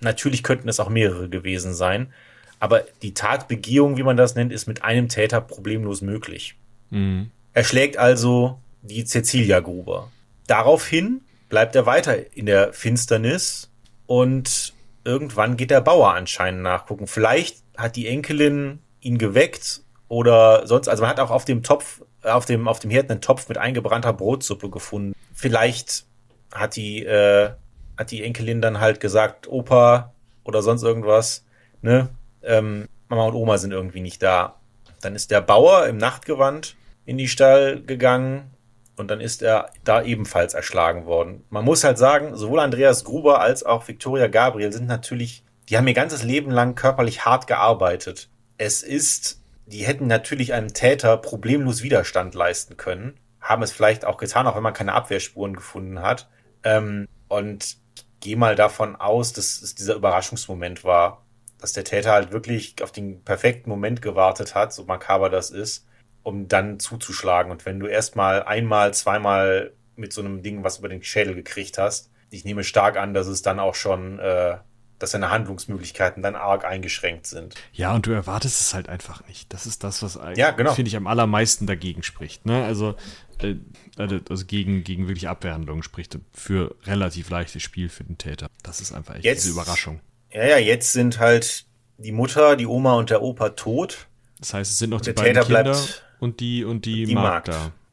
natürlich 0.00 0.42
könnten 0.42 0.68
es 0.68 0.80
auch 0.80 0.90
mehrere 0.90 1.30
gewesen 1.30 1.72
sein, 1.72 2.12
aber 2.60 2.84
die 3.00 3.14
Tatbegehung, 3.14 3.96
wie 3.96 4.02
man 4.02 4.18
das 4.18 4.34
nennt, 4.34 4.52
ist 4.52 4.66
mit 4.66 4.84
einem 4.84 5.08
Täter 5.08 5.40
problemlos 5.40 6.02
möglich. 6.02 6.56
Mhm. 6.90 7.30
Er 7.54 7.64
schlägt 7.64 7.96
also 7.96 8.58
die 8.82 9.06
Cecilia 9.06 9.60
Gruber. 9.60 10.10
Daraufhin 10.48 11.22
bleibt 11.48 11.74
er 11.76 11.86
weiter 11.86 12.36
in 12.36 12.44
der 12.44 12.74
Finsternis 12.74 13.70
und 14.04 14.74
irgendwann 15.02 15.56
geht 15.56 15.70
der 15.70 15.80
Bauer 15.80 16.12
anscheinend 16.12 16.62
nachgucken. 16.62 17.06
Vielleicht 17.06 17.62
hat 17.74 17.96
die 17.96 18.06
Enkelin 18.06 18.80
ihn 19.00 19.16
geweckt 19.16 19.83
oder 20.14 20.64
sonst, 20.64 20.88
also 20.88 21.02
man 21.02 21.10
hat 21.10 21.18
auch 21.18 21.32
auf 21.32 21.44
dem 21.44 21.64
Topf, 21.64 22.00
auf 22.22 22.44
dem, 22.44 22.68
auf 22.68 22.78
dem 22.78 22.88
Herd 22.88 23.10
einen 23.10 23.20
Topf 23.20 23.48
mit 23.48 23.58
eingebrannter 23.58 24.12
Brotsuppe 24.12 24.70
gefunden. 24.70 25.12
Vielleicht 25.32 26.06
hat 26.52 26.76
die, 26.76 27.04
äh, 27.04 27.50
hat 27.98 28.12
die 28.12 28.22
Enkelin 28.22 28.62
dann 28.62 28.78
halt 28.78 29.00
gesagt, 29.00 29.48
Opa 29.48 30.12
oder 30.44 30.62
sonst 30.62 30.84
irgendwas, 30.84 31.44
ne? 31.82 32.10
Ähm, 32.44 32.88
Mama 33.08 33.24
und 33.24 33.34
Oma 33.34 33.58
sind 33.58 33.72
irgendwie 33.72 34.02
nicht 34.02 34.22
da. 34.22 34.60
Dann 35.00 35.16
ist 35.16 35.32
der 35.32 35.40
Bauer 35.40 35.86
im 35.86 35.96
Nachtgewand 35.96 36.76
in 37.06 37.18
die 37.18 37.26
Stall 37.26 37.82
gegangen 37.82 38.52
und 38.96 39.10
dann 39.10 39.20
ist 39.20 39.42
er 39.42 39.70
da 39.82 40.00
ebenfalls 40.00 40.54
erschlagen 40.54 41.06
worden. 41.06 41.42
Man 41.50 41.64
muss 41.64 41.82
halt 41.82 41.98
sagen, 41.98 42.36
sowohl 42.36 42.60
Andreas 42.60 43.02
Gruber 43.02 43.40
als 43.40 43.64
auch 43.64 43.88
Victoria 43.88 44.28
Gabriel 44.28 44.72
sind 44.72 44.86
natürlich, 44.86 45.42
die 45.68 45.76
haben 45.76 45.88
ihr 45.88 45.94
ganzes 45.94 46.22
Leben 46.22 46.52
lang 46.52 46.76
körperlich 46.76 47.24
hart 47.24 47.48
gearbeitet. 47.48 48.28
Es 48.58 48.84
ist 48.84 49.40
die 49.66 49.84
hätten 49.84 50.06
natürlich 50.06 50.52
einem 50.52 50.74
Täter 50.74 51.16
problemlos 51.16 51.82
Widerstand 51.82 52.34
leisten 52.34 52.76
können, 52.76 53.18
haben 53.40 53.62
es 53.62 53.72
vielleicht 53.72 54.04
auch 54.04 54.16
getan, 54.16 54.46
auch 54.46 54.56
wenn 54.56 54.62
man 54.62 54.72
keine 54.72 54.92
Abwehrspuren 54.92 55.54
gefunden 55.54 56.00
hat. 56.00 56.28
Ähm, 56.62 57.06
und 57.28 57.76
gehe 58.20 58.36
mal 58.36 58.56
davon 58.56 58.96
aus, 58.96 59.32
dass 59.32 59.60
es 59.60 59.74
dieser 59.74 59.94
Überraschungsmoment 59.94 60.84
war, 60.84 61.26
dass 61.60 61.72
der 61.72 61.84
Täter 61.84 62.12
halt 62.12 62.32
wirklich 62.32 62.82
auf 62.82 62.92
den 62.92 63.22
perfekten 63.22 63.70
Moment 63.70 64.02
gewartet 64.02 64.54
hat, 64.54 64.72
so 64.72 64.84
makaber 64.84 65.30
das 65.30 65.50
ist, 65.50 65.86
um 66.22 66.48
dann 66.48 66.78
zuzuschlagen. 66.78 67.52
Und 67.52 67.66
wenn 67.66 67.80
du 67.80 67.86
erstmal 67.86 68.42
einmal, 68.42 68.94
zweimal 68.94 69.72
mit 69.96 70.12
so 70.12 70.20
einem 70.20 70.42
Ding 70.42 70.64
was 70.64 70.78
über 70.78 70.88
den 70.88 71.02
Schädel 71.02 71.34
gekriegt 71.34 71.78
hast, 71.78 72.10
ich 72.30 72.44
nehme 72.44 72.64
stark 72.64 72.96
an, 72.96 73.14
dass 73.14 73.26
es 73.26 73.42
dann 73.42 73.60
auch 73.60 73.74
schon 73.74 74.18
äh, 74.18 74.56
dass 74.98 75.10
seine 75.10 75.30
Handlungsmöglichkeiten 75.30 76.22
dann 76.22 76.36
arg 76.36 76.64
eingeschränkt 76.64 77.26
sind. 77.26 77.54
Ja, 77.72 77.94
und 77.94 78.06
du 78.06 78.12
erwartest 78.12 78.60
es 78.60 78.74
halt 78.74 78.88
einfach 78.88 79.26
nicht. 79.26 79.52
Das 79.52 79.66
ist 79.66 79.84
das, 79.84 80.02
was 80.02 80.18
ja, 80.36 80.50
genau. 80.52 80.74
finde 80.74 80.88
ich 80.88 80.96
am 80.96 81.06
allermeisten 81.06 81.66
dagegen 81.66 82.02
spricht. 82.02 82.46
Ne? 82.46 82.64
Also, 82.64 82.94
äh, 83.40 83.56
also, 83.96 84.20
also 84.28 84.46
gegen, 84.46 84.84
gegen 84.84 85.08
wirklich 85.08 85.28
Abwehrhandlungen 85.28 85.82
spricht 85.82 86.18
für 86.32 86.76
relativ 86.84 87.30
leichtes 87.30 87.62
Spiel 87.62 87.88
für 87.88 88.04
den 88.04 88.18
Täter. 88.18 88.48
Das 88.62 88.80
ist 88.80 88.92
einfach 88.92 89.16
echt 89.16 89.24
jetzt, 89.24 89.44
diese 89.44 89.52
Überraschung. 89.52 90.00
Ja, 90.32 90.46
ja, 90.46 90.58
jetzt 90.58 90.92
sind 90.92 91.18
halt 91.18 91.64
die 91.98 92.12
Mutter, 92.12 92.56
die 92.56 92.66
Oma 92.66 92.94
und 92.94 93.10
der 93.10 93.22
Opa 93.22 93.50
tot. 93.50 94.06
Das 94.38 94.54
heißt, 94.54 94.72
es 94.72 94.78
sind 94.78 94.90
noch 94.90 95.00
die 95.00 95.12
beiden 95.12 95.42
Täter 95.42 95.62
Kinder 95.62 95.78
und 96.20 96.40
die 96.40 96.64
und 96.64 96.84
die, 96.84 97.04
die 97.04 97.14
Magd. 97.14 97.50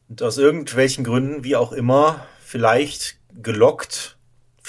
Und 0.08 0.22
aus 0.22 0.38
irgendwelchen 0.38 1.04
Gründen, 1.04 1.44
wie 1.44 1.56
auch 1.56 1.72
immer, 1.72 2.26
vielleicht 2.40 3.16
gelockt 3.42 4.16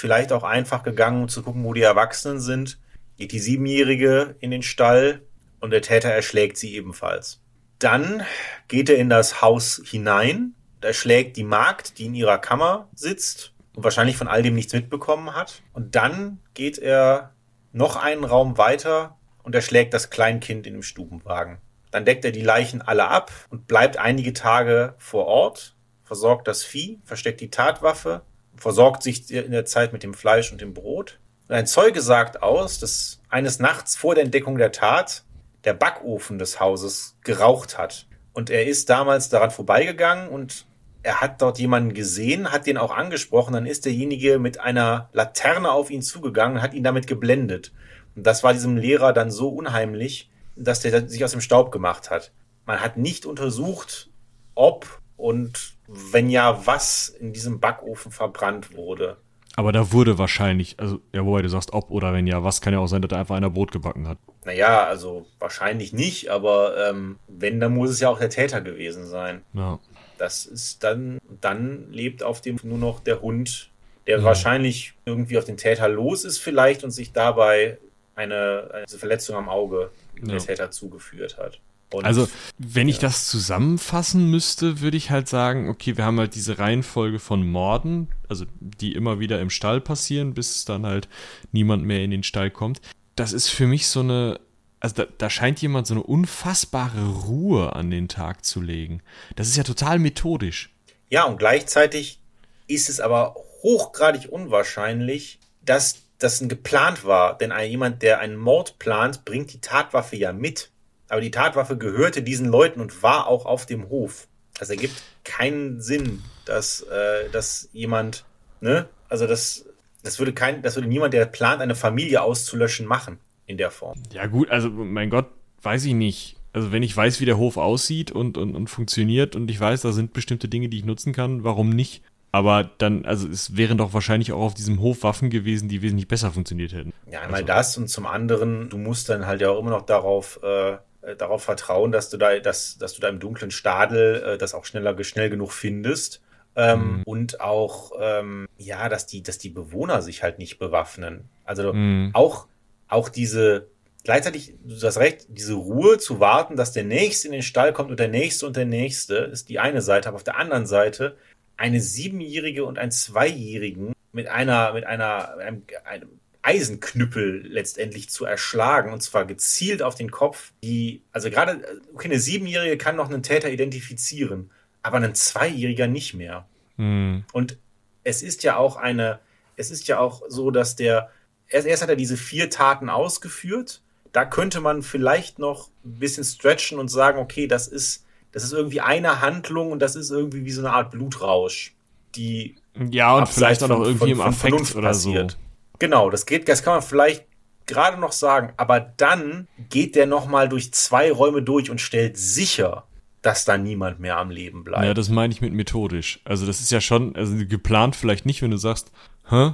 vielleicht 0.04 0.32
auch 0.32 0.42
einfach 0.42 0.82
gegangen, 0.82 1.22
um 1.22 1.28
zu 1.30 1.42
gucken, 1.42 1.64
wo 1.64 1.72
die 1.72 1.80
Erwachsenen 1.80 2.38
sind. 2.38 2.78
Geht 3.16 3.32
die 3.32 3.38
Siebenjährige 3.38 4.36
in 4.38 4.50
den 4.50 4.62
Stall 4.62 5.22
und 5.60 5.70
der 5.70 5.80
Täter 5.80 6.10
erschlägt 6.10 6.58
sie 6.58 6.74
ebenfalls. 6.74 7.40
Dann 7.78 8.22
geht 8.68 8.90
er 8.90 8.98
in 8.98 9.08
das 9.08 9.40
Haus 9.40 9.80
hinein, 9.82 10.52
da 10.82 10.92
schlägt 10.92 11.38
die 11.38 11.42
Magd, 11.42 11.96
die 11.96 12.04
in 12.04 12.14
ihrer 12.14 12.36
Kammer 12.36 12.90
sitzt 12.94 13.54
und 13.74 13.82
wahrscheinlich 13.82 14.18
von 14.18 14.28
all 14.28 14.42
dem 14.42 14.54
nichts 14.54 14.74
mitbekommen 14.74 15.34
hat. 15.34 15.62
Und 15.72 15.94
dann 15.94 16.38
geht 16.52 16.76
er 16.76 17.32
noch 17.72 17.96
einen 17.96 18.24
Raum 18.24 18.58
weiter 18.58 19.16
und 19.42 19.54
erschlägt 19.54 19.94
das 19.94 20.10
Kleinkind 20.10 20.66
in 20.66 20.74
dem 20.74 20.82
Stubenwagen. 20.82 21.62
Dann 21.92 22.04
deckt 22.04 22.26
er 22.26 22.30
die 22.30 22.42
Leichen 22.42 22.82
alle 22.82 23.08
ab 23.08 23.32
und 23.48 23.68
bleibt 23.68 23.96
einige 23.96 24.34
Tage 24.34 24.96
vor 24.98 25.24
Ort, 25.24 25.74
versorgt 26.02 26.46
das 26.46 26.62
Vieh, 26.62 27.00
versteckt 27.04 27.40
die 27.40 27.48
Tatwaffe, 27.50 28.20
versorgt 28.64 29.02
sich 29.02 29.30
in 29.30 29.50
der 29.50 29.66
Zeit 29.66 29.92
mit 29.92 30.02
dem 30.02 30.14
Fleisch 30.14 30.50
und 30.50 30.62
dem 30.62 30.72
Brot. 30.72 31.20
Und 31.48 31.54
ein 31.54 31.66
Zeuge 31.66 32.00
sagt 32.00 32.42
aus, 32.42 32.78
dass 32.78 33.20
eines 33.28 33.58
Nachts 33.58 33.94
vor 33.94 34.14
der 34.14 34.24
Entdeckung 34.24 34.56
der 34.56 34.72
Tat 34.72 35.22
der 35.64 35.74
Backofen 35.74 36.38
des 36.38 36.60
Hauses 36.60 37.18
geraucht 37.24 37.76
hat. 37.76 38.06
Und 38.32 38.48
er 38.48 38.66
ist 38.66 38.88
damals 38.88 39.28
daran 39.28 39.50
vorbeigegangen 39.50 40.30
und 40.30 40.64
er 41.02 41.20
hat 41.20 41.42
dort 41.42 41.58
jemanden 41.58 41.92
gesehen, 41.92 42.52
hat 42.52 42.66
den 42.66 42.78
auch 42.78 42.90
angesprochen, 42.96 43.52
dann 43.52 43.66
ist 43.66 43.84
derjenige 43.84 44.38
mit 44.38 44.60
einer 44.60 45.10
Laterne 45.12 45.70
auf 45.70 45.90
ihn 45.90 46.00
zugegangen, 46.00 46.62
hat 46.62 46.72
ihn 46.72 46.84
damit 46.84 47.06
geblendet. 47.06 47.70
Und 48.16 48.26
das 48.26 48.42
war 48.44 48.54
diesem 48.54 48.78
Lehrer 48.78 49.12
dann 49.12 49.30
so 49.30 49.50
unheimlich, 49.50 50.30
dass 50.56 50.80
der 50.80 51.06
sich 51.06 51.22
aus 51.22 51.32
dem 51.32 51.42
Staub 51.42 51.70
gemacht 51.70 52.08
hat. 52.08 52.32
Man 52.64 52.80
hat 52.80 52.96
nicht 52.96 53.26
untersucht, 53.26 54.08
ob 54.54 55.02
und 55.24 55.72
wenn 55.86 56.28
ja, 56.28 56.66
was 56.66 57.08
in 57.08 57.32
diesem 57.32 57.58
Backofen 57.58 58.12
verbrannt 58.12 58.76
wurde. 58.76 59.16
Aber 59.56 59.72
da 59.72 59.90
wurde 59.90 60.18
wahrscheinlich, 60.18 60.78
also 60.78 61.00
ja, 61.14 61.24
wobei 61.24 61.40
du 61.40 61.48
sagst 61.48 61.72
ob 61.72 61.90
oder 61.90 62.12
wenn 62.12 62.26
ja, 62.26 62.44
was 62.44 62.60
kann 62.60 62.74
ja 62.74 62.78
auch 62.78 62.88
sein, 62.88 63.00
dass 63.00 63.08
da 63.08 63.20
einfach 63.20 63.34
einer 63.34 63.48
Brot 63.48 63.72
gebacken 63.72 64.06
hat. 64.06 64.18
Naja, 64.44 64.84
also 64.84 65.24
wahrscheinlich 65.38 65.94
nicht, 65.94 66.28
aber 66.28 66.90
ähm, 66.90 67.18
wenn, 67.26 67.58
dann 67.58 67.72
muss 67.72 67.88
es 67.88 68.00
ja 68.00 68.10
auch 68.10 68.18
der 68.18 68.28
Täter 68.28 68.60
gewesen 68.60 69.06
sein. 69.06 69.40
Ja. 69.54 69.78
Das 70.18 70.44
ist 70.44 70.84
dann, 70.84 71.18
dann 71.40 71.90
lebt 71.90 72.22
auf 72.22 72.42
dem 72.42 72.58
nur 72.62 72.76
noch 72.76 73.00
der 73.00 73.22
Hund, 73.22 73.70
der 74.06 74.18
ja. 74.18 74.24
wahrscheinlich 74.24 74.92
irgendwie 75.06 75.38
auf 75.38 75.46
den 75.46 75.56
Täter 75.56 75.88
los 75.88 76.26
ist 76.26 76.36
vielleicht 76.36 76.84
und 76.84 76.90
sich 76.90 77.12
dabei 77.12 77.78
eine, 78.14 78.68
eine 78.74 78.86
Verletzung 78.88 79.36
am 79.36 79.48
Auge 79.48 79.90
ja. 80.20 80.26
der 80.26 80.38
Täter 80.38 80.70
zugeführt 80.70 81.38
hat. 81.38 81.60
Und, 81.92 82.04
also, 82.04 82.28
wenn 82.58 82.88
ich 82.88 82.98
das 82.98 83.28
zusammenfassen 83.28 84.30
müsste, 84.30 84.80
würde 84.80 84.96
ich 84.96 85.10
halt 85.10 85.28
sagen, 85.28 85.68
okay, 85.68 85.96
wir 85.96 86.04
haben 86.04 86.18
halt 86.18 86.34
diese 86.34 86.58
Reihenfolge 86.58 87.18
von 87.18 87.48
Morden, 87.48 88.08
also 88.28 88.46
die 88.60 88.94
immer 88.94 89.20
wieder 89.20 89.40
im 89.40 89.50
Stall 89.50 89.80
passieren, 89.80 90.34
bis 90.34 90.64
dann 90.64 90.86
halt 90.86 91.08
niemand 91.52 91.84
mehr 91.84 92.02
in 92.02 92.10
den 92.10 92.22
Stall 92.22 92.50
kommt. 92.50 92.80
Das 93.16 93.32
ist 93.32 93.48
für 93.48 93.66
mich 93.66 93.86
so 93.86 94.00
eine, 94.00 94.40
also 94.80 94.96
da, 94.96 95.06
da 95.18 95.30
scheint 95.30 95.62
jemand 95.62 95.86
so 95.86 95.94
eine 95.94 96.02
unfassbare 96.02 97.06
Ruhe 97.06 97.74
an 97.74 97.90
den 97.90 98.08
Tag 98.08 98.44
zu 98.44 98.60
legen. 98.60 99.00
Das 99.36 99.48
ist 99.48 99.56
ja 99.56 99.62
total 99.62 99.98
methodisch. 99.98 100.74
Ja, 101.10 101.24
und 101.24 101.38
gleichzeitig 101.38 102.18
ist 102.66 102.88
es 102.88 102.98
aber 102.98 103.36
hochgradig 103.62 104.30
unwahrscheinlich, 104.30 105.38
dass 105.62 105.98
das 106.18 106.40
geplant 106.48 107.04
war. 107.04 107.36
Denn 107.38 107.52
jemand, 107.68 108.02
der 108.02 108.20
einen 108.20 108.36
Mord 108.36 108.78
plant, 108.78 109.24
bringt 109.24 109.52
die 109.52 109.60
Tatwaffe 109.60 110.16
ja 110.16 110.32
mit. 110.32 110.70
Aber 111.14 111.20
die 111.20 111.30
Tatwaffe 111.30 111.78
gehörte 111.78 112.22
diesen 112.24 112.48
Leuten 112.48 112.80
und 112.80 113.04
war 113.04 113.28
auch 113.28 113.46
auf 113.46 113.66
dem 113.66 113.88
Hof. 113.88 114.26
Das 114.58 114.68
ergibt 114.68 115.00
keinen 115.22 115.80
Sinn, 115.80 116.24
dass, 116.44 116.80
äh, 116.80 117.30
dass 117.30 117.68
jemand, 117.72 118.24
ne, 118.60 118.88
also 119.08 119.28
das, 119.28 119.64
das 120.02 120.18
würde 120.18 120.32
kein, 120.32 120.62
das 120.62 120.74
würde 120.74 120.88
niemand, 120.88 121.14
der 121.14 121.24
plant, 121.26 121.62
eine 121.62 121.76
Familie 121.76 122.20
auszulöschen, 122.20 122.84
machen 122.84 123.20
in 123.46 123.58
der 123.58 123.70
Form. 123.70 124.02
Ja, 124.12 124.26
gut, 124.26 124.50
also 124.50 124.70
mein 124.70 125.08
Gott, 125.08 125.28
weiß 125.62 125.84
ich 125.84 125.94
nicht. 125.94 126.34
Also 126.52 126.72
wenn 126.72 126.82
ich 126.82 126.96
weiß, 126.96 127.20
wie 127.20 127.26
der 127.26 127.38
Hof 127.38 127.58
aussieht 127.58 128.10
und, 128.10 128.36
und, 128.36 128.56
und 128.56 128.66
funktioniert 128.66 129.36
und 129.36 129.48
ich 129.48 129.60
weiß, 129.60 129.82
da 129.82 129.92
sind 129.92 130.14
bestimmte 130.14 130.48
Dinge, 130.48 130.68
die 130.68 130.78
ich 130.78 130.84
nutzen 130.84 131.12
kann, 131.12 131.44
warum 131.44 131.70
nicht? 131.70 132.02
Aber 132.32 132.68
dann, 132.78 133.04
also 133.04 133.28
es 133.28 133.56
wären 133.56 133.78
doch 133.78 133.92
wahrscheinlich 133.92 134.32
auch 134.32 134.40
auf 134.40 134.54
diesem 134.54 134.80
Hof 134.80 135.04
Waffen 135.04 135.30
gewesen, 135.30 135.68
die 135.68 135.80
wesentlich 135.80 136.08
besser 136.08 136.32
funktioniert 136.32 136.72
hätten. 136.72 136.92
Ja, 137.08 137.20
einmal 137.20 137.42
also. 137.42 137.46
das 137.46 137.78
und 137.78 137.88
zum 137.88 138.04
anderen, 138.04 138.68
du 138.68 138.78
musst 138.78 139.08
dann 139.08 139.28
halt 139.28 139.40
ja 139.40 139.50
auch 139.50 139.60
immer 139.60 139.70
noch 139.70 139.82
darauf 139.82 140.40
äh, 140.42 140.78
äh, 141.06 141.16
darauf 141.16 141.44
vertrauen, 141.44 141.92
dass 141.92 142.10
du 142.10 142.16
da, 142.16 142.38
dass, 142.38 142.78
dass 142.78 142.94
du 142.94 143.00
da 143.00 143.08
im 143.08 143.20
dunklen 143.20 143.50
Stadel 143.50 144.22
äh, 144.22 144.38
das 144.38 144.54
auch 144.54 144.64
schneller, 144.64 145.02
schnell 145.04 145.30
genug 145.30 145.52
findest. 145.52 146.20
Ähm, 146.56 146.98
mhm. 146.98 147.02
Und 147.04 147.40
auch, 147.40 147.92
ähm, 148.00 148.46
ja, 148.58 148.88
dass 148.88 149.06
die, 149.06 149.22
dass 149.22 149.38
die 149.38 149.50
Bewohner 149.50 150.02
sich 150.02 150.22
halt 150.22 150.38
nicht 150.38 150.58
bewaffnen. 150.58 151.28
Also 151.44 151.72
mhm. 151.72 152.10
auch, 152.12 152.46
auch 152.86 153.08
diese, 153.08 153.68
gleichzeitig, 154.04 154.54
du 154.64 154.86
hast 154.86 154.98
recht, 154.98 155.26
diese 155.28 155.54
Ruhe 155.54 155.98
zu 155.98 156.20
warten, 156.20 156.56
dass 156.56 156.72
der 156.72 156.84
Nächste 156.84 157.28
in 157.28 157.32
den 157.32 157.42
Stall 157.42 157.72
kommt 157.72 157.90
und 157.90 157.98
der 157.98 158.08
Nächste 158.08 158.46
und 158.46 158.56
der 158.56 158.66
Nächste, 158.66 159.16
ist 159.16 159.48
die 159.48 159.58
eine 159.58 159.82
Seite, 159.82 160.08
aber 160.08 160.16
auf 160.16 160.24
der 160.24 160.38
anderen 160.38 160.66
Seite 160.66 161.16
eine 161.56 161.80
Siebenjährige 161.80 162.64
und 162.64 162.78
ein 162.78 162.90
Zweijährigen 162.90 163.92
mit 164.12 164.28
einer, 164.28 164.72
mit 164.72 164.84
einer, 164.84 165.36
einem, 165.38 165.62
einem 165.84 166.20
Eisenknüppel 166.44 167.46
letztendlich 167.48 168.10
zu 168.10 168.26
erschlagen 168.26 168.92
und 168.92 169.02
zwar 169.02 169.24
gezielt 169.24 169.82
auf 169.82 169.94
den 169.94 170.10
Kopf. 170.10 170.52
Die, 170.62 171.02
also 171.10 171.30
gerade, 171.30 171.62
okay, 171.94 172.08
eine 172.08 172.20
Siebenjährige 172.20 172.76
kann 172.76 172.96
noch 172.96 173.08
einen 173.08 173.22
Täter 173.22 173.50
identifizieren, 173.50 174.50
aber 174.82 174.98
ein 174.98 175.14
Zweijähriger 175.14 175.86
nicht 175.86 176.12
mehr. 176.12 176.46
Mhm. 176.76 177.24
Und 177.32 177.56
es 178.04 178.22
ist 178.22 178.42
ja 178.42 178.58
auch 178.58 178.76
eine, 178.76 179.20
es 179.56 179.70
ist 179.70 179.88
ja 179.88 179.98
auch 179.98 180.22
so, 180.28 180.50
dass 180.50 180.76
der, 180.76 181.10
erst, 181.48 181.66
erst 181.66 181.82
hat 181.82 181.88
er 181.88 181.96
diese 181.96 182.18
vier 182.18 182.50
Taten 182.50 182.90
ausgeführt. 182.90 183.80
Da 184.12 184.26
könnte 184.26 184.60
man 184.60 184.82
vielleicht 184.82 185.38
noch 185.38 185.70
ein 185.82 185.98
bisschen 185.98 186.24
stretchen 186.24 186.78
und 186.78 186.88
sagen, 186.88 187.18
okay, 187.18 187.46
das 187.46 187.68
ist, 187.68 188.04
das 188.32 188.44
ist 188.44 188.52
irgendwie 188.52 188.82
eine 188.82 189.22
Handlung 189.22 189.72
und 189.72 189.80
das 189.80 189.96
ist 189.96 190.10
irgendwie 190.10 190.44
wie 190.44 190.50
so 190.50 190.60
eine 190.60 190.74
Art 190.74 190.90
Blutrausch, 190.90 191.74
die 192.14 192.56
ja 192.90 193.16
und 193.16 193.28
vielleicht 193.30 193.62
auch 193.62 193.68
noch 193.68 193.80
irgendwie 193.80 193.98
von, 193.98 194.10
im 194.10 194.20
Affekt 194.20 194.74
oder 194.76 194.88
passiert. 194.88 195.32
so. 195.32 195.43
Genau, 195.78 196.10
das 196.10 196.26
geht, 196.26 196.48
das 196.48 196.62
kann 196.62 196.74
man 196.74 196.82
vielleicht 196.82 197.24
gerade 197.66 197.98
noch 197.98 198.12
sagen, 198.12 198.52
aber 198.56 198.80
dann 198.80 199.48
geht 199.70 199.96
der 199.96 200.06
nochmal 200.06 200.48
durch 200.48 200.72
zwei 200.72 201.10
Räume 201.10 201.42
durch 201.42 201.70
und 201.70 201.80
stellt 201.80 202.16
sicher, 202.16 202.84
dass 203.22 203.44
da 203.44 203.56
niemand 203.56 204.00
mehr 204.00 204.18
am 204.18 204.30
Leben 204.30 204.64
bleibt. 204.64 204.84
Ja, 204.84 204.94
das 204.94 205.08
meine 205.08 205.32
ich 205.32 205.40
mit 205.40 205.52
methodisch. 205.52 206.20
Also 206.24 206.46
das 206.46 206.60
ist 206.60 206.70
ja 206.70 206.80
schon, 206.80 207.16
also 207.16 207.34
geplant 207.46 207.96
vielleicht 207.96 208.26
nicht, 208.26 208.42
wenn 208.42 208.50
du 208.50 208.58
sagst, 208.58 208.92
hä? 209.30 209.52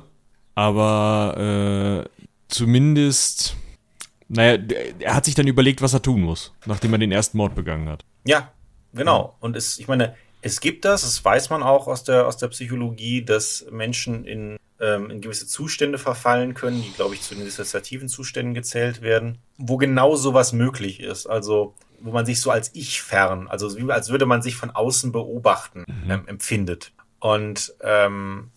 Aber 0.57 2.05
äh, 2.07 2.25
zumindest, 2.49 3.57
naja, 4.29 4.61
er 4.99 5.15
hat 5.15 5.25
sich 5.25 5.37
dann 5.37 5.47
überlegt, 5.47 5.83
was 5.83 5.95
er 5.95 6.03
tun 6.03 6.21
muss, 6.21 6.53
nachdem 6.67 6.93
er 6.93 6.99
den 6.99 7.13
ersten 7.13 7.39
Mord 7.39 7.55
begangen 7.55 7.89
hat. 7.89 8.05
Ja, 8.25 8.51
genau. 8.93 9.37
Und 9.39 9.57
es, 9.57 9.79
ich 9.79 9.87
meine, 9.87 10.17
es 10.43 10.61
gibt 10.61 10.85
das, 10.85 11.03
das 11.03 11.25
weiß 11.25 11.51
man 11.51 11.63
auch 11.63 11.87
aus 11.87 12.03
der, 12.03 12.27
aus 12.27 12.37
der 12.37 12.49
Psychologie, 12.49 13.25
dass 13.25 13.67
Menschen 13.71 14.25
in 14.25 14.57
ähm, 14.81 15.11
in 15.11 15.21
gewisse 15.21 15.47
Zustände 15.47 15.99
verfallen 15.99 16.55
können, 16.55 16.83
die, 16.83 16.93
glaube 16.93 17.15
ich, 17.15 17.23
zu 17.23 17.35
den 17.35 17.45
dissoziativen 17.45 18.09
Zuständen 18.09 18.55
gezählt 18.55 19.03
werden, 19.03 19.39
wo 19.59 19.77
genau 19.77 20.17
sowas 20.17 20.53
möglich 20.53 21.01
ist. 21.01 21.27
Also 21.27 21.75
wo 22.01 22.13
man 22.13 22.25
sich 22.25 22.41
so 22.41 22.51
als 22.51 22.71
ich 22.75 23.03
fern, 23.03 23.47
also 23.49 23.77
wie, 23.77 23.91
als 23.93 24.11
würde 24.11 24.27
man 24.27 24.43
sich 24.43 24.57
von 24.57 24.71
außen 24.71 25.13
beobachten, 25.13 25.85
mhm. 25.87 26.11
ähm, 26.11 26.23
empfindet. 26.27 26.93
Und 27.19 27.75
ähm, 27.83 28.51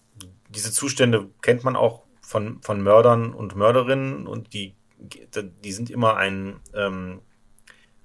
diese 0.48 0.72
Zustände 0.72 1.30
kennt 1.41 1.64
man 1.64 1.76
auch 1.76 2.04
von, 2.22 2.62
von 2.62 2.82
Mördern 2.82 3.34
und 3.34 3.56
Mörderinnen 3.56 4.28
und 4.28 4.54
die, 4.54 4.76
die 4.98 5.72
sind 5.74 5.90
immer 5.90 6.16
ein, 6.16 6.56
ähm, 6.74 7.20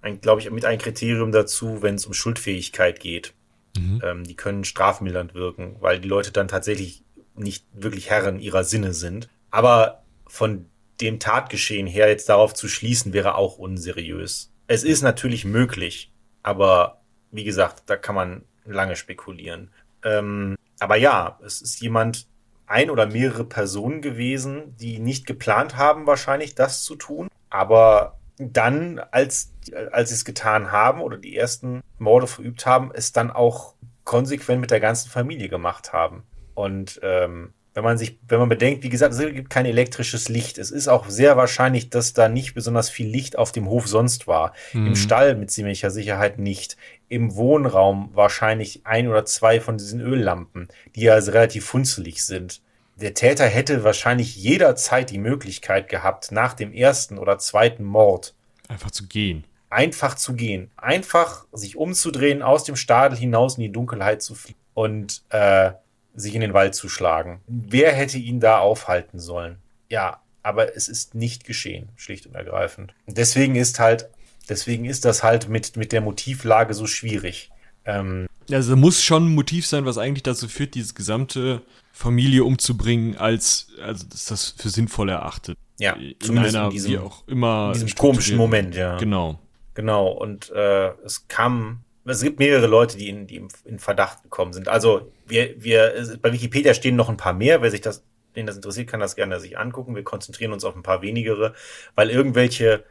ein 0.03 0.21
glaube 0.21 0.41
ich, 0.41 0.51
mit 0.51 0.65
ein 0.65 0.79
Kriterium 0.79 1.31
dazu, 1.31 1.83
wenn 1.83 1.95
es 1.95 2.07
um 2.07 2.15
Schuldfähigkeit 2.15 2.99
geht. 2.99 3.35
Mhm. 3.77 4.03
Ähm, 4.05 4.25
die 4.25 4.35
können 4.35 4.65
strafmildernd 4.65 5.35
wirken, 5.35 5.77
weil 5.81 6.01
die 6.01 6.09
Leute 6.09 6.33
dann 6.33 6.49
tatsächlich 6.49 7.05
nicht 7.39 7.65
wirklich 7.73 8.11
Herren 8.11 8.41
ihrer 8.41 8.65
Sinne 8.65 8.93
sind. 8.93 9.29
Aber 9.51 10.03
von 10.27 10.67
dem 11.01 11.19
Tatgeschehen 11.21 11.87
her 11.87 12.09
jetzt 12.09 12.29
darauf 12.29 12.55
zu 12.55 12.69
schließen, 12.69 13.13
wäre 13.13 13.35
auch 13.37 13.59
unseriös. 13.59 14.53
Es 14.67 14.85
ist 14.85 15.03
natürlich 15.03 15.45
möglich, 15.45 16.13
aber 16.43 17.01
wie 17.31 17.45
gesagt, 17.45 17.85
da 17.87 17.97
kann 17.97 18.15
man 18.15 18.43
lange 18.65 18.97
spekulieren. 18.97 19.71
Ähm, 20.05 20.57
aber 20.81 20.97
ja, 20.97 21.39
es 21.45 21.63
ist 21.63 21.81
jemand, 21.81 22.27
ein 22.67 22.91
oder 22.91 23.07
mehrere 23.07 23.45
Personen 23.45 24.03
gewesen, 24.03 24.77
die 24.77 24.99
nicht 24.99 25.27
geplant 25.27 25.77
haben, 25.77 26.07
wahrscheinlich 26.07 26.55
das 26.55 26.83
zu 26.85 26.97
tun, 26.97 27.29
aber 27.49 28.19
dann, 28.39 29.01
als, 29.11 29.53
als 29.91 30.11
sie 30.11 30.17
es 30.17 30.25
getan 30.25 30.71
haben 30.71 31.01
oder 31.01 31.17
die 31.17 31.37
ersten 31.37 31.83
Morde 31.99 32.27
verübt 32.27 32.67
haben, 32.67 32.91
es 32.93 33.13
dann 33.13 33.31
auch 33.31 33.75
konsequent 34.05 34.61
mit 34.61 34.71
der 34.71 34.81
ganzen 34.81 35.11
Familie 35.11 35.49
gemacht 35.49 35.93
haben. 35.93 36.23
Und 36.59 36.99
ähm, 37.05 37.53
wenn 37.75 37.85
man 37.85 37.99
sich, 37.99 38.19
wenn 38.27 38.41
man 38.41 38.49
bedenkt, 38.49 38.83
wie 38.83 38.89
gesagt, 38.89 39.15
es 39.15 39.21
gibt 39.21 39.49
kein 39.49 39.65
elektrisches 39.65 40.29
Licht. 40.29 40.59
Es 40.59 40.73
ist 40.73 40.89
auch 40.89 41.09
sehr 41.09 41.37
wahrscheinlich, 41.37 41.89
dass 41.89 42.15
da 42.15 42.29
nicht 42.29 42.55
besonders 42.55 42.91
viel 42.91 43.07
Licht 43.07 43.39
auf 43.39 43.53
dem 43.53 43.69
Hof 43.69 43.87
sonst 43.87 44.27
war. 44.27 44.53
Mhm. 44.73 44.89
Im 44.89 44.97
Stall 44.97 45.37
mit 45.37 45.53
ziemlicher 45.53 45.93
Sicherheit 45.93 46.41
nicht. 46.41 46.77
Im 47.09 47.37
Wohnraum 47.37 48.11
wahrscheinlich 48.13 48.81
ein 48.85 49.07
oder 49.07 49.25
zwei 49.25 49.61
von 49.61 49.79
diesen 49.79 50.01
Öllampen, 50.01 50.67
die 50.97 51.03
ja 51.03 51.15
relativ 51.15 51.65
funzelig 51.65 52.27
sind. 52.27 52.61
Der 52.97 53.15
Täter 53.15 53.47
hätte 53.47 53.85
wahrscheinlich 53.85 54.35
jederzeit 54.35 55.11
die 55.11 55.19
Möglichkeit 55.19 55.89
gehabt, 55.89 56.33
nach 56.33 56.55
dem 56.55 56.73
ersten 56.73 57.19
oder 57.19 57.39
zweiten 57.39 57.85
Mord 57.85 58.35
einfach 58.67 58.91
zu 58.91 59.07
gehen. 59.07 59.45
Einfach 59.71 60.17
zu 60.17 60.35
gehen. 60.35 60.73
Einfach 60.77 61.47
sich 61.53 61.77
umzudrehen, 61.77 62.43
aus 62.43 62.65
dem 62.65 62.75
Stadel 62.75 63.17
hinaus 63.17 63.59
in 63.59 63.63
die 63.63 63.73
Dunkelheit 63.73 64.23
zu 64.23 64.35
fliegen. 64.35 64.59
Und 64.75 65.23
äh, 65.29 65.71
sich 66.19 66.35
in 66.35 66.41
den 66.41 66.55
Wald 66.55 66.75
zu 66.75 66.89
schlagen. 66.89 67.41
Wer 67.47 67.93
hätte 67.93 68.19
ihn 68.19 68.41
da 68.41 68.59
aufhalten 68.59 69.19
sollen? 69.19 69.59
Ja, 69.89 70.21
aber 70.43 70.77
es 70.77 70.89
ist 70.89 71.15
nicht 71.15 71.45
geschehen, 71.45 71.89
schlicht 71.97 72.27
und 72.27 72.35
ergreifend. 72.35 72.95
Deswegen 73.07 73.55
ist 73.55 73.79
halt, 73.79 74.09
deswegen 74.49 74.85
ist 74.85 75.05
das 75.05 75.23
halt 75.23 75.49
mit, 75.49 75.77
mit 75.77 75.93
der 75.93 76.01
Motivlage 76.01 76.75
so 76.75 76.87
schwierig. 76.87 77.51
Ähm, 77.85 78.27
also 78.51 78.77
muss 78.77 79.03
schon 79.03 79.27
ein 79.27 79.35
Motiv 79.35 79.67
sein, 79.67 79.85
was 79.85 79.99
eigentlich 79.99 80.23
dazu 80.23 80.49
führt, 80.49 80.75
diese 80.75 80.95
gesamte 80.95 81.63
Familie 81.93 82.45
umzubringen, 82.45 83.17
als 83.17 83.69
also 83.83 84.07
dass 84.07 84.27
das 84.27 84.55
für 84.57 84.71
sinnvoll 84.71 85.09
erachtet. 85.09 85.59
Ja, 85.79 85.95
in 85.95 86.39
einer, 86.39 86.65
in 86.65 86.71
diesem, 86.71 86.93
wie 86.93 86.99
auch 86.99 87.27
immer. 87.29 87.73
In 87.75 87.81
diesem 87.87 87.95
komischen 87.97 88.37
Moment, 88.37 88.75
ja. 88.75 88.97
Genau. 88.99 89.39
Genau. 89.75 90.09
Und 90.09 90.51
äh, 90.51 90.89
es 91.05 91.29
kam, 91.29 91.85
es 92.13 92.23
gibt 92.23 92.39
mehrere 92.39 92.67
Leute, 92.67 92.97
die 92.97 93.09
in, 93.09 93.27
die 93.27 93.47
in 93.65 93.79
Verdacht 93.79 94.23
gekommen 94.23 94.53
sind. 94.53 94.69
Also 94.69 95.13
wir, 95.27 95.63
wir, 95.63 96.19
bei 96.23 96.33
Wikipedia 96.33 96.75
stehen 96.75 96.97
noch 96.97 97.09
ein 97.09 97.17
paar 97.17 97.33
mehr. 97.33 97.63
Wer 97.63 97.71
sich 97.71 97.81
das, 97.81 98.05
den 98.37 98.47
das 98.47 98.57
interessiert, 98.57 98.89
kann 98.89 99.01
das 99.01 99.17
gerne 99.17 99.41
sich 99.41 99.59
angucken. 99.59 99.95
Wir 99.95 100.05
konzentrieren 100.05 100.53
uns 100.53 100.65
auf 100.65 100.77
ein 100.77 100.83
paar 100.83 101.03
wenigere, 101.03 101.55
weil 101.95 102.11
irgendwelche 102.11 102.85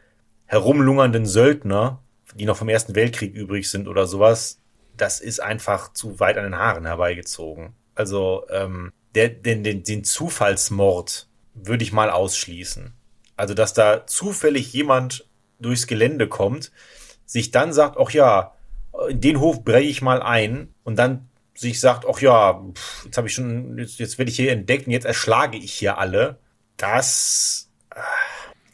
herumlungernden 0.45 1.26
Söldner, 1.26 2.02
die 2.35 2.45
noch 2.45 2.57
vom 2.57 2.69
Ersten 2.69 2.95
Weltkrieg 2.95 3.34
übrig 3.34 3.69
sind 3.69 3.88
oder 3.88 4.07
sowas, 4.07 4.60
das 4.95 5.19
ist 5.19 5.39
einfach 5.41 5.94
zu 5.94 6.19
weit 6.19 6.38
an 6.38 6.44
den 6.44 6.57
Haaren 6.57 6.85
herbeigezogen. 6.85 7.73
Also 7.95 8.45
ähm, 8.49 8.91
der, 9.15 9.30
den, 9.30 9.64
den, 9.64 9.84
den 9.84 10.03
Zufallsmord 10.03 11.27
würde 11.53 11.84
ich 11.84 11.94
mal 11.94 12.10
ausschließen. 12.10 12.94
Also, 13.35 13.53
dass 13.53 13.73
da 13.73 14.06
zufällig 14.07 14.73
jemand 14.73 15.27
durchs 15.60 15.88
Gelände 15.88 16.27
kommt, 16.27 16.72
sich 17.26 17.52
dann 17.52 17.73
sagt, 17.73 17.98
ach 17.99 18.11
ja, 18.11 18.53
den 19.11 19.40
Hof 19.40 19.64
breche 19.64 19.90
ich 19.90 20.02
mal 20.02 20.22
ein 20.22 20.74
und 20.84 20.98
dann 20.98 21.30
sich 21.53 21.80
sagt, 21.80 22.06
ach 22.07 22.19
ja, 22.19 22.61
jetzt 23.06 23.18
habe 23.18 23.28
ich 23.28 23.34
schon, 23.34 23.78
jetzt, 23.78 23.99
jetzt 23.99 24.18
werde 24.18 24.30
ich 24.30 24.38
hier 24.38 24.52
entdeckt 24.52 24.88
und 24.88 24.94
jetzt 24.94 25.06
erschlage 25.06 25.57
ich 25.57 25.74
hier 25.74 25.98
alle. 25.98 26.40
Das, 26.78 27.69
äh, 27.95 27.99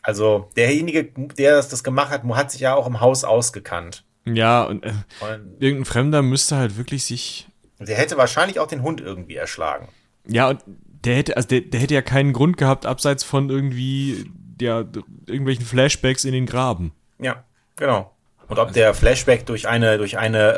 also 0.02 0.50
derjenige, 0.56 1.06
der 1.06 1.56
das 1.56 1.84
gemacht 1.84 2.10
hat, 2.10 2.24
hat 2.24 2.52
sich 2.52 2.62
ja 2.62 2.76
auch 2.76 2.88
im 2.88 3.00
Haus 3.00 3.24
ausgekannt. 3.24 4.04
Ja, 4.26 4.64
und, 4.64 4.84
äh, 4.84 4.94
und 5.22 5.62
irgendein 5.62 5.86
Fremder 5.86 6.22
müsste 6.22 6.58
halt 6.58 6.78
wirklich 6.78 7.06
sich. 7.06 7.48
Der 7.80 7.98
hätte 7.98 8.18
wahrscheinlich 8.18 8.60
auch 8.60 8.68
den 8.68 8.82
Hund 8.82 9.02
irgendwie 9.02 9.36
erschlagen. 9.36 9.90
Ja, 10.28 10.50
und 10.50 10.62
der 11.04 11.16
hätte, 11.16 11.36
also 11.36 11.48
der, 11.48 11.62
der 11.62 11.80
hätte 11.80 11.94
ja 11.94 12.02
keinen 12.02 12.34
Grund 12.34 12.58
gehabt, 12.58 12.86
abseits 12.86 13.24
von 13.24 13.50
irgendwie 13.50 14.26
ja, 14.62 14.86
irgendwelchen 15.26 15.66
Flashbacks 15.66 16.24
in 16.24 16.34
den 16.34 16.45
Graben. 16.45 16.94
Ja, 17.20 17.44
genau. 17.76 18.14
Und 18.48 18.60
ob 18.60 18.74
der 18.74 18.94
Flashback 18.94 19.45
durch 19.45 19.68
eine, 19.68 19.98
durch 19.98 20.18
eine 20.18 20.53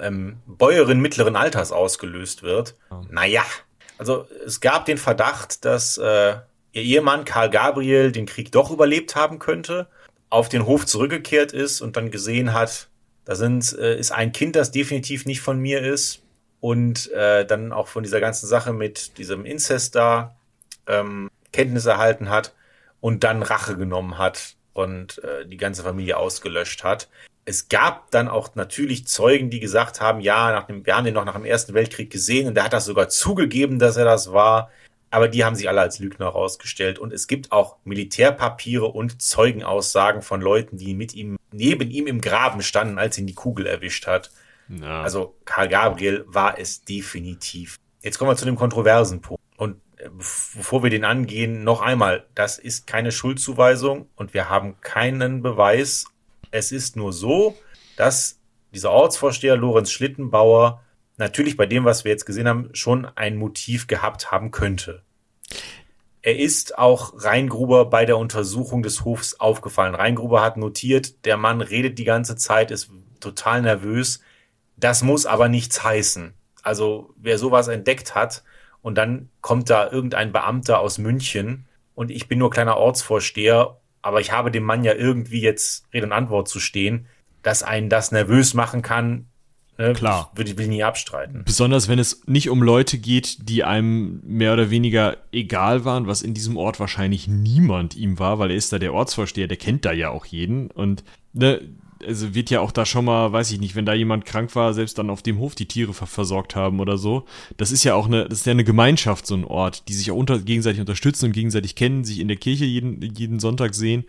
äh, 0.00 0.06
ähm, 0.06 0.38
Bäuerin 0.46 1.00
mittleren 1.00 1.36
Alters 1.36 1.72
ausgelöst 1.72 2.42
wird, 2.42 2.74
ja. 2.90 3.02
naja. 3.10 3.44
Also 3.98 4.26
es 4.44 4.60
gab 4.60 4.86
den 4.86 4.98
Verdacht, 4.98 5.64
dass 5.64 5.98
äh, 5.98 6.36
ihr 6.72 6.82
Ehemann 6.82 7.24
Karl 7.24 7.50
Gabriel 7.50 8.12
den 8.12 8.26
Krieg 8.26 8.50
doch 8.52 8.70
überlebt 8.70 9.14
haben 9.14 9.38
könnte, 9.38 9.88
auf 10.28 10.48
den 10.48 10.66
Hof 10.66 10.86
zurückgekehrt 10.86 11.52
ist 11.52 11.80
und 11.80 11.96
dann 11.96 12.10
gesehen 12.10 12.52
hat, 12.52 12.88
da 13.24 13.34
sind, 13.34 13.76
äh, 13.78 13.98
ist 13.98 14.12
ein 14.12 14.32
Kind, 14.32 14.56
das 14.56 14.70
definitiv 14.70 15.26
nicht 15.26 15.40
von 15.40 15.58
mir 15.58 15.82
ist 15.82 16.22
und 16.60 17.10
äh, 17.12 17.44
dann 17.44 17.72
auch 17.72 17.88
von 17.88 18.02
dieser 18.02 18.20
ganzen 18.20 18.46
Sache 18.46 18.72
mit 18.72 19.18
diesem 19.18 19.44
Inzest 19.44 19.94
da 19.94 20.36
ähm, 20.86 21.30
Kenntnis 21.52 21.86
erhalten 21.86 22.30
hat 22.30 22.54
und 23.00 23.24
dann 23.24 23.42
Rache 23.42 23.76
genommen 23.76 24.18
hat 24.18 24.56
und 24.72 25.22
äh, 25.24 25.46
die 25.46 25.56
ganze 25.56 25.82
Familie 25.82 26.16
ausgelöscht 26.16 26.84
hat. 26.84 27.08
Es 27.44 27.68
gab 27.68 28.10
dann 28.10 28.28
auch 28.28 28.54
natürlich 28.54 29.06
Zeugen, 29.06 29.50
die 29.50 29.60
gesagt 29.60 30.00
haben, 30.00 30.20
ja, 30.20 30.52
nach 30.52 30.66
dem, 30.66 30.86
wir 30.86 30.96
haben 30.96 31.04
den 31.04 31.14
noch 31.14 31.24
nach 31.24 31.34
dem 31.34 31.44
Ersten 31.44 31.74
Weltkrieg 31.74 32.10
gesehen 32.10 32.46
und 32.48 32.54
der 32.54 32.64
hat 32.64 32.72
das 32.72 32.84
sogar 32.84 33.08
zugegeben, 33.08 33.78
dass 33.78 33.96
er 33.96 34.04
das 34.04 34.32
war. 34.32 34.70
Aber 35.12 35.26
die 35.26 35.44
haben 35.44 35.56
sich 35.56 35.68
alle 35.68 35.80
als 35.80 35.98
Lügner 35.98 36.26
herausgestellt. 36.26 37.00
Und 37.00 37.12
es 37.12 37.26
gibt 37.26 37.50
auch 37.50 37.78
Militärpapiere 37.82 38.86
und 38.86 39.20
Zeugenaussagen 39.20 40.22
von 40.22 40.40
Leuten, 40.40 40.76
die 40.76 40.94
mit 40.94 41.14
ihm, 41.14 41.36
neben 41.50 41.90
ihm 41.90 42.06
im 42.06 42.20
Graben 42.20 42.62
standen, 42.62 42.96
als 42.98 43.18
ihn 43.18 43.26
die 43.26 43.34
Kugel 43.34 43.66
erwischt 43.66 44.06
hat. 44.06 44.30
Ja. 44.68 45.02
Also 45.02 45.34
Karl 45.44 45.68
Gabriel 45.68 46.24
war 46.28 46.58
es 46.58 46.84
definitiv. 46.84 47.76
Jetzt 48.02 48.18
kommen 48.18 48.30
wir 48.30 48.36
zu 48.36 48.44
dem 48.44 48.54
kontroversen 48.54 49.20
Punkt. 49.20 49.42
Und 49.56 49.80
bevor 50.08 50.82
wir 50.82 50.90
den 50.90 51.04
angehen, 51.04 51.64
noch 51.64 51.80
einmal, 51.80 52.26
das 52.34 52.58
ist 52.58 52.86
keine 52.86 53.12
Schuldzuweisung 53.12 54.08
und 54.16 54.34
wir 54.34 54.48
haben 54.48 54.80
keinen 54.80 55.42
Beweis. 55.42 56.06
Es 56.50 56.72
ist 56.72 56.96
nur 56.96 57.12
so, 57.12 57.56
dass 57.96 58.38
dieser 58.72 58.90
Ortsvorsteher 58.90 59.56
Lorenz 59.56 59.90
Schlittenbauer 59.90 60.82
natürlich 61.16 61.56
bei 61.56 61.66
dem, 61.66 61.84
was 61.84 62.04
wir 62.04 62.12
jetzt 62.12 62.24
gesehen 62.24 62.48
haben, 62.48 62.70
schon 62.72 63.04
ein 63.04 63.36
Motiv 63.36 63.86
gehabt 63.86 64.30
haben 64.30 64.50
könnte. 64.50 65.02
Er 66.22 66.38
ist 66.38 66.78
auch 66.78 67.12
Reingruber 67.16 67.86
bei 67.86 68.04
der 68.04 68.18
Untersuchung 68.18 68.82
des 68.82 69.04
Hofs 69.04 69.34
aufgefallen. 69.34 69.94
Reingruber 69.94 70.42
hat 70.42 70.56
notiert, 70.56 71.24
der 71.24 71.36
Mann 71.36 71.60
redet 71.60 71.98
die 71.98 72.04
ganze 72.04 72.36
Zeit, 72.36 72.70
ist 72.70 72.90
total 73.20 73.62
nervös. 73.62 74.20
Das 74.76 75.02
muss 75.02 75.26
aber 75.26 75.48
nichts 75.48 75.82
heißen. 75.82 76.34
Also 76.62 77.14
wer 77.16 77.38
sowas 77.38 77.68
entdeckt 77.68 78.14
hat 78.14 78.42
und 78.82 78.96
dann 78.96 79.28
kommt 79.40 79.70
da 79.70 79.90
irgendein 79.90 80.32
Beamter 80.32 80.80
aus 80.80 80.98
München 80.98 81.66
und 81.94 82.10
ich 82.10 82.28
bin 82.28 82.38
nur 82.38 82.50
kleiner 82.50 82.76
Ortsvorsteher, 82.76 83.76
aber 84.02 84.20
ich 84.20 84.32
habe 84.32 84.50
dem 84.50 84.64
Mann 84.64 84.84
ja 84.84 84.94
irgendwie 84.94 85.40
jetzt 85.40 85.86
Rede 85.92 86.06
und 86.06 86.12
Antwort 86.12 86.48
zu 86.48 86.60
stehen, 86.60 87.06
dass 87.42 87.62
einen 87.62 87.88
das 87.88 88.12
nervös 88.12 88.54
machen 88.54 88.82
kann, 88.82 89.26
Ne? 89.80 89.94
Klar. 89.94 90.30
Würde 90.34 90.50
ich 90.50 90.58
will 90.58 90.68
nie 90.68 90.84
abstreiten. 90.84 91.42
Besonders 91.46 91.88
wenn 91.88 91.98
es 91.98 92.20
nicht 92.26 92.50
um 92.50 92.62
Leute 92.62 92.98
geht, 92.98 93.48
die 93.48 93.64
einem 93.64 94.20
mehr 94.24 94.52
oder 94.52 94.68
weniger 94.68 95.16
egal 95.32 95.86
waren, 95.86 96.06
was 96.06 96.20
in 96.20 96.34
diesem 96.34 96.58
Ort 96.58 96.78
wahrscheinlich 96.80 97.28
niemand 97.28 97.96
ihm 97.96 98.18
war, 98.18 98.38
weil 98.38 98.50
er 98.50 98.58
ist 98.58 98.74
da 98.74 98.78
der 98.78 98.92
Ortsvorsteher, 98.92 99.48
der 99.48 99.56
kennt 99.56 99.86
da 99.86 99.92
ja 99.92 100.10
auch 100.10 100.26
jeden. 100.26 100.70
Und 100.70 101.02
ne, 101.32 101.62
also 102.06 102.34
wird 102.34 102.50
ja 102.50 102.60
auch 102.60 102.72
da 102.72 102.86
schon 102.86 103.04
mal, 103.04 103.32
weiß 103.32 103.50
ich 103.52 103.60
nicht, 103.60 103.76
wenn 103.76 103.86
da 103.86 103.94
jemand 103.94 104.24
krank 104.24 104.54
war, 104.54 104.74
selbst 104.74 104.98
dann 104.98 105.10
auf 105.10 105.22
dem 105.22 105.38
Hof 105.38 105.54
die 105.54 105.66
Tiere 105.66 105.92
versorgt 105.92 106.56
haben 106.56 106.80
oder 106.80 106.98
so. 106.98 107.24
Das 107.56 107.72
ist 107.72 107.84
ja 107.84 107.94
auch 107.94 108.06
eine, 108.06 108.28
das 108.28 108.40
ist 108.40 108.46
ja 108.46 108.52
eine 108.52 108.64
Gemeinschaft, 108.64 109.26
so 109.26 109.34
ein 109.34 109.44
Ort, 109.44 109.88
die 109.88 109.94
sich 109.94 110.10
auch 110.10 110.16
unter, 110.16 110.38
gegenseitig 110.38 110.80
unterstützen 110.80 111.26
und 111.26 111.32
gegenseitig 111.32 111.74
kennen, 111.74 112.04
sich 112.04 112.20
in 112.20 112.28
der 112.28 112.36
Kirche 112.36 112.64
jeden, 112.64 113.02
jeden 113.14 113.40
Sonntag 113.40 113.74
sehen 113.74 114.04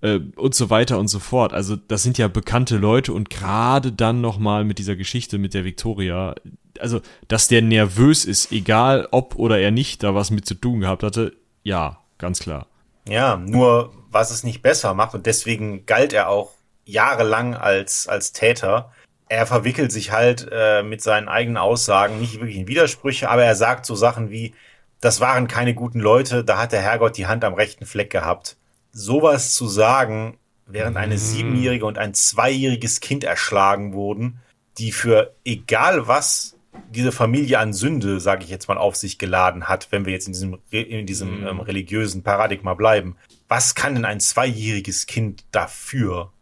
äh, 0.00 0.20
und 0.36 0.54
so 0.54 0.70
weiter 0.70 0.98
und 0.98 1.08
so 1.08 1.18
fort. 1.18 1.52
Also 1.52 1.76
das 1.76 2.02
sind 2.02 2.18
ja 2.18 2.28
bekannte 2.28 2.76
Leute 2.76 3.12
und 3.12 3.30
gerade 3.30 3.92
dann 3.92 4.20
nochmal 4.20 4.64
mit 4.64 4.78
dieser 4.78 4.96
Geschichte 4.96 5.38
mit 5.38 5.54
der 5.54 5.64
Victoria, 5.64 6.34
also 6.80 7.00
dass 7.28 7.48
der 7.48 7.62
nervös 7.62 8.24
ist, 8.24 8.52
egal 8.52 9.08
ob 9.10 9.36
oder 9.36 9.58
er 9.58 9.70
nicht 9.70 10.02
da 10.02 10.14
was 10.14 10.30
mit 10.30 10.46
zu 10.46 10.54
tun 10.54 10.80
gehabt 10.80 11.02
hatte, 11.02 11.36
ja, 11.62 11.98
ganz 12.18 12.40
klar. 12.40 12.66
Ja, 13.08 13.36
nur 13.36 13.92
was 14.10 14.30
es 14.30 14.44
nicht 14.44 14.62
besser 14.62 14.94
macht 14.94 15.14
und 15.14 15.26
deswegen 15.26 15.86
galt 15.86 16.12
er 16.12 16.28
auch 16.28 16.57
jahrelang 16.88 17.54
als, 17.54 18.08
als 18.08 18.32
Täter. 18.32 18.92
Er 19.28 19.46
verwickelt 19.46 19.92
sich 19.92 20.10
halt 20.10 20.48
äh, 20.50 20.82
mit 20.82 21.02
seinen 21.02 21.28
eigenen 21.28 21.58
Aussagen 21.58 22.18
nicht 22.18 22.34
wirklich 22.40 22.56
in 22.56 22.66
Widersprüche, 22.66 23.28
aber 23.28 23.44
er 23.44 23.54
sagt 23.54 23.84
so 23.84 23.94
Sachen 23.94 24.30
wie, 24.30 24.54
das 25.00 25.20
waren 25.20 25.46
keine 25.48 25.74
guten 25.74 26.00
Leute, 26.00 26.44
da 26.44 26.58
hat 26.58 26.72
der 26.72 26.80
Herrgott 26.80 27.16
die 27.18 27.26
Hand 27.26 27.44
am 27.44 27.54
rechten 27.54 27.86
Fleck 27.86 28.10
gehabt. 28.10 28.56
Sowas 28.90 29.54
zu 29.54 29.68
sagen, 29.68 30.38
während 30.66 30.96
eine 30.96 31.14
mhm. 31.14 31.18
siebenjährige 31.18 31.84
und 31.84 31.98
ein 31.98 32.14
zweijähriges 32.14 33.00
Kind 33.00 33.22
erschlagen 33.22 33.92
wurden, 33.92 34.40
die 34.78 34.92
für 34.92 35.34
egal 35.44 36.08
was 36.08 36.56
diese 36.90 37.12
Familie 37.12 37.58
an 37.58 37.72
Sünde, 37.72 38.20
sage 38.20 38.44
ich 38.44 38.50
jetzt 38.50 38.68
mal, 38.68 38.78
auf 38.78 38.96
sich 38.96 39.18
geladen 39.18 39.68
hat, 39.68 39.88
wenn 39.90 40.06
wir 40.06 40.12
jetzt 40.12 40.26
in 40.26 40.32
diesem, 40.32 40.58
in 40.70 41.06
diesem 41.06 41.42
mm. 41.42 41.46
ähm, 41.46 41.60
religiösen 41.60 42.22
Paradigma 42.22 42.74
bleiben. 42.74 43.16
Was 43.48 43.74
kann 43.74 43.94
denn 43.94 44.04
ein 44.04 44.20
zweijähriges 44.20 45.06
Kind 45.06 45.44
dafür? 45.50 46.32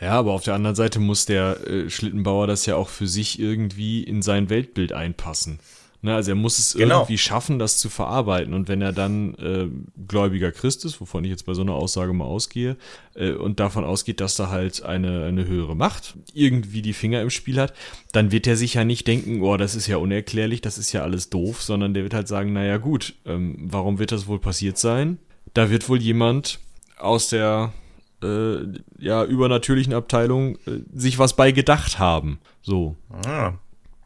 Ja, 0.00 0.12
aber 0.12 0.32
auf 0.32 0.42
der 0.42 0.54
anderen 0.54 0.76
Seite 0.76 0.98
muss 0.98 1.26
der 1.26 1.66
äh, 1.66 1.90
Schlittenbauer 1.90 2.46
das 2.46 2.66
ja 2.66 2.76
auch 2.76 2.88
für 2.88 3.06
sich 3.06 3.38
irgendwie 3.38 4.02
in 4.02 4.22
sein 4.22 4.48
Weltbild 4.48 4.92
einpassen. 4.92 5.60
Ne, 6.02 6.14
also 6.14 6.30
er 6.30 6.34
muss 6.34 6.58
es 6.58 6.72
genau. 6.72 7.00
irgendwie 7.00 7.18
schaffen, 7.18 7.58
das 7.58 7.76
zu 7.76 7.90
verarbeiten. 7.90 8.54
Und 8.54 8.68
wenn 8.68 8.80
er 8.80 8.92
dann 8.92 9.34
äh, 9.34 9.68
gläubiger 10.08 10.50
Christ 10.50 10.86
ist, 10.86 10.98
wovon 10.98 11.24
ich 11.24 11.30
jetzt 11.30 11.44
bei 11.44 11.52
so 11.52 11.60
einer 11.60 11.74
Aussage 11.74 12.14
mal 12.14 12.24
ausgehe, 12.24 12.78
äh, 13.14 13.32
und 13.32 13.60
davon 13.60 13.84
ausgeht, 13.84 14.20
dass 14.20 14.34
da 14.34 14.48
halt 14.48 14.82
eine, 14.82 15.26
eine 15.26 15.46
höhere 15.46 15.76
Macht 15.76 16.14
irgendwie 16.32 16.80
die 16.80 16.94
Finger 16.94 17.20
im 17.20 17.28
Spiel 17.28 17.60
hat, 17.60 17.74
dann 18.12 18.32
wird 18.32 18.46
er 18.46 18.56
sich 18.56 18.74
ja 18.74 18.84
nicht 18.84 19.06
denken, 19.08 19.42
oh, 19.42 19.58
das 19.58 19.74
ist 19.74 19.88
ja 19.88 19.98
unerklärlich, 19.98 20.62
das 20.62 20.78
ist 20.78 20.92
ja 20.92 21.02
alles 21.02 21.28
doof, 21.28 21.62
sondern 21.62 21.92
der 21.92 22.04
wird 22.04 22.14
halt 22.14 22.28
sagen, 22.28 22.54
naja 22.54 22.78
gut, 22.78 23.14
ähm, 23.26 23.56
warum 23.60 23.98
wird 23.98 24.12
das 24.12 24.26
wohl 24.26 24.38
passiert 24.38 24.78
sein? 24.78 25.18
Da 25.52 25.68
wird 25.68 25.86
wohl 25.90 26.00
jemand 26.00 26.60
aus 26.96 27.28
der 27.28 27.74
äh, 28.22 28.78
ja, 28.98 29.24
übernatürlichen 29.24 29.94
Abteilung 29.94 30.56
äh, 30.66 30.82
sich 30.94 31.18
was 31.18 31.34
bei 31.34 31.52
gedacht 31.52 31.98
haben. 31.98 32.40
So. 32.62 32.96
Ja. 33.24 33.54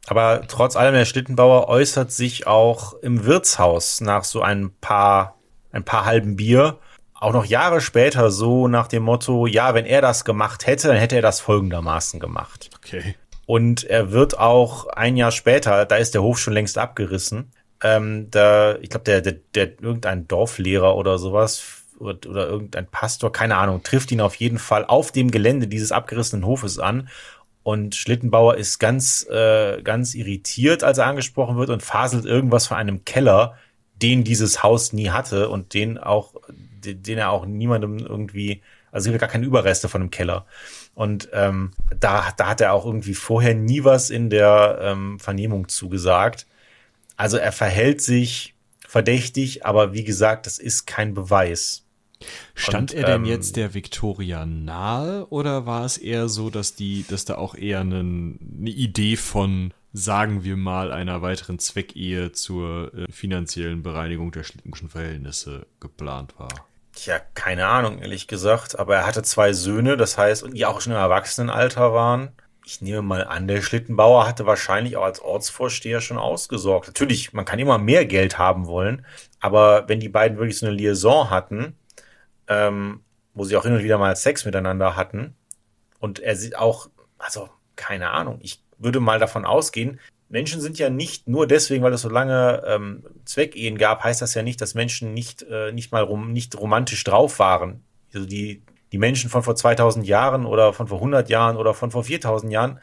Aber 0.07 0.43
trotz 0.49 0.77
allem, 0.77 0.95
der 0.95 1.05
Schlittenbauer 1.05 1.69
äußert 1.69 2.13
sich 2.13 2.47
auch 2.47 2.95
im 3.03 3.25
Wirtshaus 3.25 4.01
nach 4.01 4.25
so 4.25 4.43
ein 4.43 4.71
paar, 4.81 5.39
ein 5.73 5.85
paar 5.85 6.05
halben 6.05 6.37
Bier. 6.37 6.79
Auch 7.15 7.33
noch 7.33 7.47
Jahre 7.47 7.81
später 7.81 8.31
so 8.31 8.69
nach 8.69 8.87
dem 8.87 9.03
Motto, 9.03 9.47
ja, 9.47 9.73
wenn 9.73 9.87
er 9.87 10.03
das 10.03 10.25
gemacht 10.25 10.67
hätte, 10.67 10.89
dann 10.89 10.99
hätte 10.99 11.17
er 11.17 11.23
das 11.23 11.41
folgendermaßen 11.41 12.21
gemacht. 12.21 12.71
Okay. 12.77 13.15
Und 13.47 13.85
er 13.85 14.11
wird 14.13 14.39
auch 14.39 14.87
ein 14.89 15.17
Jahr 15.17 15.31
später, 15.31 15.87
da 15.87 15.97
ist 15.97 16.15
der 16.15 16.23
Hof 16.23 16.39
schon 16.39 16.55
längst 16.55 16.77
abgerissen, 16.77 17.53
ähm, 17.85 18.31
da, 18.31 18.77
ich 18.77 18.89
glaube, 18.89 19.05
der, 19.05 19.21
der, 19.21 19.35
der 19.55 19.83
irgendein 19.83 20.27
Dorflehrer 20.27 20.97
oder 20.97 21.19
sowas 21.19 21.84
oder, 22.05 22.29
oder 22.29 22.47
irgendein 22.47 22.87
Pastor, 22.87 23.33
keine 23.33 23.57
Ahnung, 23.57 23.83
trifft 23.83 24.13
ihn 24.13 24.21
auf 24.21 24.35
jeden 24.37 24.59
Fall 24.59 24.85
auf 24.85 25.11
dem 25.11 25.31
Gelände 25.31 25.67
dieses 25.67 25.91
abgerissenen 25.91 26.47
Hofes 26.47 26.79
an. 26.79 27.09
Und 27.63 27.95
Schlittenbauer 27.95 28.57
ist 28.57 28.79
ganz, 28.79 29.27
äh, 29.31 29.81
ganz 29.83 30.15
irritiert, 30.15 30.85
als 30.85 30.99
er 30.99 31.07
angesprochen 31.07 31.57
wird 31.57 31.71
und 31.71 31.83
faselt 31.83 32.27
irgendwas 32.27 32.67
von 32.67 32.77
einem 32.77 33.07
Keller, 33.07 33.57
den 34.03 34.23
dieses 34.23 34.63
Haus 34.63 34.93
nie 34.93 35.11
hatte 35.11 35.49
und 35.49 35.73
den 35.73 35.97
auch, 35.97 36.35
den, 36.51 37.17
er 37.17 37.31
auch 37.31 37.47
niemandem 37.47 37.99
irgendwie, 37.99 38.61
also 38.93 39.09
es 39.09 39.13
gibt 39.13 39.21
gar 39.21 39.31
keine 39.31 39.47
Überreste 39.47 39.89
von 39.89 40.03
einem 40.03 40.11
Keller. 40.11 40.45
Und 40.95 41.31
ähm, 41.33 41.71
da, 41.99 42.33
da 42.37 42.49
hat 42.49 42.61
er 42.61 42.75
auch 42.75 42.85
irgendwie 42.85 43.15
vorher 43.15 43.55
nie 43.55 43.83
was 43.83 44.11
in 44.11 44.29
der 44.29 44.79
ähm, 44.83 45.19
Vernehmung 45.19 45.69
zugesagt. 45.69 46.47
Also 47.17 47.39
er 47.39 47.53
verhält 47.53 48.03
sich 48.03 48.55
verdächtig, 48.87 49.65
aber 49.65 49.93
wie 49.93 50.05
gesagt, 50.05 50.47
das 50.47 50.59
ist 50.59 50.87
kein 50.87 51.15
Beweis. 51.15 51.84
Stand 52.55 52.93
und, 52.93 52.99
er 52.99 53.07
denn 53.07 53.23
ähm, 53.23 53.25
jetzt 53.25 53.57
der 53.57 53.75
Victoria 53.75 54.47
nahe 54.47 55.27
oder 55.29 55.67
war 55.67 55.85
es 55.85 55.99
eher 55.99 56.29
so, 56.29 56.51
dass 56.51 56.75
die, 56.75 57.05
dass 57.09 57.25
da 57.25 57.37
auch 57.37 57.55
eher 57.55 57.81
eine, 57.81 58.01
eine 58.01 58.71
Idee 58.71 59.17
von, 59.17 59.73
sagen 59.93 60.45
wir 60.45 60.57
mal, 60.57 60.93
einer 60.93 61.23
weiteren 61.23 61.59
Zweckehe 61.59 62.33
zur 62.33 62.93
äh, 62.95 63.11
finanziellen 63.11 63.83
Bereinigung 63.83 64.33
der 64.33 64.45
schlittenschen 64.45 64.89
Verhältnisse 64.89 65.67
geplant 65.81 66.39
war? 66.39 66.67
Tja, 66.95 67.21
keine 67.35 67.67
Ahnung, 67.67 67.99
ehrlich 67.99 68.29
gesagt. 68.29 68.79
Aber 68.79 68.97
er 68.97 69.07
hatte 69.07 69.23
zwei 69.23 69.53
Söhne, 69.53 69.97
das 69.97 70.17
heißt, 70.17 70.43
und 70.43 70.55
die 70.55 70.65
auch 70.65 70.81
schon 70.81 70.93
im 70.93 70.99
Erwachsenenalter 70.99 71.93
waren. 71.93 72.31
Ich 72.67 72.81
nehme 72.81 73.03
mal 73.03 73.25
an, 73.25 73.47
der 73.47 73.61
Schlittenbauer 73.61 74.27
hatte 74.27 74.47
wahrscheinlich 74.47 74.97
auch 74.97 75.03
als 75.03 75.21
Ortsvorsteher 75.21 76.01
schon 76.01 76.17
ausgesorgt. 76.17 76.87
Natürlich, 76.87 77.33
man 77.35 77.45
kann 77.45 77.59
immer 77.59 77.79
mehr 77.79 78.07
Geld 78.07 78.39
haben 78.39 78.67
wollen, 78.67 79.05
aber 79.41 79.87
wenn 79.89 80.01
die 80.01 80.09
beiden 80.09 80.39
wirklich 80.39 80.59
so 80.59 80.67
eine 80.67 80.75
Liaison 80.75 81.29
hatten, 81.29 81.77
ähm, 82.49 83.01
wo 83.35 83.45
sie 83.45 83.57
auch 83.57 83.65
hin 83.65 83.75
und 83.75 83.83
wieder 83.83 83.99
mal 83.99 84.15
Sex 84.17 84.45
miteinander 84.45 84.97
hatten. 84.97 85.35
Und 85.99 86.21
er 86.21 86.37
sieht 86.37 86.57
auch, 86.57 86.89
also 87.19 87.49
keine 87.77 88.11
Ahnung, 88.11 88.39
ich 88.43 88.63
würde 88.79 89.01
mal 89.01 89.19
davon 89.19 89.45
ausgehen, 89.45 90.01
Menschen 90.29 90.61
sind 90.61 90.79
ja 90.79 90.91
nicht 90.91 91.29
nur 91.29 91.47
deswegen, 91.47 91.85
weil 91.85 91.93
es 91.93 92.03
so 92.03 92.09
lange 92.09 92.63
ähm, 92.67 93.05
Zweckehen 93.25 93.79
gab, 93.79 94.03
heißt 94.03 94.23
das 94.23 94.35
ja 94.35 94.43
nicht, 94.43 94.61
dass 94.61 94.75
Menschen 94.75 95.15
nicht, 95.15 95.43
äh, 95.43 95.71
nicht 95.73 95.93
mal 95.93 96.03
rom 96.03 96.33
nicht 96.33 96.59
romantisch 96.59 97.05
drauf 97.05 97.39
waren. 97.39 97.85
Also 98.13 98.27
die, 98.27 98.63
die 98.91 98.99
Menschen 98.99 99.31
von 99.31 99.43
vor 99.43 99.55
2000 99.55 100.07
Jahren 100.07 100.45
oder 100.47 100.73
von 100.73 100.89
vor 100.89 100.99
100 100.99 101.29
Jahren 101.29 101.57
oder 101.57 101.75
von 101.75 101.91
vor 101.91 102.05
4000 102.05 102.53
Jahren, 102.53 102.81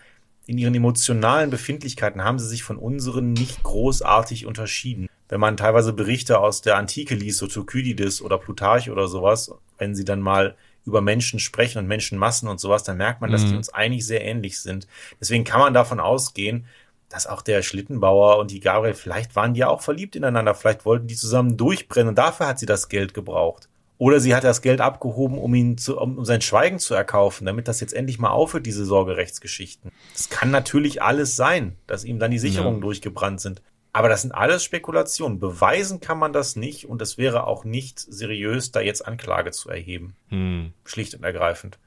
in 0.48 0.58
ihren 0.58 0.76
emotionalen 0.76 1.50
Befindlichkeiten 1.50 2.24
haben 2.24 2.40
sie 2.40 2.48
sich 2.48 2.64
von 2.64 2.78
unseren 2.78 3.34
nicht 3.34 3.64
großartig 3.64 4.46
unterschieden 4.46 5.08
wenn 5.32 5.40
man 5.40 5.56
teilweise 5.56 5.94
Berichte 5.94 6.40
aus 6.40 6.62
der 6.62 6.76
Antike 6.76 7.16
liest, 7.16 7.38
so 7.38 7.48
Thukydides 7.48 8.22
oder 8.22 8.38
Plutarch 8.38 8.92
oder 8.92 9.08
sowas, 9.08 9.54
wenn 9.78 9.96
sie 9.96 10.04
dann 10.04 10.20
mal 10.20 10.58
über 10.86 11.00
Menschen 11.00 11.40
sprechen 11.40 11.78
und 11.78 11.88
Menschenmassen 11.88 12.50
und 12.50 12.60
sowas, 12.60 12.84
dann 12.84 12.98
merkt 12.98 13.22
man, 13.22 13.32
dass 13.32 13.46
die 13.46 13.52
mhm. 13.52 13.58
uns 13.58 13.74
eigentlich 13.74 14.06
sehr 14.06 14.26
ähnlich 14.26 14.60
sind. 14.60 14.88
Deswegen 15.22 15.46
kann 15.46 15.62
man 15.62 15.74
davon 15.74 16.02
ausgehen, 16.02 16.66
dass 17.08 17.28
auch 17.28 17.42
der 17.44 17.62
Schlittenbauer 17.62 18.40
und 18.40 18.52
die 18.52 18.60
Gabriel, 18.60 18.94
vielleicht 18.94 19.38
waren 19.38 19.54
die 19.54 19.62
ja 19.62 19.70
auch 19.70 19.82
verliebt 19.82 20.18
ineinander, 20.18 20.54
vielleicht 20.54 20.84
wollten 20.84 21.08
die 21.08 21.16
zusammen 21.16 21.56
durchbrennen 21.56 22.10
und 22.10 22.18
dafür 22.18 22.48
hat 22.48 22.60
sie 22.60 22.66
das 22.66 22.90
Geld 22.90 23.14
gebraucht. 23.14 23.70
Oder 23.98 24.20
sie 24.20 24.36
hat 24.36 24.44
das 24.44 24.62
Geld 24.62 24.82
abgehoben, 24.82 25.38
um 25.38 25.54
ihn 25.56 25.78
zu, 25.78 25.98
um 25.98 26.26
sein 26.26 26.42
Schweigen 26.42 26.80
zu 26.80 26.94
erkaufen, 26.94 27.46
damit 27.46 27.70
das 27.70 27.80
jetzt 27.80 27.94
endlich 27.94 28.20
mal 28.20 28.32
aufhört, 28.32 28.66
diese 28.66 28.84
Sorgerechtsgeschichten. 28.84 29.92
Das 30.14 30.30
kann 30.30 30.52
natürlich 30.52 31.02
alles 31.02 31.38
sein, 31.38 31.78
dass 31.88 32.04
ihm 32.04 32.20
dann 32.20 32.32
die 32.32 32.40
Sicherungen 32.40 32.80
ja. 32.80 32.82
durchgebrannt 32.82 33.40
sind. 33.40 33.62
Aber 33.94 34.08
das 34.08 34.22
sind 34.22 34.34
alles 34.34 34.64
Spekulationen. 34.64 35.40
Beweisen 35.40 36.00
kann 36.00 36.18
man 36.18 36.32
das 36.32 36.56
nicht 36.56 36.86
und 36.88 37.02
es 37.02 37.18
wäre 37.18 37.46
auch 37.46 37.66
nicht 37.66 38.00
seriös, 38.00 38.72
da 38.72 38.80
jetzt 38.80 39.06
Anklage 39.06 39.52
zu 39.52 39.70
erheben. 39.70 40.16
Hm. 40.30 40.74
Schlicht 40.86 41.14
und 41.14 41.24
ergreifend. 41.24 41.78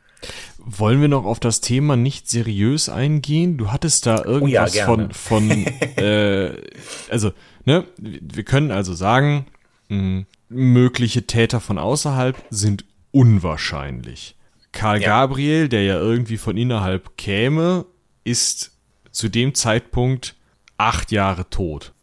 Wollen 0.59 1.01
wir 1.01 1.09
noch 1.09 1.25
auf 1.25 1.41
das 1.41 1.61
Thema 1.61 1.97
nicht 1.97 2.29
seriös 2.29 2.89
eingehen? 2.89 3.57
Du 3.57 3.73
hattest 3.73 4.07
da 4.07 4.25
irgendwas 4.25 4.75
oh 4.75 4.79
ja, 4.79 4.87
von, 4.87 5.13
von 5.13 5.51
äh, 5.97 6.57
also, 7.11 7.33
ne, 7.65 7.85
wir 7.99 8.45
können 8.45 8.71
also 8.71 8.95
sagen, 8.95 9.47
mh, 9.89 9.99
hm, 9.99 10.27
mögliche 10.49 11.27
Täter 11.27 11.61
von 11.61 11.79
außerhalb 11.79 12.37
sind 12.51 12.85
unwahrscheinlich. 13.11 14.37
Karl 14.73 15.01
ja. 15.01 15.09
Gabriel, 15.09 15.69
der 15.69 15.85
ja 15.85 15.99
irgendwie 15.99 16.37
von 16.37 16.57
innerhalb 16.57 17.17
käme, 17.17 17.87
ist 18.25 18.73
zu 19.11 19.29
dem 19.29 19.55
Zeitpunkt 19.55 20.35
acht 20.77 21.13
Jahre 21.13 21.49
tot 21.51 21.95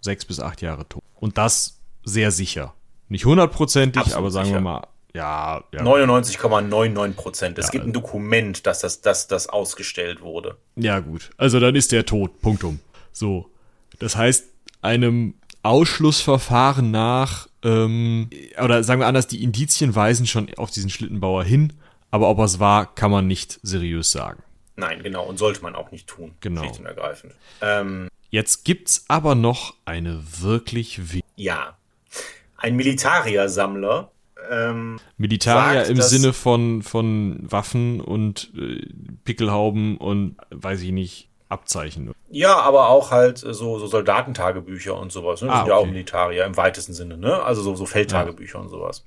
sechs 0.00 0.24
bis 0.24 0.40
acht 0.40 0.62
Jahre 0.62 0.88
tot. 0.88 1.02
Und 1.16 1.38
das 1.38 1.80
sehr 2.04 2.30
sicher. 2.30 2.74
Nicht 3.08 3.24
hundertprozentig, 3.24 4.16
aber 4.16 4.30
sagen 4.30 4.46
sicher. 4.46 4.58
wir 4.58 4.62
mal, 4.62 4.86
ja. 5.12 5.64
ja. 5.72 5.82
99,99 5.82 7.12
Prozent. 7.12 7.58
Es 7.58 7.66
ja. 7.66 7.72
gibt 7.72 7.86
ein 7.86 7.92
Dokument, 7.92 8.66
dass 8.66 8.80
das, 8.80 9.00
dass 9.00 9.26
das 9.26 9.48
ausgestellt 9.48 10.20
wurde. 10.22 10.56
Ja, 10.76 11.00
gut. 11.00 11.30
Also 11.36 11.60
dann 11.60 11.74
ist 11.74 11.92
der 11.92 12.06
tot. 12.06 12.40
Punktum. 12.40 12.80
So. 13.12 13.50
Das 13.98 14.16
heißt, 14.16 14.46
einem 14.80 15.34
Ausschlussverfahren 15.62 16.90
nach, 16.90 17.48
ähm, 17.62 18.30
oder 18.62 18.82
sagen 18.84 19.00
wir 19.00 19.08
anders, 19.08 19.26
die 19.26 19.42
Indizien 19.42 19.94
weisen 19.94 20.26
schon 20.26 20.48
auf 20.56 20.70
diesen 20.70 20.88
Schlittenbauer 20.88 21.44
hin, 21.44 21.74
aber 22.10 22.30
ob 22.30 22.38
er 22.38 22.44
es 22.44 22.60
war, 22.60 22.94
kann 22.94 23.10
man 23.10 23.26
nicht 23.26 23.60
seriös 23.62 24.10
sagen. 24.10 24.42
Nein, 24.80 25.02
genau, 25.02 25.24
und 25.24 25.38
sollte 25.38 25.62
man 25.62 25.74
auch 25.74 25.90
nicht 25.90 26.08
tun. 26.08 26.32
Genau. 26.40 26.62
Schlicht 26.62 26.80
und 26.80 26.86
ergreifend. 26.86 27.34
Ähm, 27.60 28.08
Jetzt 28.30 28.64
gibt's 28.64 29.04
aber 29.08 29.34
noch 29.34 29.74
eine 29.84 30.22
wirklich 30.40 31.00
Ja. 31.36 31.76
Ein 32.56 32.76
Militariersammler. 32.76 34.10
Ähm, 34.50 34.98
Militarier 35.18 35.80
sagt, 35.80 35.90
im 35.90 36.00
Sinne 36.00 36.32
von, 36.32 36.82
von 36.82 37.38
Waffen 37.42 38.00
und 38.00 38.52
äh, 38.56 38.86
Pickelhauben 39.24 39.98
und 39.98 40.36
weiß 40.50 40.80
ich 40.82 40.92
nicht, 40.92 41.28
Abzeichen. 41.50 42.12
Ja, 42.30 42.60
aber 42.60 42.88
auch 42.88 43.10
halt 43.10 43.38
so, 43.38 43.78
so 43.78 43.86
Soldatentagebücher 43.86 44.96
und 44.96 45.10
sowas. 45.10 45.42
Ne? 45.42 45.48
Das 45.48 45.56
ah, 45.56 45.58
sind 45.60 45.68
ja 45.68 45.74
auch 45.74 45.86
Militarier 45.86 46.44
im 46.44 46.56
weitesten 46.56 46.94
Sinne, 46.94 47.18
ne? 47.18 47.42
Also 47.42 47.60
so, 47.62 47.74
so 47.74 47.86
Feldtagebücher 47.86 48.58
ja. 48.58 48.62
und 48.62 48.68
sowas. 48.68 49.04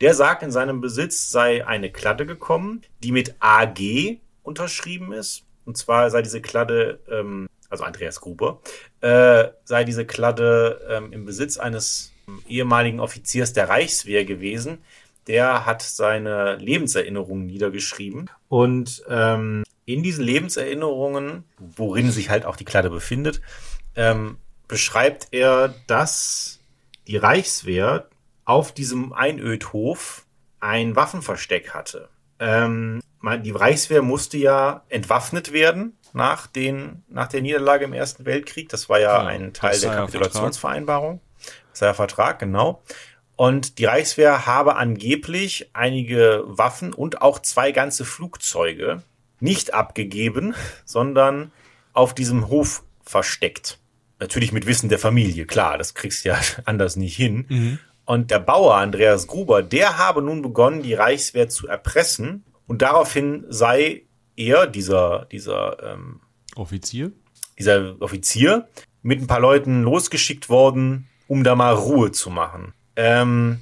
Der 0.00 0.14
sagt, 0.14 0.42
in 0.42 0.50
seinem 0.50 0.80
Besitz 0.80 1.30
sei 1.30 1.66
eine 1.66 1.92
Kladde 1.92 2.24
gekommen, 2.24 2.80
die 3.02 3.12
mit 3.12 3.34
AG 3.40 4.18
unterschrieben 4.42 5.12
ist. 5.12 5.44
Und 5.64 5.76
zwar 5.76 6.10
sei 6.10 6.22
diese 6.22 6.40
Kladde 6.40 7.00
ähm, 7.08 7.48
also 7.72 7.84
Andreas 7.84 8.20
Gruber, 8.20 8.60
äh, 9.00 9.48
sei 9.64 9.84
diese 9.84 10.04
Kladde 10.04 10.86
ähm, 10.88 11.12
im 11.12 11.24
Besitz 11.24 11.56
eines 11.56 12.12
ehemaligen 12.46 13.00
Offiziers 13.00 13.54
der 13.54 13.68
Reichswehr 13.68 14.24
gewesen. 14.24 14.84
Der 15.26 15.64
hat 15.66 15.82
seine 15.82 16.56
Lebenserinnerungen 16.56 17.46
niedergeschrieben 17.46 18.28
und 18.48 19.02
ähm, 19.08 19.64
in 19.84 20.02
diesen 20.02 20.24
Lebenserinnerungen, 20.24 21.44
worin 21.58 22.10
sich 22.10 22.28
halt 22.28 22.44
auch 22.44 22.56
die 22.56 22.64
Kladde 22.64 22.90
befindet, 22.90 23.40
ähm, 23.96 24.36
beschreibt 24.68 25.28
er, 25.30 25.74
dass 25.86 26.60
die 27.06 27.16
Reichswehr 27.16 28.08
auf 28.44 28.72
diesem 28.72 29.12
Einödhof 29.12 30.26
ein 30.60 30.94
Waffenversteck 30.94 31.70
hatte. 31.70 32.08
Ähm, 32.42 33.00
die 33.44 33.52
Reichswehr 33.52 34.02
musste 34.02 34.36
ja 34.36 34.82
entwaffnet 34.88 35.52
werden 35.52 35.96
nach, 36.12 36.48
den, 36.48 37.04
nach 37.08 37.28
der 37.28 37.40
Niederlage 37.40 37.84
im 37.84 37.92
Ersten 37.92 38.24
Weltkrieg. 38.26 38.68
Das 38.68 38.88
war 38.88 38.98
ja, 38.98 39.22
ja 39.22 39.26
ein 39.28 39.52
Teil 39.52 39.78
der 39.78 39.90
Kapitulationsvereinbarung. 39.90 41.20
Das 41.70 41.80
war 41.82 41.88
ja 41.88 41.94
Vertrag, 41.94 42.40
genau. 42.40 42.82
Und 43.36 43.78
die 43.78 43.84
Reichswehr 43.84 44.44
habe 44.46 44.76
angeblich 44.76 45.70
einige 45.72 46.42
Waffen 46.46 46.92
und 46.92 47.22
auch 47.22 47.38
zwei 47.38 47.70
ganze 47.70 48.04
Flugzeuge 48.04 49.02
nicht 49.38 49.72
abgegeben, 49.72 50.54
sondern 50.84 51.52
auf 51.92 52.14
diesem 52.14 52.48
Hof 52.48 52.82
versteckt. 53.02 53.78
Natürlich 54.18 54.52
mit 54.52 54.66
Wissen 54.66 54.88
der 54.88 54.98
Familie, 54.98 55.46
klar, 55.46 55.78
das 55.78 55.94
kriegst 55.94 56.24
du 56.24 56.30
ja 56.30 56.40
anders 56.64 56.96
nicht 56.96 57.16
hin. 57.16 57.46
Mhm. 57.48 57.78
Und 58.04 58.30
der 58.30 58.40
Bauer 58.40 58.76
Andreas 58.76 59.26
Gruber, 59.26 59.62
der 59.62 59.98
habe 59.98 60.22
nun 60.22 60.42
begonnen, 60.42 60.82
die 60.82 60.94
Reichswehr 60.94 61.48
zu 61.48 61.68
erpressen 61.68 62.44
und 62.66 62.82
daraufhin 62.82 63.44
sei 63.48 64.02
er, 64.36 64.66
dieser, 64.66 65.26
dieser 65.26 65.92
ähm, 65.92 66.20
Offizier, 66.56 67.12
dieser 67.58 68.00
Offizier, 68.00 68.68
mit 69.02 69.20
ein 69.20 69.26
paar 69.26 69.40
Leuten 69.40 69.82
losgeschickt 69.82 70.48
worden, 70.48 71.08
um 71.28 71.44
da 71.44 71.54
mal 71.54 71.74
Ruhe 71.74 72.12
zu 72.12 72.30
machen. 72.30 72.72
Ähm, 72.96 73.60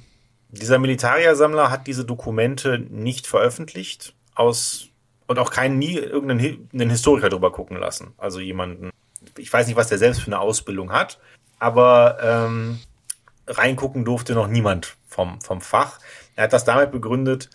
dieser 0.49 0.79
Militariersammler 0.79 1.71
hat 1.71 1.87
diese 1.87 2.05
Dokumente 2.05 2.79
nicht 2.79 3.27
veröffentlicht, 3.27 4.15
aus 4.35 4.87
und 5.27 5.39
auch 5.39 5.51
keinen 5.51 5.79
nie 5.79 5.95
irgendeinen 5.95 6.89
Historiker 6.89 7.29
drüber 7.29 7.51
gucken 7.51 7.77
lassen. 7.77 8.13
Also 8.17 8.39
jemanden, 8.39 8.89
ich 9.37 9.51
weiß 9.51 9.67
nicht, 9.67 9.77
was 9.77 9.87
der 9.87 9.97
selbst 9.97 10.21
für 10.21 10.27
eine 10.27 10.39
Ausbildung 10.39 10.91
hat, 10.91 11.19
aber 11.57 12.17
ähm, 12.21 12.79
reingucken 13.47 14.05
durfte 14.05 14.33
noch 14.33 14.47
niemand 14.47 14.97
vom, 15.07 15.41
vom 15.41 15.61
Fach. 15.61 15.99
Er 16.35 16.45
hat 16.45 16.53
das 16.53 16.65
damit 16.65 16.91
begründet, 16.91 17.49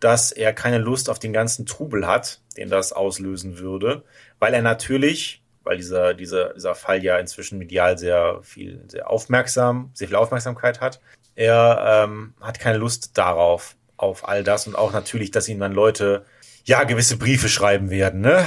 dass 0.00 0.32
er 0.32 0.52
keine 0.52 0.78
Lust 0.78 1.08
auf 1.08 1.18
den 1.18 1.32
ganzen 1.32 1.66
Trubel 1.66 2.06
hat, 2.06 2.40
den 2.56 2.68
das 2.68 2.92
auslösen 2.92 3.58
würde, 3.58 4.04
weil 4.38 4.54
er 4.54 4.62
natürlich 4.62 5.42
weil 5.64 5.76
dieser, 5.76 6.14
dieser, 6.14 6.54
dieser 6.54 6.74
Fall 6.74 7.02
ja 7.04 7.18
inzwischen 7.18 7.58
medial 7.58 7.98
sehr 7.98 8.40
viel, 8.42 8.82
sehr 8.88 9.10
aufmerksam, 9.10 9.90
sehr 9.94 10.08
viel 10.08 10.16
Aufmerksamkeit 10.16 10.80
hat. 10.80 11.00
Er 11.34 12.04
ähm, 12.04 12.34
hat 12.40 12.58
keine 12.58 12.78
Lust 12.78 13.16
darauf, 13.16 13.76
auf 13.96 14.28
all 14.28 14.42
das 14.42 14.66
und 14.66 14.74
auch 14.74 14.92
natürlich, 14.92 15.30
dass 15.30 15.48
ihm 15.48 15.60
dann 15.60 15.72
Leute 15.72 16.24
ja 16.64 16.84
gewisse 16.84 17.16
Briefe 17.16 17.48
schreiben 17.48 17.90
werden. 17.90 18.20
Ne? 18.20 18.46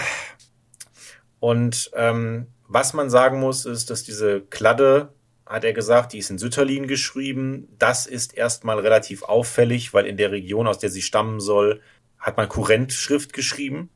Und 1.40 1.92
ähm, 1.96 2.48
was 2.68 2.94
man 2.94 3.10
sagen 3.10 3.40
muss, 3.40 3.66
ist, 3.66 3.90
dass 3.90 4.04
diese 4.04 4.42
Kladde, 4.42 5.14
hat 5.46 5.64
er 5.64 5.74
gesagt, 5.74 6.14
die 6.14 6.18
ist 6.18 6.30
in 6.30 6.38
Sütterlin 6.38 6.88
geschrieben. 6.88 7.68
Das 7.78 8.06
ist 8.06 8.36
erstmal 8.36 8.80
relativ 8.80 9.24
auffällig, 9.24 9.94
weil 9.94 10.06
in 10.06 10.18
der 10.18 10.32
Region, 10.32 10.68
aus 10.68 10.80
der 10.80 10.90
sie 10.90 11.02
stammen 11.02 11.40
soll, 11.40 11.82
hat 12.20 12.38
man 12.38 12.50
Kurrentschrift 12.50 13.34
geschrieben. 13.34 13.90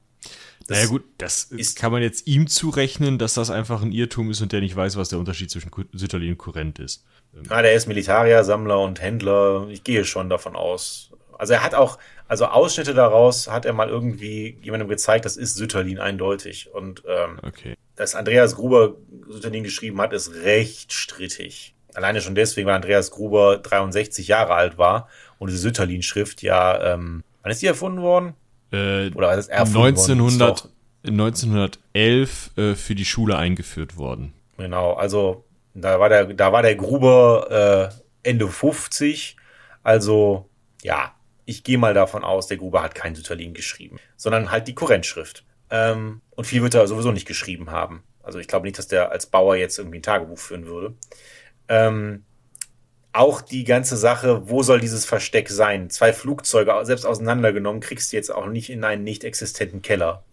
Das 0.68 0.78
naja 0.78 0.90
gut, 0.90 1.04
das 1.18 1.46
ist, 1.46 1.78
kann 1.78 1.92
man 1.92 2.04
jetzt 2.04 2.28
ihm 2.28 2.46
zurechnen, 2.46 3.18
dass 3.18 3.34
das 3.34 3.50
einfach 3.50 3.82
ein 3.82 3.92
Irrtum 3.92 4.30
ist 4.30 4.42
und 4.42 4.52
der 4.52 4.62
nicht 4.62 4.76
weiß, 4.76 4.98
was 4.98 5.10
der 5.10 5.18
Unterschied 5.18 5.50
zwischen 5.50 5.72
Sütterlin 5.94 6.32
und 6.32 6.38
Kurrent 6.38 6.78
ist. 6.78 7.04
Ah, 7.50 7.64
der 7.64 7.74
ist 7.74 7.88
Militarier, 7.88 8.44
Sammler 8.44 8.80
und 8.80 9.02
Händler. 9.02 9.68
Ich 9.70 9.84
gehe 9.84 10.06
schon 10.06 10.30
davon 10.30 10.56
aus. 10.56 11.12
Also 11.40 11.54
er 11.54 11.64
hat 11.64 11.74
auch, 11.74 11.98
also 12.28 12.46
Ausschnitte 12.46 12.94
daraus 12.94 13.48
hat 13.48 13.66
er 13.66 13.74
mal 13.74 13.90
irgendwie 13.90 14.60
jemandem 14.62 14.90
gezeigt, 14.90 15.26
das 15.26 15.38
ist 15.38 15.56
Sütterlin 15.56 15.98
eindeutig. 15.98 16.70
Und 16.72 17.04
ähm, 17.08 17.40
okay. 17.42 17.76
Dass 18.00 18.16
Andreas 18.16 18.56
Gruber 18.56 18.96
Sütterlin 19.28 19.66
geschrieben 19.66 20.00
hat, 20.00 20.14
ist 20.14 20.34
recht 20.34 20.94
strittig. 20.94 21.76
Alleine 21.94 22.22
schon 22.22 22.34
deswegen, 22.34 22.66
weil 22.66 22.76
Andreas 22.76 23.12
Gruber 23.12 23.58
63 23.58 24.26
Jahre 24.26 24.54
alt 24.54 24.78
war 24.78 25.10
und 25.38 25.50
diese 25.50 25.60
Sütterlin-Schrift 25.60 26.42
ja, 26.42 26.94
ähm, 26.94 27.26
wann 27.44 27.52
ist 27.52 27.62
die 27.62 27.66
erfunden 27.66 28.02
worden? 28.02 28.36
Äh, 28.72 29.10
Oder 29.10 29.38
ist 29.38 29.50
erfunden 29.50 29.88
1900, 29.88 30.64
worden? 30.64 30.74
1911 31.20 32.52
äh, 32.56 32.76
für 32.76 32.96
die 32.96 33.04
Schule 33.04 33.38
eingeführt 33.38 33.98
worden. 33.98 34.32
Genau, 34.58 34.94
also 34.94 35.44
da 35.74 36.00
war 36.00 36.08
der, 36.08 36.26
da 36.28 36.54
war 36.54 36.62
der 36.62 36.78
Gruber 36.78 37.92
äh, 38.24 38.30
Ende 38.30 38.48
50, 38.48 39.36
also 39.84 40.48
ja, 40.84 41.14
ich 41.44 41.66
gehe 41.66 41.78
mal 41.78 41.94
davon 41.94 42.24
aus, 42.24 42.48
der 42.48 42.56
Gruber 42.56 42.82
hat 42.82 42.96
kein 42.96 43.14
Sütterlin 43.14 43.54
geschrieben, 43.54 44.00
sondern 44.16 44.52
halt 44.52 44.70
die 44.70 44.76
Kurrentschrift. 44.76 45.44
Ähm, 45.72 46.22
und 46.32 46.46
viel 46.46 46.62
wird 46.62 46.74
er 46.74 46.88
sowieso 46.88 47.12
nicht 47.12 47.28
geschrieben 47.28 47.72
haben. 47.72 48.04
Also 48.24 48.40
ich 48.40 48.48
glaube 48.48 48.66
nicht, 48.66 48.78
dass 48.78 48.88
der 48.88 49.12
als 49.12 49.26
Bauer 49.26 49.56
jetzt 49.56 49.78
irgendwie 49.78 50.00
ein 50.00 50.04
Tagebuch 50.04 50.38
führen 50.38 50.66
würde. 50.66 50.94
Ähm, 51.68 52.24
auch 53.12 53.42
die 53.42 53.64
ganze 53.64 53.98
Sache, 53.98 54.50
wo 54.50 54.62
soll 54.62 54.80
dieses 54.80 55.06
Versteck 55.06 55.50
sein? 55.50 55.90
Zwei 55.90 56.14
Flugzeuge, 56.14 56.74
selbst 56.84 57.06
auseinandergenommen, 57.06 57.82
kriegst 57.82 58.12
du 58.12 58.18
jetzt 58.18 58.34
auch 58.34 58.48
nicht 58.48 58.70
in 58.70 58.84
einen 58.84 59.04
nicht 59.04 59.24
existenten 59.24 59.82
Keller. 59.82 60.24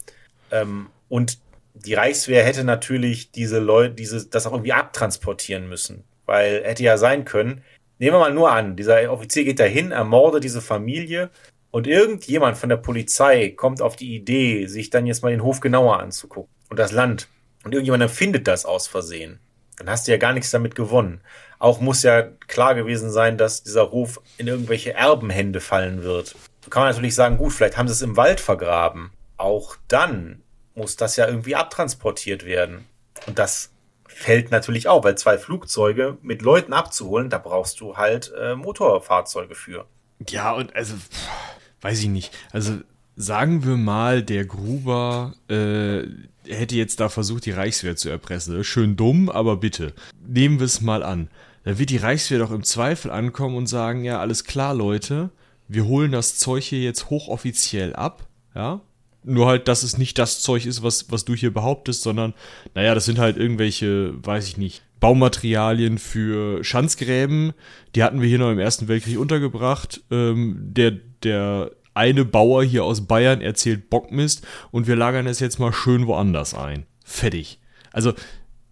Ähm, 0.50 0.88
und 1.08 1.38
die 1.74 1.94
Reichswehr 1.94 2.44
hätte 2.44 2.64
natürlich 2.64 3.30
diese 3.30 3.58
Leute, 3.58 3.94
diese, 3.94 4.26
das 4.26 4.46
auch 4.46 4.52
irgendwie 4.52 4.72
abtransportieren 4.72 5.68
müssen. 5.68 6.04
Weil 6.26 6.64
hätte 6.64 6.82
ja 6.82 6.98
sein 6.98 7.24
können, 7.24 7.62
Nehmen 7.98 8.16
wir 8.16 8.20
mal 8.20 8.34
nur 8.34 8.52
an, 8.52 8.76
dieser 8.76 9.10
Offizier 9.10 9.44
geht 9.44 9.58
dahin, 9.58 9.90
ermordet 9.90 10.44
diese 10.44 10.60
Familie 10.60 11.30
und 11.76 11.86
irgendjemand 11.86 12.56
von 12.56 12.70
der 12.70 12.78
Polizei 12.78 13.50
kommt 13.50 13.82
auf 13.82 13.96
die 13.96 14.14
Idee, 14.14 14.64
sich 14.66 14.88
dann 14.88 15.04
jetzt 15.04 15.22
mal 15.22 15.28
den 15.28 15.42
Hof 15.42 15.60
genauer 15.60 16.00
anzugucken 16.00 16.50
und 16.70 16.78
das 16.78 16.90
Land. 16.90 17.28
Und 17.64 17.72
irgendjemand 17.74 18.10
findet 18.10 18.48
das 18.48 18.64
aus 18.64 18.88
Versehen. 18.88 19.40
Dann 19.76 19.90
hast 19.90 20.06
du 20.06 20.10
ja 20.10 20.16
gar 20.16 20.32
nichts 20.32 20.50
damit 20.50 20.74
gewonnen. 20.74 21.20
Auch 21.58 21.78
muss 21.78 22.02
ja 22.02 22.22
klar 22.22 22.74
gewesen 22.74 23.10
sein, 23.10 23.36
dass 23.36 23.62
dieser 23.62 23.90
Hof 23.90 24.22
in 24.38 24.46
irgendwelche 24.46 24.94
Erbenhände 24.94 25.60
fallen 25.60 26.02
wird. 26.02 26.34
So 26.64 26.70
kann 26.70 26.84
man 26.84 26.92
natürlich 26.92 27.14
sagen, 27.14 27.36
gut, 27.36 27.52
vielleicht 27.52 27.76
haben 27.76 27.88
sie 27.88 27.92
es 27.92 28.00
im 28.00 28.16
Wald 28.16 28.40
vergraben. 28.40 29.10
Auch 29.36 29.76
dann 29.86 30.40
muss 30.74 30.96
das 30.96 31.16
ja 31.16 31.26
irgendwie 31.26 31.56
abtransportiert 31.56 32.46
werden. 32.46 32.86
Und 33.26 33.38
das 33.38 33.70
fällt 34.08 34.50
natürlich 34.50 34.88
auch, 34.88 35.04
weil 35.04 35.18
zwei 35.18 35.36
Flugzeuge 35.36 36.16
mit 36.22 36.40
Leuten 36.40 36.72
abzuholen, 36.72 37.28
da 37.28 37.36
brauchst 37.36 37.80
du 37.80 37.98
halt 37.98 38.32
äh, 38.34 38.54
Motorfahrzeuge 38.54 39.54
für. 39.54 39.84
Ja, 40.26 40.52
und 40.52 40.74
also, 40.74 40.94
weiß 41.80 42.00
ich 42.00 42.08
nicht. 42.08 42.32
Also 42.52 42.78
sagen 43.16 43.64
wir 43.64 43.76
mal, 43.76 44.22
der 44.22 44.44
Gruber 44.44 45.34
äh, 45.48 46.02
hätte 46.46 46.76
jetzt 46.76 47.00
da 47.00 47.08
versucht, 47.08 47.46
die 47.46 47.52
Reichswehr 47.52 47.96
zu 47.96 48.08
erpressen. 48.08 48.62
Schön 48.64 48.96
dumm, 48.96 49.28
aber 49.28 49.56
bitte. 49.56 49.94
Nehmen 50.26 50.58
wir 50.58 50.66
es 50.66 50.80
mal 50.80 51.02
an. 51.02 51.28
Da 51.64 51.78
wird 51.78 51.90
die 51.90 51.96
Reichswehr 51.96 52.38
doch 52.38 52.52
im 52.52 52.62
Zweifel 52.62 53.10
ankommen 53.10 53.56
und 53.56 53.66
sagen, 53.66 54.04
ja, 54.04 54.20
alles 54.20 54.44
klar, 54.44 54.74
Leute, 54.74 55.30
wir 55.66 55.86
holen 55.86 56.12
das 56.12 56.38
Zeug 56.38 56.62
hier 56.62 56.80
jetzt 56.80 57.10
hochoffiziell 57.10 57.94
ab, 57.94 58.28
ja, 58.54 58.82
nur 59.24 59.46
halt, 59.48 59.66
dass 59.66 59.82
es 59.82 59.98
nicht 59.98 60.18
das 60.18 60.40
Zeug 60.40 60.64
ist, 60.66 60.84
was, 60.84 61.10
was 61.10 61.24
du 61.24 61.34
hier 61.34 61.52
behauptest, 61.52 62.02
sondern, 62.02 62.32
naja, 62.74 62.94
das 62.94 63.06
sind 63.06 63.18
halt 63.18 63.36
irgendwelche, 63.36 64.14
weiß 64.24 64.46
ich 64.46 64.56
nicht, 64.56 64.82
Baumaterialien 65.00 65.98
für 65.98 66.62
Schanzgräben. 66.62 67.52
Die 67.94 68.04
hatten 68.04 68.20
wir 68.20 68.28
hier 68.28 68.38
noch 68.38 68.52
im 68.52 68.60
Ersten 68.60 68.86
Weltkrieg 68.86 69.18
untergebracht. 69.18 70.02
Ähm, 70.12 70.56
der, 70.60 70.92
der 71.26 71.70
eine 71.94 72.24
Bauer 72.24 72.64
hier 72.64 72.84
aus 72.84 73.06
Bayern 73.06 73.40
erzählt 73.40 73.90
Bockmist 73.90 74.46
und 74.70 74.86
wir 74.86 74.96
lagern 74.96 75.26
es 75.26 75.40
jetzt 75.40 75.58
mal 75.58 75.72
schön 75.72 76.06
woanders 76.06 76.54
ein. 76.54 76.86
Fertig. 77.04 77.60
Also, 77.92 78.12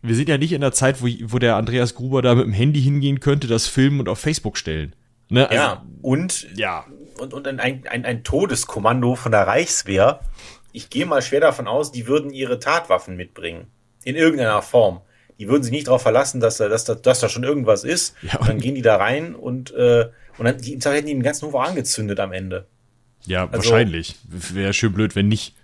wir 0.03 0.15
sind 0.15 0.29
ja 0.29 0.39
nicht 0.39 0.53
in 0.53 0.61
der 0.61 0.73
Zeit, 0.73 1.03
wo, 1.03 1.07
wo 1.07 1.39
der 1.39 1.57
Andreas 1.57 1.95
Gruber 1.95 2.21
da 2.21 2.35
mit 2.35 2.45
dem 2.45 2.53
Handy 2.53 2.83
hingehen 2.83 3.21
könnte, 3.21 3.47
das 3.47 3.67
filmen 3.67 4.01
und 4.01 4.09
auf 4.09 4.19
Facebook 4.19 4.59
stellen. 4.59 4.95
Ne? 5.31 5.49
Also, 5.49 5.63
ja, 5.63 5.87
und, 6.03 6.49
ja. 6.57 6.85
und, 7.19 7.33
und 7.33 7.47
ein, 7.49 7.61
ein, 7.61 8.05
ein 8.05 8.25
Todeskommando 8.25 9.15
von 9.15 9.33
der 9.33 9.47
Reichswehr 9.47 10.21
ich 10.75 10.91
gehe 10.91 11.07
mal 11.07 11.23
schwer 11.23 11.41
davon 11.41 11.69
aus, 11.69 11.93
die 11.93 12.09
würden 12.09 12.31
ihre 12.31 12.59
Tatwaffen 12.59 13.17
mitbringen. 13.17 13.69
In 14.03 14.17
irgendeiner 14.17 14.61
Form. 14.61 15.03
Die 15.39 15.49
würden 15.49 15.63
sich 15.63 15.71
nicht 15.71 15.87
darauf 15.87 16.03
verlassen, 16.03 16.41
dass 16.41 16.57
da, 16.57 16.69
dass, 16.69 16.85
da, 16.85 16.97
dass 16.97 17.21
da 17.21 17.29
schon 17.29 17.45
irgendwas 17.45 17.85
ist. 17.85 18.17
Ja, 18.23 18.41
und 18.41 18.49
dann 18.49 18.59
gehen 18.59 18.75
die 18.75 18.83
da 18.83 18.97
rein 18.97 19.37
und, 19.37 19.73
äh, 19.73 20.11
und 20.39 20.45
dann 20.47 20.59
die, 20.59 20.79
hätten 20.79 21.07
die 21.07 21.13
den 21.15 21.23
ganzen 21.23 21.47
Hof 21.47 21.55
angezündet 21.55 22.21
am 22.21 22.33
Ende. 22.33 22.67
Ja, 23.27 23.47
also, 23.47 23.71
wahrscheinlich. 23.71 24.17
Wäre 24.25 24.73
schön 24.73 24.93
blöd, 24.93 25.17
wenn 25.17 25.29
nicht. 25.29 25.55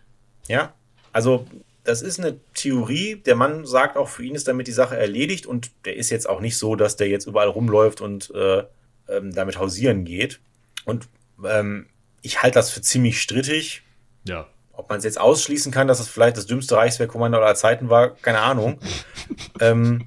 Ja, 0.48 0.72
also 1.12 1.46
das 1.84 2.02
ist 2.02 2.18
eine 2.18 2.38
Theorie. 2.54 3.16
Der 3.16 3.36
Mann 3.36 3.66
sagt 3.66 3.96
auch, 3.96 4.08
für 4.08 4.24
ihn 4.24 4.34
ist 4.34 4.48
damit 4.48 4.66
die 4.66 4.72
Sache 4.72 4.96
erledigt 4.96 5.46
und 5.46 5.70
der 5.84 5.96
ist 5.96 6.10
jetzt 6.10 6.28
auch 6.28 6.40
nicht 6.40 6.56
so, 6.56 6.76
dass 6.76 6.96
der 6.96 7.08
jetzt 7.08 7.26
überall 7.26 7.48
rumläuft 7.48 8.00
und 8.00 8.32
äh, 8.34 8.64
ähm, 9.08 9.34
damit 9.34 9.58
hausieren 9.58 10.04
geht. 10.04 10.40
Und 10.84 11.08
ähm, 11.44 11.86
ich 12.22 12.42
halte 12.42 12.54
das 12.54 12.70
für 12.70 12.82
ziemlich 12.82 13.20
strittig. 13.20 13.82
Ja. 14.24 14.46
Ob 14.72 14.88
man 14.88 14.98
es 14.98 15.04
jetzt 15.04 15.20
ausschließen 15.20 15.72
kann, 15.72 15.88
dass 15.88 16.00
es 16.00 16.08
vielleicht 16.08 16.36
das 16.36 16.46
dümmste 16.46 16.76
Reichswehrkommando 16.76 17.38
aller 17.38 17.54
Zeiten 17.54 17.90
war, 17.90 18.14
keine 18.16 18.40
Ahnung. 18.40 18.78
ähm, 19.60 20.06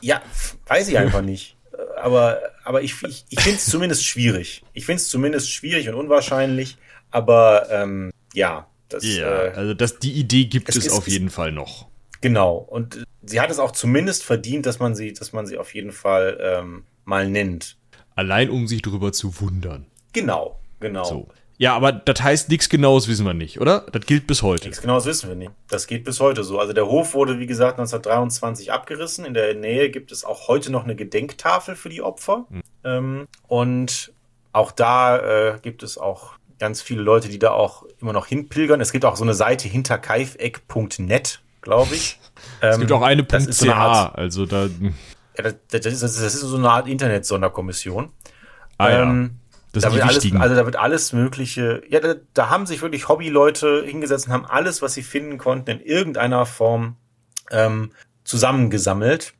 ja, 0.00 0.20
weiß 0.66 0.88
ich 0.88 0.98
einfach 0.98 1.22
nicht. 1.22 1.56
Aber, 1.96 2.40
aber 2.64 2.82
ich, 2.82 3.02
ich, 3.02 3.24
ich 3.28 3.40
finde 3.40 3.58
es 3.58 3.66
zumindest 3.66 4.04
schwierig. 4.04 4.64
Ich 4.72 4.86
finde 4.86 5.00
es 5.00 5.08
zumindest 5.08 5.50
schwierig 5.50 5.88
und 5.88 5.94
unwahrscheinlich. 5.94 6.76
Aber 7.10 7.68
ähm, 7.70 8.10
ja, 8.34 8.66
das, 8.88 9.04
ja, 9.04 9.44
äh, 9.44 9.50
also 9.50 9.74
das, 9.74 9.98
die 9.98 10.12
Idee 10.12 10.44
gibt 10.46 10.68
es, 10.68 10.76
es 10.76 10.86
ist, 10.86 10.92
auf 10.92 11.08
jeden 11.08 11.30
Fall 11.30 11.52
noch. 11.52 11.88
Genau. 12.20 12.56
Und 12.56 13.04
sie 13.22 13.40
hat 13.40 13.50
es 13.50 13.58
auch 13.58 13.72
zumindest 13.72 14.24
verdient, 14.24 14.66
dass 14.66 14.78
man 14.78 14.94
sie, 14.94 15.12
dass 15.12 15.32
man 15.32 15.46
sie 15.46 15.58
auf 15.58 15.74
jeden 15.74 15.92
Fall 15.92 16.38
ähm, 16.40 16.84
mal 17.04 17.28
nennt. 17.28 17.76
Allein 18.14 18.50
um 18.50 18.66
sich 18.66 18.82
darüber 18.82 19.12
zu 19.12 19.40
wundern. 19.40 19.86
Genau, 20.12 20.60
genau. 20.80 21.04
So. 21.04 21.28
Ja, 21.62 21.76
aber 21.76 21.92
das 21.92 22.20
heißt, 22.20 22.48
nichts 22.48 22.68
Genaues 22.68 23.06
wissen 23.06 23.24
wir 23.24 23.34
nicht, 23.34 23.60
oder? 23.60 23.86
Das 23.92 24.04
gilt 24.04 24.26
bis 24.26 24.42
heute. 24.42 24.64
Nichts 24.64 24.80
Genaues 24.80 25.06
wissen 25.06 25.28
wir 25.28 25.36
nicht. 25.36 25.52
Das 25.68 25.86
geht 25.86 26.02
bis 26.02 26.18
heute 26.18 26.42
so. 26.42 26.58
Also 26.58 26.72
der 26.72 26.88
Hof 26.88 27.14
wurde, 27.14 27.38
wie 27.38 27.46
gesagt, 27.46 27.78
1923 27.78 28.72
abgerissen. 28.72 29.24
In 29.24 29.32
der 29.32 29.54
Nähe 29.54 29.88
gibt 29.90 30.10
es 30.10 30.24
auch 30.24 30.48
heute 30.48 30.72
noch 30.72 30.82
eine 30.82 30.96
Gedenktafel 30.96 31.76
für 31.76 31.88
die 31.88 32.02
Opfer. 32.02 32.46
Mhm. 32.48 32.62
Ähm, 32.82 33.28
und 33.46 34.12
auch 34.50 34.72
da 34.72 35.18
äh, 35.18 35.58
gibt 35.62 35.84
es 35.84 35.98
auch 35.98 36.32
ganz 36.58 36.82
viele 36.82 37.02
Leute, 37.02 37.28
die 37.28 37.38
da 37.38 37.52
auch 37.52 37.84
immer 38.00 38.12
noch 38.12 38.26
hinpilgern. 38.26 38.80
Es 38.80 38.90
gibt 38.90 39.04
auch 39.04 39.14
so 39.14 39.22
eine 39.22 39.34
Seite 39.34 39.68
hinterkaifeck.net, 39.68 41.42
glaube 41.60 41.94
ich. 41.94 42.18
es 42.60 42.76
gibt 42.80 42.90
auch 42.90 43.02
eine 43.02 43.22
das 43.22 43.44
so 43.44 43.66
eine 43.66 43.76
Art, 43.76 44.18
also 44.18 44.46
da. 44.46 44.64
Ja, 44.64 45.44
das, 45.44 45.54
das, 45.70 45.86
ist, 45.86 46.02
das 46.02 46.34
ist 46.34 46.40
so 46.40 46.56
eine 46.56 46.70
Art 46.70 46.88
Internet-Sonderkommission. 46.88 48.10
Ah, 48.78 48.90
ähm, 48.90 49.30
ja 49.32 49.41
das 49.72 49.84
da 49.84 49.92
wird 49.92 50.04
alles, 50.04 50.32
also 50.34 50.54
da 50.54 50.66
wird 50.66 50.76
alles 50.76 51.12
Mögliche, 51.14 51.82
ja, 51.88 52.00
da, 52.00 52.14
da 52.34 52.50
haben 52.50 52.66
sich 52.66 52.82
wirklich 52.82 53.08
Hobbyleute 53.08 53.82
hingesetzt 53.84 54.26
und 54.26 54.32
haben 54.32 54.44
alles, 54.44 54.82
was 54.82 54.92
sie 54.92 55.02
finden 55.02 55.38
konnten, 55.38 55.70
in 55.70 55.80
irgendeiner 55.80 56.44
Form 56.44 56.96
ähm, 57.50 57.92
zusammengesammelt. 58.24 59.32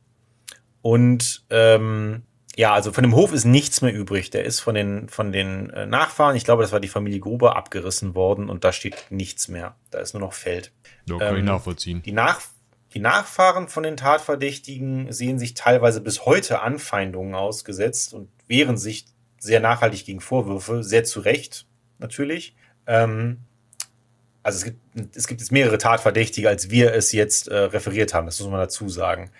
Und 0.81 1.45
ähm, 1.51 2.23
ja, 2.55 2.73
also 2.73 2.91
von 2.91 3.03
dem 3.03 3.15
Hof 3.15 3.31
ist 3.31 3.45
nichts 3.45 3.81
mehr 3.81 3.93
übrig. 3.93 4.31
Der 4.31 4.43
ist 4.43 4.59
von 4.59 4.73
den, 4.73 5.07
von 5.07 5.31
den 5.31 5.69
äh, 5.69 5.85
Nachfahren, 5.85 6.35
ich 6.35 6.45
glaube, 6.45 6.63
das 6.63 6.71
war 6.71 6.79
die 6.79 6.87
Familie 6.87 7.19
Gruber, 7.19 7.55
abgerissen 7.55 8.15
worden 8.15 8.49
und 8.49 8.63
da 8.63 8.73
steht 8.73 9.05
nichts 9.11 9.47
mehr. 9.47 9.75
Da 9.91 9.99
ist 9.99 10.13
nur 10.13 10.21
noch 10.21 10.33
Feld. 10.33 10.71
Ja, 11.07 11.19
kann 11.19 11.35
ähm, 11.35 11.41
ich 11.41 11.43
nachvollziehen. 11.43 12.01
Die, 12.01 12.11
Nach 12.11 12.41
die 12.95 12.99
Nachfahren 12.99 13.67
von 13.67 13.83
den 13.83 13.97
Tatverdächtigen 13.97 15.11
sehen 15.11 15.39
sich 15.39 15.53
teilweise 15.53 16.01
bis 16.01 16.25
heute 16.25 16.61
Anfeindungen 16.61 17.35
ausgesetzt 17.35 18.15
und 18.15 18.29
wehren 18.47 18.77
sich– 18.77 19.05
sehr 19.43 19.59
nachhaltig 19.59 20.05
gegen 20.05 20.21
Vorwürfe, 20.21 20.83
sehr 20.83 21.03
zu 21.03 21.19
Recht 21.19 21.67
natürlich. 21.99 22.55
Ähm, 22.87 23.39
also 24.41 24.57
es 24.57 24.63
gibt, 24.65 25.15
es 25.15 25.27
gibt 25.27 25.41
jetzt 25.41 25.51
mehrere 25.51 25.77
Tatverdächtige, 25.77 26.49
als 26.49 26.69
wir 26.69 26.93
es 26.93 27.11
jetzt 27.11 27.47
äh, 27.47 27.55
referiert 27.55 28.13
haben, 28.13 28.25
das 28.25 28.39
muss 28.39 28.49
man 28.49 28.59
dazu 28.59 28.89
sagen. 28.89 29.31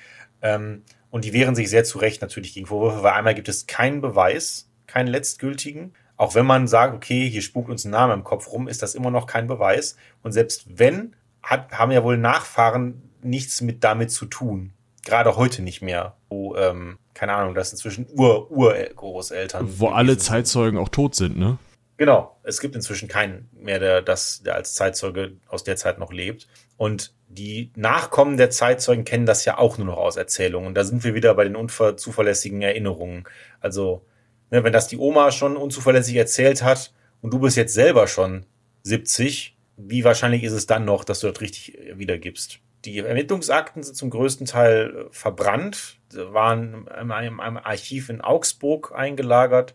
Ähm, 0.42 0.84
und 1.10 1.26
die 1.26 1.34
wehren 1.34 1.56
sich 1.56 1.70
sehr 1.70 1.84
zu 1.84 2.00
Recht 2.00 2.22
natürlich 2.22 2.54
gegen 2.54 2.66
Vorwürfe, 2.66 3.04
weil 3.04 3.14
einmal 3.14 3.36
gibt 3.36 3.50
es 3.50 3.68
keinen 3.68 4.02
Beweis, 4.02 4.70
keinen 4.88 5.08
letztgültigen. 5.08 5.94
Auch 6.16 6.36
wenn 6.36 6.46
man 6.46 6.68
sagt, 6.68 6.96
okay, 6.96 7.30
hier 7.30 7.42
spukt 7.42 7.70
uns 7.70 7.86
ein 7.86 7.92
Name 7.92 8.14
im 8.14 8.24
Kopf 8.24 8.52
rum, 8.52 8.68
ist 8.68 8.82
das 8.82 8.96
immer 8.96 9.12
noch 9.12 9.28
kein 9.28 9.48
Beweis. 9.48 9.96
Und 10.22 10.32
selbst 10.32 10.80
wenn, 10.80 11.16
hat, 11.42 11.72
haben 11.72 11.92
ja 11.92 12.04
wohl 12.04 12.18
Nachfahren 12.18 13.02
nichts 13.22 13.62
mit 13.62 13.84
damit 13.84 14.12
zu 14.12 14.26
tun. 14.26 14.74
Gerade 15.04 15.36
heute 15.36 15.62
nicht 15.62 15.82
mehr, 15.82 16.16
wo, 16.34 16.56
ähm, 16.56 16.98
keine 17.14 17.34
Ahnung, 17.34 17.54
das 17.54 17.72
inzwischen 17.72 18.08
Ur-Urgroßeltern. 18.12 19.80
Wo 19.80 19.90
alle 19.90 20.18
Zeitzeugen 20.18 20.80
auch 20.80 20.90
tot 20.90 21.16
sind, 21.16 21.38
ne? 21.38 21.58
Genau, 21.98 22.36
es 22.42 22.60
gibt 22.60 22.76
inzwischen 22.76 23.08
keinen 23.08 23.50
mehr, 23.54 23.80
der, 23.80 24.02
das, 24.02 24.42
der 24.44 24.56
als 24.56 24.74
Zeitzeuge 24.74 25.38
aus 25.48 25.64
der 25.64 25.76
Zeit 25.76 26.00
noch 26.00 26.12
lebt. 26.12 26.48
Und 26.76 27.14
die 27.28 27.72
Nachkommen 27.76 28.38
der 28.38 28.50
Zeitzeugen 28.50 29.06
kennen 29.06 29.28
das 29.28 29.46
ja 29.46 29.60
auch 29.60 29.78
nur 29.78 29.88
noch 29.88 29.98
aus 29.98 30.18
Erzählungen. 30.18 30.68
Und 30.68 30.76
da 30.76 30.84
sind 30.84 31.04
wir 31.04 31.14
wieder 31.14 31.36
bei 31.36 31.44
den 31.44 31.56
unzuverlässigen 31.56 32.62
Erinnerungen. 32.62 33.26
Also, 33.60 34.04
ne, 34.50 34.64
wenn 34.64 34.74
das 34.74 34.88
die 34.88 34.98
Oma 34.98 35.32
schon 35.32 35.56
unzuverlässig 35.56 36.16
erzählt 36.16 36.64
hat 36.64 36.94
und 37.22 37.32
du 37.32 37.40
bist 37.40 37.58
jetzt 37.58 37.76
selber 37.76 38.08
schon 38.08 38.48
70, 38.84 39.56
wie 39.78 40.04
wahrscheinlich 40.04 40.44
ist 40.44 40.54
es 40.54 40.66
dann 40.66 40.86
noch, 40.86 41.04
dass 41.04 41.20
du 41.20 41.28
das 41.28 41.42
richtig 41.42 41.78
wiedergibst? 41.94 42.60
Die 42.86 42.98
Ermittlungsakten 42.98 43.82
sind 43.84 43.96
zum 43.96 44.10
größten 44.10 44.46
Teil 44.46 45.08
verbrannt, 45.12 46.00
waren 46.16 46.88
in 47.02 47.12
einem 47.12 47.40
Archiv 47.40 48.10
in 48.10 48.22
Augsburg 48.22 48.94
eingelagert 48.96 49.74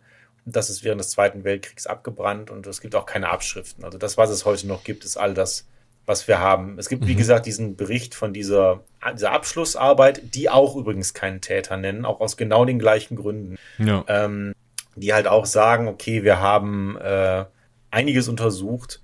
das 0.52 0.70
ist 0.70 0.84
während 0.84 1.00
des 1.00 1.10
Zweiten 1.10 1.44
Weltkriegs 1.44 1.86
abgebrannt 1.86 2.50
und 2.50 2.66
es 2.66 2.80
gibt 2.80 2.94
auch 2.94 3.06
keine 3.06 3.28
Abschriften. 3.28 3.84
Also 3.84 3.98
das, 3.98 4.16
was 4.16 4.30
es 4.30 4.44
heute 4.44 4.66
noch 4.66 4.84
gibt, 4.84 5.04
ist 5.04 5.16
all 5.16 5.34
das, 5.34 5.66
was 6.06 6.26
wir 6.26 6.38
haben. 6.38 6.78
Es 6.78 6.88
gibt, 6.88 7.02
mhm. 7.02 7.08
wie 7.08 7.14
gesagt, 7.14 7.46
diesen 7.46 7.76
Bericht 7.76 8.14
von 8.14 8.32
dieser, 8.32 8.82
dieser 9.14 9.32
Abschlussarbeit, 9.32 10.34
die 10.34 10.48
auch 10.48 10.76
übrigens 10.76 11.14
keinen 11.14 11.40
Täter 11.40 11.76
nennen, 11.76 12.04
auch 12.04 12.20
aus 12.20 12.36
genau 12.36 12.64
den 12.64 12.78
gleichen 12.78 13.16
Gründen. 13.16 13.56
Ja. 13.78 14.04
Ähm, 14.08 14.54
die 14.96 15.14
halt 15.14 15.28
auch 15.28 15.46
sagen, 15.46 15.86
okay, 15.86 16.24
wir 16.24 16.40
haben 16.40 16.96
äh, 16.96 17.44
einiges 17.90 18.28
untersucht. 18.28 19.00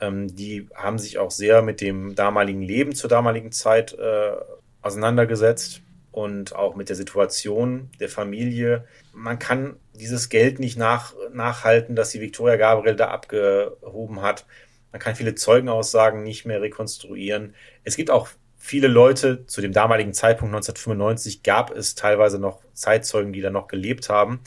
Ähm, 0.00 0.34
die 0.34 0.68
haben 0.74 0.98
sich 0.98 1.18
auch 1.18 1.30
sehr 1.30 1.60
mit 1.60 1.82
dem 1.82 2.14
damaligen 2.14 2.62
Leben 2.62 2.94
zur 2.94 3.10
damaligen 3.10 3.52
Zeit 3.52 3.92
äh, 3.92 4.32
auseinandergesetzt 4.80 5.82
und 6.14 6.54
auch 6.54 6.76
mit 6.76 6.88
der 6.88 6.96
Situation 6.96 7.90
der 7.98 8.08
Familie. 8.08 8.86
Man 9.12 9.40
kann 9.40 9.76
dieses 9.94 10.28
Geld 10.28 10.60
nicht 10.60 10.78
nach, 10.78 11.12
nachhalten, 11.32 11.96
dass 11.96 12.10
die 12.10 12.20
Victoria 12.20 12.56
Gabriel 12.56 12.94
da 12.94 13.08
abgehoben 13.08 14.22
hat. 14.22 14.46
Man 14.92 15.00
kann 15.00 15.16
viele 15.16 15.34
Zeugenaussagen 15.34 16.22
nicht 16.22 16.46
mehr 16.46 16.62
rekonstruieren. 16.62 17.54
Es 17.82 17.96
gibt 17.96 18.10
auch 18.12 18.28
viele 18.56 18.86
Leute, 18.86 19.44
zu 19.46 19.60
dem 19.60 19.72
damaligen 19.72 20.14
Zeitpunkt 20.14 20.54
1995 20.54 21.42
gab 21.42 21.72
es 21.72 21.96
teilweise 21.96 22.38
noch 22.38 22.62
Zeitzeugen, 22.74 23.32
die 23.32 23.40
da 23.40 23.50
noch 23.50 23.66
gelebt 23.66 24.08
haben, 24.08 24.38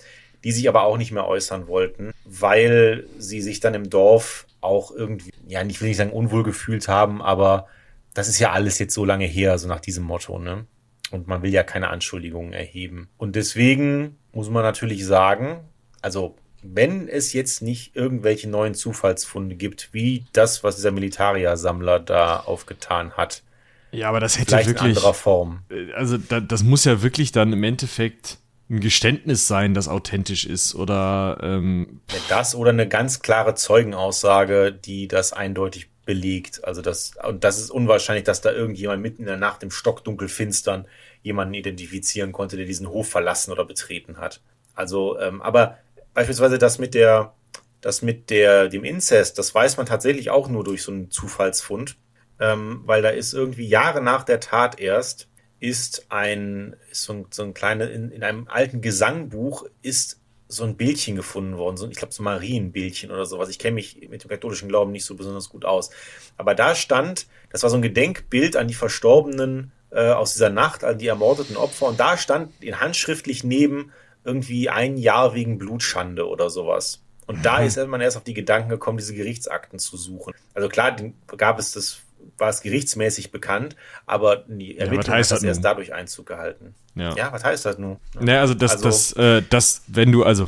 die 0.46 0.54
sich 0.54 0.70
aber 0.70 0.84
auch 0.84 0.98
nicht 0.98 1.12
mehr 1.12 1.28
äußern 1.28 1.68
wollten, 1.68 2.14
weil 2.24 3.08
sie 3.18 3.42
sich 3.42 3.60
dann 3.60 3.74
im 3.74 3.90
Dorf 3.90 4.48
auch 4.62 4.92
irgendwie, 4.92 5.32
ja, 5.46 5.62
ich 5.66 5.82
will 5.82 5.90
nicht 5.90 5.98
sagen 5.98 6.12
unwohl 6.12 6.44
gefühlt 6.44 6.88
haben, 6.88 7.22
aber 7.22 7.68
das 8.14 8.30
ist 8.30 8.40
ja 8.40 8.54
alles 8.54 8.80
jetzt 8.80 8.94
so 8.94 9.04
lange 9.04 9.26
her, 9.26 9.58
so 9.58 9.68
nach 9.68 9.82
diesem 9.82 10.06
Motto, 10.06 10.40
ne? 10.40 10.66
Und 11.12 11.28
man 11.28 11.42
will 11.42 11.54
ja 11.54 11.64
keine 11.64 11.90
Anschuldigungen 11.90 12.54
erheben. 12.54 13.10
Und 13.18 13.36
deswegen 13.36 14.18
muss 14.34 14.50
man 14.50 14.64
natürlich 14.64 15.06
sagen, 15.06 15.62
also 16.02 16.36
wenn 16.62 17.08
es 17.08 17.34
jetzt 17.34 17.62
nicht 17.62 17.96
irgendwelche 17.96 18.50
neuen 18.50 18.74
Zufallsfunde 18.74 19.56
gibt, 19.56 19.94
wie 19.94 20.26
das, 20.34 20.64
was 20.64 20.76
dieser 20.76 20.92
Militaria-Sammler 20.92 22.00
da 22.00 22.40
aufgetan 22.42 23.14
hat. 23.14 23.44
Ja, 23.92 24.10
aber 24.10 24.20
das 24.20 24.38
hätte 24.38 24.52
vielleicht 24.52 24.70
wirklich. 24.70 24.92
In 24.92 24.98
anderer 24.98 25.14
Form. 25.14 25.62
Äh, 25.70 25.94
also, 25.94 26.18
da, 26.18 26.40
das 26.40 26.64
muss 26.64 26.84
ja 26.86 27.02
wirklich 27.02 27.32
dann 27.32 27.54
im 27.54 27.64
Endeffekt 27.64 28.38
ein 28.70 28.82
Geständnis 28.82 29.48
sein, 29.48 29.74
das 29.74 29.88
authentisch 29.88 30.46
ist 30.46 30.76
oder. 30.76 31.38
Ähm, 31.42 32.02
das 32.28 32.54
oder 32.54 32.72
eine 32.72 32.88
ganz 32.88 33.22
klare 33.22 33.56
Zeugenaussage, 33.56 34.74
die 34.74 35.08
das 35.08 35.32
eindeutig 35.32 35.90
belegt. 36.08 36.64
Also 36.66 36.82
das, 36.82 37.12
und 37.28 37.44
das 37.44 37.60
ist 37.60 37.70
unwahrscheinlich, 37.70 38.24
dass 38.24 38.42
da 38.42 38.52
irgendjemand 38.52 39.04
mitten 39.04 39.22
in 39.22 39.28
der 39.28 39.38
Nacht 39.38 39.62
im 39.62 39.70
Stockdunkel 39.70 40.30
finstern 40.30 40.88
jemanden 41.22 41.54
identifizieren 41.54 42.32
konnte, 42.32 42.58
der 42.58 42.66
diesen 42.66 42.90
Hof 42.90 43.10
verlassen 43.10 43.52
oder 43.52 43.66
betreten 43.66 44.18
hat. 44.18 44.42
Also, 44.74 45.20
ähm, 45.20 45.42
aber 45.42 45.78
beispielsweise 46.16 46.58
das 46.58 46.80
mit 46.80 46.96
der, 46.96 47.34
das 47.82 48.02
mit 48.02 48.32
der, 48.32 48.70
dem 48.70 48.84
Inzest, 48.84 49.38
das 49.38 49.54
weiß 49.54 49.78
man 49.78 49.86
tatsächlich 49.86 50.32
auch 50.32 50.48
nur 50.48 50.64
durch 50.64 50.82
so 50.82 50.92
einen 50.92 51.12
Zufallsfund, 51.12 51.98
ähm, 52.40 52.82
weil 52.86 53.02
da 53.02 53.10
ist 53.10 53.34
irgendwie 53.34 53.68
Jahre 53.68 54.02
nach 54.02 54.24
der 54.24 54.40
Tat 54.40 54.80
erst, 54.80 55.28
ist 55.60 56.06
ein, 56.10 56.76
ist 56.90 57.04
so 57.04 57.14
ein, 57.14 57.26
so 57.32 57.44
ein 57.44 57.54
kleines, 57.54 57.90
in, 57.90 58.12
in 58.12 58.24
einem 58.24 58.48
alten 58.48 58.82
Gesangbuch 58.82 59.66
ist 59.82 60.22
so 60.48 60.64
ein 60.64 60.78
Bildchen 60.78 61.16
gefunden 61.16 61.58
worden, 61.58 61.78
so, 61.78 61.88
ich 61.90 61.98
glaube 61.98 62.14
so 62.14 62.24
Marienbildchen 62.24 63.12
oder 63.12 63.26
sowas. 63.26 63.50
Ich 63.50 63.60
kenne 63.60 63.76
mich 63.76 64.08
mit 64.10 64.24
dem 64.24 64.30
katholischen 64.30 64.70
Glauben 64.70 64.92
nicht 64.92 65.06
so 65.06 65.16
besonders 65.16 65.50
gut 65.50 65.66
aus. 65.66 65.90
Aber 66.38 66.56
da 66.56 66.76
stand, 66.76 67.28
das 67.52 67.64
war 67.64 67.70
so 67.70 67.76
ein 67.76 67.82
Gedenkbild 67.82 68.56
an 68.56 68.68
die 68.68 68.74
Verstorbenen 68.74 69.72
äh, 69.92 70.12
aus 70.12 70.34
dieser 70.34 70.50
Nacht, 70.50 70.84
an 70.84 70.98
die 70.98 71.08
ermordeten 71.08 71.58
Opfer. 71.58 71.88
Und 71.88 72.00
da 72.00 72.18
stand 72.18 72.52
in 72.62 72.80
handschriftlich 72.80 73.44
neben 73.44 73.92
irgendwie 74.24 74.70
ein 74.70 74.98
Jahr 74.98 75.34
wegen 75.34 75.58
Blutschande 75.58 76.28
oder 76.28 76.50
sowas. 76.50 77.02
Und 77.26 77.46
da 77.46 77.60
mhm. 77.60 77.68
ist 77.68 77.88
man 77.88 78.02
erst 78.02 78.18
auf 78.18 78.24
die 78.24 78.34
Gedanken 78.34 78.70
gekommen, 78.70 78.98
diese 78.98 79.14
Gerichtsakten 79.14 79.80
zu 79.80 79.98
suchen. 79.98 80.34
Also 80.54 80.70
klar, 80.70 80.96
gab 81.36 81.60
es 81.60 81.74
das, 81.74 82.00
war 82.38 82.50
es 82.50 82.62
gerichtsmäßig 82.62 83.32
bekannt, 83.32 83.76
aber 84.06 84.46
die 84.48 84.78
Ermittlung 84.78 85.16
ja, 85.16 85.24
hat 85.24 85.32
das 85.32 85.44
erst 85.44 85.64
dadurch 85.64 85.94
Einzug 85.94 86.28
gehalten. 86.28 86.76
Ja. 86.96 87.16
ja, 87.16 87.32
was 87.32 87.44
heißt 87.44 87.66
das 87.66 87.78
nun? 87.78 87.98
Naja, 88.20 88.42
also 88.42 88.54
das, 88.54 88.84
also, 88.84 88.86
das, 88.86 89.14
äh, 89.14 89.44
das, 89.50 89.84
wenn 89.88 90.12
du, 90.12 90.24
also, 90.24 90.48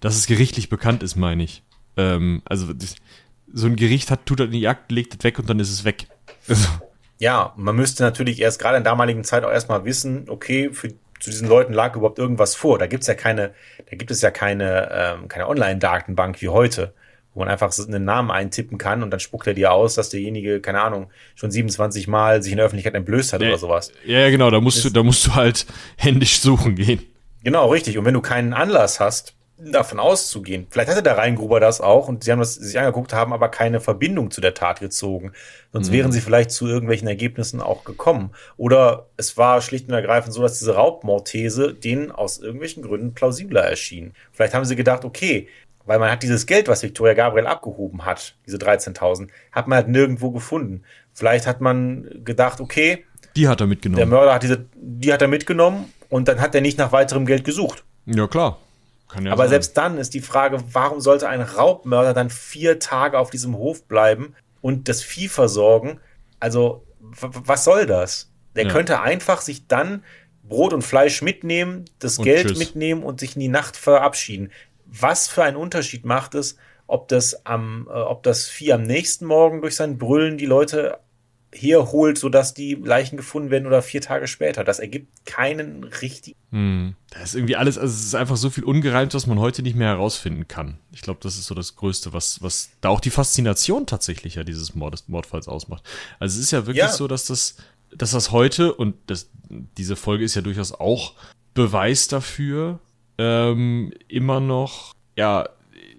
dass 0.00 0.16
es 0.16 0.26
gerichtlich 0.26 0.68
bekannt 0.68 1.02
ist, 1.02 1.16
meine 1.16 1.42
ich. 1.42 1.62
Ähm, 1.96 2.42
also, 2.44 2.72
so 3.52 3.66
ein 3.66 3.76
Gericht 3.76 4.10
hat, 4.10 4.26
tut 4.26 4.40
das 4.40 4.46
in 4.46 4.52
die 4.52 4.60
Jagd, 4.60 4.90
legt 4.90 5.14
es 5.14 5.24
weg 5.24 5.38
und 5.38 5.48
dann 5.48 5.60
ist 5.60 5.70
es 5.70 5.84
weg. 5.84 6.06
Also. 6.48 6.68
Ja, 7.18 7.54
man 7.56 7.76
müsste 7.76 8.02
natürlich 8.02 8.40
erst 8.40 8.60
gerade 8.60 8.76
in 8.76 8.84
der 8.84 8.92
damaligen 8.92 9.24
Zeit 9.24 9.44
auch 9.44 9.50
erstmal 9.50 9.84
wissen, 9.84 10.28
okay, 10.28 10.70
für, 10.72 10.88
zu 11.20 11.30
diesen 11.30 11.48
Leuten 11.48 11.72
lag 11.72 11.94
überhaupt 11.94 12.18
irgendwas 12.18 12.54
vor. 12.54 12.78
Da 12.78 12.86
gibt's 12.86 13.06
ja 13.06 13.14
keine, 13.14 13.54
da 13.88 13.96
gibt 13.96 14.10
es 14.10 14.20
ja 14.20 14.30
keine, 14.30 14.90
ähm, 14.92 15.28
keine 15.28 15.48
Online-Datenbank 15.48 16.42
wie 16.42 16.48
heute 16.48 16.92
wo 17.34 17.40
man 17.40 17.48
einfach 17.48 17.76
einen 17.86 18.04
Namen 18.04 18.30
eintippen 18.30 18.78
kann 18.78 19.02
und 19.02 19.10
dann 19.10 19.20
spuckt 19.20 19.46
er 19.46 19.54
dir 19.54 19.72
aus, 19.72 19.94
dass 19.94 20.08
derjenige, 20.08 20.60
keine 20.60 20.80
Ahnung, 20.80 21.10
schon 21.34 21.50
27 21.50 22.08
Mal 22.08 22.42
sich 22.42 22.52
in 22.52 22.58
der 22.58 22.66
Öffentlichkeit 22.66 22.94
entblößt 22.94 23.32
hat 23.32 23.42
ja, 23.42 23.48
oder 23.48 23.58
sowas. 23.58 23.92
Ja, 24.06 24.30
genau, 24.30 24.50
da 24.50 24.60
musst 24.60 24.84
du, 24.84 24.90
da 24.90 25.02
musst 25.02 25.26
du 25.26 25.34
halt 25.34 25.66
händisch 25.96 26.40
suchen 26.40 26.76
gehen. 26.76 27.02
Genau, 27.42 27.68
richtig. 27.68 27.98
Und 27.98 28.04
wenn 28.04 28.14
du 28.14 28.22
keinen 28.22 28.54
Anlass 28.54 29.00
hast, 29.00 29.34
davon 29.56 30.00
auszugehen, 30.00 30.66
vielleicht 30.68 30.90
hatte 30.90 31.02
der 31.02 31.16
Reingruber 31.16 31.60
das 31.60 31.80
auch 31.80 32.08
und 32.08 32.24
sie 32.24 32.32
haben 32.32 32.40
das 32.40 32.54
sich 32.54 32.78
angeguckt, 32.78 33.12
haben 33.12 33.32
aber 33.32 33.48
keine 33.48 33.80
Verbindung 33.80 34.30
zu 34.30 34.40
der 34.40 34.54
Tat 34.54 34.80
gezogen. 34.80 35.32
Sonst 35.72 35.90
mhm. 35.90 35.92
wären 35.92 36.12
sie 36.12 36.20
vielleicht 36.20 36.50
zu 36.50 36.66
irgendwelchen 36.66 37.06
Ergebnissen 37.06 37.60
auch 37.60 37.84
gekommen. 37.84 38.30
Oder 38.56 39.06
es 39.16 39.36
war 39.36 39.60
schlicht 39.60 39.88
und 39.88 39.94
ergreifend 39.94 40.34
so, 40.34 40.42
dass 40.42 40.58
diese 40.58 40.74
Raubmordthese 40.74 41.72
denen 41.72 42.10
aus 42.10 42.38
irgendwelchen 42.38 42.82
Gründen 42.82 43.14
plausibler 43.14 43.62
erschien. 43.62 44.14
Vielleicht 44.32 44.54
haben 44.54 44.64
sie 44.64 44.76
gedacht, 44.76 45.04
okay, 45.04 45.48
weil 45.86 45.98
man 45.98 46.10
hat 46.10 46.22
dieses 46.22 46.46
Geld, 46.46 46.68
was 46.68 46.82
Victoria 46.82 47.14
Gabriel 47.14 47.46
abgehoben 47.46 48.04
hat, 48.04 48.34
diese 48.46 48.56
13.000, 48.56 49.28
hat 49.52 49.68
man 49.68 49.76
halt 49.76 49.88
nirgendwo 49.88 50.30
gefunden. 50.30 50.82
Vielleicht 51.12 51.46
hat 51.46 51.60
man 51.60 52.08
gedacht, 52.24 52.60
okay. 52.60 53.04
Die 53.36 53.48
hat 53.48 53.60
er 53.60 53.66
mitgenommen. 53.66 53.96
Der 53.96 54.06
Mörder 54.06 54.34
hat 54.34 54.42
diese, 54.42 54.66
die 54.74 55.12
hat 55.12 55.22
er 55.22 55.28
mitgenommen 55.28 55.92
und 56.08 56.28
dann 56.28 56.40
hat 56.40 56.54
er 56.54 56.60
nicht 56.60 56.78
nach 56.78 56.92
weiterem 56.92 57.26
Geld 57.26 57.44
gesucht. 57.44 57.84
Ja, 58.06 58.26
klar. 58.26 58.58
Ja 59.20 59.32
Aber 59.32 59.44
sein. 59.44 59.50
selbst 59.50 59.76
dann 59.76 59.98
ist 59.98 60.14
die 60.14 60.20
Frage, 60.20 60.58
warum 60.72 61.00
sollte 61.00 61.28
ein 61.28 61.42
Raubmörder 61.42 62.14
dann 62.14 62.30
vier 62.30 62.78
Tage 62.78 63.18
auf 63.18 63.30
diesem 63.30 63.56
Hof 63.56 63.84
bleiben 63.84 64.34
und 64.60 64.88
das 64.88 65.02
Vieh 65.02 65.28
versorgen? 65.28 66.00
Also, 66.40 66.84
was 67.20 67.64
soll 67.64 67.86
das? 67.86 68.30
Der 68.56 68.64
ja. 68.64 68.72
könnte 68.72 69.00
einfach 69.00 69.40
sich 69.40 69.66
dann 69.68 70.02
Brot 70.42 70.72
und 70.72 70.82
Fleisch 70.82 71.22
mitnehmen, 71.22 71.84
das 71.98 72.18
und 72.18 72.24
Geld 72.24 72.48
tschüss. 72.48 72.58
mitnehmen 72.58 73.02
und 73.02 73.20
sich 73.20 73.36
in 73.36 73.40
die 73.40 73.48
Nacht 73.48 73.76
verabschieden 73.76 74.50
was 75.00 75.28
für 75.28 75.44
einen 75.44 75.56
Unterschied 75.56 76.04
macht 76.04 76.34
es, 76.34 76.56
ob 76.86 77.08
das 77.08 77.46
am, 77.46 77.88
äh, 77.88 77.92
ob 77.92 78.22
das 78.22 78.46
Vieh 78.46 78.72
am 78.72 78.82
nächsten 78.82 79.26
Morgen 79.26 79.60
durch 79.60 79.76
sein 79.76 79.98
Brüllen 79.98 80.38
die 80.38 80.46
Leute 80.46 80.98
herholt, 81.54 82.18
sodass 82.18 82.52
die 82.52 82.74
Leichen 82.74 83.16
gefunden 83.16 83.50
werden 83.50 83.66
oder 83.66 83.80
vier 83.80 84.00
Tage 84.00 84.26
später. 84.26 84.64
Das 84.64 84.80
ergibt 84.80 85.24
keinen 85.24 85.84
richtigen. 85.84 86.36
Hm. 86.50 86.96
Das 87.10 87.30
ist 87.30 87.34
irgendwie 87.36 87.56
alles, 87.56 87.78
also 87.78 87.94
es 87.94 88.06
ist 88.06 88.14
einfach 88.14 88.36
so 88.36 88.50
viel 88.50 88.64
ungereimt, 88.64 89.14
was 89.14 89.26
man 89.26 89.38
heute 89.38 89.62
nicht 89.62 89.76
mehr 89.76 89.88
herausfinden 89.88 90.48
kann. 90.48 90.78
Ich 90.90 91.02
glaube, 91.02 91.20
das 91.22 91.36
ist 91.36 91.46
so 91.46 91.54
das 91.54 91.76
Größte, 91.76 92.12
was, 92.12 92.42
was 92.42 92.70
da 92.80 92.88
auch 92.88 93.00
die 93.00 93.10
Faszination 93.10 93.86
tatsächlich 93.86 94.34
ja 94.34 94.42
dieses 94.44 94.74
Mord, 94.74 95.08
Mordfalls 95.08 95.46
ausmacht. 95.46 95.84
Also 96.18 96.38
es 96.38 96.44
ist 96.44 96.50
ja 96.50 96.66
wirklich 96.66 96.78
ja. 96.78 96.88
so, 96.88 97.06
dass 97.06 97.26
das, 97.26 97.56
dass 97.94 98.10
das 98.10 98.32
heute, 98.32 98.74
und 98.74 98.96
das, 99.06 99.30
diese 99.48 99.96
Folge 99.96 100.24
ist 100.24 100.34
ja 100.34 100.42
durchaus 100.42 100.72
auch 100.72 101.14
Beweis 101.54 102.08
dafür, 102.08 102.80
ähm, 103.18 103.92
immer 104.08 104.40
noch, 104.40 104.92
ja, 105.16 105.48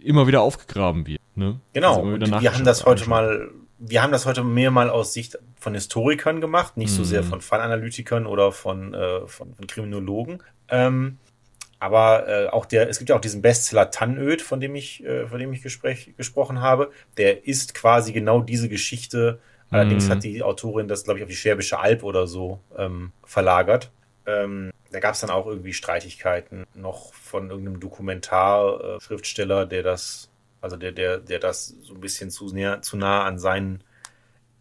immer 0.02 0.28
wieder 0.28 0.42
aufgegraben 0.42 1.08
wird. 1.08 1.22
Ne? 1.36 1.60
Genau, 1.74 2.04
also 2.06 2.42
wir 2.42 2.54
haben 2.54 2.66
das 2.66 2.86
heute 2.86 3.10
mal 3.10 3.50
wir 3.78 4.02
haben 4.02 4.12
das 4.12 4.26
heute 4.26 4.44
mehr 4.44 4.72
mal 4.72 4.90
aus 4.90 5.14
Sicht 5.14 5.38
von 5.60 5.74
Historikern 5.74 6.42
gemacht, 6.42 6.78
nicht 6.78 6.92
mhm. 6.92 6.96
so 6.96 7.04
sehr 7.04 7.24
von 7.24 7.42
Fallanalytikern 7.42 8.26
oder 8.26 8.52
von, 8.52 8.94
äh, 8.94 9.28
von, 9.28 9.54
von 9.54 9.68
Kriminologen. 9.68 10.42
Ähm, 10.70 11.18
aber 11.80 12.28
äh, 12.28 12.48
auch 12.48 12.66
der, 12.66 12.90
es 12.90 13.00
gibt 13.00 13.10
ja 13.10 13.16
auch 13.16 13.22
diesen 13.22 13.42
Bestseller 13.42 13.92
Tannöd, 13.92 14.42
von 14.42 14.60
dem 14.60 14.76
ich, 14.76 15.04
äh, 15.04 15.28
von 15.28 15.40
dem 15.40 15.52
ich 15.54 15.62
Gespräch, 15.62 16.14
gesprochen 16.18 16.62
habe. 16.62 16.92
Der 17.18 17.46
ist 17.46 17.76
quasi 17.76 18.14
genau 18.14 18.42
diese 18.42 18.70
Geschichte. 18.70 19.40
Mhm. 19.70 19.76
Allerdings 19.76 20.10
hat 20.10 20.24
die 20.24 20.42
Autorin 20.42 20.88
das, 20.88 21.04
glaube 21.04 21.20
ich, 21.20 21.24
auf 21.24 21.30
die 21.30 21.36
Schwäbische 21.36 21.80
Alb 21.80 22.04
oder 22.04 22.28
so 22.28 22.60
ähm, 22.78 23.12
verlagert. 23.26 23.92
Ähm, 24.26 24.72
da 24.96 25.02
gab 25.02 25.14
es 25.14 25.20
dann 25.20 25.30
auch 25.30 25.46
irgendwie 25.46 25.74
Streitigkeiten 25.74 26.66
noch 26.74 27.14
von 27.14 27.50
irgendeinem 27.50 27.82
Dokumentarschriftsteller, 27.82 29.66
der 29.66 29.84
das, 29.84 30.30
also 30.62 30.78
der, 30.78 30.94
der, 30.94 31.18
der 31.18 31.40
das 31.40 31.76
so 31.82 31.94
ein 31.94 32.00
bisschen 32.00 32.32
zu, 32.32 32.48
näher, 32.54 32.82
zu 32.82 32.96
nah 32.96 33.26
an 33.26 33.38
seinen 33.38 33.84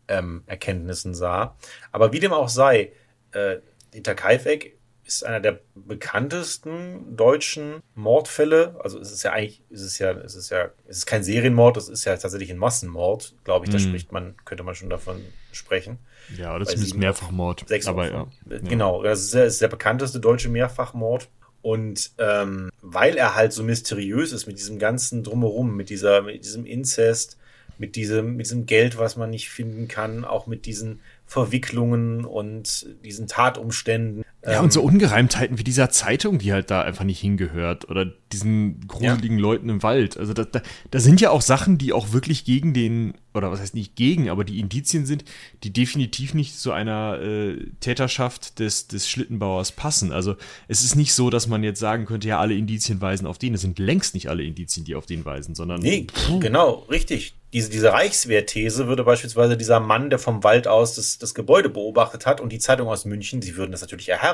ähm, 0.08 0.42
Erkenntnissen 0.46 1.14
sah. 1.14 1.56
Aber 1.92 2.12
wie 2.12 2.18
dem 2.18 2.32
auch 2.32 2.48
sei, 2.48 2.90
äh, 3.30 3.58
Dieter 3.92 4.16
Kaifeck 4.16 4.76
ist 5.04 5.24
einer 5.24 5.40
der 5.40 5.60
bekanntesten 5.74 7.16
deutschen 7.16 7.82
Mordfälle. 7.94 8.76
Also 8.82 8.98
es 8.98 9.12
ist 9.12 9.22
ja 9.22 9.32
eigentlich, 9.32 9.62
es 9.70 9.82
ist 9.82 9.98
ja, 9.98 10.12
es 10.12 10.34
ist 10.34 10.50
ja, 10.50 10.70
es 10.86 10.98
ist 10.98 11.06
kein 11.06 11.22
Serienmord, 11.22 11.76
es 11.76 11.88
ist 11.88 12.04
ja 12.04 12.16
tatsächlich 12.16 12.50
ein 12.50 12.58
Massenmord, 12.58 13.34
glaube 13.44 13.66
ich. 13.66 13.72
Da 13.72 13.78
mhm. 13.78 13.82
spricht 13.82 14.12
man, 14.12 14.34
könnte 14.44 14.64
man 14.64 14.74
schon 14.74 14.90
davon 14.90 15.20
sprechen. 15.52 15.98
Ja, 16.36 16.58
das 16.58 16.74
ist 16.74 16.94
Mehrfachmord. 16.94 17.68
Sechs 17.68 17.86
aber 17.86 18.10
ja. 18.10 18.26
Genau, 18.46 19.02
das 19.02 19.20
ist, 19.20 19.34
der, 19.34 19.44
ist 19.44 19.60
der 19.60 19.68
bekannteste 19.68 20.20
deutsche 20.20 20.48
Mehrfachmord. 20.48 21.28
Und 21.60 22.10
ähm, 22.18 22.70
weil 22.82 23.16
er 23.16 23.34
halt 23.34 23.54
so 23.54 23.62
mysteriös 23.62 24.32
ist 24.32 24.46
mit 24.46 24.58
diesem 24.58 24.78
ganzen 24.78 25.22
Drumherum, 25.22 25.74
mit 25.74 25.88
dieser, 25.88 26.20
mit 26.20 26.44
diesem 26.44 26.66
Inzest, 26.66 27.38
mit 27.78 27.96
diesem, 27.96 28.36
mit 28.36 28.46
diesem 28.46 28.66
Geld, 28.66 28.98
was 28.98 29.16
man 29.16 29.30
nicht 29.30 29.48
finden 29.48 29.88
kann, 29.88 30.24
auch 30.24 30.46
mit 30.46 30.66
diesen 30.66 31.00
Verwicklungen 31.26 32.24
und 32.24 32.86
diesen 33.04 33.26
Tatumständen. 33.26 34.24
Ja, 34.46 34.60
und 34.60 34.72
so 34.72 34.80
ähm, 34.80 34.86
Ungereimtheiten 34.86 35.58
wie 35.58 35.64
dieser 35.64 35.90
Zeitung, 35.90 36.38
die 36.38 36.52
halt 36.52 36.70
da 36.70 36.82
einfach 36.82 37.04
nicht 37.04 37.20
hingehört 37.20 37.88
oder 37.88 38.06
diesen 38.32 38.86
gruseligen 38.86 39.38
ja. 39.38 39.42
Leuten 39.42 39.68
im 39.68 39.82
Wald. 39.82 40.16
Also 40.16 40.32
da, 40.32 40.44
da, 40.44 40.60
da 40.90 41.00
sind 41.00 41.20
ja 41.20 41.30
auch 41.30 41.40
Sachen, 41.40 41.78
die 41.78 41.92
auch 41.92 42.12
wirklich 42.12 42.44
gegen 42.44 42.74
den, 42.74 43.14
oder 43.32 43.50
was 43.50 43.60
heißt 43.60 43.74
nicht 43.74 43.96
gegen, 43.96 44.28
aber 44.28 44.44
die 44.44 44.58
Indizien 44.58 45.06
sind, 45.06 45.24
die 45.62 45.72
definitiv 45.72 46.34
nicht 46.34 46.58
zu 46.58 46.72
einer 46.72 47.20
äh, 47.20 47.56
Täterschaft 47.80 48.58
des, 48.58 48.88
des 48.88 49.08
Schlittenbauers 49.08 49.72
passen. 49.72 50.12
Also 50.12 50.36
es 50.68 50.82
ist 50.82 50.96
nicht 50.96 51.14
so, 51.14 51.30
dass 51.30 51.46
man 51.46 51.62
jetzt 51.62 51.80
sagen 51.80 52.04
könnte, 52.04 52.28
ja, 52.28 52.38
alle 52.38 52.54
Indizien 52.54 53.00
weisen 53.00 53.26
auf 53.26 53.38
den. 53.38 53.54
Es 53.54 53.62
sind 53.62 53.78
längst 53.78 54.14
nicht 54.14 54.28
alle 54.28 54.42
Indizien, 54.42 54.84
die 54.84 54.94
auf 54.94 55.06
den 55.06 55.24
weisen, 55.24 55.54
sondern. 55.54 55.80
Nee, 55.80 56.06
pff. 56.12 56.40
genau, 56.40 56.86
richtig 56.90 57.34
diese, 57.54 57.70
diese 57.70 57.92
Reichswehrthese 57.92 58.88
würde 58.88 59.04
beispielsweise 59.04 59.56
dieser 59.56 59.78
Mann, 59.78 60.10
der 60.10 60.18
vom 60.18 60.42
Wald 60.42 60.66
aus 60.66 60.96
das, 60.96 61.18
das 61.18 61.34
Gebäude 61.36 61.68
beobachtet 61.68 62.26
hat 62.26 62.40
und 62.40 62.50
die 62.50 62.58
Zeitung 62.58 62.88
aus 62.88 63.04
München, 63.04 63.40
sie 63.40 63.56
würden 63.56 63.70
das 63.70 63.80
natürlich 63.80 64.08
erhärten. 64.08 64.33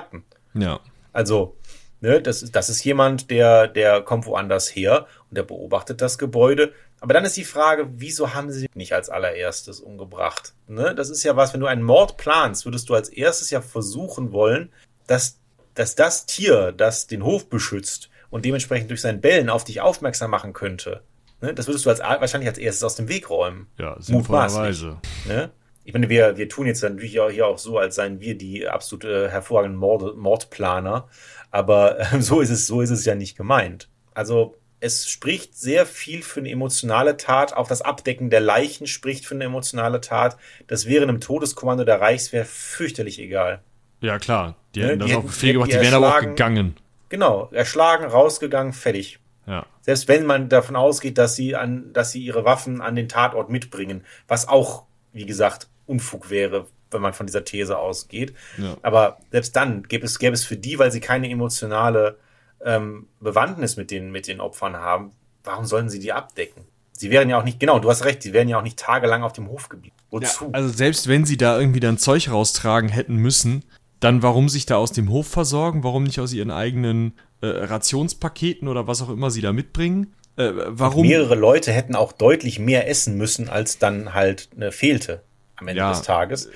Ja. 0.55 0.81
Also, 1.13 1.57
ne, 2.01 2.21
das, 2.21 2.51
das 2.51 2.69
ist 2.69 2.85
jemand, 2.85 3.31
der, 3.31 3.69
der 3.69 4.03
kommt 4.03 4.27
woanders 4.27 4.75
her 4.75 5.07
und 5.29 5.37
der 5.37 5.43
beobachtet 5.43 6.01
das 6.01 6.19
Gebäude. 6.19 6.73
Aber 7.01 7.15
dann 7.15 7.25
ist 7.25 7.37
die 7.37 7.45
Frage, 7.45 7.89
wieso 7.95 8.35
haben 8.35 8.51
sie 8.51 8.69
nicht 8.75 8.93
als 8.93 9.09
allererstes 9.09 9.81
umgebracht? 9.81 10.55
Ne? 10.69 10.95
Das 10.95 11.09
ist 11.09 11.23
ja 11.23 11.35
was, 11.37 11.55
wenn 11.55 11.61
du 11.61 11.67
einen 11.67 11.83
Mord 11.83 12.19
planst, 12.19 12.67
würdest 12.67 12.89
du 12.89 12.95
als 12.95 13.09
erstes 13.09 13.51
ja 13.51 13.63
versuchen 13.63 14.33
wollen, 14.33 14.71
dass, 15.07 15.39
dass 15.75 15.95
das 15.95 16.27
Tier, 16.27 16.73
das 16.73 17.07
den 17.07 17.25
Hof 17.25 17.49
beschützt 17.49 18.11
und 18.29 18.45
dementsprechend 18.45 18.91
durch 18.91 19.01
sein 19.01 19.21
Bellen 19.21 19.49
auf 19.49 19.65
dich 19.65 19.81
aufmerksam 19.81 20.31
machen 20.31 20.53
könnte, 20.53 21.03
Ne? 21.41 21.55
Das 21.55 21.67
würdest 21.67 21.87
du 21.87 21.91
als, 21.91 22.01
wahrscheinlich 22.01 22.49
als 22.49 22.59
erstes 22.59 22.85
aus 22.85 22.97
dem 22.97 23.09
Weg 23.09 23.31
räumen. 23.31 23.67
Ja, 23.79 23.97
sinnvollerweise. 23.99 24.99
Ne? 25.27 25.51
Ich 25.85 25.93
meine, 25.93 26.09
wir, 26.09 26.37
wir 26.37 26.49
tun 26.49 26.67
jetzt 26.67 26.83
natürlich 26.83 27.21
auch 27.21 27.31
hier 27.31 27.47
auch 27.47 27.59
so, 27.59 27.79
als 27.79 27.95
seien 27.95 28.21
wir 28.21 28.37
die 28.37 28.69
absolut 28.69 29.05
äh, 29.05 29.29
hervorragenden 29.29 29.79
Mord, 29.79 30.17
Mordplaner. 30.17 31.09
Aber 31.51 31.99
äh, 31.99 32.05
so 32.21 32.41
ist 32.41 32.51
es, 32.51 32.67
so 32.67 32.81
ist 32.81 32.91
es 32.91 33.05
ja 33.05 33.15
nicht 33.15 33.37
gemeint. 33.37 33.89
Also, 34.15 34.57
es 34.81 35.09
spricht 35.09 35.57
sehr 35.59 35.85
viel 35.85 36.23
für 36.23 36.41
eine 36.41 36.51
emotionale 36.51 37.17
Tat. 37.19 37.55
Auch 37.55 37.69
das 37.69 37.83
Abdecken 37.83 38.31
der 38.31 38.41
Leichen 38.41 38.87
spricht 38.87 39.27
für 39.27 39.35
eine 39.35 39.45
emotionale 39.45 40.01
Tat. 40.01 40.39
Das 40.69 40.87
wäre 40.87 41.03
einem 41.03 41.21
Todeskommando 41.21 41.85
der 41.85 42.01
Reichswehr 42.01 42.47
fürchterlich 42.47 43.19
egal. 43.19 43.63
Ja, 44.01 44.19
klar. 44.19 44.57
Die 44.75 44.81
ne? 44.81 44.87
hätten 44.89 45.01
das 45.01 45.15
auch 45.15 45.25
Befehl 45.25 45.53
gemacht, 45.53 45.71
die, 45.71 45.77
die 45.77 45.83
wären 45.83 45.95
aber 45.95 46.17
auch 46.17 46.21
gegangen. 46.21 46.77
Genau, 47.11 47.51
erschlagen, 47.53 48.05
rausgegangen, 48.07 48.73
fertig. 48.73 49.19
Ja. 49.47 49.67
Selbst 49.81 50.09
wenn 50.09 50.25
man 50.25 50.49
davon 50.49 50.77
ausgeht, 50.77 51.19
dass 51.19 51.37
sie 51.37 51.57
an, 51.57 51.93
dass 51.93 52.13
sie 52.13 52.25
ihre 52.25 52.45
Waffen 52.45 52.81
an 52.81 52.95
den 52.95 53.09
Tatort 53.09 53.51
mitbringen, 53.51 54.05
was 54.29 54.49
auch, 54.49 54.85
wie 55.13 55.27
gesagt, 55.27 55.69
Unfug 55.91 56.31
wäre, 56.31 56.67
wenn 56.91 57.03
man 57.03 57.13
von 57.13 57.27
dieser 57.27 57.45
These 57.45 57.79
ausgeht. 57.79 58.35
Ja. 58.59 58.77
Aber 58.83 59.19
selbst 59.31 59.55
dann 59.57 59.85
gäbe 59.85 60.07
es, 60.07 60.19
gäbe 60.19 60.35
es 60.35 60.45
für 60.45 60.57
die, 60.57 60.79
weil 60.79 60.91
sie 60.93 61.01
keine 61.01 61.31
emotionale 61.31 62.19
ähm, 62.65 63.07
Bewandtnis 63.21 63.77
mit 63.77 63.91
den, 63.91 64.11
mit 64.11 64.27
den 64.27 64.41
Opfern 64.41 64.77
haben, 64.77 65.13
warum 65.45 65.65
sollen 65.65 65.89
sie 65.89 65.99
die 65.99 66.13
abdecken? 66.13 66.65
Sie 66.93 67.11
wären 67.11 67.31
ja 67.31 67.39
auch 67.39 67.45
nicht, 67.45 67.59
genau, 67.59 67.79
du 67.79 67.89
hast 67.89 68.05
recht, 68.05 68.23
sie 68.23 68.33
wären 68.33 68.49
ja 68.49 68.59
auch 68.59 68.63
nicht 68.63 68.79
tagelang 68.79 69.23
auf 69.23 69.33
dem 69.33 69.49
Hof 69.49 69.69
geblieben. 69.69 69.97
Wozu? 70.11 70.45
Ja, 70.47 70.51
also 70.53 70.69
selbst 70.69 71.09
wenn 71.09 71.25
sie 71.25 71.37
da 71.37 71.59
irgendwie 71.59 71.81
dann 71.81 71.97
Zeug 71.97 72.31
raustragen 72.31 72.91
hätten 72.91 73.17
müssen, 73.17 73.65
dann 74.01 74.23
warum 74.23 74.49
sich 74.49 74.67
da 74.67 74.77
aus 74.77 74.93
dem 74.93 75.11
Hof 75.11 75.27
versorgen? 75.27 75.83
Warum 75.85 76.05
nicht 76.05 76.21
aus 76.21 76.33
ihren 76.33 76.51
eigenen 76.51 77.15
äh, 77.41 77.47
Rationspaketen 77.47 78.69
oder 78.69 78.87
was 78.87 79.01
auch 79.03 79.09
immer 79.09 79.31
sie 79.31 79.41
da 79.41 79.53
mitbringen. 79.53 80.15
Äh, 80.37 80.53
warum? 80.55 81.03
Und 81.03 81.09
mehrere 81.09 81.35
Leute 81.35 81.73
hätten 81.73 81.95
auch 81.95 82.13
deutlich 82.13 82.59
mehr 82.59 82.89
essen 82.89 83.17
müssen, 83.17 83.49
als 83.49 83.79
dann 83.79 84.15
halt 84.15 84.51
ne, 84.57 84.73
fehlte 84.73 85.23
am 85.61 85.69
Ende 85.69 85.81
ja. 85.81 85.91
des 85.91 86.03
Tages. 86.03 86.51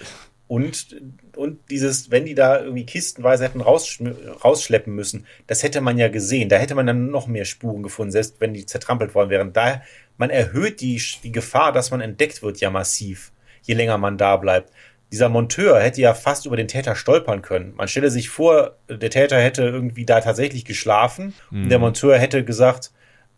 Und, 0.47 0.97
und 1.37 1.59
dieses, 1.71 2.11
wenn 2.11 2.27
die 2.27 2.35
da 2.35 2.61
irgendwie 2.61 2.85
kistenweise 2.85 3.45
hätten 3.45 3.63
rausschleppen 3.63 4.95
müssen, 4.95 5.27
das 5.47 5.63
hätte 5.63 5.81
man 5.81 5.97
ja 5.97 6.09
gesehen. 6.09 6.49
Da 6.49 6.57
hätte 6.57 6.75
man 6.75 6.87
dann 6.87 7.11
noch 7.11 7.27
mehr 7.27 7.45
Spuren 7.45 7.83
gefunden, 7.83 8.13
selbst 8.13 8.41
wenn 8.41 8.53
die 8.53 8.67
zertrampelt 8.67 9.15
worden 9.15 9.31
wären. 9.31 9.53
Da, 9.53 9.83
man 10.19 10.31
erhöht 10.31 10.81
die, 10.81 11.01
die 11.23 11.33
Gefahr, 11.33 11.73
dass 11.73 11.91
man 11.91 12.01
entdeckt 12.01 12.43
wird, 12.43 12.61
ja 12.61 12.71
massiv, 12.71 13.33
je 13.63 13.75
länger 13.75 13.97
man 13.99 14.19
da 14.19 14.37
bleibt 14.37 14.71
dieser 15.15 15.29
Monteur 15.29 15.81
hätte 15.81 16.01
ja 16.01 16.13
fast 16.13 16.45
über 16.45 16.57
den 16.57 16.67
Täter 16.67 16.97
stolpern 16.97 17.41
können. 17.41 17.73
Man 17.77 17.87
stelle 17.87 18.11
sich 18.11 18.31
vor, 18.31 18.79
der 18.89 19.11
Täter 19.11 19.41
hätte 19.41 19.63
irgendwie 19.63 20.05
da 20.05 20.21
tatsächlich 20.21 20.65
geschlafen 20.65 21.35
mhm. 21.53 21.63
und 21.63 21.69
der 21.69 21.79
mhm. 21.79 21.85
Monteur 21.85 22.19
hätte 22.19 22.45
gesagt, 22.45 22.91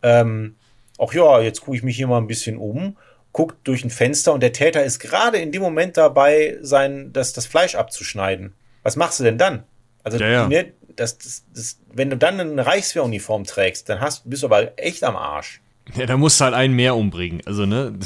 ähm, 0.02 0.54
ach 0.98 1.12
ja, 1.12 1.42
jetzt 1.42 1.60
gucke 1.60 1.76
ich 1.76 1.82
mich 1.82 1.96
hier 1.96 2.06
mal 2.06 2.16
ein 2.16 2.28
bisschen 2.28 2.56
um, 2.56 2.96
guckt 3.36 3.68
durch 3.68 3.84
ein 3.84 3.90
Fenster 3.90 4.32
und 4.32 4.42
der 4.42 4.54
Täter 4.54 4.82
ist 4.82 4.98
gerade 4.98 5.36
in 5.36 5.52
dem 5.52 5.60
Moment 5.60 5.98
dabei, 5.98 6.56
sein, 6.62 7.12
das, 7.12 7.34
das 7.34 7.44
Fleisch 7.44 7.74
abzuschneiden. 7.74 8.54
Was 8.82 8.96
machst 8.96 9.20
du 9.20 9.24
denn 9.24 9.36
dann? 9.36 9.64
Also, 10.02 10.16
ja, 10.16 10.26
ja. 10.26 10.48
Ne, 10.48 10.72
das, 10.88 11.18
das, 11.18 11.44
das, 11.54 11.78
wenn 11.92 12.08
du 12.08 12.16
dann 12.16 12.40
eine 12.40 12.64
Reichswehruniform 12.64 13.44
trägst, 13.44 13.90
dann 13.90 14.00
hast, 14.00 14.30
bist 14.30 14.42
du 14.42 14.46
aber 14.46 14.78
echt 14.78 15.04
am 15.04 15.16
Arsch. 15.16 15.60
Ja, 15.96 16.06
da 16.06 16.16
musst 16.16 16.40
du 16.40 16.44
halt 16.44 16.54
einen 16.54 16.74
mehr 16.74 16.96
umbringen. 16.96 17.42
Also, 17.44 17.66
ne? 17.66 17.98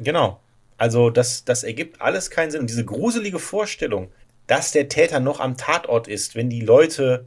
Genau. 0.00 0.40
Also 0.76 1.10
das, 1.10 1.44
das 1.44 1.64
ergibt 1.64 2.00
alles 2.00 2.30
keinen 2.30 2.52
Sinn. 2.52 2.60
Und 2.60 2.70
diese 2.70 2.84
gruselige 2.84 3.40
Vorstellung, 3.40 4.12
dass 4.46 4.70
der 4.70 4.88
Täter 4.88 5.18
noch 5.18 5.40
am 5.40 5.56
Tatort 5.56 6.06
ist, 6.06 6.36
wenn 6.36 6.50
die 6.50 6.60
Leute 6.60 7.26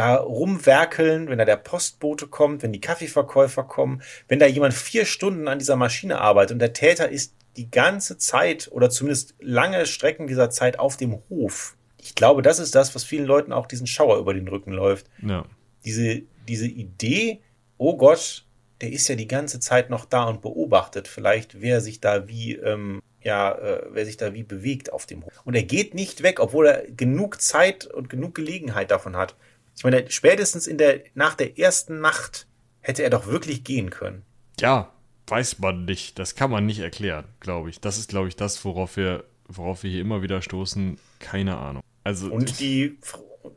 da 0.00 0.14
rumwerkeln, 0.14 1.28
wenn 1.28 1.36
da 1.36 1.44
der 1.44 1.58
Postbote 1.58 2.26
kommt, 2.26 2.62
wenn 2.62 2.72
die 2.72 2.80
Kaffeeverkäufer 2.80 3.64
kommen, 3.64 4.00
wenn 4.28 4.38
da 4.38 4.46
jemand 4.46 4.72
vier 4.72 5.04
Stunden 5.04 5.46
an 5.46 5.58
dieser 5.58 5.76
Maschine 5.76 6.22
arbeitet 6.22 6.54
und 6.54 6.58
der 6.58 6.72
Täter 6.72 7.10
ist 7.10 7.34
die 7.58 7.70
ganze 7.70 8.16
Zeit 8.16 8.70
oder 8.72 8.88
zumindest 8.88 9.34
lange 9.40 9.84
Strecken 9.84 10.26
dieser 10.26 10.48
Zeit 10.48 10.78
auf 10.78 10.96
dem 10.96 11.18
Hof. 11.28 11.76
Ich 11.98 12.14
glaube, 12.14 12.40
das 12.40 12.58
ist 12.58 12.74
das, 12.74 12.94
was 12.94 13.04
vielen 13.04 13.26
Leuten 13.26 13.52
auch 13.52 13.66
diesen 13.66 13.86
Schauer 13.86 14.16
über 14.16 14.32
den 14.32 14.48
Rücken 14.48 14.72
läuft. 14.72 15.04
Ja. 15.20 15.44
Diese, 15.84 16.22
diese 16.48 16.66
Idee, 16.66 17.42
oh 17.76 17.98
Gott, 17.98 18.46
der 18.80 18.92
ist 18.92 19.06
ja 19.06 19.16
die 19.16 19.28
ganze 19.28 19.60
Zeit 19.60 19.90
noch 19.90 20.06
da 20.06 20.24
und 20.24 20.40
beobachtet 20.40 21.08
vielleicht, 21.08 21.60
wer 21.60 21.82
sich 21.82 22.00
da 22.00 22.26
wie, 22.26 22.54
ähm, 22.54 23.02
ja, 23.20 23.52
äh, 23.52 23.82
wer 23.90 24.06
sich 24.06 24.16
da 24.16 24.32
wie 24.32 24.44
bewegt 24.44 24.94
auf 24.94 25.04
dem 25.04 25.26
Hof. 25.26 25.32
Und 25.44 25.56
er 25.56 25.62
geht 25.62 25.92
nicht 25.92 26.22
weg, 26.22 26.40
obwohl 26.40 26.68
er 26.68 26.90
genug 26.90 27.42
Zeit 27.42 27.84
und 27.84 28.08
genug 28.08 28.34
Gelegenheit 28.34 28.90
davon 28.90 29.14
hat. 29.14 29.36
Ich 29.76 29.84
meine, 29.84 30.10
spätestens 30.10 30.66
in 30.66 30.78
der, 30.78 31.02
nach 31.14 31.34
der 31.34 31.58
ersten 31.58 32.00
Nacht 32.00 32.46
hätte 32.80 33.02
er 33.02 33.10
doch 33.10 33.26
wirklich 33.26 33.64
gehen 33.64 33.90
können. 33.90 34.22
Ja, 34.58 34.92
weiß 35.26 35.58
man 35.58 35.84
nicht. 35.84 36.18
Das 36.18 36.34
kann 36.34 36.50
man 36.50 36.66
nicht 36.66 36.80
erklären, 36.80 37.24
glaube 37.40 37.70
ich. 37.70 37.80
Das 37.80 37.98
ist, 37.98 38.10
glaube 38.10 38.28
ich, 38.28 38.36
das, 38.36 38.64
worauf 38.64 38.96
wir, 38.96 39.24
worauf 39.48 39.82
wir 39.82 39.90
hier 39.90 40.00
immer 40.00 40.22
wieder 40.22 40.42
stoßen. 40.42 40.98
Keine 41.18 41.56
Ahnung. 41.56 41.82
Also. 42.04 42.30
Und 42.30 42.60
die, 42.60 42.98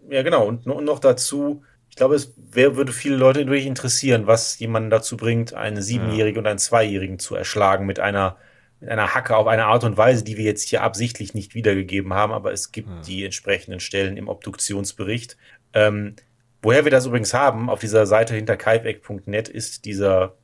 ja 0.10 0.22
genau, 0.22 0.48
und 0.48 0.65
noch 0.65 0.99
dazu, 0.99 1.64
ich 1.90 1.95
glaube, 1.95 2.15
es 2.15 2.34
wär, 2.38 2.76
würde 2.76 2.91
viele 2.91 3.15
Leute 3.15 3.45
durch 3.45 3.65
interessieren, 3.65 4.26
was 4.27 4.57
jemanden 4.57 4.90
dazu 4.90 5.15
bringt, 5.15 5.53
eine 5.53 5.84
Siebenjährige 5.84 6.38
ja. 6.38 6.40
und 6.40 6.48
einen 6.48 6.60
Zweijährigen 6.60 7.19
zu 7.19 7.35
erschlagen 7.35 7.85
mit 7.85 7.99
einer, 7.99 8.38
mit 8.80 8.90
einer 8.90 9.14
Hacke 9.14 9.35
auf 9.35 9.48
eine 9.48 9.65
Art 9.65 9.84
und 9.84 9.95
Weise, 9.95 10.23
die 10.23 10.38
wir 10.38 10.45
jetzt 10.45 10.69
hier 10.69 10.81
absichtlich 10.81 11.34
nicht 11.34 11.53
wiedergegeben 11.53 12.14
haben, 12.14 12.34
aber 12.34 12.52
es 12.52 12.72
gibt 12.72 12.90
ja. 12.90 13.02
die 13.02 13.23
entsprechenden 13.23 13.80
Stellen 13.80 14.18
im 14.18 14.27
Obduktionsbericht. 14.27 15.38
Ähm, 15.74 16.16
woher 16.62 16.84
wir 16.84 16.91
das 16.91 17.06
übrigens 17.06 17.34
haben, 17.34 17.70
auf 17.70 17.80
dieser 17.80 18.06
Seite 18.06 18.36
hinter 18.36 18.58
kalbeck.net 18.58 19.50
ist 19.50 19.86
dieser 19.86 20.36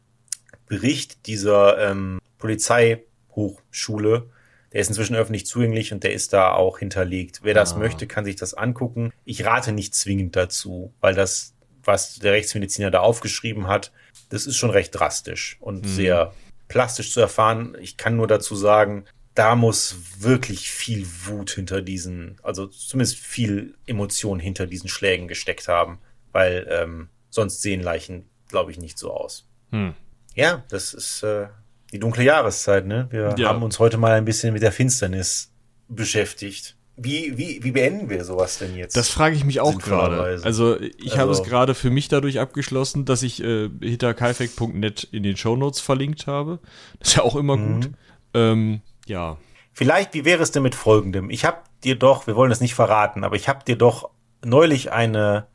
Bericht 0.68 1.26
dieser 1.28 1.90
ähm, 1.90 2.20
Polizei 2.38 3.04
Hochschule. 3.36 4.30
Der 4.72 4.82
ist 4.82 4.90
inzwischen 4.90 5.16
öffentlich 5.16 5.48
zugänglich 5.48 5.92
und 5.94 6.04
der 6.04 6.14
ist 6.14 6.32
da 6.32 6.54
auch 6.54 6.78
hinterlegt. 6.80 7.40
Wer 7.44 7.56
das 7.56 7.74
ah. 7.74 7.78
möchte, 7.78 8.06
kann 8.06 8.26
sich 8.26 8.36
das 8.36 8.54
angucken. 8.54 9.12
Ich 9.26 9.46
rate 9.46 9.72
nicht 9.72 9.96
zwingend 9.96 10.36
dazu, 10.36 10.94
weil 11.02 11.16
das, 11.16 11.56
was 11.84 12.20
der 12.20 12.34
Rechtsmediziner 12.34 12.92
da 12.92 13.00
aufgeschrieben 13.00 13.68
hat, 13.68 13.92
das 14.30 14.46
ist 14.46 14.58
schon 14.58 14.70
recht 14.70 14.94
drastisch 14.94 15.58
und 15.60 15.86
mhm. 15.86 15.88
sehr 15.88 16.34
plastisch 16.68 17.12
zu 17.12 17.20
erfahren. 17.20 17.76
Ich 17.82 17.98
kann 17.98 18.16
nur 18.16 18.28
dazu 18.28 18.56
sagen, 18.56 19.06
da 19.40 19.56
muss 19.56 19.96
wirklich 20.20 20.70
viel 20.70 21.08
Wut 21.24 21.52
hinter 21.52 21.82
diesen, 21.82 22.36
also 22.44 22.68
zumindest 22.68 23.20
viel 23.20 23.74
Emotion 23.86 24.38
hinter 24.38 24.68
diesen 24.68 24.90
Schlägen 24.90 25.30
gesteckt 25.30 25.70
haben, 25.70 26.00
weil 26.34 26.68
ähm, 26.70 27.08
sonst 27.30 27.62
sehen 27.62 27.82
Leichen, 27.82 28.26
glaube 28.50 28.72
ich, 28.72 28.78
nicht 28.78 29.00
so 29.00 29.14
aus. 29.14 29.48
Hm. 29.72 29.94
Ja, 30.36 30.66
das 30.68 30.94
ist 30.94 31.24
äh, 31.24 31.48
die 31.94 32.00
dunkle 32.00 32.26
Jahreszeit, 32.26 32.86
ne? 32.86 33.08
Wir 33.12 33.34
ja. 33.38 33.48
haben 33.48 33.64
uns 33.64 33.80
heute 33.80 33.98
mal 33.98 34.12
ein 34.12 34.26
bisschen 34.26 34.52
mit 34.52 34.62
der 34.62 34.74
Finsternis 34.74 35.54
beschäftigt. 35.88 36.76
Wie, 36.98 37.38
wie, 37.38 37.64
wie 37.64 37.72
beenden 37.72 38.10
wir 38.10 38.26
sowas 38.26 38.58
denn 38.58 38.76
jetzt? 38.76 38.98
Das 38.98 39.08
frage 39.08 39.38
ich 39.38 39.46
mich 39.46 39.62
auch 39.62 39.80
gerade. 39.80 40.20
Also 40.44 40.78
ich 40.82 41.12
also, 41.12 41.18
habe 41.18 41.32
es 41.32 41.44
gerade 41.44 41.76
für 41.76 41.92
mich 41.92 42.10
dadurch 42.10 42.42
abgeschlossen, 42.42 43.06
dass 43.06 43.24
ich 43.24 43.42
äh, 43.42 43.70
hinterkaifek.net 43.80 45.08
in 45.14 45.24
den 45.24 45.38
Shownotes 45.38 45.80
verlinkt 45.80 46.28
habe. 46.28 46.60
Das 47.00 47.12
ist 47.12 47.16
ja 47.16 47.24
auch 47.24 47.38
immer 47.38 47.56
mhm. 47.56 47.82
gut. 47.82 47.92
Ähm, 48.34 48.82
ja. 49.10 49.38
Vielleicht, 49.74 50.14
wie 50.14 50.26
wäre 50.26 50.42
es 50.44 50.52
denn 50.52 50.64
mit 50.64 50.76
folgendem? 50.76 51.30
Ich 51.30 51.46
habe 51.46 51.58
dir 51.84 51.96
doch, 51.96 52.28
wir 52.28 52.36
wollen 52.36 52.50
das 52.50 52.62
nicht 52.62 52.76
verraten, 52.76 53.24
aber 53.24 53.36
ich 53.36 53.48
habe 53.48 53.64
dir 53.64 53.76
doch 53.76 54.10
neulich 54.44 54.92
eine, 54.92 55.48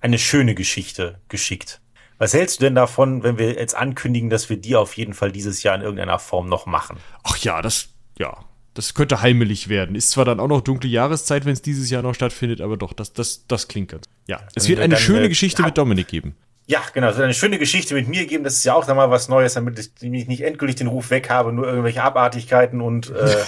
eine 0.00 0.18
schöne 0.18 0.54
Geschichte 0.54 1.20
geschickt. 1.28 1.80
Was 2.18 2.34
hältst 2.34 2.60
du 2.60 2.64
denn 2.64 2.74
davon, 2.74 3.22
wenn 3.24 3.38
wir 3.38 3.54
jetzt 3.54 3.74
ankündigen, 3.74 4.30
dass 4.30 4.48
wir 4.48 4.56
die 4.56 4.76
auf 4.76 4.96
jeden 4.96 5.14
Fall 5.14 5.32
dieses 5.32 5.62
Jahr 5.62 5.74
in 5.74 5.82
irgendeiner 5.82 6.18
Form 6.18 6.48
noch 6.48 6.66
machen? 6.66 6.98
Ach 7.24 7.36
ja, 7.38 7.62
das, 7.62 7.88
ja, 8.18 8.44
das 8.74 8.94
könnte 8.94 9.22
heimelig 9.22 9.68
werden. 9.68 9.96
Ist 9.96 10.10
zwar 10.10 10.24
dann 10.24 10.38
auch 10.38 10.48
noch 10.48 10.60
dunkle 10.60 10.88
Jahreszeit, 10.88 11.44
wenn 11.44 11.52
es 11.52 11.62
dieses 11.62 11.90
Jahr 11.90 12.02
noch 12.02 12.14
stattfindet, 12.14 12.60
aber 12.60 12.76
doch, 12.76 12.92
das, 12.92 13.12
das, 13.12 13.46
das 13.48 13.68
klingt 13.68 13.90
ganz. 13.90 14.08
Ja, 14.28 14.40
es 14.54 14.68
wird 14.68 14.78
eine 14.78 14.94
dann, 14.94 15.02
schöne 15.02 15.24
äh, 15.24 15.28
Geschichte 15.28 15.62
mit 15.62 15.76
Dominik 15.76 16.08
geben. 16.08 16.36
Ja, 16.66 16.80
genau. 16.94 17.08
Es 17.08 17.16
wird 17.16 17.24
eine 17.24 17.34
schöne 17.34 17.58
Geschichte 17.58 17.94
mit 17.94 18.06
mir 18.08 18.24
geben. 18.26 18.44
Das 18.44 18.54
ist 18.54 18.64
ja 18.64 18.74
auch 18.74 18.86
dann 18.86 18.96
mal 18.96 19.10
was 19.10 19.28
Neues, 19.28 19.54
damit 19.54 19.78
ich 19.78 19.90
nicht 20.00 20.42
endgültig 20.42 20.76
den 20.76 20.86
Ruf 20.86 21.10
weg 21.10 21.28
habe, 21.28 21.52
nur 21.52 21.66
irgendwelche 21.66 22.02
Abartigkeiten 22.02 22.80
und, 22.80 23.10
äh, 23.10 23.12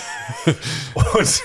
und, 0.94 1.42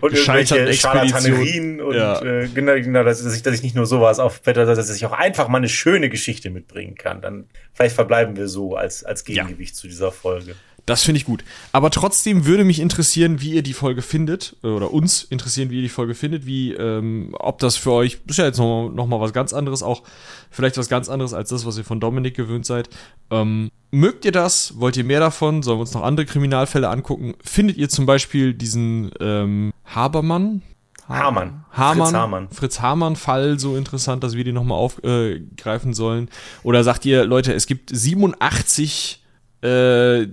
und 0.00 0.12
irgendwelche 0.12 0.72
Scharlatanerien 0.74 1.80
und 1.80 1.94
ja. 1.94 2.20
äh, 2.22 2.48
genau, 2.48 2.74
genau 2.74 3.04
dass, 3.04 3.24
ich, 3.24 3.42
dass 3.42 3.54
ich 3.54 3.62
nicht 3.62 3.76
nur 3.76 3.86
sowas 3.86 4.18
aufblätter, 4.18 4.66
dass 4.66 4.94
ich 4.94 5.06
auch 5.06 5.12
einfach 5.12 5.46
mal 5.46 5.58
eine 5.58 5.68
schöne 5.68 6.10
Geschichte 6.10 6.50
mitbringen 6.50 6.96
kann. 6.96 7.20
Dann 7.20 7.46
vielleicht 7.72 7.94
verbleiben 7.94 8.36
wir 8.36 8.48
so 8.48 8.74
als, 8.74 9.04
als 9.04 9.24
Gegengewicht 9.24 9.74
ja. 9.74 9.80
zu 9.80 9.86
dieser 9.86 10.10
Folge. 10.10 10.56
Das 10.86 11.02
finde 11.02 11.18
ich 11.18 11.24
gut. 11.24 11.42
Aber 11.72 11.90
trotzdem 11.90 12.46
würde 12.46 12.62
mich 12.62 12.78
interessieren, 12.78 13.40
wie 13.40 13.54
ihr 13.54 13.62
die 13.62 13.72
Folge 13.72 14.02
findet, 14.02 14.56
oder 14.62 14.92
uns 14.92 15.24
interessieren, 15.24 15.68
wie 15.70 15.76
ihr 15.76 15.82
die 15.82 15.88
Folge 15.88 16.14
findet, 16.14 16.46
wie, 16.46 16.72
ähm, 16.74 17.34
ob 17.40 17.58
das 17.58 17.76
für 17.76 17.90
euch, 17.90 18.20
ist 18.28 18.38
ja 18.38 18.44
jetzt 18.44 18.58
noch, 18.58 18.88
noch 18.90 19.08
mal 19.08 19.20
was 19.20 19.32
ganz 19.32 19.52
anderes, 19.52 19.82
auch 19.82 20.04
vielleicht 20.48 20.78
was 20.78 20.88
ganz 20.88 21.08
anderes 21.08 21.34
als 21.34 21.48
das, 21.48 21.66
was 21.66 21.76
ihr 21.76 21.84
von 21.84 21.98
Dominik 21.98 22.36
gewöhnt 22.36 22.66
seid. 22.66 22.88
Ähm, 23.32 23.72
mögt 23.90 24.24
ihr 24.24 24.30
das? 24.30 24.78
Wollt 24.78 24.96
ihr 24.96 25.02
mehr 25.02 25.18
davon? 25.18 25.64
Sollen 25.64 25.78
wir 25.78 25.82
uns 25.82 25.94
noch 25.94 26.04
andere 26.04 26.24
Kriminalfälle 26.24 26.88
angucken? 26.88 27.34
Findet 27.42 27.78
ihr 27.78 27.88
zum 27.88 28.06
Beispiel 28.06 28.54
diesen 28.54 29.10
ähm, 29.18 29.72
Habermann? 29.86 30.62
Hamann. 31.08 31.64
Hamann. 31.72 32.06
Fritz 32.06 32.14
Hamann. 32.14 32.48
Fritz 32.50 32.80
Hamann 32.80 33.16
Fall 33.16 33.58
so 33.58 33.76
interessant, 33.76 34.22
dass 34.22 34.34
wir 34.34 34.44
den 34.44 34.54
nochmal 34.54 34.78
aufgreifen 34.78 35.90
äh, 35.90 35.94
sollen? 35.94 36.28
Oder 36.62 36.84
sagt 36.84 37.04
ihr, 37.04 37.24
Leute, 37.24 37.52
es 37.54 37.66
gibt 37.66 37.90
87 37.90 39.22
äh, 39.62 40.26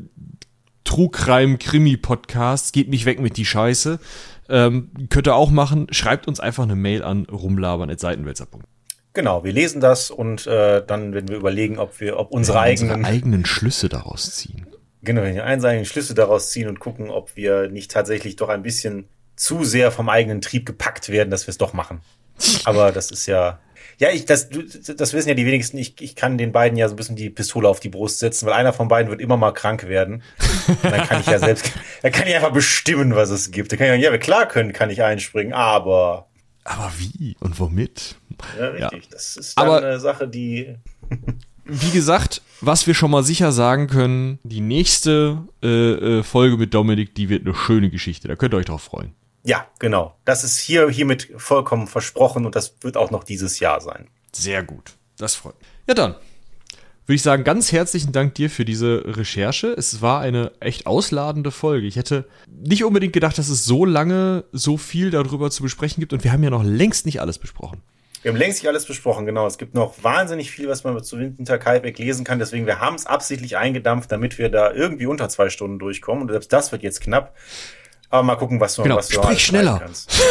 Trugreim-Krimi-Podcasts. 0.84 2.72
Geht 2.72 2.89
nicht 2.89 3.05
weg 3.05 3.19
mit 3.19 3.38
die 3.38 3.45
Scheiße. 3.45 3.99
Ähm, 4.49 4.91
könnt 5.10 5.27
ihr 5.27 5.35
auch 5.35 5.51
machen. 5.51 5.88
Schreibt 5.91 6.27
uns 6.27 6.39
einfach 6.39 6.64
eine 6.64 6.76
Mail 6.76 7.03
an 7.03 7.26
rumlabern.seitenwälzer.de. 7.26 8.61
Genau, 9.14 9.43
wir 9.43 9.51
lesen 9.51 9.80
das 9.80 10.10
und 10.10 10.47
äh, 10.47 10.84
dann 10.85 11.14
werden 11.14 11.27
wir 11.27 11.38
überlegen, 11.38 11.77
ob 11.77 11.99
wir, 11.99 12.18
ob 12.18 12.31
unsere 12.31 12.57
wir 12.57 12.61
eigenen 12.61 12.95
unsere 12.95 13.14
eigenen 13.14 13.45
Schlüsse 13.45 13.88
daraus 13.88 14.35
ziehen. 14.35 14.65
Genau, 15.03 15.22
unsere 15.22 15.45
eigenen 15.45 15.85
Schlüsse 15.85 16.15
daraus 16.15 16.49
ziehen 16.49 16.68
und 16.68 16.80
gucken, 16.80 17.11
ob 17.11 17.35
wir 17.35 17.69
nicht 17.69 17.91
tatsächlich 17.91 18.38
doch 18.38 18.49
ein 18.49 18.64
bisschen 18.64 19.05
zu 19.35 19.64
sehr 19.64 19.91
vom 19.91 20.10
eigenen 20.10 20.41
Trieb 20.41 20.65
gepackt 20.65 21.10
werden, 21.10 21.30
dass 21.30 21.45
wir 21.45 21.51
es 21.51 21.57
doch 21.60 21.73
machen. 21.73 22.01
Aber 22.65 22.91
das 22.91 23.11
ist 23.11 23.27
ja 23.27 23.60
ja, 23.99 24.10
ich, 24.10 24.26
das, 24.26 24.49
das 24.49 25.14
wissen 25.14 25.30
ja 25.30 25.36
die 25.36 25.45
wenigsten. 25.45 25.78
Ich, 25.78 26.02
ich 26.02 26.15
kann 26.15 26.38
den 26.38 26.52
beiden 26.52 26.78
ja 26.78 26.88
so 26.88 26.94
ein 26.94 26.98
bisschen 26.98 27.15
die 27.15 27.30
Pistole 27.30 27.68
auf 27.68 27.80
die 27.80 27.90
Brust 27.90 28.20
setzen, 28.20 28.45
weil 28.45 28.53
einer 28.53 28.74
von 28.74 28.88
beiden 28.88 29.10
wird 29.10 29.22
immer 29.22 29.38
mal 29.38 29.52
krank 29.52 29.88
werden. 29.88 30.24
Und 30.68 30.84
dann 30.84 31.07
kann 31.07 31.22
ich 31.22 31.28
ja 31.28 31.40
selbst, 31.40 31.72
dann 32.02 32.11
kann 32.11 32.28
ich 32.28 32.36
einfach 32.36 32.52
bestimmen, 32.53 33.15
was 33.15 33.30
es 33.30 33.52
gibt. 33.52 33.72
Da 33.72 33.78
kann 33.78 33.88
ich 33.88 34.03
ja, 34.03 34.11
ja, 34.11 34.18
klar 34.18 34.48
können, 34.48 34.74
kann 34.74 34.90
ich 34.90 35.03
einspringen, 35.03 35.53
aber. 35.53 36.28
Aber 36.64 36.91
wie 36.98 37.36
und 37.40 37.60
womit? 37.60 38.15
Ja, 38.57 38.68
richtig. 38.68 39.03
Ja. 39.03 39.10
Das 39.11 39.38
ist 39.38 39.57
dann 39.57 39.68
aber 39.68 39.78
eine 39.78 39.99
Sache, 39.99 40.28
die. 40.28 40.76
wie 41.65 41.91
gesagt, 41.91 42.41
was 42.61 42.88
wir 42.88 42.94
schon 42.94 43.11
mal 43.11 43.24
sicher 43.24 43.52
sagen 43.52 43.88
können, 43.88 44.40
die 44.44 44.61
nächste 44.61 45.44
äh, 45.61 46.20
äh, 46.20 46.24
Folge 46.24 46.57
mit 46.57 46.74
Dominik, 46.74 47.15
die 47.15 47.30
wird 47.30 47.45
eine 47.45 47.56
schöne 47.56 47.90
Geschichte. 47.90 48.28
Da 48.28 48.36
könnt 48.36 48.53
ihr 48.53 48.57
euch 48.57 48.65
drauf 48.65 48.84
freuen. 48.84 49.14
Ja, 49.44 49.68
genau. 49.80 50.15
Das 50.26 50.44
ist 50.44 50.57
hier 50.57 50.90
hiermit 50.90 51.30
vollkommen 51.38 51.88
versprochen 51.88 52.45
und 52.45 52.56
das 52.56 52.76
wird 52.82 52.98
auch 52.98 53.11
noch 53.11 53.24
dieses 53.24 53.60
Jahr 53.60 53.82
sein. 53.82 54.07
Sehr 54.32 54.64
gut. 54.64 54.94
Das 55.18 55.36
freut 55.36 55.60
mich. 55.60 55.68
Ja, 55.88 55.94
dann 55.94 56.15
würde 57.06 57.15
ich 57.15 57.22
sagen, 57.22 57.44
ganz 57.44 57.74
herzlichen 57.74 58.14
Dank 58.14 58.36
dir 58.36 58.49
für 58.49 58.64
diese 58.64 59.03
Recherche. 59.06 59.68
Es 59.68 60.02
war 60.02 60.22
eine 60.22 60.53
echt 60.61 60.88
ausladende 60.88 61.52
Folge. 61.52 61.86
Ich 61.86 61.98
hätte 61.98 62.26
nicht 62.48 62.86
unbedingt 62.86 63.11
gedacht, 63.11 63.38
dass 63.38 63.49
es 63.49 63.65
so 63.65 63.84
lange 63.84 64.45
so 64.53 64.78
viel 64.78 65.11
darüber 65.11 65.52
zu 65.52 65.64
besprechen 65.64 65.99
gibt 65.99 66.14
und 66.14 66.24
wir 66.24 66.32
haben 66.32 66.44
ja 66.44 66.49
noch 66.49 66.64
längst 66.64 67.06
nicht 67.06 67.20
alles 67.20 67.40
besprochen. 67.40 67.82
Wir 68.22 68.32
haben 68.32 68.38
längst 68.38 68.64
nicht 68.64 68.70
alles 68.70 68.86
besprochen, 68.86 69.26
genau. 69.26 69.45
Es 69.45 69.57
gibt 69.57 69.74
noch 69.74 70.02
wahnsinnig 70.02 70.49
viel, 70.49 70.70
was 70.70 70.86
man 70.86 71.03
zu 71.03 71.20
Winter 71.20 71.57
Kalbeck 71.57 71.99
lesen 71.99 72.24
kann. 72.24 72.40
Deswegen, 72.40 72.65
wir 72.65 72.80
haben 72.80 72.95
es 72.95 73.06
absichtlich 73.06 73.57
eingedampft, 73.57 74.10
damit 74.14 74.38
wir 74.38 74.48
da 74.48 74.72
irgendwie 74.72 75.07
unter 75.07 75.28
zwei 75.28 75.49
Stunden 75.49 75.78
durchkommen. 75.78 76.22
Und 76.22 76.32
selbst 76.32 76.53
das 76.53 76.72
wird 76.72 76.84
jetzt 76.84 77.02
knapp. 77.02 77.36
Aber 78.14 78.22
mal 78.22 78.35
gucken, 78.35 78.60
was 78.60 78.76
du, 78.76 78.84
genau. 78.84 78.98
was 78.98 79.07
du 79.07 79.15
Sprich 79.15 79.44
schneller. 79.44 79.81
kannst. 79.84 80.14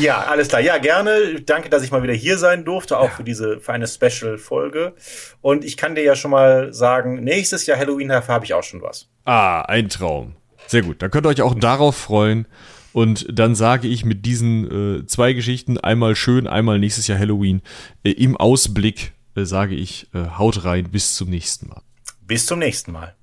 ja, 0.00 0.22
alles 0.22 0.48
klar. 0.48 0.62
Ja, 0.62 0.78
gerne. 0.78 1.42
Danke, 1.44 1.68
dass 1.68 1.82
ich 1.82 1.90
mal 1.90 2.02
wieder 2.02 2.14
hier 2.14 2.38
sein 2.38 2.64
durfte, 2.64 2.96
auch 2.96 3.10
ja. 3.10 3.16
für 3.16 3.22
diese 3.22 3.60
für 3.60 3.74
eine 3.74 3.86
Special-Folge. 3.86 4.94
Und 5.42 5.62
ich 5.62 5.76
kann 5.76 5.94
dir 5.94 6.02
ja 6.02 6.16
schon 6.16 6.30
mal 6.30 6.72
sagen, 6.72 7.22
nächstes 7.22 7.66
Jahr 7.66 7.76
Halloween 7.76 8.10
habe 8.10 8.46
ich 8.46 8.54
auch 8.54 8.62
schon 8.62 8.80
was. 8.80 9.10
Ah, 9.26 9.60
ein 9.60 9.90
Traum. 9.90 10.36
Sehr 10.68 10.80
gut. 10.80 11.02
Dann 11.02 11.10
könnt 11.10 11.26
ihr 11.26 11.28
euch 11.28 11.42
auch 11.42 11.54
darauf 11.54 11.96
freuen. 11.96 12.46
Und 12.94 13.26
dann 13.30 13.54
sage 13.54 13.86
ich 13.86 14.06
mit 14.06 14.24
diesen 14.24 15.02
äh, 15.02 15.06
zwei 15.06 15.34
Geschichten, 15.34 15.76
einmal 15.76 16.16
schön, 16.16 16.46
einmal 16.46 16.78
nächstes 16.78 17.08
Jahr 17.08 17.18
Halloween, 17.18 17.60
äh, 18.04 18.12
im 18.12 18.38
Ausblick 18.38 19.12
äh, 19.36 19.44
sage 19.44 19.74
ich, 19.74 20.06
äh, 20.14 20.38
haut 20.38 20.64
rein, 20.64 20.88
bis 20.90 21.16
zum 21.16 21.28
nächsten 21.28 21.68
Mal. 21.68 21.82
Bis 22.22 22.46
zum 22.46 22.58
nächsten 22.58 22.92
Mal. 22.92 23.14